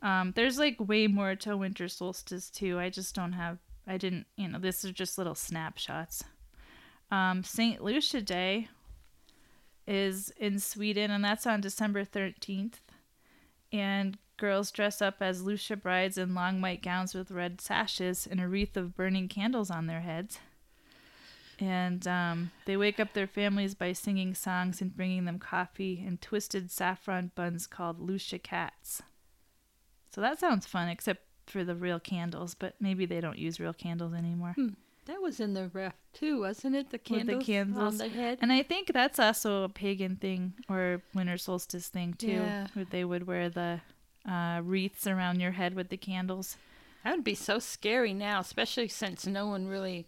Um, 0.00 0.32
there's 0.34 0.58
like 0.58 0.76
way 0.80 1.06
more 1.06 1.36
to 1.36 1.56
winter 1.56 1.88
solstice 1.88 2.50
too. 2.50 2.78
I 2.78 2.88
just 2.88 3.14
don't 3.14 3.34
have, 3.34 3.58
I 3.86 3.98
didn't, 3.98 4.26
you 4.36 4.48
know, 4.48 4.58
this 4.58 4.84
is 4.84 4.92
just 4.92 5.18
little 5.18 5.34
snapshots. 5.34 6.24
Um, 7.10 7.44
St. 7.44 7.84
Lucia 7.84 8.22
Day 8.22 8.68
is 9.86 10.32
in 10.38 10.58
Sweden, 10.58 11.10
and 11.10 11.22
that's 11.22 11.46
on 11.46 11.60
December 11.60 12.04
13th. 12.04 12.74
And 13.70 14.18
girls 14.42 14.72
dress 14.72 15.00
up 15.00 15.16
as 15.20 15.44
Lucia 15.44 15.76
brides 15.76 16.18
in 16.18 16.34
long 16.34 16.60
white 16.60 16.82
gowns 16.82 17.14
with 17.14 17.30
red 17.30 17.60
sashes 17.60 18.26
and 18.28 18.40
a 18.40 18.48
wreath 18.48 18.76
of 18.76 18.96
burning 18.96 19.28
candles 19.28 19.70
on 19.70 19.86
their 19.86 20.00
heads. 20.00 20.40
And 21.60 22.06
um, 22.08 22.50
they 22.66 22.76
wake 22.76 22.98
up 22.98 23.12
their 23.12 23.28
families 23.28 23.74
by 23.76 23.92
singing 23.92 24.34
songs 24.34 24.80
and 24.80 24.96
bringing 24.96 25.26
them 25.26 25.38
coffee 25.38 26.02
and 26.04 26.20
twisted 26.20 26.72
saffron 26.72 27.30
buns 27.36 27.68
called 27.68 28.00
Lucia 28.00 28.38
cats. 28.40 29.00
So 30.10 30.20
that 30.20 30.40
sounds 30.40 30.66
fun, 30.66 30.88
except 30.88 31.22
for 31.46 31.62
the 31.62 31.76
real 31.76 32.00
candles, 32.00 32.54
but 32.54 32.74
maybe 32.80 33.06
they 33.06 33.20
don't 33.20 33.38
use 33.38 33.60
real 33.60 33.72
candles 33.72 34.12
anymore. 34.12 34.56
That 35.06 35.22
was 35.22 35.38
in 35.40 35.54
the 35.54 35.68
ref 35.72 35.94
too, 36.12 36.40
wasn't 36.40 36.74
it? 36.76 36.90
The 36.90 36.98
With 37.10 37.26
the 37.26 37.34
candles, 37.36 37.46
candles. 37.46 37.92
on 37.92 37.98
the 37.98 38.08
head. 38.08 38.38
And 38.42 38.52
I 38.52 38.62
think 38.62 38.92
that's 38.92 39.18
also 39.20 39.62
a 39.64 39.68
pagan 39.68 40.16
thing 40.16 40.54
or 40.68 41.00
winter 41.14 41.38
solstice 41.38 41.88
thing 41.88 42.14
too, 42.14 42.28
Yeah. 42.28 42.66
where 42.74 42.84
they 42.84 43.04
would 43.04 43.26
wear 43.26 43.48
the 43.48 43.80
uh, 44.28 44.60
wreaths 44.62 45.06
around 45.06 45.40
your 45.40 45.52
head 45.52 45.74
with 45.74 45.88
the 45.88 45.96
candles. 45.96 46.56
That 47.04 47.16
would 47.16 47.24
be 47.24 47.34
so 47.34 47.58
scary 47.58 48.14
now, 48.14 48.40
especially 48.40 48.88
since 48.88 49.26
no 49.26 49.46
one 49.46 49.66
really, 49.66 50.06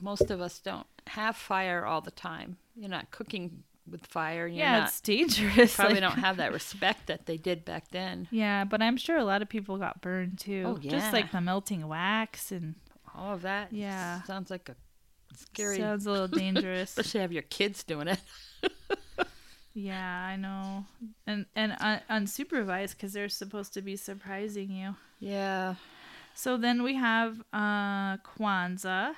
most 0.00 0.30
of 0.30 0.40
us 0.40 0.58
don't 0.58 0.86
have 1.08 1.36
fire 1.36 1.84
all 1.84 2.00
the 2.00 2.10
time. 2.10 2.56
You're 2.74 2.88
not 2.88 3.10
cooking 3.10 3.62
with 3.90 4.06
fire. 4.06 4.46
You're 4.46 4.58
yeah, 4.58 4.78
not, 4.80 4.88
it's 4.88 5.00
dangerous. 5.00 5.74
probably 5.76 6.00
like- 6.00 6.02
don't 6.14 6.20
have 6.20 6.38
that 6.38 6.52
respect 6.60 7.08
that 7.08 7.26
they 7.26 7.36
did 7.36 7.64
back 7.64 7.90
then. 7.90 8.28
Yeah, 8.30 8.64
but 8.64 8.80
I'm 8.80 8.96
sure 8.96 9.18
a 9.18 9.24
lot 9.24 9.42
of 9.42 9.48
people 9.48 9.76
got 9.76 10.00
burned 10.00 10.38
too. 10.38 10.62
Oh, 10.66 10.78
Just 10.78 11.12
like 11.12 11.30
the 11.32 11.40
melting 11.40 11.86
wax 11.88 12.52
and 12.52 12.76
All 13.14 13.34
of 13.34 13.42
that. 13.42 13.72
Yeah. 13.72 14.22
Sounds 14.22 14.50
like 14.50 14.68
a 14.70 14.76
scary. 15.36 15.76
sounds 15.76 16.06
a 16.06 16.10
little 16.10 16.28
dangerous. 16.38 16.90
especially 16.90 17.20
have 17.20 17.32
your 17.32 17.42
kids 17.42 17.82
doing 17.84 18.08
it. 18.08 18.20
yeah, 19.80 20.26
I 20.26 20.36
know. 20.36 20.84
And 21.26 21.46
and 21.56 21.74
un- 21.80 22.02
unsupervised 22.10 22.92
because 22.92 23.12
they're 23.12 23.28
supposed 23.28 23.72
to 23.74 23.82
be 23.82 23.96
surprising 23.96 24.70
you. 24.70 24.96
Yeah. 25.18 25.76
So 26.34 26.56
then 26.56 26.82
we 26.82 26.94
have 26.94 27.40
uh, 27.52 28.18
Kwanzaa, 28.18 29.14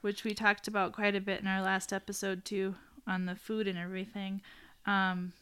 which 0.00 0.24
we 0.24 0.34
talked 0.34 0.68
about 0.68 0.92
quite 0.92 1.14
a 1.16 1.20
bit 1.20 1.40
in 1.40 1.46
our 1.46 1.62
last 1.62 1.92
episode 1.92 2.44
too, 2.44 2.76
on 3.06 3.26
the 3.26 3.34
food 3.34 3.66
and 3.66 3.78
everything. 3.78 4.40
Um, 4.86 5.32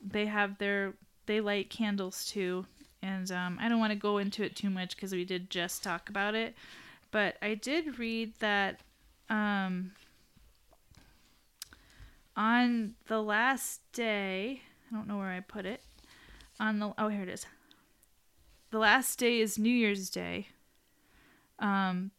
they 0.00 0.26
have 0.26 0.58
their 0.58 0.94
they 1.26 1.40
light 1.40 1.70
candles 1.70 2.24
too, 2.24 2.66
and 3.02 3.30
um, 3.32 3.58
I 3.60 3.68
don't 3.68 3.80
want 3.80 3.92
to 3.92 3.98
go 3.98 4.18
into 4.18 4.44
it 4.44 4.54
too 4.54 4.70
much 4.70 4.94
because 4.94 5.12
we 5.12 5.24
did 5.24 5.50
just 5.50 5.82
talk 5.82 6.08
about 6.08 6.34
it, 6.34 6.54
but 7.10 7.36
I 7.42 7.54
did 7.54 7.98
read 7.98 8.32
that 8.38 8.80
um, 9.28 9.92
on 12.38 12.94
the 13.06 13.20
last 13.20 13.82
day, 13.92 14.62
I 14.90 14.94
don't 14.94 15.06
know 15.06 15.18
where 15.18 15.28
I 15.28 15.40
put 15.40 15.66
it. 15.66 15.82
On 16.58 16.78
the 16.78 16.92
oh 16.98 17.08
here 17.08 17.22
it 17.22 17.28
is 17.28 17.46
the 18.70 18.78
last 18.78 19.18
day 19.18 19.40
is 19.40 19.58
New 19.58 19.72
Year's 19.72 20.10
Day. 20.10 20.48
Um, 21.58 22.10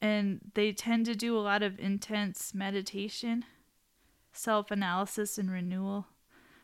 and 0.00 0.40
they 0.54 0.72
tend 0.72 1.06
to 1.06 1.14
do 1.14 1.36
a 1.36 1.40
lot 1.40 1.62
of 1.62 1.78
intense 1.78 2.54
meditation, 2.54 3.44
self 4.32 4.70
analysis, 4.70 5.38
and 5.38 5.50
renewal. 5.50 6.06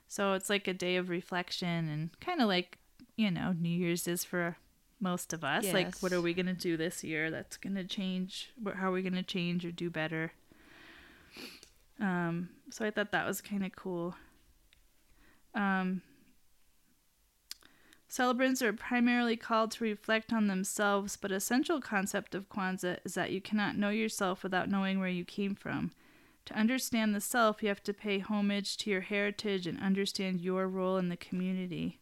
So 0.08 0.34
it's 0.34 0.50
like 0.50 0.68
a 0.68 0.74
day 0.74 0.96
of 0.96 1.08
reflection 1.08 1.88
and 1.88 2.10
kind 2.20 2.40
of 2.42 2.48
like, 2.48 2.78
you 3.16 3.30
know, 3.30 3.54
New 3.58 3.70
Year's 3.70 4.06
is 4.06 4.24
for 4.24 4.56
most 5.00 5.32
of 5.32 5.42
us. 5.42 5.64
Like, 5.72 5.98
what 6.00 6.12
are 6.12 6.20
we 6.20 6.34
going 6.34 6.46
to 6.46 6.52
do 6.52 6.76
this 6.76 7.02
year 7.02 7.30
that's 7.30 7.56
going 7.56 7.76
to 7.76 7.84
change? 7.84 8.50
How 8.74 8.90
are 8.90 8.92
we 8.92 9.02
going 9.02 9.14
to 9.14 9.22
change 9.22 9.64
or 9.64 9.72
do 9.72 9.88
better? 9.88 10.32
Um, 12.00 12.50
so 12.70 12.84
I 12.84 12.90
thought 12.90 13.12
that 13.12 13.26
was 13.26 13.40
kind 13.40 13.64
of 13.64 13.74
cool. 13.76 14.14
Um, 15.54 16.02
Celebrants 18.12 18.60
are 18.60 18.74
primarily 18.74 19.38
called 19.38 19.70
to 19.70 19.84
reflect 19.84 20.34
on 20.34 20.46
themselves, 20.46 21.16
but 21.16 21.32
a 21.32 21.40
central 21.40 21.80
concept 21.80 22.34
of 22.34 22.50
Kwanzaa 22.50 22.98
is 23.06 23.14
that 23.14 23.30
you 23.30 23.40
cannot 23.40 23.78
know 23.78 23.88
yourself 23.88 24.42
without 24.42 24.68
knowing 24.68 25.00
where 25.00 25.08
you 25.08 25.24
came 25.24 25.54
from. 25.54 25.92
To 26.44 26.54
understand 26.54 27.14
the 27.14 27.22
self, 27.22 27.62
you 27.62 27.70
have 27.70 27.82
to 27.84 27.94
pay 27.94 28.18
homage 28.18 28.76
to 28.76 28.90
your 28.90 29.00
heritage 29.00 29.66
and 29.66 29.80
understand 29.80 30.42
your 30.42 30.68
role 30.68 30.98
in 30.98 31.08
the 31.08 31.16
community. 31.16 32.00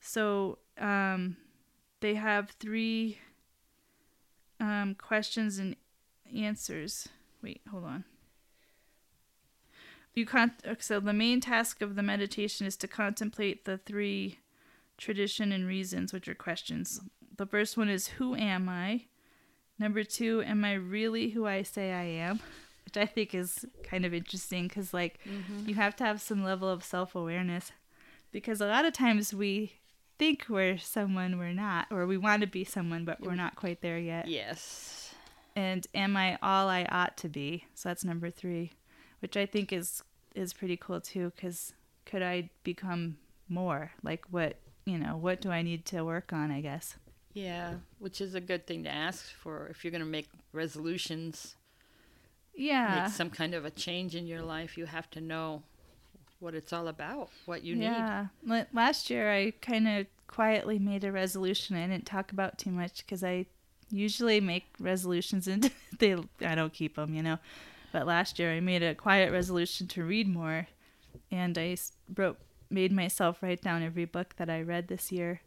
So 0.00 0.56
um, 0.78 1.36
they 2.00 2.14
have 2.14 2.52
three 2.58 3.18
um, 4.58 4.94
questions 4.94 5.58
and 5.58 5.76
answers. 6.34 7.10
Wait, 7.42 7.60
hold 7.70 7.84
on. 7.84 8.04
You 10.16 10.26
con- 10.26 10.52
so 10.80 10.98
the 10.98 11.12
main 11.12 11.40
task 11.40 11.82
of 11.82 11.94
the 11.94 12.02
meditation 12.02 12.66
is 12.66 12.76
to 12.78 12.88
contemplate 12.88 13.64
the 13.66 13.76
three 13.78 14.38
tradition 14.98 15.52
and 15.52 15.66
reasons, 15.66 16.12
which 16.12 16.26
are 16.26 16.34
questions. 16.34 17.00
The 17.36 17.46
first 17.46 17.76
one 17.76 17.88
is 17.90 18.08
who 18.08 18.34
am 18.34 18.68
I? 18.68 19.04
Number 19.78 20.02
two, 20.04 20.42
am 20.42 20.64
I 20.64 20.72
really 20.72 21.28
who 21.30 21.46
I 21.46 21.62
say 21.62 21.92
I 21.92 22.04
am? 22.04 22.40
Which 22.86 22.96
I 22.96 23.04
think 23.04 23.34
is 23.34 23.66
kind 23.82 24.06
of 24.06 24.14
interesting 24.14 24.68
because, 24.68 24.94
like, 24.94 25.18
Mm-hmm. 25.28 25.68
you 25.68 25.74
have 25.74 25.94
to 25.96 26.04
have 26.04 26.20
some 26.22 26.42
level 26.42 26.68
of 26.70 26.82
self 26.82 27.14
awareness 27.14 27.72
because 28.32 28.60
a 28.62 28.66
lot 28.68 28.84
of 28.86 28.94
times 28.94 29.34
we 29.34 29.72
think 30.18 30.46
we're 30.48 30.78
someone 30.78 31.38
we're 31.38 31.52
not, 31.52 31.88
or 31.90 32.06
we 32.06 32.16
want 32.16 32.40
to 32.40 32.46
be 32.46 32.64
someone, 32.64 33.04
but 33.04 33.20
we're 33.20 33.34
not 33.34 33.54
quite 33.54 33.82
there 33.82 33.98
yet. 33.98 34.28
Yes. 34.28 35.14
And 35.54 35.86
am 35.94 36.16
I 36.16 36.38
all 36.42 36.68
I 36.70 36.84
ought 36.90 37.18
to 37.18 37.28
be? 37.28 37.64
So 37.74 37.90
that's 37.90 38.04
number 38.04 38.30
three, 38.30 38.72
which 39.20 39.36
I 39.36 39.46
think 39.46 39.72
is 39.72 40.02
is 40.34 40.52
pretty 40.52 40.76
cool 40.76 41.00
too. 41.00 41.32
Because 41.34 41.72
could 42.04 42.22
I 42.22 42.50
become 42.64 43.16
more? 43.48 43.92
Like 44.02 44.24
what 44.30 44.56
you 44.84 44.98
know? 44.98 45.16
What 45.16 45.40
do 45.40 45.50
I 45.50 45.62
need 45.62 45.84
to 45.86 46.02
work 46.04 46.32
on? 46.32 46.50
I 46.50 46.60
guess. 46.60 46.96
Yeah, 47.34 47.74
which 47.98 48.20
is 48.22 48.34
a 48.34 48.40
good 48.40 48.66
thing 48.66 48.84
to 48.84 48.90
ask 48.90 49.26
for 49.34 49.66
if 49.68 49.84
you're 49.84 49.90
going 49.90 50.00
to 50.00 50.06
make 50.06 50.28
resolutions, 50.54 51.54
Yeah. 52.54 53.02
make 53.04 53.12
some 53.12 53.28
kind 53.30 53.52
of 53.54 53.64
a 53.66 53.70
change 53.70 54.14
in 54.14 54.26
your 54.26 54.40
life. 54.42 54.78
You 54.78 54.86
have 54.86 55.10
to 55.10 55.20
know 55.20 55.62
what 56.40 56.54
it's 56.54 56.72
all 56.72 56.88
about, 56.88 57.28
what 57.44 57.62
you 57.62 57.74
need. 57.76 57.84
yeah. 57.84 58.26
Last 58.72 59.10
year, 59.10 59.30
I 59.30 59.50
kind 59.60 59.86
of 59.86 60.06
quietly 60.28 60.78
made 60.78 61.04
a 61.04 61.12
resolution. 61.12 61.76
I 61.76 61.86
didn't 61.86 62.06
talk 62.06 62.32
about 62.32 62.56
too 62.58 62.70
much 62.70 62.98
because 63.04 63.22
I 63.22 63.46
usually 63.90 64.40
make 64.40 64.64
resolutions 64.80 65.46
and 65.52 65.70
they 65.98 66.16
I 66.40 66.54
don't 66.54 66.72
keep 66.72 66.96
them, 66.96 67.14
you 67.14 67.22
know. 67.22 67.38
But 67.92 68.06
last 68.06 68.38
year, 68.38 68.52
I 68.52 68.60
made 68.60 68.82
a 68.82 68.94
quiet 68.94 69.32
resolution 69.32 69.86
to 69.88 70.04
read 70.04 70.28
more, 70.28 70.66
and 71.30 71.56
I 71.56 71.76
wrote 72.14 72.38
made 72.68 72.92
myself 72.92 73.42
write 73.42 73.62
down 73.62 73.82
every 73.82 74.04
book 74.04 74.34
that 74.36 74.50
I 74.50 74.60
read 74.60 74.88
this 74.88 75.12
year, 75.12 75.40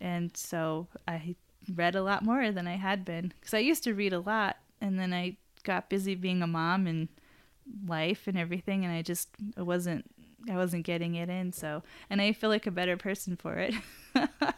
and 0.00 0.36
so 0.36 0.88
I 1.06 1.36
read 1.72 1.94
a 1.94 2.02
lot 2.02 2.24
more 2.24 2.50
than 2.50 2.66
I 2.66 2.76
had 2.76 3.04
been 3.04 3.32
because 3.40 3.54
I 3.54 3.58
used 3.58 3.84
to 3.84 3.94
read 3.94 4.12
a 4.12 4.20
lot, 4.20 4.56
and 4.80 4.98
then 4.98 5.12
I 5.12 5.36
got 5.62 5.88
busy 5.90 6.14
being 6.14 6.42
a 6.42 6.46
mom 6.46 6.86
and 6.86 7.08
life 7.86 8.26
and 8.26 8.36
everything, 8.36 8.84
and 8.84 8.92
I 8.92 9.02
just 9.02 9.28
I 9.56 9.62
wasn't 9.62 10.04
I 10.50 10.56
wasn't 10.56 10.84
getting 10.84 11.14
it 11.14 11.28
in. 11.28 11.52
So, 11.52 11.82
and 12.10 12.20
I 12.20 12.32
feel 12.32 12.50
like 12.50 12.66
a 12.66 12.72
better 12.72 12.96
person 12.96 13.36
for 13.36 13.54
it. 13.54 13.74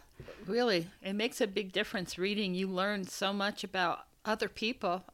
Really, 0.46 0.88
it 1.02 1.12
makes 1.12 1.40
a 1.40 1.46
big 1.46 1.72
difference 1.72 2.18
reading. 2.18 2.54
You 2.54 2.66
learn 2.66 3.04
so 3.04 3.32
much 3.32 3.62
about 3.62 4.00
other 4.24 4.48
people. 4.48 5.04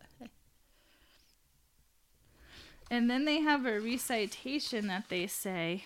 And 2.91 3.11
then 3.11 3.25
they 3.25 3.41
have 3.41 3.67
a 3.67 3.81
recitation 3.81 4.87
that 4.87 5.09
they 5.09 5.27
say 5.27 5.85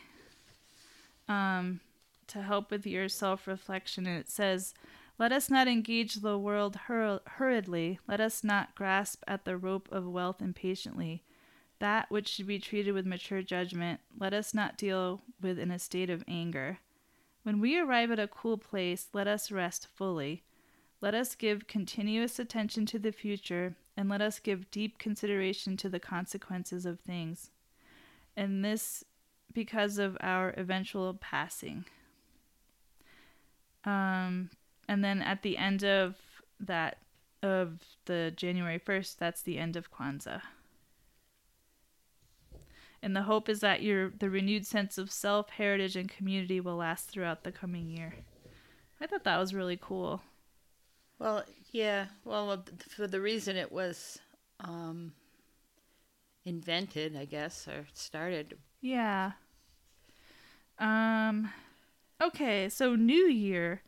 um, 1.28 1.81
to 2.27 2.43
help 2.43 2.70
with 2.70 2.86
your 2.86 3.09
self 3.09 3.47
reflection. 3.47 4.06
And 4.06 4.18
it 4.18 4.28
says, 4.28 4.74
Let 5.18 5.32
us 5.32 5.48
not 5.48 5.68
engage 5.68 6.16
the 6.16 6.39
world 6.39 6.77
hur- 6.86 7.20
hurriedly. 7.27 7.98
Let 8.06 8.20
us 8.20 8.44
not 8.44 8.74
grasp 8.74 9.22
at 9.27 9.44
the 9.44 9.56
rope 9.56 9.89
of 9.90 10.06
wealth 10.06 10.43
impatiently. 10.43 11.22
That 11.78 12.10
which 12.10 12.28
should 12.28 12.47
be 12.47 12.59
treated 12.59 12.93
with 12.93 13.06
mature 13.06 13.43
judgment, 13.43 14.01
let 14.18 14.35
us 14.35 14.52
not 14.52 14.77
deal 14.77 15.22
with 15.40 15.59
in 15.59 15.70
a 15.70 15.78
state 15.78 16.10
of 16.10 16.22
anger. 16.28 16.78
When 17.43 17.59
we 17.59 17.78
arrive 17.78 18.10
at 18.10 18.18
a 18.18 18.28
cool 18.28 18.59
place, 18.59 19.09
let 19.14 19.27
us 19.27 19.51
rest 19.51 19.86
fully. 19.94 20.43
Let 21.01 21.14
us 21.14 21.35
give 21.35 21.66
continuous 21.66 22.39
attention 22.39 22.85
to 22.86 22.98
the 22.98 23.12
future, 23.12 23.77
and 23.97 24.09
let 24.09 24.21
us 24.21 24.39
give 24.39 24.71
deep 24.71 24.99
consideration 24.99 25.77
to 25.79 25.89
the 25.89 26.01
consequences 26.01 26.87
of 26.87 27.01
things. 27.01 27.51
And 28.37 28.65
this 28.65 29.05
because 29.53 29.99
of 29.99 30.17
our 30.21 30.55
eventual 30.57 31.15
passing. 31.15 31.85
Um, 33.85 34.51
and 34.89 35.05
then 35.05 35.23
at 35.23 35.43
the 35.43 35.59
end 35.59 35.85
of 35.85 36.17
that, 36.61 36.99
of 37.43 37.81
the 38.05 38.33
January 38.37 38.79
1st, 38.79 39.17
that's 39.17 39.43
the 39.43 39.59
end 39.59 39.77
of 39.77 39.93
Kwanzaa. 39.93 40.43
And 43.03 43.17
the 43.17 43.23
hope 43.23 43.49
is 43.49 43.61
that 43.61 43.83
your 43.83 44.11
the 44.11 44.29
renewed 44.29 44.67
sense 44.67 44.99
of 44.99 45.11
self, 45.11 45.49
heritage, 45.51 45.97
and 45.97 46.09
community 46.09 46.61
will 46.61 46.77
last 46.77 47.09
throughout 47.09 47.45
the 47.45 47.53
coming 47.53 47.89
year. 47.89 48.15
I 49.01 49.07
thought 49.07 49.25
that 49.25 49.39
was 49.39 49.55
really 49.55 49.79
cool. 49.81 50.21
Well, 51.19 51.45
yeah. 51.71 52.07
Well, 52.25 52.65
for 52.89 53.07
the 53.07 53.21
reason 53.21 53.57
it 53.57 53.71
was 53.73 54.19
um, 54.61 55.13
invented, 56.45 57.17
I 57.17 57.25
guess, 57.25 57.69
or 57.69 57.87
started. 57.93 58.57
Yeah. 58.81 59.33
Um 60.79 61.51
okay, 62.23 62.69
so 62.69 62.97
New 62.97 63.27
Year. 63.27 63.83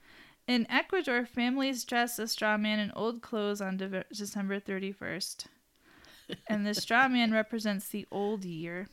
In 0.46 0.66
Ecuador, 0.70 1.24
families 1.24 1.84
dress 1.84 2.18
a 2.18 2.26
straw 2.26 2.56
man 2.56 2.78
in 2.78 2.92
old 2.94 3.22
clothes 3.22 3.60
on 3.60 3.76
Deve- 3.76 4.04
December 4.12 4.60
31st. 4.60 5.46
And 6.48 6.66
the 6.66 6.74
straw 6.74 7.08
man 7.08 7.32
represents 7.32 7.88
the 7.88 8.06
old 8.10 8.44
year. 8.44 8.88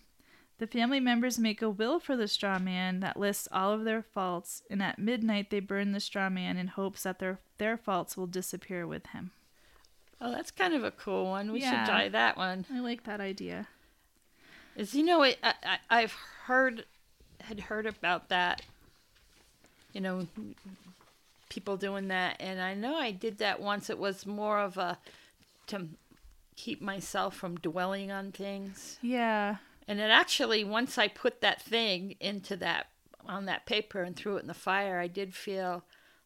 The 0.60 0.68
family 0.68 1.00
members 1.00 1.40
make 1.40 1.62
a 1.62 1.70
will 1.70 2.00
for 2.00 2.16
the 2.18 2.28
straw 2.28 2.60
man 2.60 3.00
that 3.00 3.18
lists 3.18 3.48
all 3.52 3.72
of 3.74 3.86
their 3.86 4.02
faults, 4.04 4.62
and 4.70 4.82
at 4.84 5.00
midnight 5.00 5.50
they 5.50 5.62
burn 5.62 5.94
the 5.94 6.00
straw 6.02 6.30
man 6.30 6.58
in 6.58 6.68
hopes 6.68 7.04
that 7.04 7.20
their 7.20 7.40
their 7.58 7.78
faults 7.78 8.16
will 8.18 8.28
disappear 8.28 8.86
with 8.86 9.08
him. 9.08 9.32
Oh, 10.22 10.32
that's 10.32 10.52
kind 10.52 10.74
of 10.74 10.84
a 10.84 10.92
cool 10.92 11.26
one. 11.26 11.52
We 11.52 11.62
Yeah. 11.62 11.86
should 11.86 11.90
try 11.90 12.10
that 12.10 12.36
one. 12.38 12.66
I 12.72 12.80
like 12.82 13.06
that 13.06 13.22
idea. 13.22 13.68
Is 14.76 14.94
you 14.94 15.04
know, 15.04 15.24
it, 15.24 15.40
I, 15.42 15.54
I, 15.64 15.78
I've 15.90 16.14
heard 16.46 16.86
had 17.42 17.62
heard 17.62 17.86
about 17.86 18.28
that. 18.30 18.62
You 19.94 20.02
know, 20.02 20.28
people 21.50 21.78
doing 21.78 22.10
that, 22.10 22.36
and 22.42 22.62
I 22.62 22.74
know 22.74 22.96
I 22.98 23.12
did 23.12 23.38
that 23.40 23.62
once. 23.62 23.90
It 23.90 23.98
was 23.98 24.26
more 24.26 24.60
of 24.60 24.78
a 24.78 24.98
to 25.68 25.88
keep 26.58 26.82
myself 26.82 27.34
from 27.36 27.56
dwelling 27.58 28.12
on 28.12 28.32
things. 28.34 29.00
Yeah. 29.02 29.58
And 29.90 30.00
it 30.00 30.04
actually, 30.12 30.64
once 30.64 30.98
I 31.00 31.08
put 31.08 31.42
that 31.42 31.62
thing 31.62 32.16
into 32.20 32.56
that 32.58 32.88
on 33.26 33.46
that 33.46 33.66
paper 33.66 34.04
and 34.04 34.16
threw 34.16 34.38
it 34.38 34.42
in 34.42 34.48
the 34.48 34.54
fire, 34.54 35.00
I 35.00 35.08
did 35.08 35.34
feel 35.34 35.84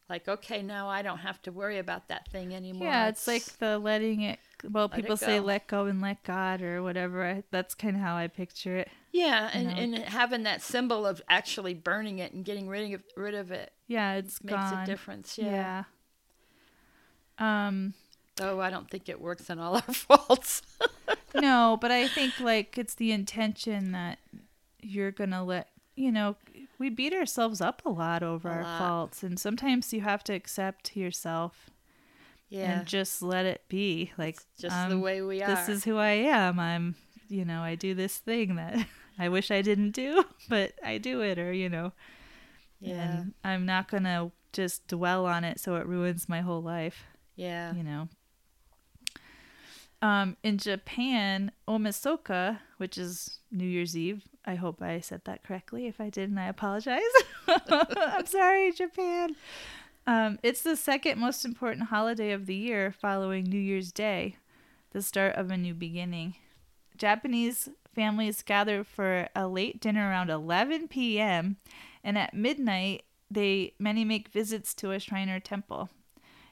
like, 0.08 0.28
okay, 0.28 0.60
now 0.60 0.86
I 0.88 1.00
don't 1.00 1.18
have 1.18 1.40
to 1.42 1.50
worry 1.50 1.78
about 1.78 2.08
that 2.08 2.28
thing 2.28 2.54
anymore. 2.54 2.86
Yeah, 2.88 3.08
it's 3.08 3.26
like 3.26 3.42
the 3.58 3.78
letting 3.78 4.20
it. 4.20 4.38
Well, 4.70 4.88
Let 4.90 4.98
it 4.98 5.02
people 5.02 5.16
say 5.16 5.40
let 5.40 5.66
go 5.66 5.86
and 5.86 6.02
let 6.02 6.22
God 6.24 6.60
or 6.60 6.82
whatever. 6.82 7.24
I, 7.24 7.42
that's 7.50 7.74
kind 7.74 7.96
of 7.96 8.02
how 8.02 8.16
I 8.16 8.26
picture 8.28 8.76
it. 8.76 8.88
yeah, 9.12 9.48
and, 9.54 9.68
know. 9.68 9.72
and 9.74 10.04
having 10.04 10.42
that 10.42 10.60
symbol 10.60 11.06
of 11.06 11.22
actually 11.28 11.72
burning 11.72 12.18
it 12.18 12.34
and 12.34 12.44
getting 12.44 12.68
rid 12.68 12.92
of 12.94 13.02
rid 13.16 13.34
of 13.34 13.50
it 13.50 13.72
Yeah, 13.88 14.14
it's 14.16 14.44
makes 14.44 14.56
gone. 14.70 14.82
a 14.82 14.86
difference. 14.86 15.38
Yeah. 15.38 15.84
Yeah. 17.40 17.66
Um. 17.66 17.94
Though 18.36 18.60
I 18.60 18.68
don't 18.70 18.90
think 18.90 19.08
it 19.08 19.20
works 19.20 19.48
on 19.48 19.58
all 19.58 19.74
our 19.76 19.82
faults. 19.82 20.60
No, 21.34 21.78
but 21.80 21.90
I 21.90 22.08
think 22.08 22.38
like 22.40 22.78
it's 22.78 22.94
the 22.94 23.12
intention 23.12 23.92
that 23.92 24.18
you're 24.80 25.10
gonna 25.10 25.44
let 25.44 25.68
you 25.96 26.12
know. 26.12 26.36
We 26.78 26.90
beat 26.90 27.14
ourselves 27.14 27.60
up 27.60 27.82
a 27.84 27.90
lot 27.90 28.22
over 28.22 28.48
A 28.48 28.52
our 28.52 28.62
lot. 28.62 28.78
faults, 28.78 29.22
and 29.22 29.38
sometimes 29.38 29.92
you 29.92 30.00
have 30.00 30.24
to 30.24 30.32
accept 30.32 30.96
yourself 30.96 31.70
yeah, 32.48 32.78
and 32.78 32.86
just 32.86 33.22
let 33.22 33.46
it 33.46 33.62
be. 33.68 34.12
Like 34.16 34.36
just 34.58 34.88
the 34.88 34.94
um, 34.94 35.00
way 35.00 35.22
we 35.22 35.42
are. 35.42 35.54
this 35.54 35.68
is 35.68 35.84
who 35.84 35.96
I 35.96 36.10
am. 36.10 36.58
I'm, 36.58 36.94
you 37.28 37.44
know, 37.44 37.62
I 37.62 37.74
do 37.74 37.94
this 37.94 38.18
thing 38.18 38.56
that 38.56 38.86
I 39.18 39.28
wish 39.28 39.50
I 39.50 39.62
didn't 39.62 39.92
do, 39.92 40.24
but 40.48 40.72
I 40.84 40.98
do 40.98 41.20
it, 41.20 41.38
or 41.38 41.52
you 41.52 41.68
know, 41.68 41.92
yeah, 42.80 43.18
and 43.18 43.34
I'm 43.42 43.66
not 43.66 43.88
gonna 43.88 44.30
just 44.52 44.86
dwell 44.86 45.26
on 45.26 45.44
it 45.44 45.58
so 45.58 45.76
it 45.76 45.86
ruins 45.86 46.28
my 46.28 46.40
whole 46.40 46.62
life, 46.62 47.04
yeah. 47.34 47.74
you 47.74 47.82
know. 47.82 48.08
Um, 50.02 50.36
in 50.42 50.58
Japan, 50.58 51.50
Omisoka, 51.66 52.58
which 52.76 52.98
is 52.98 53.38
New 53.50 53.66
Year's 53.66 53.96
Eve, 53.96 54.22
I 54.44 54.56
hope 54.56 54.82
I 54.82 55.00
said 55.00 55.22
that 55.24 55.42
correctly. 55.42 55.86
If 55.86 56.00
I 56.00 56.10
didn't, 56.10 56.38
I 56.38 56.48
apologize. 56.48 57.00
I'm 57.48 58.26
sorry, 58.26 58.72
Japan. 58.72 59.34
Um, 60.06 60.38
it's 60.42 60.62
the 60.62 60.76
second 60.76 61.18
most 61.18 61.44
important 61.44 61.88
holiday 61.88 62.32
of 62.32 62.46
the 62.46 62.54
year 62.54 62.92
following 62.92 63.44
New 63.44 63.58
Year's 63.58 63.90
Day, 63.90 64.36
the 64.90 65.00
start 65.00 65.34
of 65.36 65.50
a 65.50 65.56
new 65.56 65.72
beginning. 65.72 66.34
Japanese 66.96 67.70
families 67.94 68.42
gather 68.42 68.84
for 68.84 69.28
a 69.34 69.48
late 69.48 69.80
dinner 69.80 70.08
around 70.08 70.28
11 70.28 70.88
p.m. 70.88 71.56
and 72.02 72.18
at 72.18 72.34
midnight 72.34 73.04
they 73.30 73.72
many 73.78 74.04
make 74.04 74.28
visits 74.28 74.74
to 74.74 74.90
a 74.90 75.00
shrine 75.00 75.30
or 75.30 75.40
temple. 75.40 75.88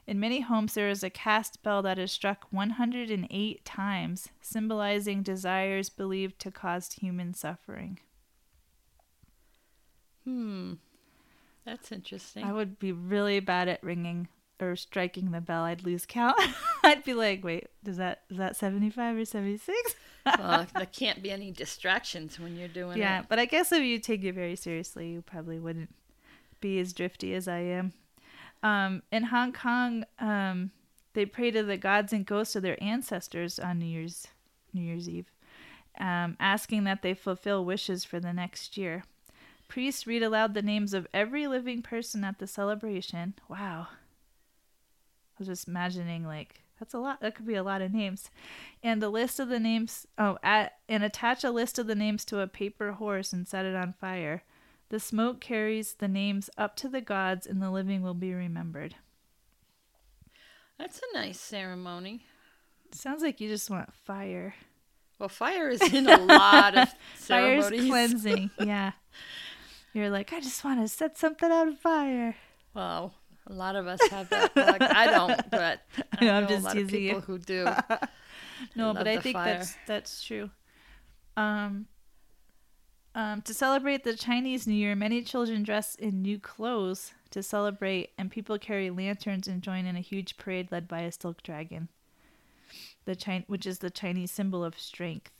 In 0.05 0.19
many 0.19 0.41
homes, 0.41 0.73
there 0.73 0.89
is 0.89 1.03
a 1.03 1.09
cast 1.09 1.63
bell 1.63 1.81
that 1.83 1.97
is 1.97 2.11
struck 2.11 2.47
108 2.51 3.65
times, 3.65 4.29
symbolizing 4.41 5.23
desires 5.23 5.89
believed 5.89 6.39
to 6.39 6.51
cause 6.51 6.91
human 6.91 7.33
suffering. 7.33 7.99
Hmm. 10.25 10.73
That's 11.65 11.91
interesting. 11.91 12.43
I 12.43 12.51
would 12.51 12.79
be 12.79 12.91
really 12.91 13.39
bad 13.39 13.69
at 13.69 13.81
ringing 13.81 14.27
or 14.59 14.75
striking 14.75 15.31
the 15.31 15.41
bell. 15.41 15.63
I'd 15.63 15.83
lose 15.83 16.05
count. 16.05 16.39
I'd 16.83 17.03
be 17.03 17.13
like, 17.13 17.43
wait, 17.43 17.67
does 17.83 17.97
that 17.97 18.23
is 18.29 18.37
that 18.37 18.55
75 18.55 19.17
or 19.17 19.25
76? 19.25 19.95
well, 20.37 20.67
there 20.75 20.85
can't 20.85 21.21
be 21.21 21.31
any 21.31 21.51
distractions 21.51 22.39
when 22.39 22.57
you're 22.57 22.67
doing 22.67 22.97
yeah, 22.97 23.21
it. 23.21 23.25
but 23.29 23.39
I 23.39 23.45
guess 23.45 23.71
if 23.71 23.81
you 23.81 23.99
take 23.99 24.23
it 24.23 24.33
very 24.33 24.55
seriously, 24.55 25.11
you 25.11 25.21
probably 25.21 25.59
wouldn't 25.59 25.93
be 26.59 26.79
as 26.79 26.93
drifty 26.93 27.33
as 27.33 27.47
I 27.47 27.59
am. 27.59 27.93
Um, 28.63 29.03
in 29.11 29.23
Hong 29.23 29.51
Kong, 29.51 30.05
um, 30.19 30.71
they 31.13 31.25
pray 31.25 31.51
to 31.51 31.63
the 31.63 31.77
gods 31.77 32.13
and 32.13 32.25
ghosts 32.25 32.55
of 32.55 32.63
their 32.63 32.81
ancestors 32.81 33.59
on 33.59 33.79
New 33.79 33.85
Year's 33.85 34.27
New 34.73 34.81
Year's 34.81 35.07
Eve, 35.07 35.29
um, 35.99 36.35
asking 36.39 36.85
that 36.85 37.03
they 37.03 37.13
fulfill 37.13 37.63
wishes 37.63 38.03
for 38.03 38.19
the 38.19 38.33
next 38.33 38.77
year. 38.77 39.03
Priests 39.67 40.07
read 40.07 40.23
aloud 40.23 40.53
the 40.53 40.61
names 40.61 40.93
of 40.93 41.07
every 41.13 41.45
living 41.45 41.81
person 41.81 42.23
at 42.23 42.39
the 42.39 42.47
celebration. 42.47 43.35
Wow. 43.47 43.87
I 43.91 45.35
was 45.39 45.47
just 45.47 45.67
imagining 45.67 46.25
like 46.25 46.61
that's 46.79 46.93
a 46.93 46.99
lot. 46.99 47.21
That 47.21 47.35
could 47.35 47.45
be 47.45 47.55
a 47.55 47.63
lot 47.63 47.81
of 47.81 47.93
names. 47.93 48.29
And 48.81 49.01
the 49.01 49.09
list 49.09 49.39
of 49.39 49.49
the 49.49 49.59
names 49.59 50.07
oh 50.17 50.37
at 50.41 50.77
and 50.89 51.03
attach 51.03 51.43
a 51.43 51.51
list 51.51 51.77
of 51.77 51.87
the 51.87 51.95
names 51.95 52.25
to 52.25 52.39
a 52.39 52.47
paper 52.47 52.93
horse 52.93 53.33
and 53.33 53.47
set 53.47 53.65
it 53.65 53.75
on 53.75 53.93
fire. 53.93 54.43
The 54.93 54.99
smoke 54.99 55.41
carries 55.41 55.95
the 55.95 56.07
names 56.07 56.51
up 56.55 56.75
to 56.75 56.87
the 56.87 57.01
gods 57.01 57.47
and 57.47 57.59
the 57.59 57.71
living 57.71 58.03
will 58.03 58.13
be 58.13 58.31
remembered. 58.31 58.93
That's 60.77 60.99
a 60.99 61.17
nice 61.17 61.39
ceremony. 61.39 62.27
Sounds 62.91 63.23
like 63.23 63.41
you 63.41 63.49
just 63.49 63.71
want 63.71 63.91
fire. 63.91 64.53
Well, 65.17 65.29
fire 65.29 65.69
is 65.69 65.81
in 65.81 66.07
a 66.07 66.17
lot 66.25 66.77
of 66.77 66.93
ceremonies. 67.15 67.69
Fire's 67.69 67.87
cleansing. 67.87 68.51
yeah. 68.59 68.91
You're 69.93 70.11
like, 70.11 70.31
I 70.31 70.39
just 70.39 70.63
want 70.63 70.79
to 70.79 70.87
set 70.87 71.17
something 71.17 71.51
on 71.51 71.75
fire. 71.75 72.35
Well, 72.75 73.15
a 73.47 73.53
lot 73.53 73.75
of 73.75 73.87
us 73.87 73.99
have 74.11 74.29
that. 74.29 74.51
I 74.55 75.07
don't, 75.07 75.41
but 75.49 75.81
I 76.19 76.25
know, 76.25 76.35
I'm 76.35 76.47
just 76.47 76.65
a 76.65 76.67
lot 76.67 76.77
of 76.77 76.83
teasing 76.83 77.01
you. 77.01 77.07
people 77.15 77.21
who 77.21 77.39
do. 77.39 77.67
No, 78.75 78.93
but 78.93 79.07
I 79.07 79.17
think 79.17 79.37
fire. 79.37 79.55
that's 79.55 79.75
that's 79.87 80.23
true. 80.23 80.51
Um, 81.35 81.87
um, 83.15 83.41
to 83.43 83.53
celebrate 83.53 84.03
the 84.03 84.15
Chinese 84.15 84.65
New 84.67 84.73
Year, 84.73 84.95
many 84.95 85.21
children 85.21 85.63
dress 85.63 85.95
in 85.95 86.21
new 86.21 86.39
clothes 86.39 87.13
to 87.31 87.43
celebrate, 87.43 88.11
and 88.17 88.31
people 88.31 88.57
carry 88.57 88.89
lanterns 88.89 89.47
and 89.47 89.61
join 89.61 89.85
in 89.85 89.95
a 89.95 90.01
huge 90.01 90.37
parade 90.37 90.71
led 90.71 90.87
by 90.87 91.01
a 91.01 91.11
silk 91.11 91.43
dragon, 91.43 91.89
the 93.05 93.15
Chin- 93.15 93.43
which 93.47 93.65
is 93.65 93.79
the 93.79 93.89
Chinese 93.89 94.31
symbol 94.31 94.63
of 94.63 94.79
strength. 94.79 95.31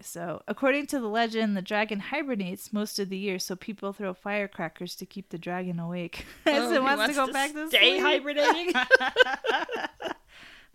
So, 0.00 0.42
according 0.46 0.86
to 0.88 1.00
the 1.00 1.08
legend, 1.08 1.56
the 1.56 1.62
dragon 1.62 1.98
hibernates 1.98 2.72
most 2.72 3.00
of 3.00 3.08
the 3.08 3.18
year, 3.18 3.40
so 3.40 3.56
people 3.56 3.92
throw 3.92 4.14
firecrackers 4.14 4.94
to 4.96 5.04
keep 5.06 5.30
the 5.30 5.38
dragon 5.38 5.80
awake 5.80 6.24
as 6.46 6.62
Oh, 6.68 6.70
it 6.70 6.74
he 6.74 6.78
wants, 6.78 7.06
to 7.08 7.14
go 7.14 7.32
back 7.32 7.52
to 7.52 7.66
stay 7.68 7.98
sleep. 7.98 8.02
hibernating. 8.02 8.72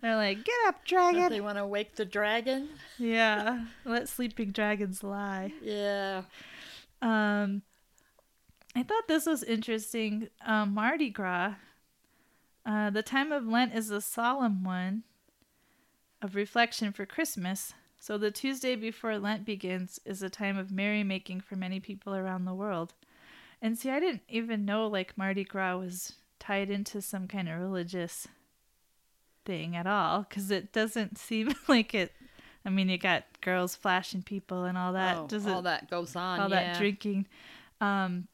They're 0.04 0.16
like, 0.16 0.44
"Get 0.44 0.54
up, 0.66 0.86
Don't 0.86 1.14
dragon!" 1.14 1.32
they 1.32 1.40
want 1.40 1.56
to 1.56 1.66
wake 1.66 1.96
the 1.96 2.04
dragon. 2.04 2.68
Yeah, 2.98 3.64
let 3.86 4.06
sleeping 4.06 4.50
dragons 4.50 5.02
lie. 5.02 5.54
Yeah. 5.62 6.24
Um, 7.00 7.62
I 8.76 8.82
thought 8.82 9.08
this 9.08 9.24
was 9.24 9.42
interesting. 9.42 10.28
Um, 10.44 10.74
Mardi 10.74 11.08
Gras. 11.08 11.54
Uh, 12.66 12.90
the 12.90 13.02
time 13.02 13.32
of 13.32 13.46
Lent 13.46 13.74
is 13.74 13.88
a 13.88 14.02
solemn 14.02 14.62
one 14.62 15.04
of 16.20 16.34
reflection 16.34 16.92
for 16.92 17.06
Christmas. 17.06 17.72
So 17.98 18.18
the 18.18 18.30
Tuesday 18.30 18.76
before 18.76 19.18
Lent 19.18 19.46
begins 19.46 20.00
is 20.04 20.22
a 20.22 20.28
time 20.28 20.58
of 20.58 20.70
merrymaking 20.70 21.40
for 21.40 21.56
many 21.56 21.80
people 21.80 22.14
around 22.14 22.44
the 22.44 22.52
world. 22.52 22.92
And 23.62 23.78
see, 23.78 23.88
I 23.88 24.00
didn't 24.00 24.24
even 24.28 24.66
know 24.66 24.86
like 24.86 25.16
Mardi 25.16 25.44
Gras 25.44 25.78
was 25.78 26.12
tied 26.38 26.68
into 26.68 27.00
some 27.00 27.26
kind 27.26 27.48
of 27.48 27.58
religious 27.58 28.28
thing 29.44 29.76
at 29.76 29.86
all 29.86 30.26
because 30.28 30.50
it 30.50 30.72
doesn't 30.72 31.18
seem 31.28 31.54
like 31.68 31.94
it. 31.94 32.12
I 32.66 32.70
mean, 32.70 32.88
you 32.88 32.96
got 32.96 33.24
girls 33.42 33.74
flashing 33.76 34.22
people 34.22 34.64
and 34.64 34.78
all 34.78 34.94
that. 34.94 35.16
oh, 35.18 35.26
Does 35.26 35.46
all 35.46 35.58
it 35.60 35.64
that 35.64 35.90
goes 35.90 36.16
on. 36.16 36.40
all 36.40 36.48
yeah. 36.48 36.72
that 36.72 36.78
drinking. 36.78 37.26
Um, 37.80 38.26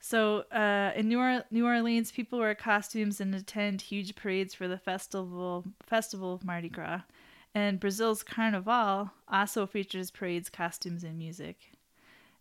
so 0.00 0.44
uh, 0.50 0.92
in 0.96 1.08
New, 1.08 1.20
or- 1.20 1.44
New 1.50 1.66
Orleans, 1.66 2.10
people 2.10 2.38
wear 2.38 2.54
costumes 2.54 3.20
and 3.20 3.34
attend 3.34 3.82
huge 3.82 4.14
parades 4.16 4.54
for 4.54 4.66
the 4.66 4.78
festival 4.78 5.64
festival 5.86 6.32
of 6.32 6.44
Mardi 6.44 6.70
Gras. 6.70 7.02
And 7.54 7.80
Brazil's 7.80 8.22
Carnival 8.22 9.10
also 9.28 9.66
features 9.66 10.10
parades, 10.10 10.48
costumes, 10.48 11.04
and 11.04 11.18
music. 11.18 11.58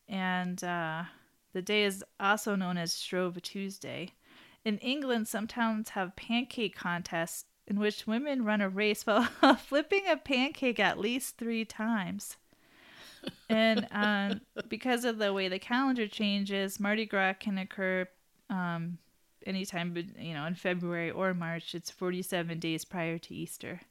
And 0.07 0.63
uh, 0.63 1.03
the 1.51 1.61
day 1.61 1.83
is 1.83 2.03
also 2.19 2.55
known 2.55 2.77
as 2.77 3.01
Shrove 3.01 3.41
Tuesday. 3.41 4.11
In 4.65 4.77
England, 4.79 5.27
some 5.27 5.47
towns 5.47 5.89
have 5.89 6.15
pancake 6.15 6.75
contests 6.75 7.45
in 7.67 7.79
which 7.79 8.07
women 8.07 8.43
run 8.43 8.61
a 8.61 8.69
race 8.69 9.03
while 9.07 9.23
flipping 9.55 10.07
a 10.07 10.17
pancake 10.17 10.79
at 10.79 10.99
least 10.99 11.37
three 11.37 11.65
times 11.65 12.37
and 13.49 13.87
um, 13.91 14.41
because 14.67 15.05
of 15.05 15.17
the 15.17 15.33
way 15.33 15.47
the 15.47 15.59
calendar 15.59 16.07
changes, 16.07 16.79
Mardi 16.79 17.05
Gras 17.05 17.33
can 17.33 17.57
occur 17.57 18.07
um, 18.49 18.97
anytime, 19.45 19.95
you 20.17 20.33
know, 20.33 20.45
in 20.45 20.55
February 20.55 21.11
or 21.11 21.33
March. 21.33 21.75
It's 21.75 21.89
47 21.91 22.59
days 22.59 22.85
prior 22.85 23.17
to 23.17 23.33
Easter. 23.33 23.81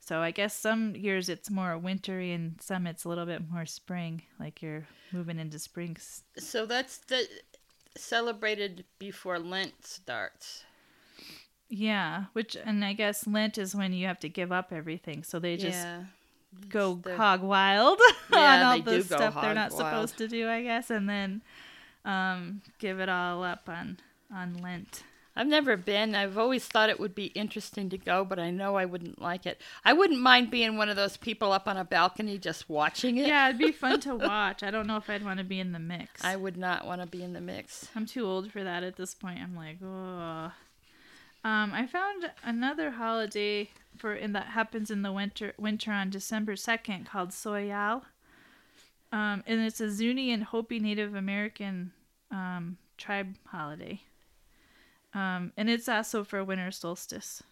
So 0.00 0.20
I 0.20 0.30
guess 0.30 0.54
some 0.54 0.94
years 0.94 1.28
it's 1.28 1.50
more 1.50 1.76
wintry 1.76 2.32
and 2.32 2.60
some 2.62 2.86
it's 2.86 3.04
a 3.04 3.08
little 3.08 3.26
bit 3.26 3.42
more 3.50 3.66
spring, 3.66 4.22
like 4.38 4.62
you're 4.62 4.86
moving 5.12 5.38
into 5.38 5.58
spring. 5.58 5.96
So 6.38 6.66
that's 6.66 6.98
the 6.98 7.26
celebrated 7.98 8.84
before 8.98 9.38
Lent 9.38 9.84
starts. 9.86 10.64
Yeah, 11.68 12.24
which, 12.32 12.56
and 12.56 12.84
I 12.84 12.94
guess 12.94 13.26
Lent 13.26 13.58
is 13.58 13.74
when 13.74 13.92
you 13.92 14.06
have 14.06 14.18
to 14.20 14.28
give 14.28 14.50
up 14.52 14.72
everything. 14.72 15.22
So 15.22 15.38
they 15.38 15.56
just 15.56 15.76
yeah. 15.76 16.04
go 16.70 16.94
the- 17.02 17.16
hog 17.16 17.42
wild 17.42 17.98
Yeah, 18.32 18.38
on 18.38 18.62
all 18.62 18.82
the 18.82 19.02
stuff 19.02 19.34
they're 19.40 19.54
not 19.54 19.72
wild. 19.72 20.08
supposed 20.08 20.18
to 20.18 20.28
do, 20.28 20.48
I 20.48 20.62
guess, 20.62 20.90
and 20.90 21.08
then 21.08 21.42
um, 22.04 22.62
give 22.78 23.00
it 23.00 23.08
all 23.08 23.42
up 23.44 23.68
on 23.68 23.98
on 24.34 24.54
Lent. 24.62 25.02
I've 25.38 25.46
never 25.46 25.76
been. 25.76 26.16
I've 26.16 26.36
always 26.36 26.66
thought 26.66 26.90
it 26.90 26.98
would 26.98 27.14
be 27.14 27.26
interesting 27.26 27.88
to 27.90 27.96
go, 27.96 28.24
but 28.24 28.40
I 28.40 28.50
know 28.50 28.74
I 28.74 28.86
wouldn't 28.86 29.22
like 29.22 29.46
it. 29.46 29.60
I 29.84 29.92
wouldn't 29.92 30.20
mind 30.20 30.50
being 30.50 30.76
one 30.76 30.88
of 30.88 30.96
those 30.96 31.16
people 31.16 31.52
up 31.52 31.68
on 31.68 31.76
a 31.76 31.84
balcony 31.84 32.38
just 32.38 32.68
watching 32.68 33.18
it. 33.18 33.28
Yeah, 33.28 33.48
it'd 33.48 33.60
be 33.60 33.70
fun 33.70 34.00
to 34.00 34.14
watch. 34.16 34.64
I 34.64 34.72
don't 34.72 34.88
know 34.88 34.96
if 34.96 35.08
I'd 35.08 35.24
want 35.24 35.38
to 35.38 35.44
be 35.44 35.60
in 35.60 35.70
the 35.70 35.78
mix. 35.78 36.24
I 36.24 36.34
would 36.34 36.56
not 36.56 36.84
want 36.88 37.02
to 37.02 37.06
be 37.06 37.22
in 37.22 37.34
the 37.34 37.40
mix. 37.40 37.88
I'm 37.94 38.04
too 38.04 38.26
old 38.26 38.50
for 38.50 38.64
that 38.64 38.82
at 38.82 38.96
this 38.96 39.14
point. 39.14 39.38
I'm 39.40 39.54
like, 39.54 39.76
oh. 39.80 40.50
Um, 41.44 41.72
I 41.72 41.86
found 41.86 42.32
another 42.42 42.90
holiday 42.90 43.70
for 43.96 44.14
in 44.14 44.32
that 44.32 44.46
happens 44.46 44.90
in 44.90 45.02
the 45.02 45.12
winter 45.12 45.52
winter 45.56 45.92
on 45.92 46.10
December 46.10 46.56
second 46.56 47.06
called 47.06 47.30
Soyal. 47.30 48.02
Um, 49.12 49.44
and 49.46 49.60
it's 49.60 49.80
a 49.80 49.88
Zuni 49.88 50.32
and 50.32 50.42
Hopi 50.42 50.80
Native 50.80 51.14
American 51.14 51.92
um, 52.32 52.76
tribe 52.96 53.36
holiday. 53.46 54.02
Um, 55.18 55.52
and 55.56 55.68
it's 55.68 55.88
also 55.88 56.22
for 56.22 56.44
winter 56.44 56.70
solstice. 56.70 57.42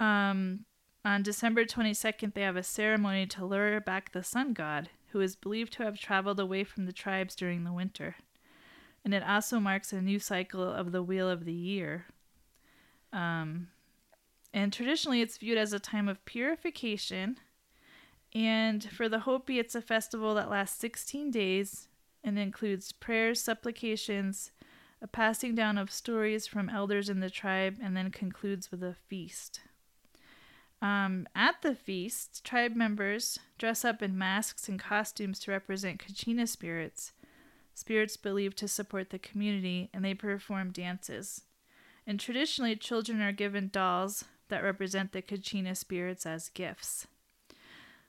Um, 0.00 0.64
on 1.04 1.22
December 1.22 1.66
22nd, 1.66 2.32
they 2.32 2.40
have 2.40 2.56
a 2.56 2.62
ceremony 2.62 3.26
to 3.26 3.44
lure 3.44 3.78
back 3.78 4.12
the 4.12 4.22
sun 4.22 4.54
god, 4.54 4.88
who 5.08 5.20
is 5.20 5.36
believed 5.36 5.74
to 5.74 5.82
have 5.82 6.00
traveled 6.00 6.40
away 6.40 6.64
from 6.64 6.86
the 6.86 6.94
tribes 6.94 7.34
during 7.34 7.64
the 7.64 7.74
winter. 7.74 8.16
And 9.04 9.12
it 9.12 9.22
also 9.22 9.60
marks 9.60 9.92
a 9.92 10.00
new 10.00 10.18
cycle 10.18 10.62
of 10.62 10.92
the 10.92 11.02
Wheel 11.02 11.28
of 11.28 11.44
the 11.44 11.52
Year. 11.52 12.06
Um, 13.12 13.68
and 14.54 14.72
traditionally, 14.72 15.20
it's 15.20 15.36
viewed 15.36 15.58
as 15.58 15.74
a 15.74 15.78
time 15.78 16.08
of 16.08 16.24
purification. 16.24 17.36
And 18.34 18.82
for 18.82 19.10
the 19.10 19.20
Hopi, 19.20 19.58
it's 19.58 19.74
a 19.74 19.82
festival 19.82 20.34
that 20.36 20.48
lasts 20.48 20.80
16 20.80 21.30
days 21.30 21.88
and 22.24 22.38
includes 22.38 22.92
prayers, 22.92 23.42
supplications, 23.42 24.52
a 25.00 25.06
passing 25.06 25.54
down 25.54 25.78
of 25.78 25.90
stories 25.90 26.46
from 26.46 26.68
elders 26.68 27.08
in 27.08 27.20
the 27.20 27.30
tribe, 27.30 27.78
and 27.80 27.96
then 27.96 28.10
concludes 28.10 28.70
with 28.70 28.82
a 28.82 28.96
feast. 29.08 29.60
Um, 30.80 31.26
at 31.34 31.62
the 31.62 31.74
feast, 31.74 32.44
tribe 32.44 32.76
members 32.76 33.38
dress 33.58 33.84
up 33.84 34.02
in 34.02 34.16
masks 34.16 34.68
and 34.68 34.78
costumes 34.78 35.38
to 35.40 35.50
represent 35.50 36.00
Kachina 36.04 36.48
spirits, 36.48 37.12
spirits 37.74 38.16
believed 38.16 38.58
to 38.58 38.68
support 38.68 39.10
the 39.10 39.18
community, 39.18 39.90
and 39.92 40.04
they 40.04 40.14
perform 40.14 40.70
dances. 40.70 41.42
And 42.06 42.18
traditionally, 42.18 42.76
children 42.76 43.20
are 43.20 43.32
given 43.32 43.70
dolls 43.72 44.24
that 44.48 44.62
represent 44.62 45.12
the 45.12 45.22
Kachina 45.22 45.76
spirits 45.76 46.24
as 46.24 46.48
gifts, 46.48 47.06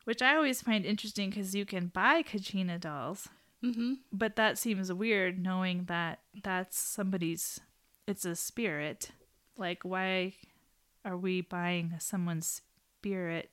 which 0.05 0.21
I 0.21 0.35
always 0.35 0.61
find 0.61 0.85
interesting 0.85 1.31
because 1.31 1.55
you 1.55 1.65
can 1.65 1.87
buy 1.87 2.23
Kachina 2.23 2.79
dolls. 2.79 3.29
Mm-hmm. 3.63 3.93
But 4.13 4.35
that 4.37 4.57
seems 4.57 4.91
weird 4.93 5.37
knowing 5.41 5.85
that 5.85 6.19
that's 6.43 6.77
somebody's 6.77 7.59
it's 8.07 8.25
a 8.25 8.35
spirit. 8.35 9.11
Like 9.57 9.83
why 9.83 10.33
are 11.05 11.17
we 11.17 11.41
buying 11.41 11.95
someone's 11.99 12.61
spirit? 12.99 13.49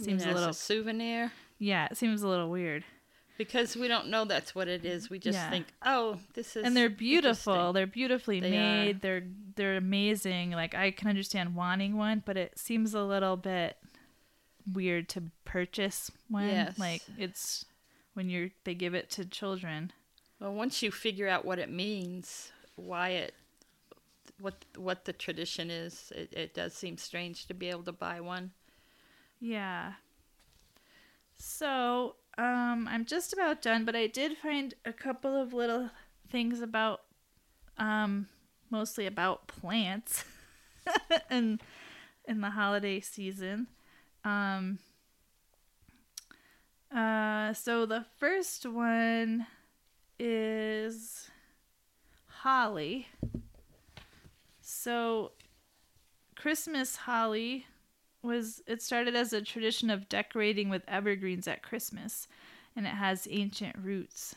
Seems 0.00 0.24
a 0.24 0.32
little 0.32 0.48
a 0.50 0.54
souvenir 0.54 1.30
Yeah, 1.58 1.86
it 1.90 1.96
seems 1.96 2.22
a 2.22 2.28
little 2.28 2.50
weird. 2.50 2.82
because 3.38 3.76
we 3.76 3.86
don't 3.88 4.08
know 4.08 4.24
that's 4.24 4.54
what 4.54 4.66
it 4.68 4.84
is. 4.84 5.08
We 5.10 5.18
just 5.20 5.36
Yeah. 5.38 5.50
think, 5.50 5.66
oh, 5.84 6.18
this 6.34 6.56
is 6.56 6.64
and 6.64 6.76
they're 6.76 6.88
beautiful. 6.90 7.72
They're 7.72 7.86
beautifully 7.86 8.40
They 8.40 8.50
made. 8.50 8.96
are. 8.96 8.98
They're 8.98 9.22
they're 9.56 9.76
amazing. 9.76 10.50
Like 10.50 10.74
I 10.74 10.90
can 10.90 11.06
understand 11.08 11.54
wanting 11.54 11.96
one, 11.96 12.22
but 12.26 12.36
it 12.36 12.58
seems 12.58 12.92
a 12.94 13.02
little 13.04 13.36
bit 13.36 13.76
weird 14.72 15.08
to 15.10 15.22
purchase 15.44 16.10
one. 16.28 16.48
Yes. 16.48 16.78
Like 16.78 17.02
it's 17.16 17.64
when 18.14 18.30
you're 18.30 18.50
they 18.64 18.74
give 18.74 18.94
it 18.94 19.10
to 19.10 19.24
children. 19.24 19.92
Well, 20.40 20.54
once 20.54 20.82
you 20.82 20.90
figure 20.90 21.28
out 21.28 21.44
what 21.44 21.58
it 21.58 21.70
means, 21.70 22.50
why 22.76 23.10
it, 23.10 23.34
what 24.40 24.64
what 24.76 25.04
the 25.04 25.12
tradition 25.12 25.70
is, 25.70 26.12
it, 26.14 26.32
it 26.32 26.54
does 26.54 26.72
seem 26.72 26.96
strange 26.96 27.46
to 27.46 27.54
be 27.54 27.68
able 27.68 27.84
to 27.84 27.92
buy 27.92 28.20
one. 28.20 28.52
Yeah. 29.40 29.94
So, 31.36 32.16
um, 32.38 32.88
I'm 32.90 33.04
just 33.04 33.32
about 33.32 33.60
done, 33.60 33.84
but 33.84 33.96
I 33.96 34.06
did 34.06 34.36
find 34.38 34.72
a 34.84 34.92
couple 34.92 35.36
of 35.36 35.52
little 35.52 35.90
things 36.30 36.60
about, 36.60 37.02
um, 37.76 38.28
mostly 38.70 39.06
about 39.06 39.48
plants, 39.48 40.24
and 41.30 41.60
in 42.26 42.40
the 42.40 42.50
holiday 42.50 43.00
season. 43.00 43.66
Um, 44.24 44.78
uh, 46.94 47.52
so 47.52 47.86
the 47.86 48.04
first 48.18 48.66
one 48.66 49.46
is 50.18 51.30
holly. 52.26 53.08
So, 54.60 55.32
Christmas 56.36 56.96
holly 56.96 57.66
was 58.22 58.62
it 58.66 58.82
started 58.82 59.14
as 59.14 59.32
a 59.32 59.42
tradition 59.42 59.90
of 59.90 60.08
decorating 60.08 60.68
with 60.68 60.82
evergreens 60.88 61.46
at 61.46 61.62
Christmas, 61.62 62.26
and 62.74 62.86
it 62.86 62.94
has 62.94 63.28
ancient 63.30 63.76
roots. 63.78 64.34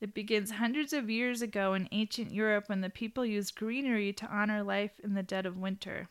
It 0.00 0.12
begins 0.12 0.52
hundreds 0.52 0.92
of 0.92 1.08
years 1.08 1.40
ago 1.40 1.72
in 1.72 1.88
ancient 1.90 2.30
Europe 2.30 2.68
when 2.68 2.82
the 2.82 2.90
people 2.90 3.24
used 3.24 3.56
greenery 3.56 4.12
to 4.14 4.26
honor 4.26 4.62
life 4.62 5.00
in 5.02 5.14
the 5.14 5.22
dead 5.22 5.46
of 5.46 5.56
winter. 5.56 6.08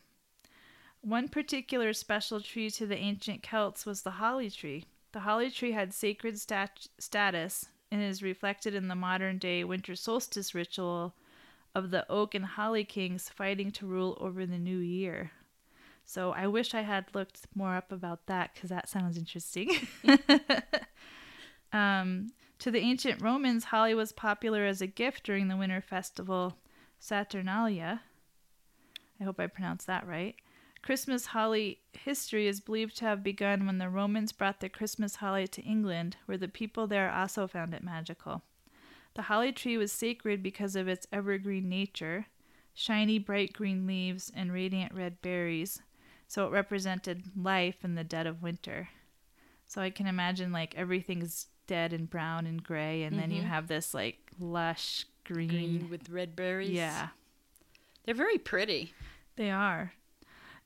One 1.02 1.28
particular 1.28 1.92
special 1.92 2.40
tree 2.40 2.68
to 2.70 2.86
the 2.86 2.98
ancient 2.98 3.42
Celts 3.42 3.86
was 3.86 4.02
the 4.02 4.12
holly 4.12 4.50
tree. 4.50 4.86
The 5.16 5.20
holly 5.20 5.50
tree 5.50 5.72
had 5.72 5.94
sacred 5.94 6.38
stat- 6.38 6.88
status 6.98 7.70
and 7.90 8.02
is 8.02 8.22
reflected 8.22 8.74
in 8.74 8.88
the 8.88 8.94
modern 8.94 9.38
day 9.38 9.64
winter 9.64 9.96
solstice 9.96 10.54
ritual 10.54 11.14
of 11.74 11.90
the 11.90 12.06
oak 12.12 12.34
and 12.34 12.44
holly 12.44 12.84
kings 12.84 13.30
fighting 13.30 13.70
to 13.72 13.86
rule 13.86 14.18
over 14.20 14.44
the 14.44 14.58
new 14.58 14.76
year. 14.76 15.30
So 16.04 16.32
I 16.32 16.48
wish 16.48 16.74
I 16.74 16.82
had 16.82 17.14
looked 17.14 17.46
more 17.54 17.76
up 17.76 17.92
about 17.92 18.26
that 18.26 18.52
because 18.52 18.68
that 18.68 18.90
sounds 18.90 19.16
interesting. 19.16 19.88
um, 21.72 22.32
to 22.58 22.70
the 22.70 22.80
ancient 22.80 23.22
Romans, 23.22 23.64
holly 23.64 23.94
was 23.94 24.12
popular 24.12 24.66
as 24.66 24.82
a 24.82 24.86
gift 24.86 25.24
during 25.24 25.48
the 25.48 25.56
winter 25.56 25.80
festival 25.80 26.58
Saturnalia. 26.98 28.02
I 29.18 29.24
hope 29.24 29.40
I 29.40 29.46
pronounced 29.46 29.86
that 29.86 30.06
right. 30.06 30.36
Christmas 30.86 31.26
holly 31.26 31.80
history 31.94 32.46
is 32.46 32.60
believed 32.60 32.96
to 32.98 33.04
have 33.06 33.24
begun 33.24 33.66
when 33.66 33.78
the 33.78 33.88
Romans 33.88 34.30
brought 34.30 34.60
the 34.60 34.68
Christmas 34.68 35.16
holly 35.16 35.48
to 35.48 35.62
England, 35.62 36.16
where 36.26 36.38
the 36.38 36.46
people 36.46 36.86
there 36.86 37.10
also 37.10 37.48
found 37.48 37.74
it 37.74 37.82
magical. 37.82 38.42
The 39.14 39.22
holly 39.22 39.50
tree 39.50 39.76
was 39.76 39.90
sacred 39.90 40.44
because 40.44 40.76
of 40.76 40.86
its 40.86 41.08
evergreen 41.10 41.68
nature, 41.68 42.26
shiny 42.72 43.18
bright 43.18 43.52
green 43.52 43.84
leaves, 43.84 44.30
and 44.32 44.52
radiant 44.52 44.94
red 44.94 45.20
berries, 45.22 45.82
so 46.28 46.46
it 46.46 46.52
represented 46.52 47.32
life 47.36 47.84
in 47.84 47.96
the 47.96 48.04
dead 48.04 48.28
of 48.28 48.40
winter. 48.40 48.90
So 49.66 49.82
I 49.82 49.90
can 49.90 50.06
imagine 50.06 50.52
like 50.52 50.76
everything's 50.76 51.48
dead 51.66 51.92
and 51.92 52.08
brown 52.08 52.46
and 52.46 52.62
gray, 52.62 53.02
and 53.02 53.18
then 53.18 53.32
you 53.32 53.42
Mhm. 53.42 53.46
have 53.46 53.66
this 53.66 53.92
like 53.92 54.30
lush 54.38 55.04
green. 55.24 55.48
Green 55.48 55.90
with 55.90 56.08
red 56.10 56.36
berries. 56.36 56.70
Yeah, 56.70 57.08
They're 58.04 58.14
very 58.14 58.38
pretty. 58.38 58.94
they 59.34 59.50
are. 59.50 59.92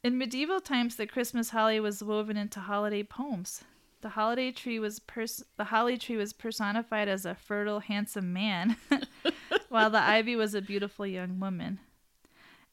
In 0.03 0.17
medieval 0.17 0.61
times, 0.61 0.97
the 0.97 1.07
Christmas 1.07 1.51
holly 1.51 1.79
was 1.79 2.03
woven 2.03 2.39
into 2.39 2.61
holiday 2.61 3.03
poems. 3.03 3.65
The 4.01 4.11
holiday 4.11 4.51
tree 4.51 4.79
was 4.79 4.99
pers- 4.99 5.45
the 5.59 5.65
holly 5.65 5.99
tree 5.99 6.17
was 6.17 6.33
personified 6.33 7.07
as 7.07 7.27
a 7.27 7.35
fertile, 7.35 7.81
handsome 7.81 8.33
man, 8.33 8.77
while 9.69 9.91
the 9.91 10.01
ivy 10.01 10.37
was 10.37 10.55
a 10.55 10.63
beautiful 10.63 11.07
young 11.07 11.39
woman. 11.39 11.81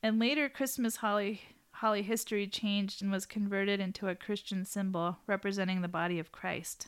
And 0.02 0.20
later, 0.20 0.48
Christmas 0.48 0.98
holly 0.98 1.42
holly 1.72 2.02
history 2.02 2.48
changed 2.48 3.02
and 3.02 3.12
was 3.12 3.26
converted 3.26 3.80
into 3.80 4.08
a 4.08 4.16
Christian 4.16 4.66
symbol 4.66 5.18
representing 5.28 5.82
the 5.82 5.88
body 5.88 6.18
of 6.18 6.32
Christ. 6.32 6.88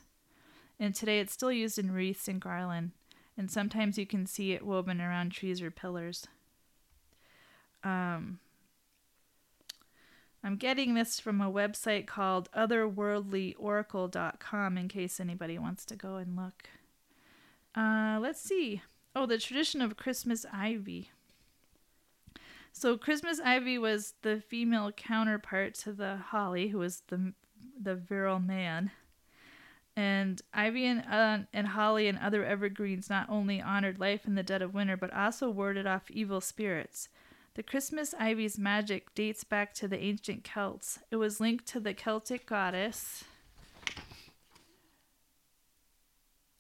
And 0.79 0.95
today, 0.95 1.19
it's 1.19 1.33
still 1.33 1.51
used 1.51 1.77
in 1.77 1.91
wreaths 1.91 2.29
and 2.29 2.39
garland, 2.39 2.91
and 3.37 3.51
sometimes 3.51 3.97
you 3.97 4.05
can 4.05 4.25
see 4.25 4.53
it 4.53 4.65
woven 4.65 5.01
around 5.01 5.33
trees 5.33 5.61
or 5.61 5.69
pillars. 5.69 6.27
Um, 7.83 8.39
I'm 10.43 10.55
getting 10.55 10.93
this 10.93 11.19
from 11.19 11.41
a 11.41 11.51
website 11.51 12.07
called 12.07 12.49
otherworldlyoracle.com 12.51 14.77
in 14.77 14.87
case 14.87 15.19
anybody 15.19 15.59
wants 15.59 15.85
to 15.85 15.95
go 15.95 16.15
and 16.15 16.35
look. 16.35 16.69
Uh, 17.75 18.17
let's 18.21 18.41
see. 18.41 18.81
Oh, 19.15 19.25
the 19.25 19.37
tradition 19.37 19.81
of 19.81 19.97
Christmas 19.97 20.45
ivy. 20.51 21.11
So 22.71 22.97
Christmas 22.97 23.39
ivy 23.43 23.77
was 23.77 24.13
the 24.21 24.41
female 24.47 24.91
counterpart 24.91 25.73
to 25.75 25.91
the 25.91 26.17
holly, 26.17 26.69
who 26.69 26.79
was 26.79 27.03
the 27.07 27.33
the 27.81 27.95
virile 27.95 28.39
man. 28.39 28.91
And 29.95 30.41
ivy 30.53 30.85
and, 30.85 31.03
uh, 31.09 31.39
and 31.53 31.67
holly 31.67 32.07
and 32.07 32.17
other 32.17 32.45
evergreens 32.45 33.09
not 33.09 33.29
only 33.29 33.61
honored 33.61 33.99
life 33.99 34.25
in 34.25 34.35
the 34.35 34.43
dead 34.43 34.61
of 34.61 34.73
winter, 34.73 34.95
but 34.95 35.13
also 35.13 35.49
warded 35.49 35.85
off 35.85 36.09
evil 36.09 36.39
spirits. 36.39 37.09
The 37.59 37.63
Christmas 37.63 38.13
ivy's 38.17 38.57
magic 38.57 39.13
dates 39.13 39.43
back 39.43 39.73
to 39.73 39.87
the 39.89 40.01
ancient 40.01 40.45
Celts. 40.45 40.99
It 41.11 41.17
was 41.17 41.41
linked 41.41 41.65
to 41.67 41.81
the 41.81 41.93
Celtic 41.93 42.45
goddess 42.45 43.25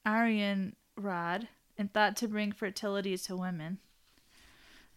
Aryan 0.05 0.75
Rod 0.97 1.47
and 1.77 1.93
thought 1.93 2.17
to 2.17 2.27
bring 2.27 2.51
fertility 2.51 3.17
to 3.17 3.37
women. 3.37 3.77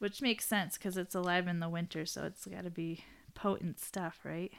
Which 0.00 0.20
makes 0.20 0.44
sense 0.44 0.76
because 0.76 0.96
it's 0.96 1.14
alive 1.14 1.46
in 1.46 1.60
the 1.60 1.68
winter, 1.68 2.04
so 2.04 2.24
it's 2.24 2.46
got 2.46 2.64
to 2.64 2.70
be 2.70 3.04
potent 3.36 3.78
stuff, 3.78 4.18
right? 4.24 4.50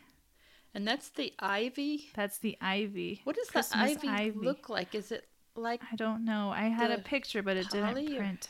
And 0.73 0.87
that's 0.87 1.09
the 1.09 1.33
ivy. 1.39 2.09
That's 2.15 2.37
the 2.37 2.57
ivy. 2.61 3.19
What 3.25 3.35
does 3.35 3.49
Christmas 3.49 3.97
the 3.97 4.07
ivy, 4.07 4.39
look 4.39 4.69
like? 4.69 4.95
Is 4.95 5.11
it 5.11 5.27
like 5.57 5.81
I 5.91 5.97
don't 5.97 6.23
know. 6.23 6.51
I 6.51 6.69
had 6.69 6.91
a 6.91 6.99
picture, 6.99 7.43
but 7.43 7.57
it 7.57 7.69
didn't 7.69 7.97
or- 7.97 8.15
print. 8.15 8.47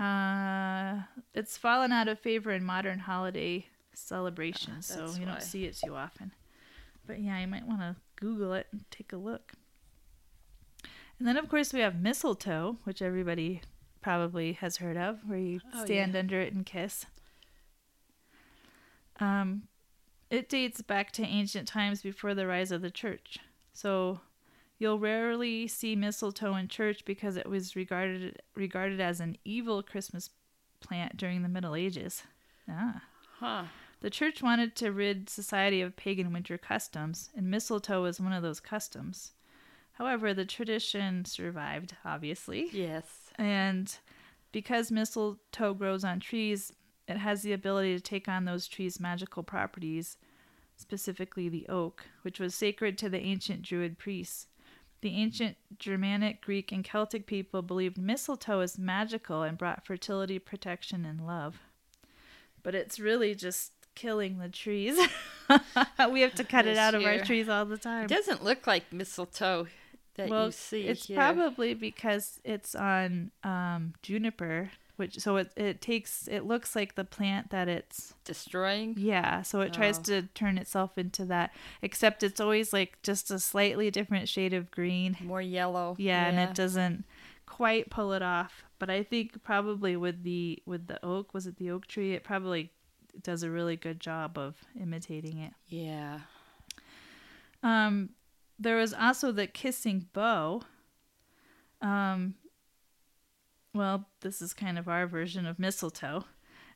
Uh, 0.00 1.02
it's 1.34 1.56
fallen 1.58 1.92
out 1.92 2.08
of 2.08 2.18
favor 2.18 2.50
in 2.52 2.64
modern 2.64 3.00
holiday 3.00 3.66
celebrations, 3.92 4.86
so 4.86 5.06
you 5.12 5.26
why. 5.26 5.32
don't 5.32 5.42
see 5.42 5.66
it 5.66 5.76
too 5.76 5.94
often. 5.94 6.32
But 7.06 7.20
yeah, 7.20 7.38
you 7.40 7.46
might 7.46 7.66
want 7.66 7.80
to 7.80 7.96
Google 8.16 8.54
it 8.54 8.66
and 8.72 8.84
take 8.90 9.12
a 9.12 9.16
look. 9.16 9.52
And 11.18 11.28
then, 11.28 11.36
of 11.36 11.48
course, 11.50 11.72
we 11.74 11.80
have 11.80 12.00
mistletoe, 12.00 12.78
which 12.84 13.02
everybody 13.02 13.60
probably 14.00 14.52
has 14.54 14.78
heard 14.78 14.96
of, 14.96 15.18
where 15.26 15.38
you 15.38 15.60
Oh, 15.74 15.84
stand 15.84 16.14
yeah. 16.14 16.18
under 16.20 16.40
it 16.40 16.54
and 16.54 16.64
kiss. 16.64 17.04
Um, 19.18 19.64
it 20.30 20.48
dates 20.48 20.80
back 20.80 21.12
to 21.12 21.22
ancient 21.22 21.68
times 21.68 22.00
before 22.00 22.34
the 22.34 22.46
rise 22.46 22.72
of 22.72 22.80
the 22.80 22.90
church. 22.90 23.38
So 23.74 24.20
you'll 24.80 24.98
rarely 24.98 25.68
see 25.68 25.94
mistletoe 25.94 26.56
in 26.56 26.66
church 26.66 27.04
because 27.04 27.36
it 27.36 27.48
was 27.48 27.76
regarded 27.76 28.42
regarded 28.56 29.00
as 29.00 29.20
an 29.20 29.36
evil 29.44 29.82
Christmas 29.84 30.30
plant 30.80 31.16
during 31.16 31.42
the 31.42 31.48
Middle 31.48 31.76
Ages. 31.76 32.24
Ah. 32.68 33.02
huh? 33.38 33.64
The 34.00 34.10
church 34.10 34.42
wanted 34.42 34.74
to 34.76 34.90
rid 34.90 35.28
society 35.28 35.82
of 35.82 35.94
pagan 35.94 36.32
winter 36.32 36.56
customs, 36.56 37.28
and 37.36 37.50
mistletoe 37.50 38.02
was 38.02 38.18
one 38.18 38.32
of 38.32 38.42
those 38.42 38.58
customs. 38.58 39.32
However, 39.92 40.32
the 40.32 40.46
tradition 40.46 41.26
survived, 41.26 41.94
obviously. 42.02 42.70
Yes. 42.72 43.04
And 43.36 43.94
because 44.50 44.90
mistletoe 44.90 45.74
grows 45.74 46.02
on 46.02 46.20
trees, 46.20 46.72
it 47.06 47.18
has 47.18 47.42
the 47.42 47.52
ability 47.52 47.94
to 47.94 48.00
take 48.00 48.26
on 48.26 48.46
those 48.46 48.66
trees' 48.66 48.98
magical 48.98 49.42
properties, 49.42 50.16
specifically 50.76 51.50
the 51.50 51.68
oak, 51.68 52.06
which 52.22 52.40
was 52.40 52.54
sacred 52.54 52.96
to 52.96 53.10
the 53.10 53.20
ancient 53.20 53.60
Druid 53.60 53.98
priests. 53.98 54.46
The 55.02 55.16
ancient 55.16 55.56
Germanic, 55.78 56.42
Greek, 56.42 56.72
and 56.72 56.84
Celtic 56.84 57.26
people 57.26 57.62
believed 57.62 57.96
mistletoe 57.96 58.60
is 58.60 58.78
magical 58.78 59.42
and 59.42 59.56
brought 59.56 59.86
fertility, 59.86 60.38
protection, 60.38 61.04
and 61.04 61.26
love. 61.26 61.58
But 62.62 62.74
it's 62.74 63.00
really 63.00 63.34
just 63.34 63.72
killing 63.94 64.38
the 64.38 64.48
trees. 64.48 64.98
we 66.10 66.20
have 66.20 66.34
to 66.34 66.44
cut 66.44 66.66
it 66.66 66.76
out 66.76 66.94
of 66.94 67.04
our 67.04 67.18
trees 67.18 67.48
all 67.48 67.64
the 67.64 67.78
time. 67.78 68.04
It 68.04 68.08
doesn't 68.08 68.44
look 68.44 68.66
like 68.66 68.92
mistletoe 68.92 69.68
that 70.16 70.28
well, 70.28 70.46
you 70.46 70.52
see 70.52 70.82
it's 70.82 71.06
here. 71.06 71.16
probably 71.16 71.74
because 71.74 72.40
it's 72.44 72.74
on 72.74 73.30
um, 73.42 73.94
juniper, 74.02 74.70
which 75.00 75.18
so 75.18 75.34
it 75.36 75.50
it 75.56 75.80
takes 75.80 76.28
it 76.28 76.44
looks 76.46 76.76
like 76.76 76.94
the 76.94 77.02
plant 77.04 77.50
that 77.50 77.66
it's 77.66 78.14
destroying. 78.24 78.94
yeah, 78.96 79.42
so 79.42 79.60
it 79.62 79.72
tries 79.72 79.98
Oh. 79.98 80.02
to 80.02 80.22
turn 80.34 80.56
itself 80.58 80.96
into 80.96 81.24
that. 81.24 81.52
Except 81.82 82.22
it's 82.22 82.38
always 82.40 82.72
like 82.72 83.02
just 83.02 83.30
a 83.32 83.40
slightly 83.40 83.90
different 83.90 84.28
shade 84.28 84.52
of 84.52 84.70
green. 84.70 85.16
More 85.20 85.42
yellow. 85.42 85.96
Yeah, 85.98 86.26
and 86.26 86.38
it 86.38 86.54
doesn't 86.54 87.04
quite 87.46 87.90
pull 87.90 88.12
it 88.12 88.22
off. 88.22 88.62
But 88.78 88.88
I 88.90 89.02
think 89.02 89.42
probably 89.42 89.96
with 89.96 90.22
the 90.22 90.62
with 90.66 90.86
the 90.86 91.04
oak, 91.04 91.34
was 91.34 91.46
it 91.48 91.56
the 91.56 91.70
oak 91.72 91.88
tree? 91.88 92.12
It 92.14 92.22
probably 92.22 92.70
does 93.22 93.42
a 93.42 93.50
really 93.50 93.74
good 93.76 93.98
job 93.98 94.38
of 94.38 94.54
imitating 94.80 95.38
it. 95.38 95.52
Yeah. 95.66 96.20
Um, 97.62 98.10
there 98.58 98.76
was 98.76 98.94
also 98.94 99.32
the 99.32 99.46
kissing 99.46 100.06
bough. 100.12 100.62
Um, 101.82 102.34
well, 103.74 104.06
this 104.20 104.42
is 104.42 104.52
kind 104.52 104.78
of 104.78 104.88
our 104.88 105.06
version 105.06 105.46
of 105.46 105.58
mistletoe. 105.58 106.24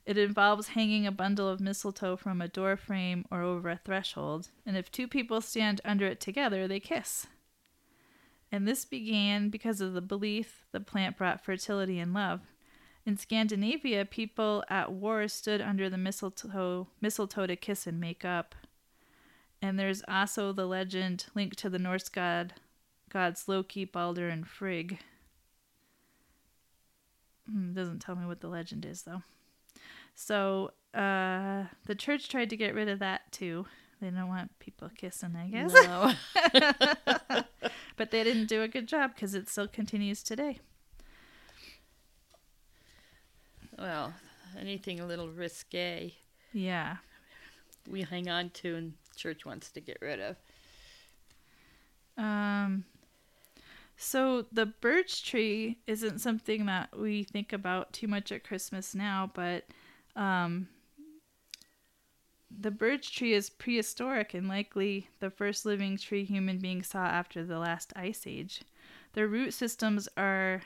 It 0.06 0.18
involves 0.18 0.68
hanging 0.68 1.06
a 1.06 1.12
bundle 1.12 1.48
of 1.48 1.60
mistletoe 1.60 2.16
from 2.16 2.42
a 2.42 2.48
door 2.48 2.76
frame 2.76 3.24
or 3.30 3.40
over 3.40 3.70
a 3.70 3.80
threshold, 3.82 4.50
and 4.66 4.76
if 4.76 4.92
two 4.92 5.08
people 5.08 5.40
stand 5.40 5.80
under 5.84 6.06
it 6.06 6.20
together, 6.20 6.68
they 6.68 6.80
kiss. 6.80 7.26
And 8.52 8.68
this 8.68 8.84
began 8.84 9.48
because 9.48 9.80
of 9.80 9.94
the 9.94 10.02
belief 10.02 10.66
the 10.72 10.80
plant 10.80 11.16
brought 11.16 11.44
fertility 11.44 11.98
and 11.98 12.12
love. 12.12 12.42
In 13.06 13.16
Scandinavia, 13.16 14.04
people 14.04 14.62
at 14.68 14.92
war 14.92 15.26
stood 15.28 15.60
under 15.60 15.90
the 15.90 15.98
mistletoe, 15.98 16.88
mistletoe 17.00 17.46
to 17.46 17.56
kiss 17.56 17.86
and 17.86 17.98
make 17.98 18.24
up. 18.24 18.54
And 19.60 19.78
there's 19.78 20.02
also 20.06 20.52
the 20.52 20.66
legend 20.66 21.26
linked 21.34 21.58
to 21.58 21.70
the 21.70 21.78
Norse 21.78 22.08
god 22.08 22.54
gods 23.08 23.48
Loki, 23.48 23.84
Balder, 23.84 24.28
and 24.28 24.46
Frigg. 24.46 24.98
Hmm, 27.50 27.72
doesn't 27.74 28.00
tell 28.00 28.16
me 28.16 28.26
what 28.26 28.40
the 28.40 28.48
legend 28.48 28.84
is 28.86 29.02
though. 29.02 29.22
So 30.14 30.70
uh, 30.94 31.64
the 31.86 31.94
church 31.94 32.28
tried 32.28 32.50
to 32.50 32.56
get 32.56 32.74
rid 32.74 32.88
of 32.88 33.00
that 33.00 33.30
too. 33.32 33.66
They 34.00 34.10
don't 34.10 34.28
want 34.28 34.58
people 34.58 34.90
kissing, 34.96 35.34
I 35.36 35.48
guess. 35.48 35.72
No. 35.72 36.12
but 37.96 38.10
they 38.10 38.22
didn't 38.24 38.46
do 38.46 38.62
a 38.62 38.68
good 38.68 38.86
job 38.86 39.14
because 39.14 39.34
it 39.34 39.48
still 39.48 39.68
continues 39.68 40.22
today. 40.22 40.58
well, 43.78 44.14
anything 44.58 45.00
a 45.00 45.06
little 45.06 45.28
risque, 45.28 46.12
Yeah. 46.52 46.96
we 47.88 48.02
hang 48.02 48.28
on 48.28 48.50
to, 48.50 48.76
and 48.76 48.94
church 49.16 49.44
wants 49.44 49.70
to 49.72 49.80
get 49.80 49.98
rid 50.00 50.20
of. 50.20 50.36
Um, 52.16 52.84
so 53.96 54.46
the 54.52 54.66
birch 54.66 55.24
tree 55.24 55.78
isn't 55.86 56.20
something 56.20 56.66
that 56.66 56.98
we 56.98 57.24
think 57.24 57.52
about 57.52 57.92
too 57.92 58.08
much 58.08 58.32
at 58.32 58.44
Christmas 58.44 58.94
now, 58.94 59.30
but 59.34 59.64
um, 60.16 60.68
the 62.50 62.70
birch 62.70 63.14
tree 63.14 63.32
is 63.32 63.50
prehistoric 63.50 64.34
and 64.34 64.48
likely 64.48 65.08
the 65.20 65.30
first 65.30 65.64
living 65.64 65.96
tree 65.96 66.24
human 66.24 66.58
beings 66.58 66.88
saw 66.88 67.04
after 67.06 67.44
the 67.44 67.58
last 67.58 67.92
ice 67.96 68.26
age. 68.26 68.62
Their 69.12 69.28
root 69.28 69.54
systems 69.54 70.08
are 70.16 70.62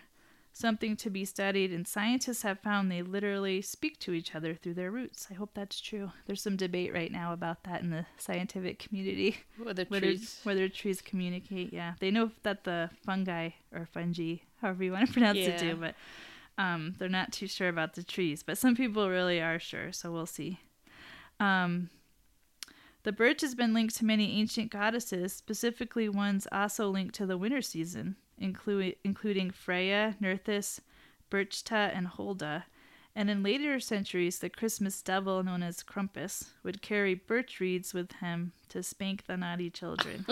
something 0.53 0.97
to 0.97 1.11
be 1.11 1.25
studied, 1.25 1.73
and 1.73 1.87
scientists 1.87 2.43
have 2.43 2.61
found 2.61 2.91
they 2.91 3.03
literally 3.03 3.63
speak 3.63 3.99
to 4.01 4.13
each 4.13 4.35
other 4.35 4.55
through 4.55 4.75
their 4.75 4.91
roots. 4.91 5.29
I 5.31 5.35
hope 5.35 5.51
that's 5.55 5.81
true. 5.81 6.13
There's 6.27 6.43
some 6.43 6.57
debate 6.57 6.93
right 6.93 7.13
now 7.13 7.33
about 7.33 7.65
that 7.65 7.83
in 7.83 7.91
the 7.91 8.07
scientific 8.17 8.79
community 8.79 9.39
Whether 9.63 9.85
whether 9.85 10.07
trees. 10.07 10.41
whether 10.45 10.69
trees 10.69 11.01
communicate. 11.01 11.73
Yeah, 11.73 11.95
they 12.01 12.11
know 12.11 12.31
that 12.43 12.65
the 12.65 12.91
fungi 13.05 13.51
or 13.73 13.87
fungi, 13.87 14.37
however 14.61 14.85
you 14.85 14.93
want 14.93 15.07
to 15.07 15.13
pronounce 15.15 15.39
it, 15.39 15.59
do, 15.59 15.77
but 15.77 15.95
um, 16.57 16.95
they're 16.99 17.09
not 17.09 17.33
too 17.33 17.47
sure 17.47 17.69
about 17.69 17.95
the 17.95 18.03
trees. 18.03 18.43
But 18.43 18.59
some 18.59 18.75
people 18.75 19.09
really 19.09 19.41
are 19.41 19.59
sure, 19.59 19.93
so 19.93 20.11
we'll 20.11 20.27
see. 20.27 20.59
Um, 21.41 21.91
the 23.05 23.13
birch 23.13 23.41
has 23.43 23.55
been 23.55 23.73
linked 23.73 23.97
to 23.97 24.05
many 24.05 24.41
ancient 24.41 24.71
goddesses, 24.71 25.33
specifically 25.33 26.09
ones 26.09 26.47
also 26.51 26.91
linked 26.91 27.15
to 27.15 27.27
the 27.27 27.39
winter 27.39 27.63
season, 27.63 28.17
including 28.41 28.95
including 29.05 29.51
Freya, 29.51 30.17
Nerthus, 30.21 30.81
Berchta, 31.31 31.93
and 31.95 32.07
Holda. 32.07 32.67
And 33.15 33.29
in 33.29 33.43
later 33.43 33.81
centuries, 33.81 34.39
the 34.39 34.49
Christmas 34.49 35.03
devil, 35.03 35.43
known 35.43 35.63
as 35.63 35.83
Krampus, 35.83 36.51
would 36.63 36.83
carry 36.83 37.15
birch 37.15 37.59
reeds 37.59 37.93
with 37.93 38.13
him 38.13 38.53
to 38.69 38.83
spank 38.83 39.27
the 39.27 39.37
naughty 39.37 39.71
children. 39.71 40.25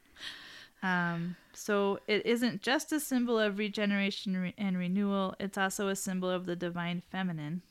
um, 0.82 1.36
so 1.54 1.98
it 2.06 2.26
isn't 2.26 2.60
just 2.60 2.92
a 2.92 3.00
symbol 3.00 3.38
of 3.38 3.56
regeneration 3.56 4.36
re- 4.36 4.54
and 4.58 4.76
renewal, 4.76 5.34
it's 5.40 5.56
also 5.56 5.88
a 5.88 5.96
symbol 5.96 6.28
of 6.28 6.44
the 6.44 6.56
divine 6.56 7.02
feminine. 7.10 7.62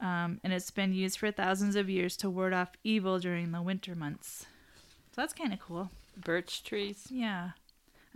Um, 0.00 0.40
and 0.42 0.52
it's 0.52 0.70
been 0.70 0.94
used 0.94 1.18
for 1.18 1.30
thousands 1.30 1.76
of 1.76 1.90
years 1.90 2.16
to 2.18 2.30
ward 2.30 2.52
off 2.52 2.70
evil 2.84 3.18
during 3.18 3.52
the 3.52 3.62
winter 3.62 3.94
months. 3.94 4.46
So 5.12 5.20
that's 5.20 5.32
kind 5.32 5.52
of 5.52 5.60
cool. 5.60 5.90
Birch 6.16 6.62
trees. 6.62 7.06
Yeah. 7.10 7.50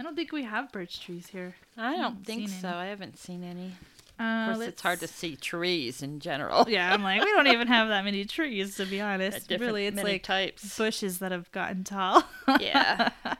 I 0.00 0.02
don't 0.02 0.16
think 0.16 0.32
we 0.32 0.44
have 0.44 0.72
birch 0.72 0.98
trees 1.00 1.26
here. 1.26 1.54
I 1.76 1.94
don't 1.94 2.24
think 2.24 2.48
so. 2.48 2.68
any. 2.68 2.76
I 2.78 2.86
haven't 2.86 3.18
seen 3.18 3.44
any. 3.44 3.72
Uh, 4.18 4.22
Of 4.50 4.56
course, 4.56 4.68
it's 4.68 4.80
hard 4.80 5.00
to 5.00 5.06
see 5.06 5.36
trees 5.36 6.02
in 6.02 6.20
general. 6.20 6.64
Yeah, 6.70 6.94
I'm 6.94 7.02
like, 7.02 7.20
we 7.22 7.30
don't 7.32 7.48
even 7.48 7.68
have 7.68 7.88
that 7.88 8.02
many 8.06 8.24
trees, 8.24 8.76
to 8.76 8.86
be 8.86 8.98
honest. 9.02 9.50
Really, 9.50 9.86
it's 9.86 10.02
like 10.02 10.22
types. 10.22 10.78
bushes 10.78 11.18
that 11.18 11.32
have 11.32 11.52
gotten 11.52 11.84
tall. 11.84 12.24
yeah. 12.58 13.10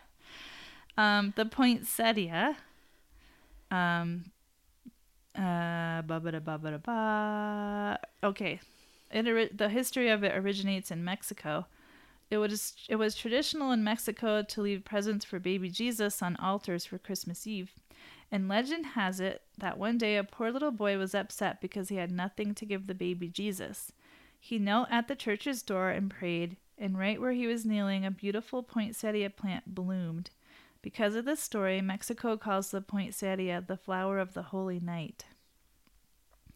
Um, 0.98 1.32
the 1.34 1.46
poinsettia. 1.46 2.56
Um, 3.70 4.24
uh, 5.34 6.02
ba 6.02 6.20
ba 6.20 6.32
da 6.32 6.40
ba 6.40 6.58
ba 6.58 6.70
da 6.72 6.76
ba. 6.76 7.98
Okay, 8.22 8.60
it 9.10 9.56
the 9.56 9.70
history 9.70 10.10
of 10.10 10.22
it 10.24 10.36
originates 10.36 10.90
in 10.90 11.02
Mexico. 11.02 11.64
It 12.30 12.38
was 12.38 12.74
it 12.88 12.96
was 12.96 13.16
traditional 13.16 13.72
in 13.72 13.82
Mexico 13.82 14.42
to 14.42 14.62
leave 14.62 14.84
presents 14.84 15.24
for 15.24 15.40
baby 15.40 15.68
Jesus 15.68 16.22
on 16.22 16.36
altars 16.36 16.84
for 16.84 16.98
Christmas 16.98 17.46
Eve. 17.46 17.72
And 18.30 18.48
legend 18.48 18.86
has 18.86 19.18
it 19.18 19.42
that 19.58 19.78
one 19.78 19.98
day 19.98 20.16
a 20.16 20.22
poor 20.22 20.52
little 20.52 20.70
boy 20.70 20.96
was 20.96 21.14
upset 21.14 21.60
because 21.60 21.88
he 21.88 21.96
had 21.96 22.12
nothing 22.12 22.54
to 22.54 22.64
give 22.64 22.86
the 22.86 22.94
baby 22.94 23.28
Jesus. 23.28 23.92
He 24.38 24.58
knelt 24.58 24.88
at 24.90 25.08
the 25.08 25.16
church's 25.16 25.62
door 25.62 25.90
and 25.90 26.10
prayed, 26.10 26.56
and 26.78 26.96
right 26.96 27.20
where 27.20 27.32
he 27.32 27.46
was 27.46 27.66
kneeling, 27.66 28.06
a 28.06 28.10
beautiful 28.10 28.62
poinsettia 28.62 29.30
plant 29.30 29.74
bloomed. 29.74 30.30
Because 30.80 31.14
of 31.14 31.24
this 31.26 31.40
story, 31.40 31.82
Mexico 31.82 32.36
calls 32.36 32.70
the 32.70 32.80
poinsettia 32.80 33.64
the 33.66 33.76
flower 33.76 34.18
of 34.18 34.32
the 34.32 34.44
holy 34.44 34.80
night. 34.80 35.24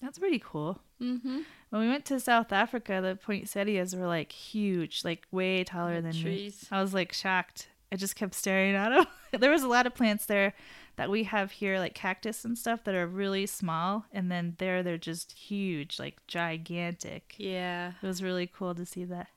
That's 0.05 0.19
pretty 0.19 0.39
cool. 0.45 0.81
Mm-hmm. 1.01 1.41
When 1.71 1.83
we 1.83 1.89
went 1.89 2.05
to 2.07 2.21
South 2.21 2.53
Africa, 2.53 3.01
the 3.01 3.17
poinsettias 3.17 3.97
were 3.97 4.07
like 4.07 4.31
huge, 4.31 5.03
like 5.03 5.23
way 5.31 5.65
taller 5.65 6.03
than 6.03 6.13
me. 6.13 6.23
trees. 6.23 6.69
I 6.71 6.83
was 6.83 6.93
like 6.93 7.13
shocked. 7.15 7.69
I 7.91 7.97
just 7.97 8.15
kept 8.15 8.35
staring 8.35 8.75
at 8.75 8.91
them. 8.91 9.07
there 9.41 9.51
was 9.51 9.63
a 9.63 9.69
lot 9.69 9.87
of 9.87 9.95
plants 9.95 10.27
there 10.27 10.53
that 10.97 11.11
we 11.11 11.25
have 11.25 11.53
here, 11.53 11.79
like 11.79 11.95
cactus 11.95 12.45
and 12.45 12.59
stuff, 12.59 12.85
that 12.85 12.95
are 12.95 13.07
really 13.07 13.47
small, 13.47 14.05
and 14.13 14.31
then 14.31 14.57
there 14.59 14.83
they're 14.83 14.99
just 14.99 15.33
huge, 15.33 15.99
like 15.99 16.19
gigantic. 16.27 17.35
Yeah. 17.39 17.93
It 18.03 18.07
was 18.07 18.23
really 18.23 18.47
cool 18.47 18.75
to 18.75 18.85
see 18.85 19.05
that. 19.05 19.29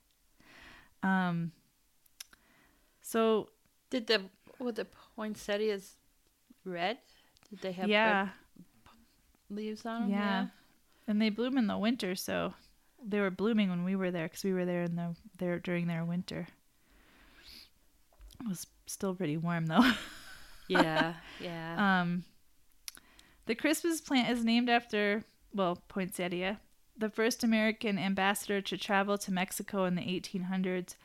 Um. 1.02 1.53
So 3.02 3.48
Did 3.89 4.07
the 4.07 4.23
were 4.60 4.73
the 4.73 4.88
poinsettias 5.15 5.94
red? 6.65 6.98
Did 7.49 7.61
they 7.61 7.72
have 7.72 7.88
yeah, 7.88 8.30
leaves 9.49 9.85
on 9.85 10.02
them? 10.02 10.11
yeah, 10.11 10.48
and 11.07 11.21
they 11.21 11.29
bloom 11.29 11.57
in 11.57 11.67
the 11.67 11.77
winter, 11.77 12.15
so 12.15 12.53
they 13.03 13.19
were 13.19 13.31
blooming 13.31 13.69
when 13.69 13.84
we 13.84 13.95
were 13.95 14.11
there 14.11 14.25
because 14.25 14.43
we 14.43 14.53
were 14.53 14.65
there 14.65 14.84
in 14.84 14.95
the 14.95 15.15
there 15.38 15.59
during 15.59 15.88
their 15.88 16.03
winter. 16.03 16.47
It 18.41 18.47
was 18.47 18.67
still 18.85 19.15
pretty 19.15 19.38
warm 19.38 19.67
though. 19.67 19.91
Yeah. 20.67 21.13
Yeah. 21.39 22.01
Um, 22.01 22.23
the 23.45 23.55
Christmas 23.55 24.01
plant 24.01 24.29
is 24.29 24.43
named 24.43 24.69
after, 24.69 25.23
well, 25.53 25.81
poinsettia, 25.88 26.59
the 26.97 27.09
first 27.09 27.43
American 27.43 27.97
ambassador 27.97 28.61
to 28.61 28.77
travel 28.77 29.17
to 29.19 29.31
Mexico 29.31 29.85
in 29.85 29.95
the 29.95 30.01
1800s, 30.01 30.95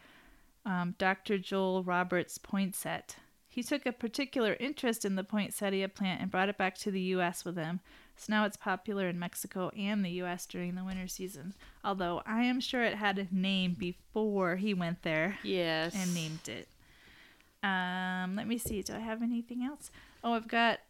um, 0.64 0.94
Dr. 0.98 1.38
Joel 1.38 1.84
Roberts 1.84 2.38
Poinsett. 2.38 3.16
He 3.48 3.62
took 3.62 3.84
a 3.84 3.92
particular 3.92 4.56
interest 4.58 5.04
in 5.04 5.14
the 5.14 5.24
poinsettia 5.24 5.88
plant 5.88 6.22
and 6.22 6.30
brought 6.30 6.48
it 6.48 6.56
back 6.56 6.76
to 6.78 6.90
the 6.90 7.00
U.S. 7.00 7.44
with 7.44 7.56
him. 7.56 7.80
So 8.16 8.32
now 8.32 8.44
it's 8.44 8.56
popular 8.56 9.09
in 9.09 9.18
Mexico 9.18 9.70
and 9.76 10.05
the 10.05 10.10
U.S. 10.10 10.47
during 10.47 10.74
the 10.74 10.84
winter 10.84 11.09
season. 11.09 11.55
Although 11.84 12.22
I 12.24 12.43
am 12.44 12.60
sure 12.60 12.84
it 12.84 12.94
had 12.94 13.18
a 13.18 13.26
name 13.30 13.74
before 13.78 14.56
he 14.56 14.74
went 14.74 15.02
there 15.02 15.39
yes. 15.43 15.94
and 15.94 16.14
named 16.14 16.48
it. 16.48 16.68
Um, 17.62 18.36
let 18.36 18.47
me 18.47 18.59
see. 18.59 18.82
Do 18.82 18.94
I 18.94 18.98
have 18.98 19.22
anything 19.22 19.62
else? 19.62 19.90
Oh, 20.22 20.34
I've 20.34 20.48
got 20.48 20.80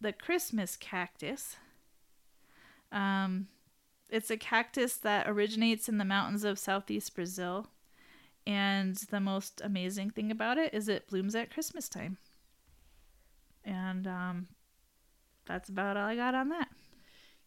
the 0.00 0.12
Christmas 0.12 0.76
cactus. 0.76 1.56
Um, 2.92 3.48
it's 4.10 4.30
a 4.30 4.36
cactus 4.36 4.96
that 4.98 5.28
originates 5.28 5.88
in 5.88 5.98
the 5.98 6.04
mountains 6.04 6.44
of 6.44 6.58
southeast 6.58 7.14
Brazil, 7.14 7.68
and 8.46 8.94
the 9.10 9.20
most 9.20 9.60
amazing 9.64 10.10
thing 10.10 10.30
about 10.30 10.58
it 10.58 10.72
is 10.72 10.88
it 10.88 11.08
blooms 11.08 11.34
at 11.34 11.50
Christmas 11.50 11.88
time. 11.88 12.18
And 13.64 14.06
um, 14.06 14.48
that's 15.46 15.68
about 15.68 15.96
all 15.96 16.06
I 16.08 16.16
got 16.16 16.34
on 16.34 16.48
that. 16.50 16.68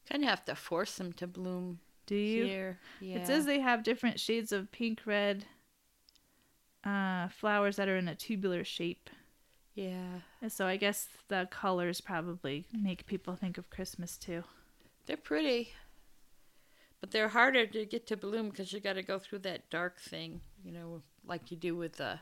Kind 0.10 0.24
of 0.24 0.30
have 0.30 0.46
to 0.46 0.56
force 0.56 0.96
them 0.96 1.12
to 1.14 1.28
bloom 1.28 1.80
Do 2.06 2.16
you? 2.16 2.46
here. 2.46 2.80
Yeah. 3.02 3.18
It 3.18 3.28
says 3.28 3.46
they 3.46 3.60
have 3.60 3.84
different 3.84 4.20
shades 4.20 4.52
of 4.52 4.72
pink, 4.72 5.02
red 5.06 5.46
uh, 6.84 7.28
flowers 7.30 7.76
that 7.76 7.90
are 7.90 7.98
in 7.98 8.08
a 8.08 8.16
tubular 8.16 8.64
shape. 8.64 9.10
yeah. 9.76 10.22
And 10.42 10.52
so 10.52 10.66
I 10.66 10.78
guess 10.78 11.08
the 11.28 11.48
colors 11.52 12.00
probably 12.02 12.66
make 12.72 13.06
people 13.08 13.36
think 13.36 13.58
of 13.58 13.70
Christmas 13.70 14.18
too. 14.18 14.44
They're 15.06 15.18
pretty, 15.18 15.74
but 17.02 17.12
they're 17.12 17.30
harder 17.30 17.66
to 17.66 17.86
get 17.86 18.08
to 18.08 18.18
bloom 18.18 18.50
because 18.50 18.72
you 18.74 18.80
got 18.80 18.94
to 18.94 19.04
go 19.04 19.20
through 19.20 19.40
that 19.40 19.70
dark 19.70 20.00
thing, 20.00 20.42
you 20.64 20.72
know, 20.72 21.02
like 21.26 21.50
you 21.52 21.58
do 21.58 21.76
with 21.76 21.98
the 21.98 22.20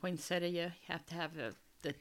poinsettia. 0.00 0.48
You 0.48 0.70
have 0.88 1.06
to 1.06 1.14
have 1.14 1.34
the, 1.34 1.54
the 1.82 1.94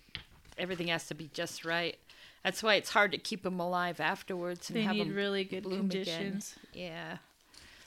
everything 0.58 0.88
has 0.88 1.08
to 1.08 1.16
be 1.16 1.30
just 1.34 1.64
right. 1.66 1.98
That's 2.44 2.62
why 2.62 2.76
it's 2.76 2.90
hard 2.90 3.12
to 3.14 3.18
keep 3.18 3.44
them 3.44 3.60
alive 3.60 4.00
afterwards 4.02 4.70
and 4.70 4.78
They 4.78 4.84
have 4.84 4.96
need 4.96 5.08
'em 5.08 5.16
really 5.16 5.44
good 5.46 5.64
conditions. 5.64 6.56
again. 6.74 6.82
Yeah, 6.92 7.18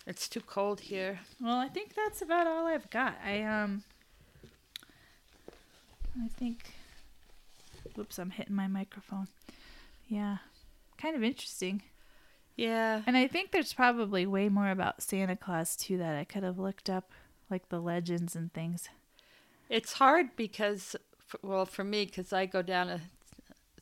it's 0.07 0.29
too 0.29 0.41
cold 0.41 0.81
here. 0.81 1.21
Well, 1.41 1.59
I 1.59 1.69
think 1.69 1.95
that's 1.95 2.23
about 2.23 2.47
all 2.47 2.67
I've 2.67 2.89
got. 2.91 3.17
I 3.25 3.43
um 3.43 3.85
I 6.23 6.29
think 6.29 6.73
whoops, 7.95 8.19
I'm 8.19 8.31
hitting 8.31 8.55
my 8.55 8.67
microphone. 8.67 9.29
Yeah. 10.09 10.39
Kind 10.99 11.15
of 11.17 11.23
interesting. 11.23 11.83
Yeah, 12.57 13.03
And 13.07 13.19
I 13.19 13.27
think 13.27 13.51
there's 13.51 13.75
probably 13.75 14.27
way 14.27 14.49
more 14.49 14.71
about 14.71 15.03
Santa 15.03 15.37
Claus 15.37 15.77
too 15.77 15.99
that 15.99 16.17
I 16.17 16.25
could 16.25 16.43
have 16.43 16.59
looked 16.59 16.89
up 16.89 17.11
like 17.51 17.69
the 17.69 17.81
legends 17.81 18.35
and 18.35 18.51
things. 18.55 18.89
it's 19.69 19.95
hard 19.95 20.35
because, 20.37 20.97
well, 21.43 21.67
for 21.67 21.85
me, 21.85 22.07
because 22.07 22.33
I 22.33 22.47
go 22.47 22.63
down 22.63 22.89
a 22.89 23.01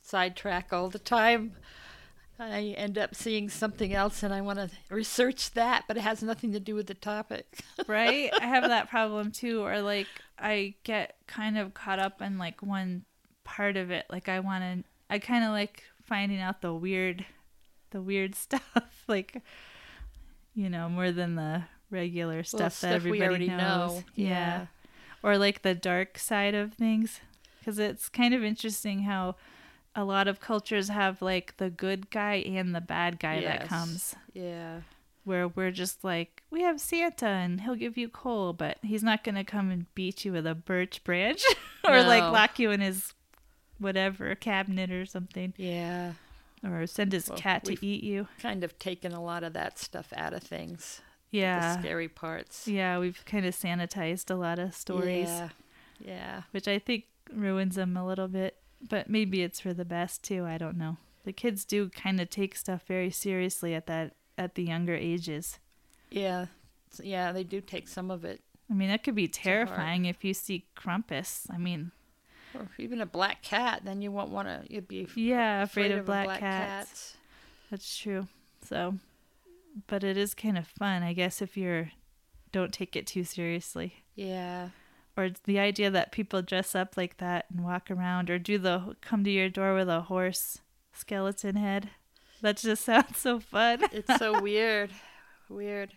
sidetrack 0.05 0.73
all 0.73 0.89
the 0.89 0.99
time. 0.99 1.55
I 2.39 2.75
end 2.77 2.99
up 2.99 3.15
seeing 3.15 3.49
something 3.49 3.95
else 3.95 4.23
and 4.23 4.35
I 4.35 4.41
want 4.41 4.59
to 4.59 4.69
research 4.91 5.53
that, 5.53 5.85
but 5.87 5.97
it 5.97 6.01
has 6.01 6.23
nothing 6.23 6.53
to 6.53 6.61
do 6.61 6.75
with 6.75 6.89
the 6.89 6.95
topic. 6.95 7.61
right? 7.87 8.31
I 8.33 8.47
have 8.47 8.65
that 8.65 8.91
problem 8.91 9.31
too, 9.31 9.65
or 9.65 9.81
like 9.81 10.09
I 10.39 10.75
get 10.83 11.17
kind 11.27 11.57
of 11.57 11.75
caught 11.75 12.01
up 12.01 12.21
in 12.21 12.39
like 12.39 12.61
one 12.61 13.05
part 13.45 13.77
of 13.77 13.91
it. 13.91 14.07
Like 14.11 14.29
I 14.29 14.41
want 14.41 14.65
to, 14.65 14.85
I 15.09 15.21
kind 15.21 15.45
of 15.45 15.51
like 15.51 15.85
finding 16.03 16.41
out 16.41 16.61
the 16.61 16.75
weird, 16.75 17.25
the 17.91 18.03
weird 18.03 18.35
stuff, 18.35 19.05
like 19.07 19.41
you 20.55 20.69
know, 20.69 20.89
more 20.89 21.13
than 21.13 21.37
the 21.37 21.65
regular 21.91 22.43
stuff 22.43 22.61
that 22.61 22.73
stuff 22.73 22.91
everybody 22.91 23.47
knows. 23.49 23.59
know. 23.59 24.03
Yeah. 24.17 24.29
Yeah. 24.29 24.67
or 25.23 25.39
like 25.39 25.63
the 25.63 25.75
dark 25.75 26.19
side 26.19 26.55
of 26.55 26.75
things, 26.75 27.21
because 27.61 27.79
it's 27.79 28.09
kind 28.09 28.35
of 28.35 28.43
interesting 28.43 29.05
how. 29.05 29.37
A 29.97 30.05
lot 30.05 30.27
of 30.29 30.41
cultures 30.41 30.89
have 30.89 31.23
like 31.23 31.57
the 31.59 31.71
good 31.71 32.11
guy 32.11 32.35
and 32.47 32.75
the 32.75 32.81
bad 32.81 33.19
guy 33.21 33.41
that 33.43 33.69
comes 33.69 34.15
Yeah. 34.33 34.81
where 35.25 35.47
we're 35.49 35.71
just 35.71 36.03
like, 36.03 36.43
we 36.51 36.63
have 36.63 36.81
Santa 36.81 37.27
and 37.27 37.61
he'll 37.61 37.77
give 37.77 37.97
you 37.97 38.09
coal, 38.09 38.53
but 38.53 38.79
he's 38.83 39.03
not 39.05 39.23
going 39.25 39.37
to 39.37 39.45
come 39.45 39.71
and 39.71 39.93
beat 39.95 40.25
you 40.25 40.33
with 40.33 40.47
a 40.47 40.55
birch 40.55 41.05
branch 41.05 41.45
or 41.85 42.03
like 42.03 42.25
No. 42.25 42.33
lock 42.33 42.59
you 42.59 42.71
in 42.73 42.81
his 42.81 43.15
whatever 43.79 44.35
cabinet 44.35 44.91
or 44.91 45.07
something 45.07 45.55
Yeah. 45.57 46.13
or 46.65 46.87
send 46.87 47.13
his 47.13 47.29
Well, 47.29 47.39
cat 47.39 47.65
to 47.67 47.77
eat 47.87 48.03
you. 48.03 48.29
Kind 48.41 48.65
of 48.65 48.79
taken 48.79 49.13
a 49.13 49.23
lot 49.23 49.45
of 49.45 49.53
that 49.53 49.79
stuff 49.79 50.13
out 50.17 50.33
of 50.33 50.43
things. 50.43 51.03
Yeah. 51.31 51.77
The 51.77 51.83
scary 51.83 52.09
parts. 52.09 52.67
Yeah, 52.69 52.99
we've 52.99 53.25
kind 53.27 53.45
of 53.47 53.55
sanitized 53.55 54.31
a 54.31 54.35
lot 54.37 54.59
of 54.59 54.75
stories, 54.75 55.29
Yeah. 55.29 55.49
Yeah. 56.01 56.43
which 56.53 56.67
I 56.69 56.79
think 56.79 57.05
ruins 57.33 57.77
them 57.77 57.97
a 57.97 58.07
little 58.07 58.29
bit, 58.29 58.57
but 58.89 59.09
maybe 59.09 59.43
it's 59.43 59.61
for 59.61 59.73
the 59.75 59.85
best 59.85 60.23
too. 60.23 60.45
I 60.45 60.59
don't 60.59 60.77
know. 60.77 60.97
The 61.25 61.33
kids 61.33 61.65
do 61.65 61.89
kind 61.89 62.21
of 62.21 62.29
take 62.31 62.55
stuff 62.57 62.83
very 62.87 63.11
seriously 63.11 63.75
at 63.75 63.87
that 63.87 64.15
at 64.37 64.55
the 64.55 64.65
younger 64.65 64.95
ages. 64.95 65.59
Yeah. 66.11 66.47
Yeah, 67.03 67.33
they 67.33 67.45
do 67.45 67.61
take 67.61 67.89
some 67.89 68.11
of 68.11 68.25
it. 68.25 68.41
I 68.71 68.75
mean, 68.75 68.89
that 68.89 69.03
could 69.03 69.15
be 69.15 69.29
terrifying 69.29 70.05
if 70.05 70.25
you 70.25 70.33
see 70.35 70.67
Krampus. 70.77 71.47
I 71.51 71.59
mean, 71.59 71.91
Or 72.55 72.69
even 72.79 73.01
a 73.01 73.07
black 73.07 73.43
cat, 73.43 73.83
then 73.85 74.01
you 74.01 74.13
won't 74.13 74.31
want 74.31 74.49
to, 74.49 74.63
you'd 74.73 74.89
be 74.89 75.09
Yeah, 75.15 75.63
afraid, 75.65 75.91
of, 75.91 76.01
a 76.01 76.03
black, 76.03 76.41
cats. 76.41 77.17
That's 77.71 77.97
true. 77.97 78.29
So, 78.65 78.95
but 79.87 80.05
it 80.05 80.17
is 80.17 80.35
kind 80.35 80.57
of 80.57 80.67
fun, 80.67 81.03
I 81.03 81.13
guess, 81.13 81.43
if 81.43 81.57
you're 81.57 81.91
don't 82.53 82.73
take 82.73 82.95
it 82.95 83.07
too 83.07 83.25
seriously. 83.25 84.05
Yeah. 84.15 84.69
Or 85.17 85.31
the 85.45 85.59
idea 85.59 85.91
that 85.91 86.13
people 86.13 86.43
dress 86.43 86.75
up 86.75 86.97
like 86.97 87.19
that 87.19 87.47
and 87.51 87.65
walk 87.65 87.91
around, 87.91 88.31
or 88.31 88.39
do 88.39 88.59
the 88.59 88.97
come 89.01 89.23
to 89.25 89.31
your 89.31 89.49
door 89.49 89.75
with 89.75 89.89
a 89.89 90.03
horse 90.03 90.61
skeleton 90.93 91.57
head. 91.57 91.91
That 92.41 92.57
just 92.57 92.85
sounds 92.87 93.19
so 93.19 93.41
fun. 93.41 93.81
It's 93.93 94.19
so 94.19 94.41
weird. 94.43 94.91
Weird. 95.49 95.93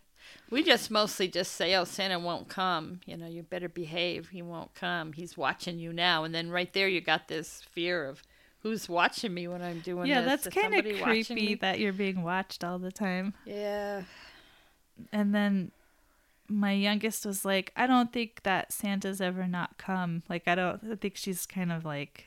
We 0.50 0.62
just 0.62 0.92
mostly 0.92 1.28
just 1.28 1.54
say, 1.54 1.74
"Oh, 1.76 1.84
Santa 1.84 2.20
won't 2.20 2.48
come. 2.48 3.00
You 3.06 3.18
know, 3.18 3.28
you 3.28 3.44
better 3.44 3.70
behave. 3.70 4.30
He 4.30 4.42
won't 4.42 4.74
come. 4.76 5.14
He's 5.14 5.38
watching 5.38 5.80
you 5.80 5.94
now." 5.94 6.24
And 6.24 6.36
then 6.36 6.52
right 6.52 6.72
there, 6.74 6.88
you 6.88 7.02
got 7.02 7.28
this 7.28 7.64
fear 7.72 8.08
of 8.08 8.22
who's 8.62 8.90
watching 8.90 9.34
me 9.34 9.48
when 9.48 9.62
I'm 9.62 9.80
doing 9.80 10.08
yeah, 10.08 10.22
this. 10.22 10.44
that's 10.44 10.56
kind 10.56 10.74
of 10.76 11.02
creepy 11.02 11.56
that 11.56 11.80
you're 11.80 11.94
being 11.94 12.24
watched 12.24 12.64
all 12.64 12.80
the 12.80 12.92
time. 12.92 13.34
Yeah. 13.46 14.04
And 15.12 15.34
then 15.34 15.72
my 16.50 16.72
youngest 16.72 17.26
was 17.26 17.44
like, 17.46 17.72
I 17.76 17.88
don't 17.88 18.12
think 18.14 18.44
that 18.44 18.72
Santa's 18.72 19.20
ever 19.22 19.48
not 19.48 19.78
come. 19.78 20.24
Like, 20.30 20.48
I 20.48 20.56
don't 20.56 20.80
I 20.92 20.96
think 20.96 21.18
she's 21.18 21.46
kind 21.46 21.72
of 21.72 21.84
like 21.86 22.26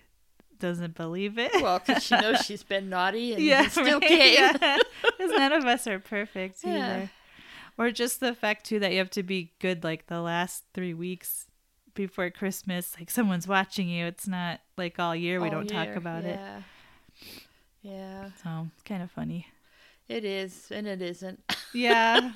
doesn't 0.58 0.94
believe 0.94 1.38
it. 1.38 1.52
Well, 1.62 1.78
because 1.78 2.02
she 2.04 2.14
knows 2.16 2.40
she's 2.44 2.62
been 2.62 2.90
naughty 2.90 3.32
and 3.32 3.42
yeah, 3.42 3.66
still 3.68 3.98
right? 3.98 4.08
came. 4.08 4.34
Yeah. 4.34 4.76
'Cause 5.18 5.30
none 5.30 5.52
of 5.52 5.64
us 5.64 5.86
are 5.86 5.98
perfect 5.98 6.58
Yeah. 6.62 6.70
either. 6.96 7.10
Or 7.78 7.90
just 7.90 8.20
the 8.20 8.34
fact 8.34 8.66
too 8.66 8.78
that 8.80 8.92
you 8.92 8.98
have 8.98 9.10
to 9.10 9.22
be 9.22 9.52
good 9.58 9.82
like 9.84 10.06
the 10.08 10.20
last 10.20 10.64
three 10.74 10.92
weeks 10.92 11.46
before 11.94 12.28
Christmas. 12.30 12.94
Like 12.98 13.10
someone's 13.10 13.48
watching 13.48 13.88
you. 13.88 14.04
It's 14.04 14.28
not 14.28 14.60
like 14.76 14.98
all 14.98 15.16
year 15.16 15.40
we 15.40 15.48
don't 15.48 15.66
talk 15.66 15.86
year, 15.86 15.96
about 15.96 16.24
it. 16.24 16.38
yeah. 16.38 16.62
Yeah, 17.82 18.30
So 18.42 18.68
it's 18.74 18.82
kind 18.82 19.02
of 19.02 19.10
funny. 19.10 19.46
it 20.08 20.24
is, 20.24 20.70
and 20.70 20.86
it 20.86 21.00
isn't. 21.00 21.40
Yeah, 21.72 22.32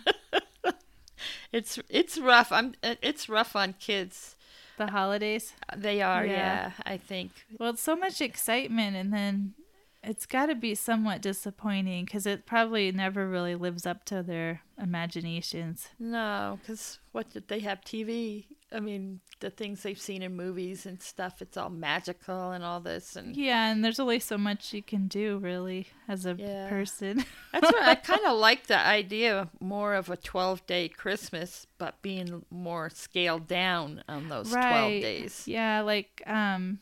It's 1.54 1.78
it's 1.88 2.18
rough. 2.18 2.50
I'm 2.52 2.74
it's 2.82 3.28
rough 3.28 3.54
on 3.56 3.74
kids. 3.78 4.36
the 4.76 4.88
holidays. 4.88 5.52
They 5.76 6.02
are, 6.02 6.26
Yeah. 6.26 6.32
yeah. 6.36 6.70
I 6.84 6.96
think. 6.96 7.30
Well, 7.58 7.70
it's 7.70 7.82
so 7.82 7.94
much 7.94 8.20
excitement, 8.20 8.96
and 8.96 9.12
then 9.12 9.54
it's 10.02 10.26
got 10.26 10.46
to 10.46 10.56
be 10.56 10.74
somewhat 10.74 11.22
disappointing 11.22 12.06
because 12.06 12.26
it 12.26 12.44
probably 12.44 12.90
never 12.92 13.28
really 13.28 13.54
lives 13.54 13.86
up 13.86 14.04
to 14.06 14.22
their 14.22 14.62
imaginations. 14.76 15.88
No, 15.98 16.58
because 16.60 16.98
what 17.12 17.30
did 17.32 17.46
they 17.48 17.60
have 17.60 17.82
TV? 17.82 18.46
I 18.72 18.80
mean, 18.80 19.20
the 19.40 19.50
things 19.50 19.82
they've 19.82 20.00
seen 20.00 20.22
in 20.22 20.34
movies 20.36 20.84
and 20.86 21.00
stuff. 21.00 21.40
It's 21.40 21.56
all 21.56 21.70
magical 21.70 22.50
and 22.50 22.64
all 22.64 22.80
this, 22.80 23.14
and 23.14 23.36
Yeah, 23.36 23.70
and 23.70 23.84
there's 23.84 24.00
only 24.00 24.18
so 24.18 24.36
much 24.36 24.72
you 24.72 24.82
can 24.82 25.06
do 25.06 25.38
really 25.38 25.86
as 26.08 26.26
a 26.26 26.34
Yeah. 26.36 26.68
person. 26.68 27.24
that's 27.52 27.70
what 27.70 27.82
I 27.82 27.94
kind 27.94 28.24
of 28.26 28.36
like 28.38 28.66
the 28.66 28.78
idea 28.78 29.48
more 29.60 29.94
of 29.94 30.10
a 30.10 30.16
twelve 30.16 30.66
day 30.66 30.88
Christmas, 30.88 31.66
but 31.78 32.02
being 32.02 32.44
more 32.50 32.90
scaled 32.90 33.46
down 33.46 34.02
on 34.08 34.28
those 34.28 34.50
twelve 34.50 34.90
days. 34.92 35.44
Yeah, 35.46 35.80
like 35.82 36.22
um 36.26 36.80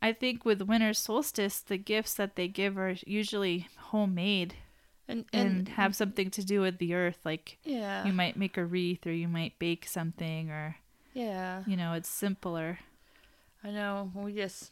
I 0.00 0.12
think 0.12 0.44
with 0.44 0.62
winter 0.62 0.94
solstice 0.94 1.58
the 1.60 1.76
gifts 1.76 2.14
that 2.14 2.36
they 2.36 2.48
give 2.48 2.78
are 2.78 2.94
usually 3.04 3.66
homemade 3.76 4.54
And 5.10 5.24
and, 5.32 5.48
and, 5.50 5.68
have 5.70 5.96
something 5.96 6.30
to 6.32 6.44
do 6.44 6.60
with 6.60 6.78
the 6.78 6.92
earth 6.92 7.18
like 7.24 7.58
yeah, 7.64 8.04
you 8.04 8.12
might 8.12 8.36
make 8.36 8.58
a 8.58 8.64
wreath 8.64 9.06
or 9.06 9.12
you 9.12 9.26
might 9.26 9.58
bake 9.58 9.86
something 9.88 10.50
or 10.50 10.76
yeah. 11.18 11.64
you 11.66 11.76
know, 11.76 11.94
it's 11.94 12.08
simpler. 12.08 12.78
I 13.64 13.70
know. 13.70 14.12
We 14.14 14.34
just, 14.34 14.70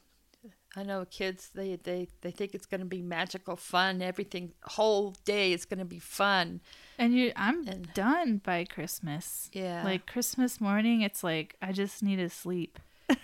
I 0.77 0.85
know 0.85 1.05
kids. 1.11 1.51
They 1.53 1.77
they 1.77 2.09
they 2.21 2.31
think 2.31 2.55
it's 2.55 2.67
going 2.67 2.81
to 2.81 2.87
be 2.87 3.03
magical 3.03 3.57
fun. 3.57 4.01
Everything 4.01 4.53
whole 4.63 5.15
day 5.25 5.53
is 5.53 5.65
going 5.65 5.81
to 5.81 5.85
be 5.85 5.99
fun. 5.99 6.61
And 6.99 7.15
you 7.15 7.33
I'm 7.35 7.67
And- 7.67 7.93
done 7.95 8.39
by 8.39 8.65
Christmas. 8.65 9.51
Yeah. 9.53 9.83
Like 9.85 10.07
Christmas 10.07 10.61
morning 10.61 11.01
it's 11.01 11.25
like 11.25 11.57
I 11.61 11.73
just 11.73 12.03
need 12.03 12.17
to 12.17 12.31
sleep. 12.31 12.79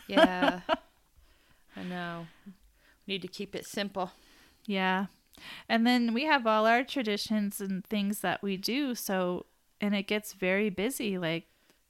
Yeah. 0.09 0.61
I 1.77 1.83
know. 1.85 2.27
we 2.47 3.15
Need 3.15 3.23
to 3.23 3.29
keep 3.29 3.55
it 3.55 3.67
simple. 3.67 4.11
Yeah. 4.67 5.07
And 5.69 5.87
then 5.87 6.15
we 6.15 6.25
have 6.25 6.47
all 6.47 6.67
our 6.67 6.85
traditions 6.85 7.61
and 7.61 7.85
things 7.85 8.21
that 8.21 8.43
we 8.43 8.57
do. 8.57 8.95
So, 8.95 9.47
and 9.81 9.95
it 9.95 10.07
gets 10.07 10.33
very 10.33 10.71
busy. 10.71 11.19
Like, 11.19 11.47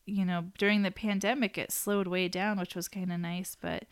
you 0.06 0.24
know, 0.24 0.46
during 0.58 0.82
the 0.82 0.90
pandemic, 0.90 1.58
it 1.58 1.72
slowed 1.72 2.06
way 2.06 2.28
down, 2.28 2.58
which 2.58 2.74
was 2.74 2.88
kind 2.88 3.12
of 3.12 3.20
nice. 3.20 3.56
But, 3.60 3.84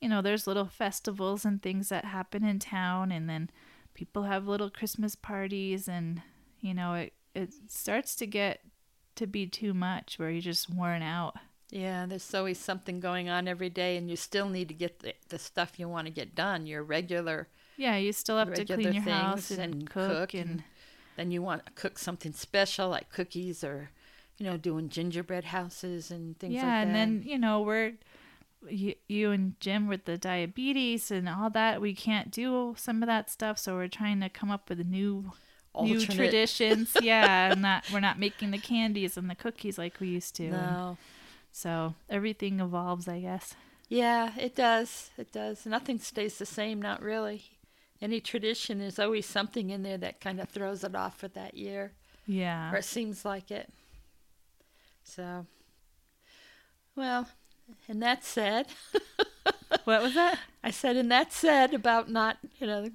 you 0.00 0.08
know, 0.08 0.22
there's 0.22 0.46
little 0.46 0.66
festivals 0.66 1.44
and 1.44 1.62
things 1.62 1.88
that 1.88 2.04
happen 2.04 2.44
in 2.44 2.58
town. 2.58 3.12
And 3.12 3.28
then 3.28 3.50
people 3.94 4.24
have 4.24 4.46
little 4.46 4.70
Christmas 4.70 5.14
parties. 5.14 5.88
And, 5.88 6.22
you 6.60 6.74
know, 6.74 6.94
it, 6.94 7.12
it 7.34 7.54
starts 7.68 8.14
to 8.16 8.26
get 8.26 8.60
to 9.16 9.26
be 9.26 9.46
too 9.46 9.74
much 9.74 10.18
where 10.18 10.30
you're 10.30 10.40
just 10.40 10.70
worn 10.70 11.02
out. 11.02 11.36
Yeah, 11.70 12.06
there's 12.06 12.34
always 12.34 12.58
something 12.58 12.98
going 12.98 13.28
on 13.28 13.46
every 13.46 13.70
day, 13.70 13.96
and 13.96 14.10
you 14.10 14.16
still 14.16 14.48
need 14.48 14.66
to 14.68 14.74
get 14.74 15.00
the, 15.00 15.14
the 15.28 15.38
stuff 15.38 15.78
you 15.78 15.88
want 15.88 16.08
to 16.08 16.12
get 16.12 16.34
done. 16.34 16.66
Your 16.66 16.82
regular, 16.82 17.46
Yeah, 17.80 17.96
you 17.96 18.12
still 18.12 18.36
have 18.36 18.52
to 18.52 18.64
clean 18.66 18.92
your 18.92 19.02
house 19.04 19.50
and, 19.50 19.88
cook, 19.88 20.34
and, 20.34 20.62
then 21.16 21.30
you 21.30 21.40
want 21.40 21.64
to 21.64 21.72
cook 21.72 21.98
something 21.98 22.32
special 22.34 22.90
like 22.90 23.08
cookies 23.10 23.64
or, 23.64 23.88
you 24.36 24.44
know, 24.44 24.58
doing 24.58 24.90
gingerbread 24.90 25.44
houses 25.44 26.10
and 26.10 26.38
things 26.38 26.52
yeah, 26.52 26.60
like 26.60 26.68
that. 26.68 26.86
and 26.86 26.94
then 26.94 27.22
you 27.24 27.38
know 27.38 27.62
we're 27.62 27.94
you, 28.68 28.96
you 29.08 29.30
and 29.30 29.58
Jim 29.60 29.88
with 29.88 30.04
the 30.04 30.18
diabetes 30.18 31.10
and 31.10 31.26
all 31.26 31.48
that. 31.50 31.80
We 31.80 31.94
can't 31.94 32.30
do 32.30 32.74
some 32.76 33.02
of 33.02 33.06
that 33.06 33.30
stuff, 33.30 33.58
so 33.58 33.76
we're 33.76 33.88
trying 33.88 34.20
to 34.20 34.28
come 34.28 34.50
up 34.50 34.68
with 34.68 34.86
new 34.86 35.32
new 35.80 36.04
traditions. 36.04 36.94
yeah, 37.02 37.52
and 37.52 37.62
not 37.62 37.90
we're 37.90 38.00
not 38.00 38.18
making 38.18 38.50
the 38.50 38.58
candies 38.58 39.16
and 39.16 39.30
the 39.30 39.34
cookies 39.34 39.78
like 39.78 40.00
we 40.00 40.08
used 40.08 40.36
to. 40.36 40.48
and 40.48 40.52
No. 40.52 40.98
so 41.50 41.94
everything 42.10 42.60
evolves, 42.60 43.08
I 43.08 43.20
guess. 43.20 43.54
Yeah, 43.88 44.32
it 44.38 44.54
does. 44.54 45.10
It 45.16 45.32
does. 45.32 45.64
Nothing 45.64 45.98
stays 45.98 46.36
the 46.36 46.46
same, 46.46 46.82
not 46.82 47.02
really. 47.02 47.44
Any 48.02 48.20
tradition, 48.20 48.78
there's 48.78 48.98
always 48.98 49.26
something 49.26 49.70
in 49.70 49.82
there 49.82 49.98
that 49.98 50.20
kind 50.20 50.40
of 50.40 50.48
throws 50.48 50.84
it 50.84 50.94
off 50.94 51.18
for 51.18 51.28
that 51.28 51.54
year, 51.54 51.92
Yeah. 52.26 52.72
or 52.72 52.76
it 52.78 52.84
seems 52.84 53.24
like 53.24 53.50
it. 53.50 53.70
So, 55.04 55.46
well, 56.96 57.28
and 57.88 58.02
that 58.02 58.24
said, 58.24 58.66
What 59.84 60.02
was 60.02 60.14
that? 60.14 60.38
I 60.64 60.70
said, 60.70 60.96
and 60.96 61.10
that 61.10 61.32
said 61.32 61.74
about 61.74 62.10
not, 62.10 62.38
you 62.58 62.66
know, 62.66 62.90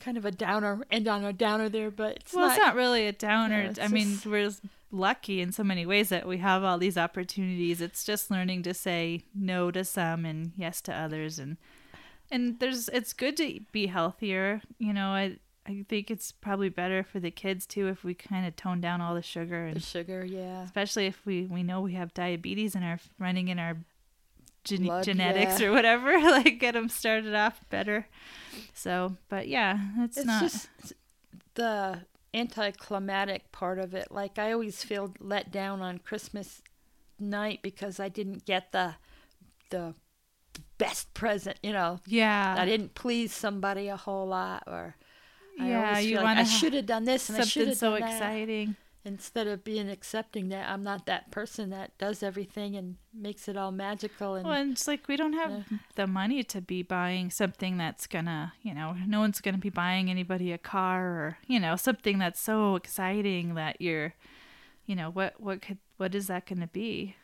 kind 0.00 0.16
of 0.16 0.24
a 0.24 0.30
downer, 0.30 0.82
end 0.90 1.08
on 1.08 1.24
a 1.24 1.32
downer 1.32 1.68
there, 1.68 1.90
but 1.90 2.16
it's 2.16 2.34
well, 2.34 2.46
not. 2.48 2.56
it's 2.56 2.64
not 2.66 2.74
really 2.74 3.06
a 3.06 3.12
downer. 3.12 3.72
No, 3.76 3.82
I 3.82 3.88
mean, 3.88 4.12
just- 4.12 4.26
we're 4.26 4.44
just 4.44 4.62
lucky 4.90 5.40
in 5.40 5.52
so 5.52 5.62
many 5.62 5.84
ways 5.86 6.08
that 6.08 6.26
we 6.26 6.38
have 6.38 6.64
all 6.64 6.78
these 6.78 6.96
opportunities. 6.98 7.80
It's 7.80 8.04
just 8.04 8.30
learning 8.30 8.62
to 8.64 8.74
say 8.74 9.22
no 9.34 9.70
to 9.70 9.84
some 9.84 10.24
and 10.24 10.52
yes 10.56 10.80
to 10.82 10.94
others, 10.94 11.38
and 11.38 11.56
and 12.30 12.58
there's 12.60 12.88
it's 12.88 13.12
good 13.12 13.36
to 13.38 13.60
be 13.72 13.86
healthier. 13.86 14.62
You 14.78 14.92
know, 14.92 15.08
I 15.08 15.38
I 15.66 15.84
think 15.88 16.10
it's 16.10 16.32
probably 16.32 16.68
better 16.68 17.02
for 17.02 17.20
the 17.20 17.30
kids 17.30 17.66
too 17.66 17.88
if 17.88 18.04
we 18.04 18.14
kind 18.14 18.46
of 18.46 18.56
tone 18.56 18.80
down 18.80 19.00
all 19.00 19.14
the 19.14 19.22
sugar 19.22 19.66
the 19.66 19.72
and 19.72 19.82
sugar, 19.82 20.24
yeah. 20.24 20.62
especially 20.62 21.06
if 21.06 21.24
we 21.24 21.46
we 21.46 21.62
know 21.62 21.80
we 21.80 21.94
have 21.94 22.14
diabetes 22.14 22.74
and 22.74 22.84
are 22.84 23.00
running 23.18 23.48
in 23.48 23.58
our 23.58 23.76
gen- 24.64 24.84
Blood, 24.84 25.04
genetics 25.04 25.60
yeah. 25.60 25.68
or 25.68 25.72
whatever 25.72 26.18
like 26.20 26.58
get 26.58 26.74
them 26.74 26.88
started 26.88 27.34
off 27.34 27.60
better 27.70 28.06
so 28.74 29.16
but 29.28 29.48
yeah 29.48 29.78
it's, 29.98 30.18
It's 30.18 30.26
not 30.26 30.42
just 30.42 30.68
the 31.54 32.00
anticlimactic 32.34 33.50
part 33.52 33.78
of 33.78 33.94
it. 33.94 34.10
Like 34.10 34.38
I 34.38 34.52
always 34.52 34.82
feel 34.82 35.14
let 35.20 35.50
down 35.50 35.80
on 35.82 35.98
Christmas 35.98 36.62
night 37.18 37.60
because 37.62 37.98
I 38.00 38.08
didn't 38.08 38.44
get 38.44 38.72
the 38.72 38.94
the 39.70 39.94
best 40.78 41.12
present. 41.14 41.58
You 41.62 41.72
know, 41.72 42.00
yeah 42.06 42.54
I 42.58 42.64
didn't 42.64 42.94
please 42.94 43.32
somebody 43.32 43.88
a 43.88 43.96
whole 43.96 44.26
lot, 44.26 44.64
or 44.66 44.96
I 45.60 45.68
Yeah, 45.68 45.98
you 45.98 46.16
like 46.16 46.38
I 46.38 46.44
should 46.44 46.74
have 46.74 46.86
done 46.86 47.04
this 47.04 47.28
and 47.28 47.38
I 47.40 47.44
should 47.44 47.68
have 47.68 47.76
so 47.76 47.92
done 47.92 48.00
that. 48.00 48.12
exciting 48.14 48.76
Instead 49.04 49.46
of 49.46 49.64
being 49.64 49.88
accepting 49.88 50.50
that 50.50 50.68
I'm 50.68 50.82
not 50.82 51.06
that 51.06 51.30
person 51.30 51.70
that 51.70 51.96
does 51.96 52.22
everything 52.22 52.76
and 52.76 52.96
makes 53.14 53.48
it 53.48 53.56
all 53.56 53.72
magical 53.72 54.34
and 54.34 54.44
well 54.44 54.54
and 54.60 54.72
it's 54.72 54.86
like 54.86 55.08
we 55.08 55.16
don't 55.16 55.32
have 55.32 55.64
the 55.94 56.06
money 56.06 56.42
to 56.42 56.60
be 56.60 56.82
buying 56.82 57.30
something 57.30 57.78
that's 57.78 58.06
gonna 58.06 58.52
you 58.60 58.74
know 58.74 58.96
no 59.06 59.20
one's 59.20 59.40
gonna 59.40 59.56
be 59.56 59.70
buying 59.70 60.10
anybody 60.10 60.52
a 60.52 60.58
car 60.58 61.06
or 61.06 61.38
you 61.46 61.58
know 61.58 61.74
something 61.74 62.18
that's 62.18 62.40
so 62.40 62.76
exciting 62.76 63.54
that 63.54 63.80
you're 63.80 64.14
you 64.84 64.94
know 64.94 65.10
what 65.10 65.40
what 65.40 65.62
could 65.62 65.78
what 65.96 66.14
is 66.14 66.26
that 66.26 66.44
gonna 66.46 66.66
be 66.66 67.16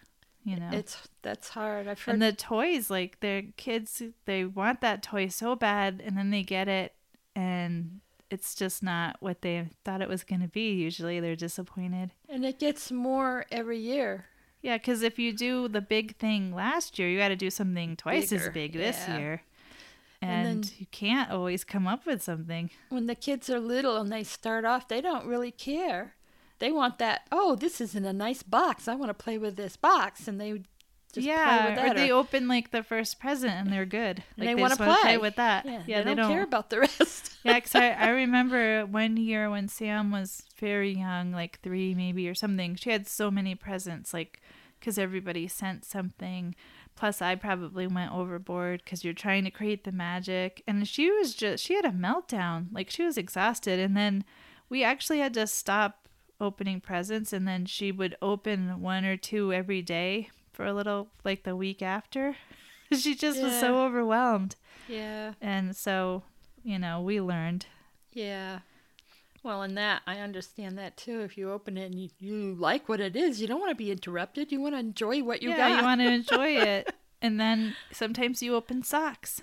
you 0.45 0.57
know 0.57 0.69
it's 0.73 0.97
that's 1.23 1.49
hard. 1.51 1.89
I've 1.89 2.01
heard 2.03 2.12
and 2.12 2.23
the 2.23 2.33
toys 2.33 2.91
like 2.91 3.21
their 3.21 3.43
kids 3.57 4.03
they 4.27 4.45
want 4.45 4.81
that 4.83 5.03
toy 5.03 5.29
so 5.29 5.57
bad 5.57 6.03
and 6.05 6.16
then 6.19 6.31
they 6.31 6.43
get 6.43 6.69
it 6.69 6.95
and 7.35 8.01
it's 8.31 8.55
just 8.55 8.83
not 8.83 9.16
what 9.21 9.43
they 9.43 9.69
thought 9.85 10.03
it 10.03 10.09
was 10.09 10.25
going 10.25 10.41
to 10.43 10.49
be 10.49 10.73
usually 10.73 11.21
they're 11.21 11.37
disappointed 11.37 12.11
and 12.29 12.45
it 12.45 12.59
gets 12.59 12.91
more 12.93 13.47
every 13.51 13.79
year. 13.79 14.27
yeah 14.62 14.77
because 14.77 15.03
if 15.03 15.19
you 15.19 15.33
do 15.33 15.69
the 15.69 15.81
big 15.81 16.16
thing 16.16 16.55
last 16.55 16.99
year 16.99 17.09
you 17.09 17.19
got 17.19 17.29
to 17.29 17.37
do 17.37 17.51
something 17.51 17.97
twice 17.97 18.31
Bigger, 18.31 18.43
as 18.49 18.53
big 18.53 18.73
this 18.73 19.05
yeah. 19.09 19.19
year 19.19 19.43
And 20.23 20.47
and, 20.49 20.65
then- 20.65 20.73
you 20.79 20.87
can't 20.91 21.31
always 21.31 21.65
come 21.65 21.87
up 21.87 22.07
with 22.07 22.23
something 22.23 22.71
when 22.89 23.07
the 23.07 23.15
kids 23.15 23.49
are 23.51 23.61
little 23.61 23.97
and 23.99 24.11
they 24.12 24.25
start 24.25 24.65
off, 24.65 24.89
they 24.89 25.01
don't 25.01 25.27
really 25.27 25.51
care. 25.53 26.15
They 26.59 26.71
want 26.73 26.99
that. 26.99 27.27
Oh, 27.33 27.57
this 27.57 27.81
is 27.81 27.95
in 27.95 28.05
a 28.05 28.13
nice 28.13 28.43
box. 28.43 28.89
I 28.89 28.95
want 28.95 29.11
to 29.11 29.15
play 29.15 29.39
with 29.39 29.57
this 29.57 29.77
box, 29.77 30.29
and 30.29 30.41
they 30.41 30.63
just 31.13 31.27
yeah 31.27 31.59
play 31.59 31.71
with 31.71 31.83
that. 31.83 31.93
or 31.93 31.95
they 31.95 32.11
open 32.11 32.49
like 32.49 32.71
the 32.73 32.83
first 32.83 33.21
present 33.21 33.53
and 33.53 33.73
they're 33.73 33.87
good 33.87 34.25
and 34.37 34.47
they, 34.47 34.47
they 34.47 34.55
want 34.57 34.77
to 34.77 34.85
wanna 34.85 34.99
play. 35.01 35.17
with 35.17 35.37
that 35.37 35.65
Yeah, 35.65 36.03
they, 36.03 36.15
don't, 36.15 36.31
care 36.31 36.43
about 36.43 36.71
the 36.71 36.81
rest. 36.81 37.37
yeah, 37.45 37.55
because 37.55 37.75
I, 37.77 37.91
I 37.91 38.09
remember 38.11 38.85
one 38.85 39.17
year 39.17 39.49
when 39.49 39.69
Sam 39.69 40.11
was 40.11 40.43
very 40.59 40.93
young, 40.93 41.31
like 41.31 41.61
three 41.61 41.95
maybe 41.95 42.29
or 42.29 42.35
something. 42.35 42.75
She 42.75 42.91
had 42.91 43.07
so 43.07 43.31
many 43.31 43.55
presents, 43.55 44.13
like 44.13 44.41
because 44.81 44.99
everybody 44.99 45.49
sent 45.49 45.85
something. 45.85 46.55
Plus, 46.97 47.21
I 47.21 47.35
probably 47.35 47.87
went 47.87 48.13
overboard 48.13 48.83
because 48.85 49.03
you're 49.03 49.15
trying 49.15 49.45
to 49.45 49.51
create 49.51 49.85
the 49.85 49.93
magic. 49.93 50.63
And 50.67 50.87
she 50.87 51.11
was 51.11 51.35
just, 51.35 51.65
she 51.65 51.75
had 51.75 51.85
a 51.85 51.91
meltdown. 51.91 52.67
Like 52.71 52.91
she 52.91 53.03
was 53.03 53.17
exhausted. 53.17 53.81
And 53.81 53.97
then 53.97 54.25
we 54.69 54.85
actually 54.85 55.19
had 55.19 55.35
to 55.35 55.47
stop 55.47 56.04
opening 56.40 56.81
presents. 56.81 57.32
And 57.32 57.47
then 57.47 57.66
she 57.66 57.93
would 57.93 58.16
open 58.23 58.81
one 58.81 59.05
or 59.05 59.16
two 59.16 59.52
every 59.52 59.82
day 59.82 60.31
for 60.52 60.65
a 60.65 60.73
little, 60.73 61.09
like 61.24 61.43
the 61.44 61.56
week 61.56 61.82
after. 61.82 62.36
she 62.97 63.15
just 63.15 63.43
was 63.43 63.59
so 63.59 63.81
overwhelmed. 63.82 64.56
yeah, 64.89 65.32
And 65.40 65.74
so, 65.77 66.23
you 66.62 66.78
know, 66.78 67.01
we 67.01 67.20
learned. 67.20 67.66
yeah. 68.12 68.61
Well, 69.43 69.62
in 69.62 69.74
that, 69.74 70.01
I 70.06 70.20
understand 70.20 70.78
that 70.78 70.97
too. 70.97 71.20
If 71.20 71.36
you 71.36 71.51
open 71.52 71.77
it 71.77 71.85
and 71.93 71.94
you, 72.01 72.09
you 72.19 72.55
like 72.55 72.89
what 72.89 72.98
it 72.98 73.15
is, 73.15 73.43
you 73.43 73.47
don't 73.47 73.61
want 73.61 73.73
to 73.73 73.74
be 73.77 73.90
interrupted. 73.90 74.51
You 74.51 74.59
want 74.59 74.74
to 74.74 74.78
enjoy 74.78 75.23
what 75.23 75.43
you 75.43 75.51
yeah, 75.51 75.69
got. 75.69 75.77
you 75.78 75.85
want 75.85 76.01
to 76.01 76.11
enjoy 76.11 76.48
it. 76.62 76.94
And 77.20 77.39
then 77.39 77.77
sometimes 77.93 78.43
you 78.43 78.55
open 78.55 78.82
socks 78.82 79.43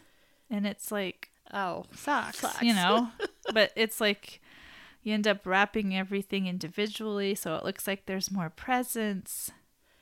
and 0.50 0.66
it's 0.66 0.92
like 0.92 1.30
oh, 1.54 1.86
socks, 1.94 2.40
Socks. 2.40 2.64
you 2.64 2.74
know? 2.74 3.10
but 3.54 3.74
it's 3.76 4.02
like 4.02 4.42
you 5.04 5.14
end 5.14 5.28
up 5.28 5.46
wrapping 5.46 5.96
everything 5.96 6.48
individually 6.48 7.34
so 7.36 7.56
it 7.56 7.64
looks 7.64 7.88
like 7.88 8.06
there's 8.06 8.32
more 8.32 8.50
presents, 8.50 9.52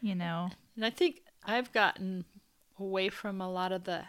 you 0.02 0.16
know? 0.16 0.50
And 0.76 0.86
I 0.86 0.90
think 0.90 1.22
I've 1.46 1.72
gotten 1.72 2.26
away 2.80 3.10
from 3.10 3.42
a 3.42 3.50
lot 3.52 3.72
of 3.72 3.84
the 3.86 4.04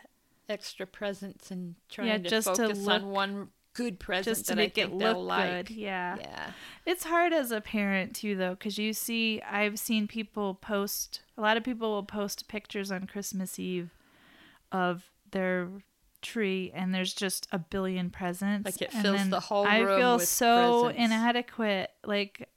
extra 0.49 0.87
presents 0.87 1.51
and 1.51 1.75
trying 1.89 2.09
Yeah, 2.09 2.19
to 2.19 2.29
just 2.29 2.49
to 2.49 2.57
focus 2.57 2.79
look- 2.81 3.03
on 3.03 3.11
one 3.11 3.49
good 3.73 4.01
present 4.01 4.25
Just 4.37 4.47
to 4.47 4.55
that 4.55 4.57
make 4.57 4.77
I 4.79 4.83
it 4.83 4.93
look 4.93 5.17
like. 5.17 5.67
good. 5.69 5.77
Yeah. 5.77 6.17
Yeah. 6.21 6.51
It's 6.85 7.05
hard 7.05 7.33
as 7.33 7.53
a 7.53 7.61
parent 7.61 8.17
too, 8.17 8.35
though, 8.35 8.51
because 8.51 8.79
you 8.79 8.93
see, 8.93 9.41
I've 9.43 9.79
seen 9.79 10.09
people 10.09 10.55
post. 10.55 11.23
A 11.39 11.41
lot 11.41 11.57
of 11.57 11.63
people 11.63 11.93
will 11.93 12.03
post 12.03 12.49
pictures 12.49 12.91
on 12.91 13.07
Christmas 13.07 13.61
Eve 13.61 13.91
of 14.73 15.09
their 15.31 15.69
tree, 16.23 16.71
and 16.75 16.95
there's 16.95 17.13
just 17.15 17.49
a 17.53 17.59
billion 17.59 18.11
presents. 18.11 18.65
Like 18.67 18.83
it 18.83 18.93
fills 18.93 19.29
the 19.29 19.41
whole 19.41 19.65
room. 19.65 19.73
I 19.73 19.97
feel 19.99 20.19
so 20.21 20.85
presents. 20.85 21.05
inadequate. 21.05 21.91
Like 22.05 22.49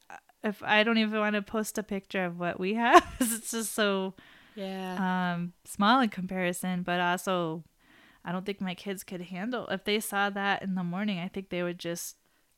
if 0.43 0.61
I 0.63 0.83
don't 0.83 0.97
even 0.97 1.19
want 1.19 1.35
to 1.35 1.41
post 1.41 1.77
a 1.77 1.83
picture 1.83 2.25
of 2.25 2.39
what 2.39 2.59
we 2.59 2.73
have, 2.75 3.05
it's 3.19 3.51
just 3.51 3.73
so 3.73 4.13
Yeah. 4.55 5.33
um, 5.35 5.53
small 5.65 6.01
in 6.01 6.09
comparison. 6.09 6.83
But 6.83 6.99
also, 6.99 7.63
I 8.25 8.31
don't 8.31 8.45
think 8.45 8.59
my 8.61 8.75
kids 8.75 9.03
could 9.03 9.21
handle 9.21 9.67
if 9.67 9.83
they 9.85 9.99
saw 9.99 10.29
that 10.31 10.61
in 10.63 10.75
the 10.75 10.83
morning. 10.83 11.19
I 11.19 11.27
think 11.27 11.49
they 11.49 11.63
would 11.63 11.79
just 11.79 12.15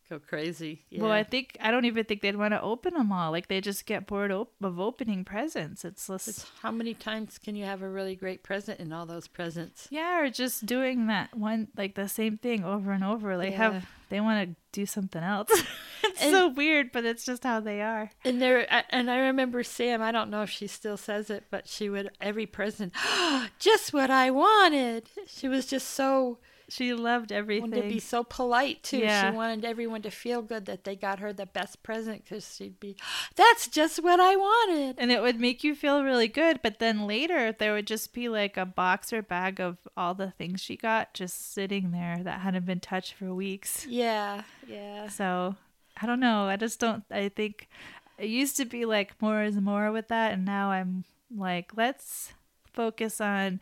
Go 0.09 0.19
crazy. 0.19 0.85
Yeah. 0.91 1.01
well, 1.01 1.11
I 1.11 1.23
think 1.23 1.57
I 1.59 1.71
don't 1.71 1.85
even 1.85 2.05
think 2.05 2.21
they'd 2.21 2.35
want 2.35 2.53
to 2.53 2.61
open 2.61 2.93
them 2.93 3.11
all. 3.11 3.31
Like 3.31 3.47
they 3.47 3.59
just 3.59 3.87
get 3.87 4.05
bored 4.05 4.31
op- 4.31 4.53
of 4.61 4.79
opening 4.79 5.25
presents. 5.25 5.83
It's 5.83 6.05
just 6.05 6.27
It's 6.27 6.45
how 6.61 6.69
many 6.69 6.93
times 6.93 7.39
can 7.39 7.55
you 7.55 7.65
have 7.65 7.81
a 7.81 7.89
really 7.89 8.15
great 8.15 8.43
present 8.43 8.79
in 8.79 8.93
all 8.93 9.07
those 9.07 9.27
presents? 9.27 9.87
yeah, 9.89 10.19
or 10.21 10.29
just 10.29 10.65
doing 10.67 11.07
that 11.07 11.35
one 11.35 11.69
like 11.75 11.95
the 11.95 12.07
same 12.07 12.37
thing 12.37 12.63
over 12.63 12.91
and 12.91 13.03
over. 13.03 13.35
They 13.35 13.49
Yeah. 13.49 13.57
have 13.73 13.89
they 14.09 14.21
want 14.21 14.47
to 14.47 14.55
do 14.71 14.85
something 14.85 15.23
else. 15.23 15.49
it's 16.03 16.21
And- 16.21 16.31
so 16.31 16.49
weird, 16.49 16.91
but 16.91 17.03
it's 17.03 17.25
just 17.25 17.43
how 17.43 17.59
they 17.59 17.81
are. 17.81 18.11
And 18.23 18.39
there, 18.39 18.67
and 18.91 19.09
I 19.09 19.17
remember 19.17 19.63
Sam. 19.63 20.03
I 20.03 20.11
don't 20.11 20.29
know 20.29 20.43
if 20.43 20.51
she 20.51 20.67
still 20.67 20.97
says 20.97 21.31
it, 21.31 21.45
but 21.49 21.67
she 21.67 21.89
would 21.89 22.11
every 22.21 22.45
present, 22.45 22.93
just 23.57 23.91
what 23.91 24.11
I 24.11 24.29
wanted. 24.29 25.09
She 25.25 25.47
was 25.47 25.65
just 25.65 25.89
so 25.89 26.37
She 26.67 26.93
loved 26.93 27.31
everything. 27.31 27.69
wanted 27.71 27.83
to 27.83 27.89
be 27.89 27.99
so 27.99 28.23
polite 28.23 28.81
too. 28.83 28.97
Yeah. 28.97 29.29
She 29.29 29.35
wanted 29.35 29.63
everyone 29.65 30.01
to 30.01 30.09
feel 30.11 30.41
good 30.41 30.65
that 30.65 30.83
they 30.83 30.95
got 30.95 31.19
her 31.19 31.31
the 31.31 31.45
best 31.45 31.83
present 31.83 32.23
because 32.23 32.55
she'd 32.55 32.79
be, 32.79 32.95
that's 33.35 33.67
just 33.67 34.01
what 34.03 34.19
I 34.19 34.35
wanted. 34.35 34.95
and 34.97 35.11
it 35.11 35.21
would 35.21 35.39
make 35.39 35.63
you 35.63 35.75
feel 35.75 36.03
really 36.03 36.27
good, 36.27 36.61
but 36.63 36.79
then 36.79 37.05
later 37.05 37.51
there 37.51 37.73
would 37.73 37.87
just 37.87 38.13
be 38.13 38.29
like 38.29 38.57
a 38.57 38.65
box 38.65 39.13
or 39.13 39.21
bag 39.21 39.59
of 39.59 39.77
all 39.95 40.13
the 40.15 40.31
things 40.31 40.59
she 40.61 40.75
got 40.75 41.13
just 41.13 41.53
sitting 41.53 41.91
there 41.91 42.19
that 42.23 42.39
hadn't 42.41 42.65
been 42.65 42.79
touched 42.79 43.13
for 43.13 43.33
weeks. 43.33 43.85
Yeah, 43.85 44.41
yeah. 44.67 45.07
So 45.09 45.55
I 46.01 46.05
don't 46.05 46.19
know. 46.19 46.45
I 46.45 46.55
just 46.55 46.79
don't. 46.79 47.03
I 47.11 47.29
think 47.29 47.69
it 48.17 48.27
used 48.27 48.57
to 48.57 48.65
be 48.65 48.85
like 48.85 49.21
more 49.21 49.43
is 49.43 49.55
more 49.57 49.91
with 49.91 50.07
that, 50.07 50.33
and 50.33 50.45
now 50.45 50.71
I'm 50.71 51.03
like 51.35 51.71
let's 51.75 52.33
focus 52.73 53.21
on 53.21 53.59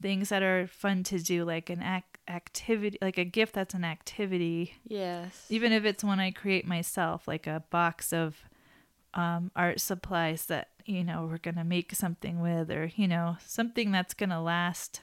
things 0.00 0.28
that 0.30 0.42
are 0.42 0.66
fun 0.66 1.02
to 1.04 1.18
do 1.18 1.44
like 1.44 1.70
an 1.70 1.80
ac- 1.82 2.04
activity 2.28 2.98
like 3.02 3.18
a 3.18 3.24
gift 3.24 3.54
that's 3.54 3.74
an 3.74 3.84
activity 3.84 4.74
Yes. 4.86 5.46
even 5.48 5.72
if 5.72 5.84
it's 5.84 6.04
one 6.04 6.20
I 6.20 6.30
create 6.30 6.66
myself, 6.66 7.26
like 7.26 7.46
a 7.46 7.64
box 7.70 8.12
of 8.12 8.36
um, 9.14 9.50
art 9.54 9.80
supplies 9.80 10.46
that 10.46 10.68
you 10.86 11.04
know 11.04 11.26
we're 11.30 11.38
gonna 11.38 11.64
make 11.64 11.94
something 11.94 12.40
with, 12.40 12.70
or 12.70 12.90
you 12.96 13.06
know 13.08 13.36
something 13.44 13.90
that's 13.90 14.14
gonna 14.14 14.42
last 14.42 15.02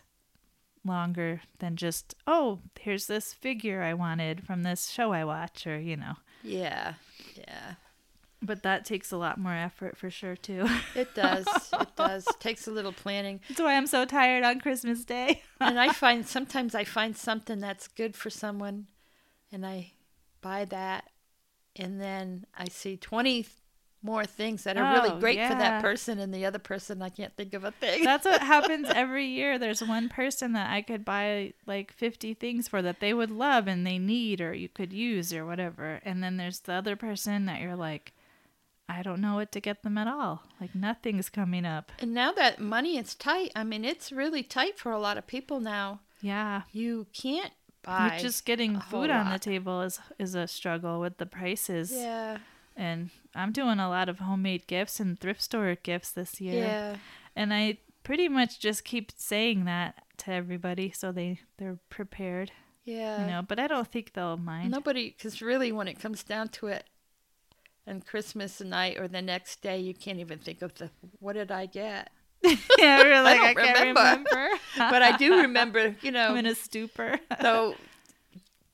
longer 0.86 1.42
than 1.60 1.76
just 1.76 2.16
oh 2.26 2.60
here's 2.80 3.08
this 3.08 3.34
figure 3.34 3.84
I 3.84 3.94
wanted 3.94 4.46
from 4.48 4.64
this 4.64 4.90
show 4.90 5.12
I 5.12 5.24
watch, 5.26 5.68
or 5.68 5.80
you 5.80 5.98
know. 5.98 6.14
Yeah. 6.42 6.94
Yeah. 7.36 7.76
But 8.42 8.64
that 8.64 8.86
takes 8.86 9.12
a 9.12 9.18
lot 9.18 9.38
more 9.38 9.54
effort 9.54 9.98
for 9.98 10.10
sure 10.10 10.36
too. 10.38 10.66
It 10.96 11.14
does. 11.14 11.46
it 11.74 11.88
does. 11.98 12.26
Takes 12.40 12.68
a 12.68 12.72
little 12.72 12.94
planning. 12.94 13.42
That's 13.50 13.60
why 13.60 13.76
I'm 13.76 13.88
so 13.88 14.06
tired 14.06 14.44
on 14.46 14.62
Christmas 14.62 15.04
Day. 15.04 15.42
and 15.60 15.78
I 15.80 15.90
find 15.94 16.26
sometimes 16.26 16.74
I 16.74 16.86
find 16.86 17.18
something 17.18 17.60
that's 17.60 17.88
good 17.90 18.16
for 18.16 18.30
someone 18.30 18.88
and 19.52 19.66
I 19.66 19.92
buy 20.42 20.64
that 20.66 21.10
and 21.76 22.00
then 22.00 22.46
I 22.58 22.70
see 22.70 22.96
20 22.96 23.46
more 24.02 24.24
things 24.24 24.64
that 24.64 24.78
are 24.78 24.90
Oh, 24.96 25.02
really 25.04 25.20
great 25.20 25.46
for 25.46 25.56
that 25.56 25.82
person 25.82 26.20
and 26.20 26.34
the 26.34 26.46
other 26.46 26.60
person 26.60 27.02
I 27.02 27.10
can't 27.10 27.36
think 27.36 27.54
of 27.54 27.66
a 27.66 27.72
thing. 27.72 28.06
That's 28.06 28.24
what 28.26 28.42
happens 28.42 28.88
every 28.96 29.26
year. 29.26 29.60
There's 29.60 29.84
one 29.84 30.08
person 30.08 30.54
that 30.54 30.72
I 30.72 30.82
could 30.82 31.04
buy 31.04 31.52
like 31.68 31.92
50 31.92 32.36
things 32.36 32.70
for 32.70 32.82
that 32.82 33.02
they 33.02 33.14
would 33.14 33.32
love 33.32 33.68
and 33.68 33.86
they 33.86 33.98
need 33.98 34.40
or 34.40 34.54
you 34.54 34.70
could 34.70 34.94
use 34.94 35.34
or 35.34 35.46
whatever. 35.46 36.00
And 36.06 36.24
then 36.24 36.38
there's 36.38 36.62
the 36.62 36.72
other 36.74 36.96
person 36.96 37.46
that 37.48 37.60
you're 37.60 37.76
like, 37.76 38.14
I 38.90 39.04
don't 39.04 39.22
know 39.22 39.36
what 39.36 39.52
to 39.52 39.60
get 39.62 39.84
them 39.84 39.98
at 39.98 40.08
all. 40.08 40.44
Like 40.60 40.74
nothing's 40.74 41.30
coming 41.30 41.66
up. 41.66 41.92
and 42.00 42.14
now 42.14 42.32
that 42.34 42.60
money 42.60 42.98
is 42.98 43.14
tight, 43.16 43.52
I 43.56 43.64
mean 43.64 43.86
it's 43.86 44.12
really 44.12 44.44
tight 44.44 44.78
for 44.80 44.92
a 44.92 45.00
lot 45.00 45.18
of 45.18 45.28
people 45.28 45.60
now. 45.60 46.00
Yeah. 46.22 46.64
You 46.72 47.08
can't 47.14 47.54
buy 47.84 48.16
You 48.16 48.22
just 48.22 48.46
getting 48.46 48.80
food 48.80 49.10
on 49.10 49.32
the 49.32 49.40
table 49.40 49.82
is 49.82 50.00
is 50.18 50.36
a 50.36 50.48
struggle 50.48 51.00
with 51.00 51.18
the 51.18 51.26
prices. 51.26 51.92
Yeah. 51.94 52.38
And 52.76 53.10
I'm 53.36 53.52
doing 53.52 53.80
a 53.80 53.90
lot 53.90 54.10
of 54.10 54.20
homemade 54.20 54.66
gifts 54.68 55.00
and 55.00 55.20
thrift 55.20 55.42
store 55.44 55.76
gifts 55.76 56.12
this 56.12 56.42
year. 56.42 56.64
Yeah. 56.64 56.96
And 57.36 57.54
I 57.54 57.78
pretty 58.04 58.28
much 58.28 58.60
just 58.60 58.84
keep 58.84 59.12
saying 59.16 59.66
that 59.66 60.02
to 60.18 60.32
everybody 60.32 60.92
so 60.92 61.12
they 61.12 61.40
they're 61.58 61.78
prepared. 61.90 62.52
Yeah. 62.86 63.22
you 63.22 63.28
know, 63.28 63.42
but 63.48 63.60
I 63.60 63.68
don't 63.68 63.88
think 63.88 64.14
they'll 64.14 64.38
mind. 64.38 64.72
Nobody, 64.72 65.14
because 65.16 65.44
really, 65.44 65.72
when 65.72 65.88
it 65.88 66.00
comes 66.00 66.24
down 66.24 66.48
to 66.50 66.68
it, 66.68 66.86
and 67.88 68.06
Christmas 68.06 68.62
night 68.62 68.98
or 69.00 69.08
the 69.08 69.22
next 69.22 69.62
day, 69.62 69.80
you 69.80 69.94
can't 69.94 70.20
even 70.20 70.40
think 70.40 70.62
of 70.62 70.74
the 70.76 70.90
what 71.20 71.34
did 71.34 71.52
I 71.52 71.66
get. 71.66 72.10
yeah, 72.78 73.00
we're 73.04 73.22
like, 73.22 73.40
I, 73.42 73.54
don't 73.54 73.64
can't 73.66 73.80
remember. 73.98 74.02
remember. 74.02 74.50
But 74.78 75.02
I 75.02 75.18
do 75.18 75.42
remember, 75.42 75.96
you 76.02 76.12
know, 76.12 76.30
I'm 76.30 76.38
in 76.38 76.46
a 76.46 76.56
stupor. 76.56 77.20
so 77.42 77.76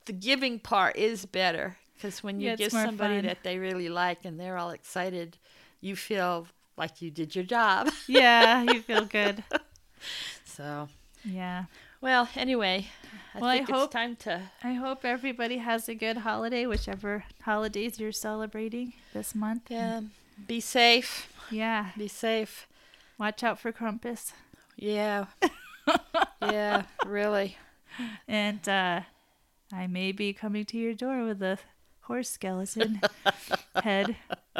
the 0.05 0.13
giving 0.13 0.59
part 0.59 0.95
is 0.97 1.25
better 1.25 1.77
because 1.95 2.21
when 2.23 2.39
you 2.39 2.49
Yeah, 2.49 2.55
give 2.55 2.71
somebody 2.71 3.15
fun. 3.15 3.25
that 3.25 3.43
they 3.43 3.57
really 3.57 3.89
like 3.89 4.23
and 4.25 4.39
they're 4.39 4.57
all 4.57 4.69
excited, 4.71 5.37
you 5.81 5.95
feel 5.95 6.47
like 6.77 7.01
you 7.01 7.09
did 7.09 7.35
your 7.35 7.45
job. 7.45 7.89
yeah, 8.07 8.61
you 8.61 8.81
feel 8.81 9.05
good. 9.05 9.43
So, 10.43 10.89
Yeah. 11.23 11.65
well, 12.01 12.29
anyway, 12.35 12.87
I 13.35 13.39
Well, 13.39 13.49
I 13.49 13.57
hope- 13.61 13.85
it's 13.85 13.93
time 13.93 14.15
to. 14.17 14.41
I 14.63 14.73
hope 14.73 15.03
everybody 15.03 15.57
has 15.57 15.89
a 15.89 15.95
good 15.95 16.17
holiday, 16.17 16.65
whichever 16.65 17.25
holidays 17.41 17.99
you're 17.99 18.11
celebrating 18.13 18.93
this 19.13 19.35
month. 19.35 19.63
Yeah, 19.69 20.01
be 20.47 20.61
safe. 20.61 21.29
Yeah. 21.51 21.91
Be 21.97 22.07
safe. 22.07 22.67
Watch 23.19 23.43
out 23.43 23.59
for 23.59 23.71
Krampus. 23.71 24.31
Yeah. 24.77 25.25
yeah, 26.41 26.83
really. 27.05 27.57
And 28.27 28.67
uh, 28.67 29.01
I 29.71 29.87
may 29.87 30.11
be 30.11 30.33
coming 30.33 30.65
to 30.65 30.77
your 30.77 30.93
door 30.93 31.23
with 31.25 31.41
a 31.41 31.57
horse 32.01 32.29
skeleton 32.29 33.01
head 33.83 34.15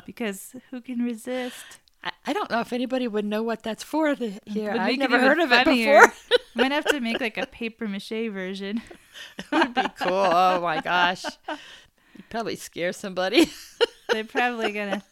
because 0.05 0.53
who 0.69 0.81
can 0.81 0.99
resist? 0.99 1.79
I, 2.05 2.11
I 2.27 2.33
don't 2.33 2.49
know 2.49 2.61
if 2.61 2.71
anybody 2.71 3.07
would 3.07 3.25
know 3.25 3.43
what 3.43 3.63
that's 3.63 3.83
for 3.83 4.15
the, 4.15 4.39
here. 4.45 4.71
I've 4.71 4.97
never 4.97 5.19
heard 5.19 5.39
of 5.39 5.51
it 5.51 5.65
funnier. 5.65 6.01
before. 6.01 6.37
Might 6.55 6.71
have 6.71 6.85
to 6.85 6.99
make 6.99 7.19
like 7.19 7.37
a 7.37 7.45
paper 7.45 7.87
mache 7.87 8.29
version. 8.31 8.81
would 9.51 9.73
be 9.73 9.83
cool. 9.99 10.13
Oh 10.13 10.61
my 10.61 10.79
gosh. 10.81 11.25
You'd 11.49 12.29
probably 12.29 12.55
scare 12.55 12.93
somebody. 12.93 13.49
They're 14.09 14.23
probably 14.23 14.71
gonna 14.71 15.03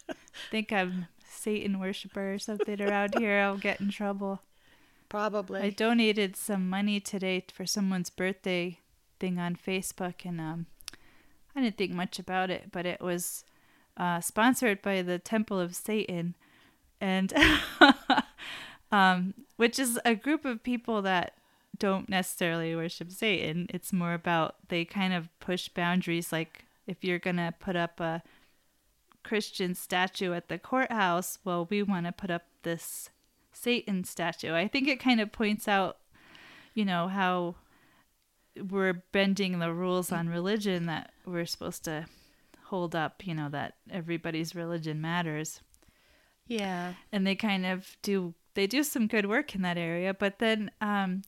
think 0.52 0.72
I'm 0.72 1.08
Satan 1.28 1.80
worshiper 1.80 2.34
or 2.34 2.40
something 2.40 2.82
around 2.82 3.16
here. 3.18 3.40
I'll 3.40 3.58
get 3.58 3.82
in 3.82 3.90
trouble. 3.90 4.42
probably. 5.10 5.62
I 5.62 5.70
donated 5.72 6.36
some 6.38 6.70
money 6.70 7.00
today 7.00 7.44
for 7.52 7.66
someone's 7.66 8.10
birthday 8.10 8.80
thing 9.20 9.40
on 9.40 9.58
Facebook, 9.58 10.26
and 10.26 10.40
um, 10.40 10.68
I 11.56 11.62
didn't 11.62 11.78
think 11.78 11.92
much 11.92 12.20
about 12.20 12.50
it, 12.50 12.72
but 12.72 12.86
it 12.86 13.02
was 13.02 13.44
uh, 13.98 14.22
sponsored 14.22 14.82
by 14.82 15.02
the 15.02 15.20
Temple 15.20 15.60
of 15.60 15.76
Satan, 15.76 16.36
and 17.04 17.34
um, 18.92 19.34
which 19.58 19.78
is 19.78 20.00
a 20.06 20.16
group 20.16 20.46
of 20.46 20.64
people 20.64 21.02
that 21.02 21.34
don't 21.78 22.08
necessarily 22.08 22.74
worship 22.76 23.12
Satan. 23.12 23.68
It's 23.70 23.92
more 23.92 24.14
about 24.14 24.56
they 24.70 24.86
kind 24.86 25.14
of 25.14 25.28
push 25.42 25.68
boundaries. 25.68 26.32
Like 26.32 26.64
if 26.88 27.04
you're 27.04 27.20
gonna 27.20 27.54
put 27.60 27.76
up 27.76 28.00
a 28.00 28.24
Christian 29.24 29.76
statue 29.76 30.34
at 30.34 30.48
the 30.48 30.58
courthouse, 30.58 31.40
well, 31.44 31.68
we 31.70 31.84
want 31.84 32.06
to 32.06 32.12
put 32.14 32.32
up 32.32 32.44
this 32.64 33.10
Satan 33.52 34.06
statue. 34.06 34.54
I 34.54 34.68
think 34.68 34.88
it 34.88 35.00
kind 35.00 35.20
of 35.20 35.32
points 35.32 35.68
out, 35.68 35.98
you 36.74 36.86
know, 36.86 37.10
how 37.10 37.56
we're 38.70 39.04
bending 39.12 39.60
the 39.60 39.74
rules 39.74 40.12
on 40.12 40.30
religion 40.30 40.86
that 40.86 41.12
we're 41.26 41.46
supposed 41.46 41.84
to 41.86 42.06
hold 42.66 42.96
up, 42.96 43.26
you 43.26 43.34
know, 43.34 43.50
that 43.50 43.76
everybody's 43.90 44.56
religion 44.56 45.02
matters. 45.02 45.62
Yeah. 46.58 46.94
And 47.12 47.26
they 47.26 47.36
kind 47.36 47.66
of 47.66 47.98
do 48.02 48.34
they 48.56 48.68
do 48.68 48.84
some 48.84 49.08
good 49.08 49.28
work 49.28 49.56
in 49.56 49.62
that 49.64 49.78
area, 49.78 50.14
but 50.14 50.40
then 50.40 50.72
um 50.82 51.24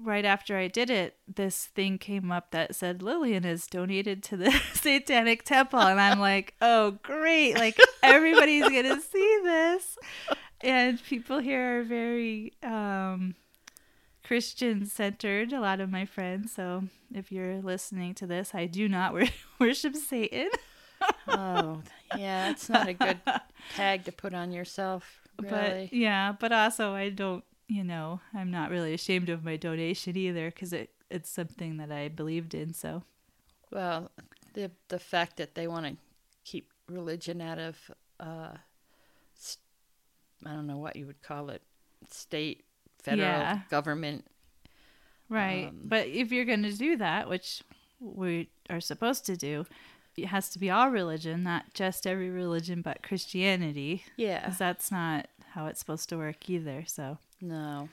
right 0.00 0.24
after 0.24 0.56
I 0.56 0.68
did 0.68 0.90
it, 0.90 1.16
this 1.26 1.66
thing 1.66 1.98
came 1.98 2.30
up 2.30 2.50
that 2.52 2.74
said 2.74 3.02
Lillian 3.02 3.44
is 3.44 3.66
donated 3.66 4.22
to 4.24 4.36
the 4.36 4.50
Satanic 4.74 5.44
Temple. 5.44 5.80
And 5.80 6.00
I'm 6.00 6.20
like, 6.20 6.54
oh, 6.60 6.92
great. 7.02 7.54
Like, 7.54 7.76
everybody's 8.02 8.68
going 8.68 8.84
to 8.84 9.00
see 9.00 9.40
this. 9.42 9.98
And 10.60 11.02
people 11.02 11.38
here 11.38 11.80
are 11.80 11.82
very 11.82 12.52
um, 12.62 13.34
Christian 14.24 14.86
centered, 14.86 15.52
a 15.52 15.60
lot 15.60 15.80
of 15.80 15.90
my 15.90 16.04
friends. 16.04 16.52
So 16.52 16.84
if 17.14 17.30
you're 17.32 17.60
listening 17.60 18.14
to 18.14 18.26
this, 18.26 18.54
I 18.54 18.66
do 18.66 18.88
not 18.88 19.14
worship 19.58 19.96
Satan. 19.96 20.50
Oh, 21.28 21.82
yeah. 22.16 22.50
It's 22.50 22.68
not 22.68 22.88
a 22.88 22.94
good 22.94 23.20
tag 23.76 24.04
to 24.04 24.12
put 24.12 24.34
on 24.34 24.52
yourself. 24.52 25.22
Really. 25.40 25.86
But 25.88 25.92
yeah, 25.92 26.32
but 26.32 26.50
also 26.50 26.94
I 26.94 27.10
don't, 27.10 27.44
you 27.68 27.84
know, 27.84 28.20
I'm 28.34 28.50
not 28.50 28.70
really 28.70 28.92
ashamed 28.92 29.28
of 29.28 29.44
my 29.44 29.56
donation 29.56 30.16
either 30.16 30.50
because 30.50 30.72
it, 30.72 30.90
it's 31.10 31.30
something 31.30 31.76
that 31.76 31.92
I 31.92 32.08
believed 32.08 32.54
in. 32.54 32.74
So 32.74 33.04
well, 33.70 34.10
the 34.54 34.72
the 34.88 34.98
fact 34.98 35.36
that 35.36 35.54
they 35.54 35.68
want 35.68 35.86
to 35.86 35.96
keep 36.44 36.72
religion 36.88 37.40
out 37.40 37.60
of, 37.60 37.76
uh, 38.18 38.54
s- 39.36 39.58
I 40.44 40.50
don't 40.54 40.66
know 40.66 40.78
what 40.78 40.96
you 40.96 41.06
would 41.06 41.22
call 41.22 41.50
it, 41.50 41.62
state, 42.10 42.64
federal 43.00 43.20
Yeah. 43.28 43.60
government. 43.70 44.24
Right. 45.28 45.68
Um, 45.68 45.82
but 45.84 46.08
if 46.08 46.32
you're 46.32 46.46
going 46.46 46.64
to 46.64 46.72
do 46.72 46.96
that, 46.96 47.28
which 47.28 47.62
we 48.00 48.48
are 48.70 48.80
supposed 48.80 49.24
to 49.26 49.36
do, 49.36 49.66
it 50.22 50.26
has 50.28 50.48
to 50.50 50.58
be 50.58 50.70
all 50.70 50.90
religion, 50.90 51.42
not 51.42 51.72
just 51.74 52.06
every 52.06 52.30
religion, 52.30 52.82
but 52.82 53.02
Christianity. 53.02 54.04
Yeah. 54.16 54.44
'cause 54.44 54.58
that's 54.58 54.90
not 54.90 55.28
how 55.52 55.66
it's 55.66 55.78
supposed 55.80 56.08
to 56.10 56.16
work 56.18 56.48
either. 56.50 56.84
So 56.86 57.18
No. 57.40 57.88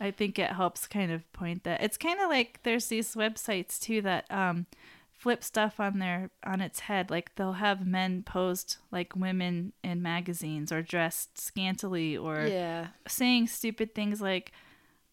I 0.00 0.10
think 0.10 0.38
it 0.38 0.50
helps 0.52 0.86
kind 0.86 1.10
of 1.12 1.30
point 1.32 1.64
that 1.64 1.82
it's 1.82 1.96
kind 1.96 2.20
of 2.20 2.28
like 2.28 2.60
there's 2.64 2.86
these 2.88 3.14
websites 3.14 3.80
too 3.80 4.02
that 4.02 4.30
um, 4.30 4.66
flip 5.12 5.42
stuff 5.42 5.80
on 5.80 5.98
their 5.98 6.30
on 6.44 6.60
its 6.60 6.80
head. 6.80 7.10
Like 7.10 7.34
they'll 7.36 7.54
have 7.54 7.86
men 7.86 8.22
posed 8.22 8.76
like 8.90 9.16
women 9.16 9.72
in 9.82 10.02
magazines 10.02 10.70
or 10.70 10.82
dressed 10.82 11.38
scantily 11.38 12.16
or 12.16 12.46
Yeah. 12.46 12.88
saying 13.08 13.46
stupid 13.48 13.94
things 13.94 14.20
like, 14.20 14.52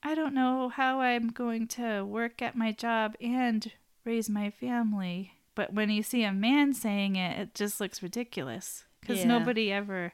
I 0.01 0.15
don't 0.15 0.33
know 0.33 0.67
how 0.69 0.99
I'm 0.99 1.29
going 1.29 1.67
to 1.69 2.03
work 2.03 2.41
at 2.41 2.57
my 2.57 2.73
job 2.73 3.15
and 3.21 3.71
raise 4.03 4.29
my 4.29 4.49
family. 4.49 5.33
But 5.55 5.73
when 5.73 5.89
you 5.89 6.01
see 6.03 6.23
a 6.23 6.31
man 6.33 6.73
saying 6.73 7.15
it, 7.15 7.39
it 7.39 7.55
just 7.55 7.79
looks 7.79 8.01
ridiculous 8.01 8.85
because 9.01 9.19
Yeah. 9.19 9.27
nobody 9.27 9.71
ever 9.71 10.13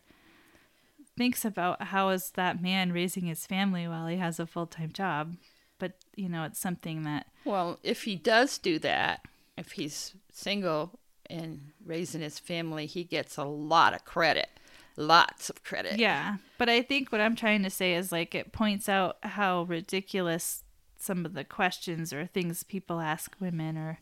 thinks 1.17 1.43
about 1.45 1.81
how 1.83 2.09
is 2.09 2.31
that 2.31 2.61
man 2.61 2.91
raising 2.93 3.25
his 3.25 3.45
family 3.45 3.87
while 3.87 4.07
he 4.07 4.17
has 4.17 4.39
a 4.39 4.45
full-time 4.47 4.91
job. 4.91 5.35
But, 5.77 5.93
you 6.15 6.27
know, 6.29 6.43
it's 6.43 6.59
something 6.59 7.03
that 7.03 7.27
Well, 7.45 7.79
if 7.83 8.03
he 8.03 8.15
does 8.15 8.57
do 8.57 8.79
that, 8.79 9.25
if 9.57 9.73
he's 9.73 10.13
single 10.31 10.99
and 11.29 11.71
raising 11.85 12.21
his 12.21 12.39
family, 12.39 12.85
he 12.85 13.03
gets 13.03 13.37
a 13.37 13.43
lot 13.45 13.93
of 13.93 14.05
credit. 14.05 14.49
lots 14.97 15.49
of 15.49 15.63
credit. 15.63 15.97
Yeah, 15.97 16.37
but 16.57 16.67
I 16.67 16.81
think 16.81 17.09
what 17.09 17.21
I'm 17.21 17.35
trying 17.37 17.63
to 17.63 17.69
say 17.69 17.93
is 17.93 18.11
like 18.11 18.35
it 18.35 18.51
points 18.51 18.89
out 18.89 19.15
how 19.23 19.63
ridiculous 19.63 20.65
some 20.97 21.25
of 21.25 21.33
the 21.33 21.45
questions 21.45 22.11
or 22.11 22.25
things 22.25 22.63
people 22.63 22.99
ask 22.99 23.33
women 23.39 23.77
or 23.77 23.99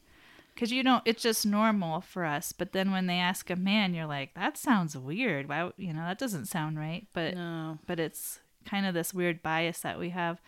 because 0.57 0.71
you 0.71 0.81
know 0.81 1.01
it's 1.05 1.21
just 1.21 1.45
normal 1.45 2.01
for 2.01 2.25
us 2.25 2.51
but 2.51 2.71
then 2.71 2.91
when 2.91 3.05
they 3.05 3.19
ask 3.19 3.51
a 3.51 3.55
man 3.55 3.93
you're 3.93 4.07
like 4.07 4.33
that 4.33 4.57
sounds 4.57 4.97
weird 4.97 5.47
why 5.47 5.69
you 5.77 5.93
know 5.93 6.01
that 6.01 6.17
doesn't 6.17 6.45
sound 6.47 6.79
right 6.79 7.05
but 7.13 7.35
No. 7.35 7.77
but 7.85 7.99
it's 7.99 8.39
kind 8.65 8.85
of 8.87 8.95
this 8.95 9.13
weird 9.13 9.43
bias 9.43 9.81
that 9.81 9.99
we 9.99 10.09
have 10.09 10.41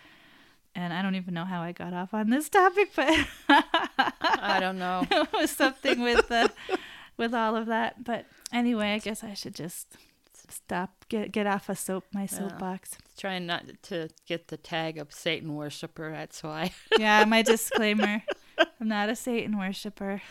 and 0.73 0.91
i 0.93 1.01
don't 1.03 1.13
even 1.15 1.33
know 1.35 1.45
how 1.45 1.61
i 1.61 1.71
got 1.71 1.93
off 1.93 2.13
on 2.13 2.29
this 2.31 2.49
topic 2.59 2.89
but 2.95 3.27
I 3.47 4.57
don't 4.59 4.79
know. 4.79 5.05
it 5.11 5.29
was 5.33 5.51
something 5.51 6.01
with 6.01 6.27
the 6.27 6.51
with 7.17 7.33
all 7.35 7.55
of 7.55 7.67
that 7.67 8.03
but 8.03 8.25
anyway 8.51 8.93
i 8.93 8.97
guess 8.97 9.23
i 9.23 9.33
should 9.35 9.55
just 9.55 9.95
stop 10.49 11.05
get 11.09 11.31
get 11.31 11.45
off 11.45 11.69
a 11.69 11.75
soap 11.75 12.05
my 12.13 12.25
soapbox 12.25 12.97
Trying 13.17 13.45
not 13.45 13.65
to 13.83 14.09
get 14.25 14.47
the 14.47 14.55
tag 14.55 14.97
of 14.97 15.11
Satan 15.13 15.53
worshiper. 15.53 16.09
That's 16.09 16.41
why. 16.41 16.71
yeah, 16.97 17.25
my 17.25 17.41
disclaimer. 17.53 18.23
I'm 18.79 18.87
not 18.87 19.09
a 19.09 19.15
Satan 19.15 19.57
worshiper. 19.57 20.21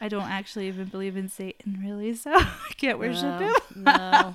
I 0.00 0.08
don't 0.08 0.30
actually 0.30 0.68
even 0.68 0.86
believe 0.86 1.16
in 1.16 1.28
Satan, 1.28 1.80
really, 1.82 2.14
so 2.14 2.32
I 2.34 2.72
can't 2.76 2.98
worship 2.98 3.22
no, 3.22 3.38
him. 3.38 3.84
no. 3.84 4.34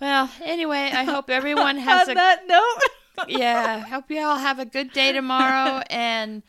Well, 0.00 0.30
anyway, 0.42 0.90
I 0.94 1.04
hope 1.12 1.30
everyone 1.30 1.78
has 1.78 2.08
a 2.08 2.14
that 2.14 2.46
note, 2.46 3.28
yeah. 3.28 3.80
Hope 3.80 4.10
you 4.10 4.20
all 4.20 4.38
have 4.38 4.58
a 4.58 4.64
good 4.64 4.92
day 4.92 5.12
tomorrow, 5.12 5.82
and 5.90 6.42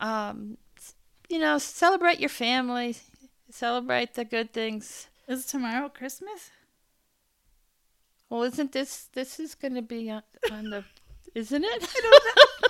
um, 0.00 0.58
you 1.28 1.38
know, 1.38 1.58
celebrate 1.58 2.20
your 2.20 2.28
family, 2.28 2.96
celebrate 3.50 4.14
the 4.14 4.24
good 4.24 4.52
things. 4.52 5.08
is 5.26 5.46
tomorrow 5.46 5.88
Christmas? 5.88 6.50
Well, 8.28 8.42
isn't 8.42 8.72
this 8.72 9.08
this 9.14 9.40
is 9.40 9.54
going 9.54 9.74
to 9.74 9.82
be 9.82 10.10
on, 10.10 10.22
on 10.50 10.70
the, 10.70 10.84
isn't 11.34 11.64
it? 11.64 11.82
I 11.82 12.00
don't 12.02 12.67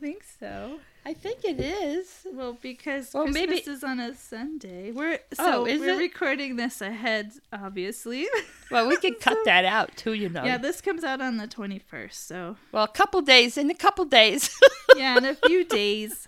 think 0.00 0.22
so. 0.40 0.78
I 1.04 1.14
think 1.14 1.44
it 1.44 1.58
is. 1.60 2.26
Well, 2.32 2.56
because 2.60 3.12
Well, 3.12 3.24
Christmas 3.24 3.48
maybe- 3.48 3.70
is 3.70 3.82
on 3.84 3.98
a 4.00 4.14
Sunday. 4.14 4.92
We're 4.92 5.18
Oh, 5.38 5.64
so 5.64 5.66
is 5.66 5.80
we're 5.80 5.94
it? 5.94 5.98
recording 5.98 6.56
this 6.56 6.80
ahead, 6.80 7.32
obviously. 7.52 8.26
Well, 8.70 8.88
we 8.88 8.96
can 8.96 9.14
cut 9.16 9.36
that 9.44 9.66
out 9.66 9.94
too, 9.98 10.14
you 10.14 10.30
know. 10.30 10.44
yeah, 10.44 10.56
this 10.56 10.80
comes 10.80 11.04
out 11.04 11.20
on 11.20 11.36
the 11.36 11.46
21st, 11.46 12.14
so 12.14 12.56
Well, 12.72 12.84
a 12.84 12.88
couple 12.88 13.20
days 13.20 13.58
in 13.58 13.70
a 13.70 13.74
couple 13.74 14.06
days. 14.06 14.58
yeah, 14.96 15.18
in 15.18 15.26
a 15.26 15.34
few 15.34 15.64
days. 15.80 16.26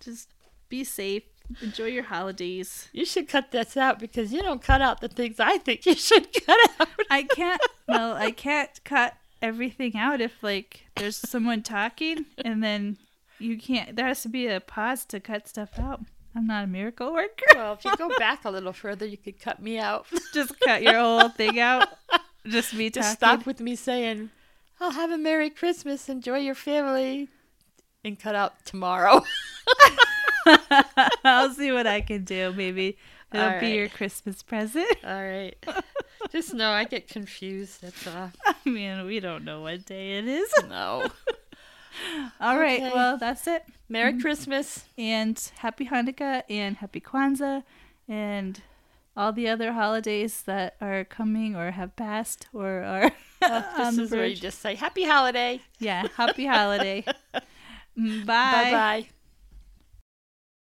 Just 0.00 0.28
be 0.68 0.84
safe. 0.84 1.22
Enjoy 1.62 1.86
your 1.86 2.02
holidays. 2.04 2.88
you 2.92 3.04
should 3.06 3.28
cut 3.28 3.50
this 3.50 3.76
out 3.78 3.98
because 3.98 4.30
you 4.32 4.42
don't 4.42 4.62
cut 4.62 4.82
out 4.82 5.00
the 5.00 5.08
things 5.08 5.40
I 5.40 5.56
think 5.58 5.86
you 5.86 5.94
should 5.94 6.28
cut 6.44 6.58
out. 6.78 6.88
I 7.10 7.22
can't. 7.22 7.60
Well, 7.88 8.12
I 8.14 8.30
can't 8.30 8.70
cut 8.84 9.14
everything 9.42 9.96
out 9.96 10.20
if 10.20 10.42
like 10.42 10.86
there's 10.96 11.16
someone 11.30 11.62
talking 11.62 12.26
and 12.44 12.62
then 12.62 12.98
you 13.38 13.58
can't. 13.58 13.96
There 13.96 14.06
has 14.06 14.22
to 14.22 14.28
be 14.28 14.46
a 14.46 14.60
pause 14.60 15.04
to 15.06 15.20
cut 15.20 15.48
stuff 15.48 15.78
out. 15.78 16.00
I'm 16.34 16.46
not 16.46 16.64
a 16.64 16.66
miracle 16.68 17.12
worker. 17.12 17.44
Well, 17.54 17.72
if 17.72 17.84
you 17.84 17.96
go 17.96 18.08
back 18.18 18.44
a 18.44 18.50
little 18.50 18.72
further, 18.72 19.04
you 19.06 19.16
could 19.16 19.40
cut 19.40 19.60
me 19.60 19.78
out. 19.78 20.06
Just 20.34 20.58
cut 20.60 20.82
your 20.82 20.94
whole 20.94 21.28
thing 21.28 21.58
out. 21.58 21.88
Just 22.46 22.72
me 22.74 22.88
Just 22.90 23.18
talking. 23.20 23.38
stop 23.40 23.46
with 23.46 23.60
me 23.60 23.74
saying, 23.76 24.30
"I'll 24.80 24.92
have 24.92 25.10
a 25.10 25.18
Merry 25.18 25.50
Christmas, 25.50 26.08
enjoy 26.08 26.38
your 26.38 26.54
family," 26.54 27.28
and 28.04 28.18
cut 28.18 28.34
out 28.34 28.64
tomorrow. 28.64 29.22
I'll 31.24 31.52
see 31.52 31.70
what 31.72 31.86
I 31.86 32.00
can 32.00 32.24
do. 32.24 32.52
Maybe 32.56 32.96
it'll 33.32 33.46
All 33.46 33.60
be 33.60 33.66
right. 33.66 33.74
your 33.74 33.88
Christmas 33.88 34.42
present. 34.42 34.88
All 35.04 35.22
right. 35.24 35.54
Just 36.30 36.54
know 36.54 36.70
I 36.70 36.84
get 36.84 37.08
confused. 37.08 37.82
That's 37.82 38.06
all. 38.06 38.30
I 38.46 38.54
mean, 38.68 39.04
we 39.06 39.20
don't 39.20 39.44
know 39.44 39.62
what 39.62 39.84
day 39.86 40.18
it 40.18 40.26
is. 40.28 40.52
No. 40.68 41.08
All 42.40 42.58
right. 42.58 42.80
Okay. 42.80 42.92
Well, 42.94 43.16
that's 43.18 43.46
it. 43.46 43.64
Merry 43.88 44.18
Christmas. 44.20 44.84
and 44.96 45.36
happy 45.58 45.86
Hanukkah 45.86 46.42
and 46.48 46.76
happy 46.76 47.00
Kwanzaa 47.00 47.64
and 48.08 48.62
all 49.16 49.32
the 49.32 49.48
other 49.48 49.72
holidays 49.72 50.42
that 50.42 50.76
are 50.80 51.04
coming 51.04 51.56
or 51.56 51.72
have 51.72 51.96
passed 51.96 52.46
or 52.54 52.82
are 52.84 53.12
on 53.42 53.96
this 53.96 53.98
is 54.06 54.10
where 54.12 54.26
you 54.26 54.36
just 54.36 54.60
say 54.60 54.76
Happy 54.76 55.04
Holiday. 55.04 55.60
Yeah, 55.80 56.06
happy 56.16 56.46
holiday. 56.46 57.04
Mm, 57.98 58.24
Bye 58.24 58.70
bye. 58.70 59.08